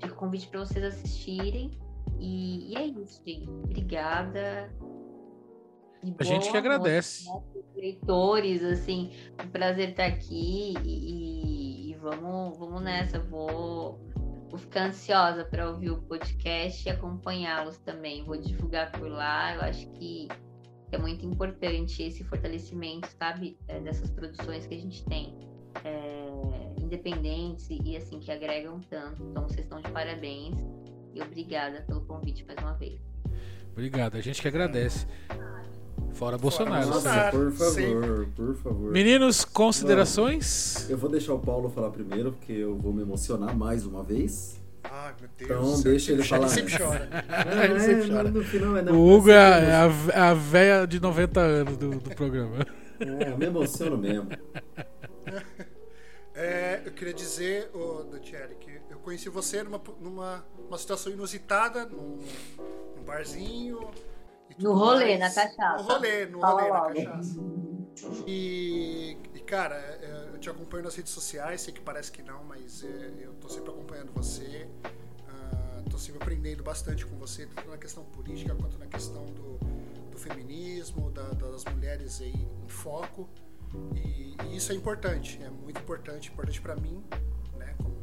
[0.00, 1.78] fica o convite para vocês assistirem.
[2.18, 3.48] E, e é isso, gente.
[3.48, 4.70] Obrigada.
[6.02, 7.28] E A gente que agradece.
[7.28, 9.10] noite, leitores, assim,
[9.42, 13.18] um prazer estar aqui e, e- vamos, vamos nessa.
[13.18, 13.98] Vou,
[14.50, 18.24] vou ficar ansiosa para ouvir o podcast e acompanhá-los também.
[18.24, 19.54] Vou divulgar por lá.
[19.54, 20.28] Eu acho que
[20.92, 25.36] é muito importante esse fortalecimento, sabe, é, dessas produções que a gente tem.
[25.84, 26.28] é,
[26.80, 29.22] independentes e, assim, que agregam tanto.
[29.22, 30.56] Então, vocês estão de parabéns
[31.14, 32.98] e obrigada pelo convite mais uma vez.
[33.72, 34.16] obrigado.
[34.16, 35.06] A gente que agradece.
[36.18, 36.88] Fora Bolsonaro.
[36.88, 38.26] Nossa, por favor, sempre.
[38.34, 38.90] por favor.
[38.90, 40.90] Meninos, considerações?
[40.90, 44.58] Eu vou deixar o Paulo falar primeiro, porque eu vou me emocionar mais uma vez.
[44.82, 45.50] Ai, meu Deus.
[45.50, 46.86] Então, deixa ele sempre- falar sempre antes.
[46.86, 47.08] chora.
[47.54, 48.30] Não, Ele sempre é, chora.
[48.32, 49.52] no, final é não, O Hugo é a,
[49.90, 52.66] sempre é a, é a véia de 90 anos do, do programa.
[52.98, 54.28] É, eu me emociono mesmo.
[56.34, 61.84] É, eu queria dizer, ô, Dantieri, que eu conheci você numa, numa uma situação inusitada,
[61.86, 62.18] num,
[62.96, 63.88] num barzinho.
[64.58, 65.34] No rolê, mais.
[65.36, 65.82] na cachaça.
[65.82, 67.38] No rolê, no Fala rolê, na cachaça.
[68.26, 72.44] E, e, cara, é, eu te acompanho nas redes sociais, sei que parece que não,
[72.44, 74.68] mas é, eu tô sempre acompanhando você.
[75.28, 79.58] ah, tô sempre aprendendo bastante com você, tanto na questão política quanto na questão do,
[80.10, 82.32] do feminismo, da- das mulheres aí
[82.64, 83.28] em foco.
[83.94, 87.02] E, e isso é importante, é muito importante, importante para mim,
[87.56, 87.74] né?
[87.76, 87.96] Como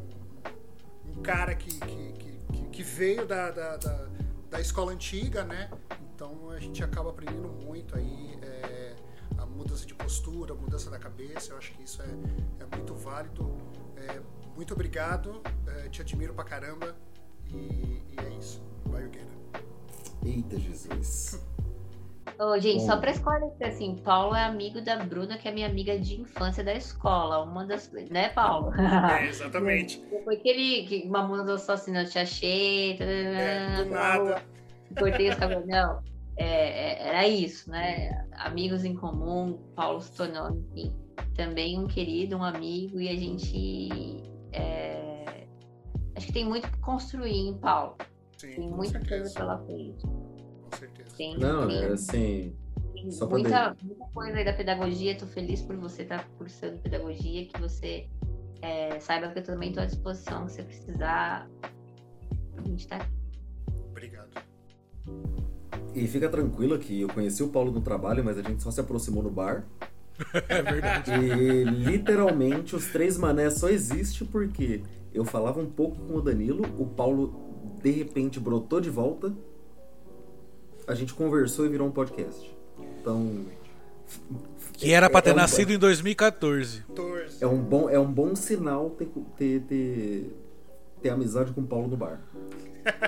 [1.18, 4.08] um, cara que, que, que, que- que veio da, da, da,
[4.50, 5.70] da escola antiga, né?
[6.16, 8.96] Então a gente acaba aprendendo muito aí é,
[9.38, 11.52] a mudança de postura, a mudança da cabeça.
[11.52, 13.54] Eu acho que isso é, é muito válido.
[13.98, 14.22] É,
[14.56, 16.96] muito obrigado, é, te admiro pra caramba
[17.48, 18.64] e, e é isso.
[18.86, 19.28] Vai, Ugueira.
[20.24, 21.44] Eita, Jesus.
[22.40, 23.02] Ô, gente, só Bom.
[23.02, 26.74] pra esclarecer, assim, Paulo é amigo da Bruna, que é minha amiga de infância da
[26.74, 27.44] escola.
[27.44, 27.90] Uma das.
[28.10, 28.72] Né, Paulo?
[28.76, 30.04] É, exatamente.
[30.24, 32.98] Foi aquele que Mamonas Assassinas te achei.
[33.00, 34.55] É, do nada.
[34.98, 35.66] Cortei os cabelos.
[35.68, 36.02] Não,
[36.38, 38.28] é, é, era isso, né?
[38.34, 40.94] Amigos em comum, Paulo se tornou, enfim,
[41.36, 44.24] também um querido, um amigo, e a gente.
[44.52, 45.48] é,
[46.16, 47.96] acho que tem muito que construir em Paulo.
[48.38, 49.34] Sim, Tem com muita coisa certeza.
[49.36, 50.06] pela frente.
[50.06, 51.16] Com certeza.
[51.16, 52.56] Tem, Não, tem- é assim.
[52.94, 55.18] tem muita, muita coisa aí da pedagogia.
[55.18, 58.08] Tô feliz por você estar cursando pedagogia, que você
[58.62, 60.48] é, saiba que eu também estou à disposição.
[60.50, 61.50] Se você precisar,
[62.58, 63.12] a gente tá aqui.
[63.90, 64.30] Obrigado.
[65.94, 68.80] E fica tranquilo que eu conheci o Paulo no trabalho, mas a gente só se
[68.80, 69.66] aproximou no bar.
[70.48, 71.12] É verdade.
[71.12, 74.82] E literalmente os três manés só existe porque
[75.14, 77.34] eu falava um pouco com o Danilo, o Paulo
[77.84, 79.34] de repente brotou de volta,
[80.88, 82.56] a gente conversou e virou um podcast.
[83.02, 83.46] Então.
[84.74, 86.84] Que era pra ter é um- nascido em 2014.
[86.88, 87.44] 14.
[87.44, 90.36] É um bom, é um bom sinal ter, ter, ter,
[91.02, 92.22] ter amizade com o Paulo no bar.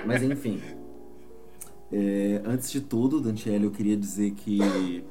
[0.06, 0.60] Mas enfim.
[1.90, 5.04] É, antes de tudo, Dantiele, eu queria dizer que.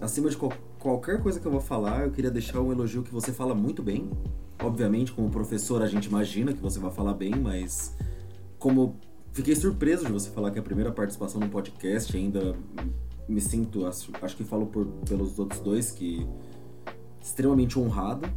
[0.00, 3.12] Acima de qual- qualquer coisa que eu vou falar, eu queria deixar um elogio que
[3.12, 4.10] você fala muito bem.
[4.62, 7.96] Obviamente, como professor, a gente imagina que você vai falar bem, mas
[8.58, 8.96] como
[9.32, 12.54] fiquei surpreso de você falar que é a primeira participação no podcast, ainda
[13.28, 16.26] me sinto, acho, acho que falo por, pelos outros dois, que
[17.20, 18.28] extremamente honrado,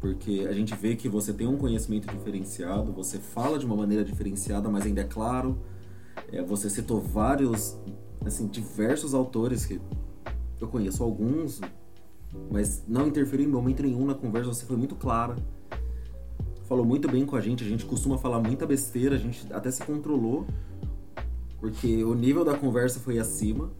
[0.00, 4.04] porque a gente vê que você tem um conhecimento diferenciado, você fala de uma maneira
[4.04, 5.58] diferenciada, mas ainda é claro.
[6.32, 7.78] É, você citou vários,
[8.24, 9.80] assim, diversos autores que
[10.60, 11.60] eu conheço alguns,
[12.50, 15.36] mas não interferiu em momento nenhum na conversa, você foi muito clara.
[16.64, 19.70] Falou muito bem com a gente, a gente costuma falar muita besteira, a gente até
[19.70, 20.46] se controlou,
[21.60, 23.70] porque o nível da conversa foi acima.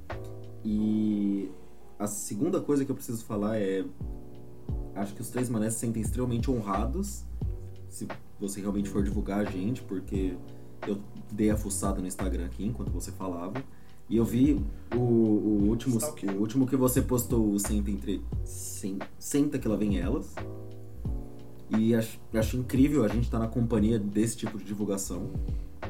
[0.64, 1.50] E
[1.98, 3.84] a segunda coisa que eu preciso falar é.
[4.94, 7.22] Acho que os três manés se sentem extremamente honrados
[7.88, 8.08] se
[8.40, 10.36] você realmente for divulgar a gente, porque
[10.86, 10.98] eu
[11.32, 13.62] dei a fuçada no Instagram aqui enquanto você falava.
[14.08, 14.60] E eu vi
[14.94, 16.30] o, o último, Stalker.
[16.36, 18.22] o último que você postou, o Senta entre.
[18.44, 20.32] Sen- Senta que lá vem elas.
[21.76, 25.30] E acho, acho incrível a gente estar na companhia desse tipo de divulgação.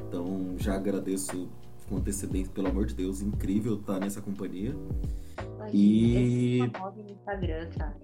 [0.09, 1.49] Então já agradeço
[1.89, 4.75] com antecedência, pelo amor de Deus, incrível estar nessa companhia.
[5.73, 7.97] E- Esse famoso no Instagram, cara.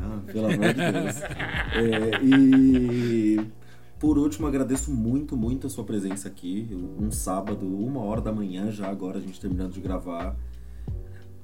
[0.00, 1.16] Ah, pelo amor de Deus.
[1.74, 3.50] É, e
[4.04, 6.68] por último, agradeço muito, muito a sua presença aqui.
[7.00, 10.36] Um sábado, uma hora da manhã, já agora a gente terminando de gravar.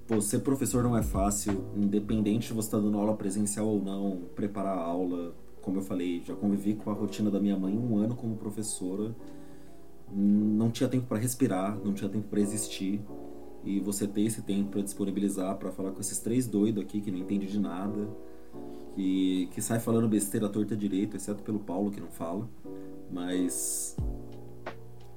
[0.06, 4.24] Pô, ser professor não é fácil, independente de você estar dando aula presencial ou não,
[4.36, 5.34] preparar a aula.
[5.62, 9.16] Como eu falei, já convivi com a rotina da minha mãe um ano como professora.
[10.12, 13.00] Não tinha tempo para respirar, não tinha tempo para existir.
[13.64, 17.10] E você ter esse tempo para disponibilizar para falar com esses três doidos aqui que
[17.10, 18.06] não entende de nada,
[18.94, 22.48] que, que sai falando besteira torta direito, exceto pelo Paulo que não fala.
[23.10, 23.96] Mas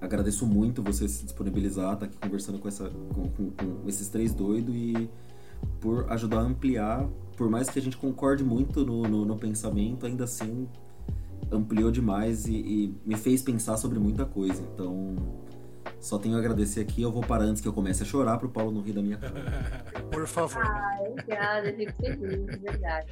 [0.01, 4.33] agradeço muito você se disponibilizar, estar aqui conversando com, essa, com, com- com esses três
[4.33, 5.09] doidos e
[5.79, 10.05] por ajudar a ampliar, por mais que a gente concorde muito no, no, no pensamento,
[10.05, 10.67] ainda assim
[11.51, 14.61] ampliou demais e, e me fez pensar sobre muita coisa.
[14.73, 15.15] Então,
[15.99, 17.01] Só tenho a agradecer aqui.
[17.01, 19.17] Eu vou parar antes que eu comece a chorar pro Paulo não rir da minha
[19.17, 19.33] cara.
[20.11, 20.63] Por favor.
[20.63, 23.07] Ah, obrigada, eu fico feliz, de verdade.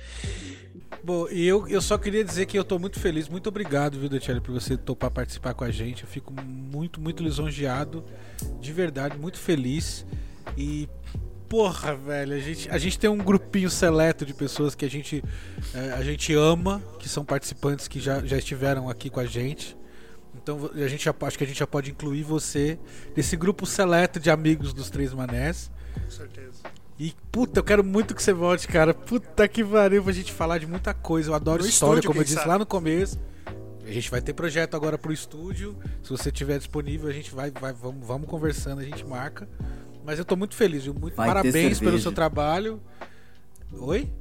[1.04, 3.30] Bom, e eu, eu só queria dizer que eu tô muito feliz.
[3.30, 6.04] Muito obrigado, viu, Detiele, por você topar participar com a gente.
[6.04, 8.04] Eu fico muito, muito lisonjeado.
[8.60, 10.06] De verdade, muito feliz.
[10.58, 10.90] E.
[11.48, 15.22] Porra, velho, a gente, a gente tem um grupinho seleto de pessoas que a gente,
[15.76, 19.76] eh, a gente ama, que são participantes que já, já estiveram aqui com a gente.
[20.42, 22.80] Então a gente já, acho que a gente já pode incluir você
[23.16, 25.72] nesse grupo seleto de amigos dos Três Manés.
[26.04, 26.64] Com certeza.
[27.00, 28.94] E puta, eu quero muito que você volte, cara.
[28.94, 31.32] Puta que pariu pra gente falar de muita coisa.
[31.32, 32.48] Eu adoro No história, estúdio, como eu disse sabe?
[32.50, 33.20] lá no começo.
[33.84, 35.76] A gente vai ter projeto agora pro estúdio.
[36.04, 39.50] Se você tiver disponível, a gente vai, vai vamos, vamos conversando, a gente marca.
[40.06, 40.94] Mas eu tô muito feliz, viu?
[40.94, 42.80] Muito Vai parabéns pelo seu trabalho.
[43.74, 44.12] Oi?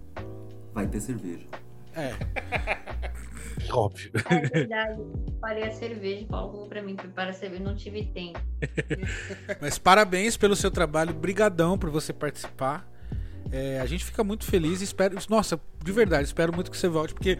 [0.74, 1.47] Vai ter cerveja.
[1.94, 2.15] É.
[3.70, 4.10] Óbvio.
[4.30, 5.02] É verdade.
[5.40, 8.40] Parei a cerveja, Paulo falou pra mim, prepara a cerveja, não tive tempo.
[9.60, 12.89] Mas parabéns pelo seu trabalho, brigadão por você participar.
[13.50, 16.89] É, a gente fica muito feliz e espero, nossa, de verdade, espero muito que você
[16.89, 17.39] volte, porque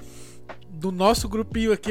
[0.69, 1.91] do nosso grupinho aqui,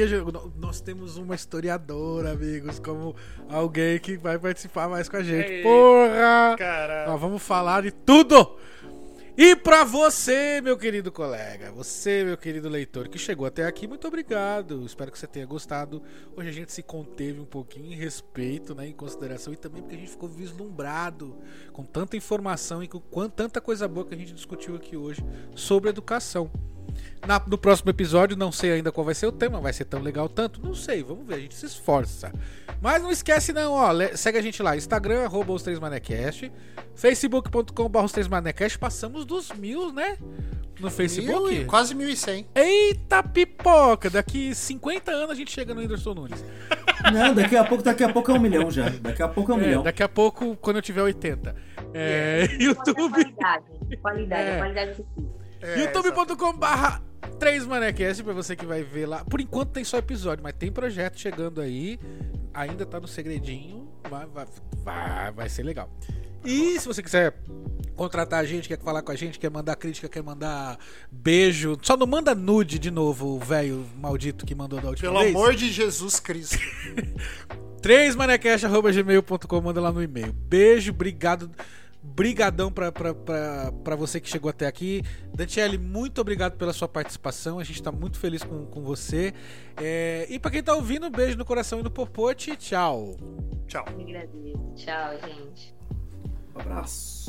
[0.56, 3.14] nós temos uma historiadora, amigos, como
[3.48, 5.50] alguém que vai participar mais com a gente.
[5.50, 6.56] Ei, Porra!
[6.58, 7.10] Caralho.
[7.10, 8.58] Nós vamos falar de tudo!
[9.36, 14.06] E pra você, meu querido colega, você, meu querido leitor, que chegou até aqui, muito
[14.06, 14.84] obrigado.
[14.84, 16.02] Espero que você tenha gostado.
[16.36, 19.94] Hoje a gente se conteve um pouquinho em respeito, né, em consideração e também porque
[19.94, 21.38] a gente ficou vislumbrado
[21.72, 25.88] com tanta informação e com tanta coisa boa que a gente discutiu aqui hoje sobre
[25.88, 26.50] educação.
[27.26, 30.00] Na- no próximo episódio, não sei ainda qual vai ser o tema, vai ser tão
[30.00, 32.32] legal tanto, não sei, vamos ver, a gente se esforça.
[32.80, 36.50] Mas não esquece não, ó, segue a gente lá, Instagram, arroba os 3manecast,
[36.94, 40.16] facebook.com.br os 3manecast, passamos dos mil, né?
[40.78, 41.54] No Mil Facebook.
[41.54, 42.46] e- quase 1.100.
[42.54, 46.42] Eita pipoca, daqui 50 anos a gente chega no Whindersson Nunes.
[47.12, 48.88] Não, daqui a pouco, daqui a pouco é um milhão já.
[48.88, 49.82] Daqui a pouco é um É, milhão.
[49.82, 51.54] daqui a pouco, quando eu tiver 80.
[51.92, 52.94] É, YouTube.
[53.10, 53.64] Qualidade,
[54.00, 54.58] qualidade, É.
[54.58, 55.04] qualidade.
[55.60, 57.02] É, youtube.com barra
[57.38, 59.24] 3manecast pra você que vai ver lá.
[59.24, 61.98] Por enquanto tem só episódio, mas tem projeto chegando aí.
[62.52, 63.88] Ainda tá no segredinho.
[64.08, 64.46] Vai, vai,
[64.82, 65.90] vai, vai ser legal.
[66.44, 67.34] E se você quiser
[67.94, 70.78] contratar a gente, quer falar com a gente, quer mandar crítica, quer mandar
[71.12, 75.22] beijo, só não manda nude de novo, o velho maldito que mandou da última Pelo
[75.22, 75.34] vez.
[75.36, 76.58] amor de Jesus Cristo.
[77.82, 80.32] 3manecast.gmail.com, manda lá no e-mail.
[80.32, 81.50] Beijo, obrigado.
[82.02, 85.02] Brigadão para você que chegou até aqui.
[85.34, 87.58] Dantiele, muito obrigado pela sua participação.
[87.58, 89.34] A gente está muito feliz com, com você.
[89.76, 92.56] É, e para quem está ouvindo, um beijo no coração e no popote.
[92.56, 93.16] Tchau.
[93.66, 93.84] Tchau.
[94.74, 95.74] Tchau, gente.
[96.54, 97.20] Um abraço.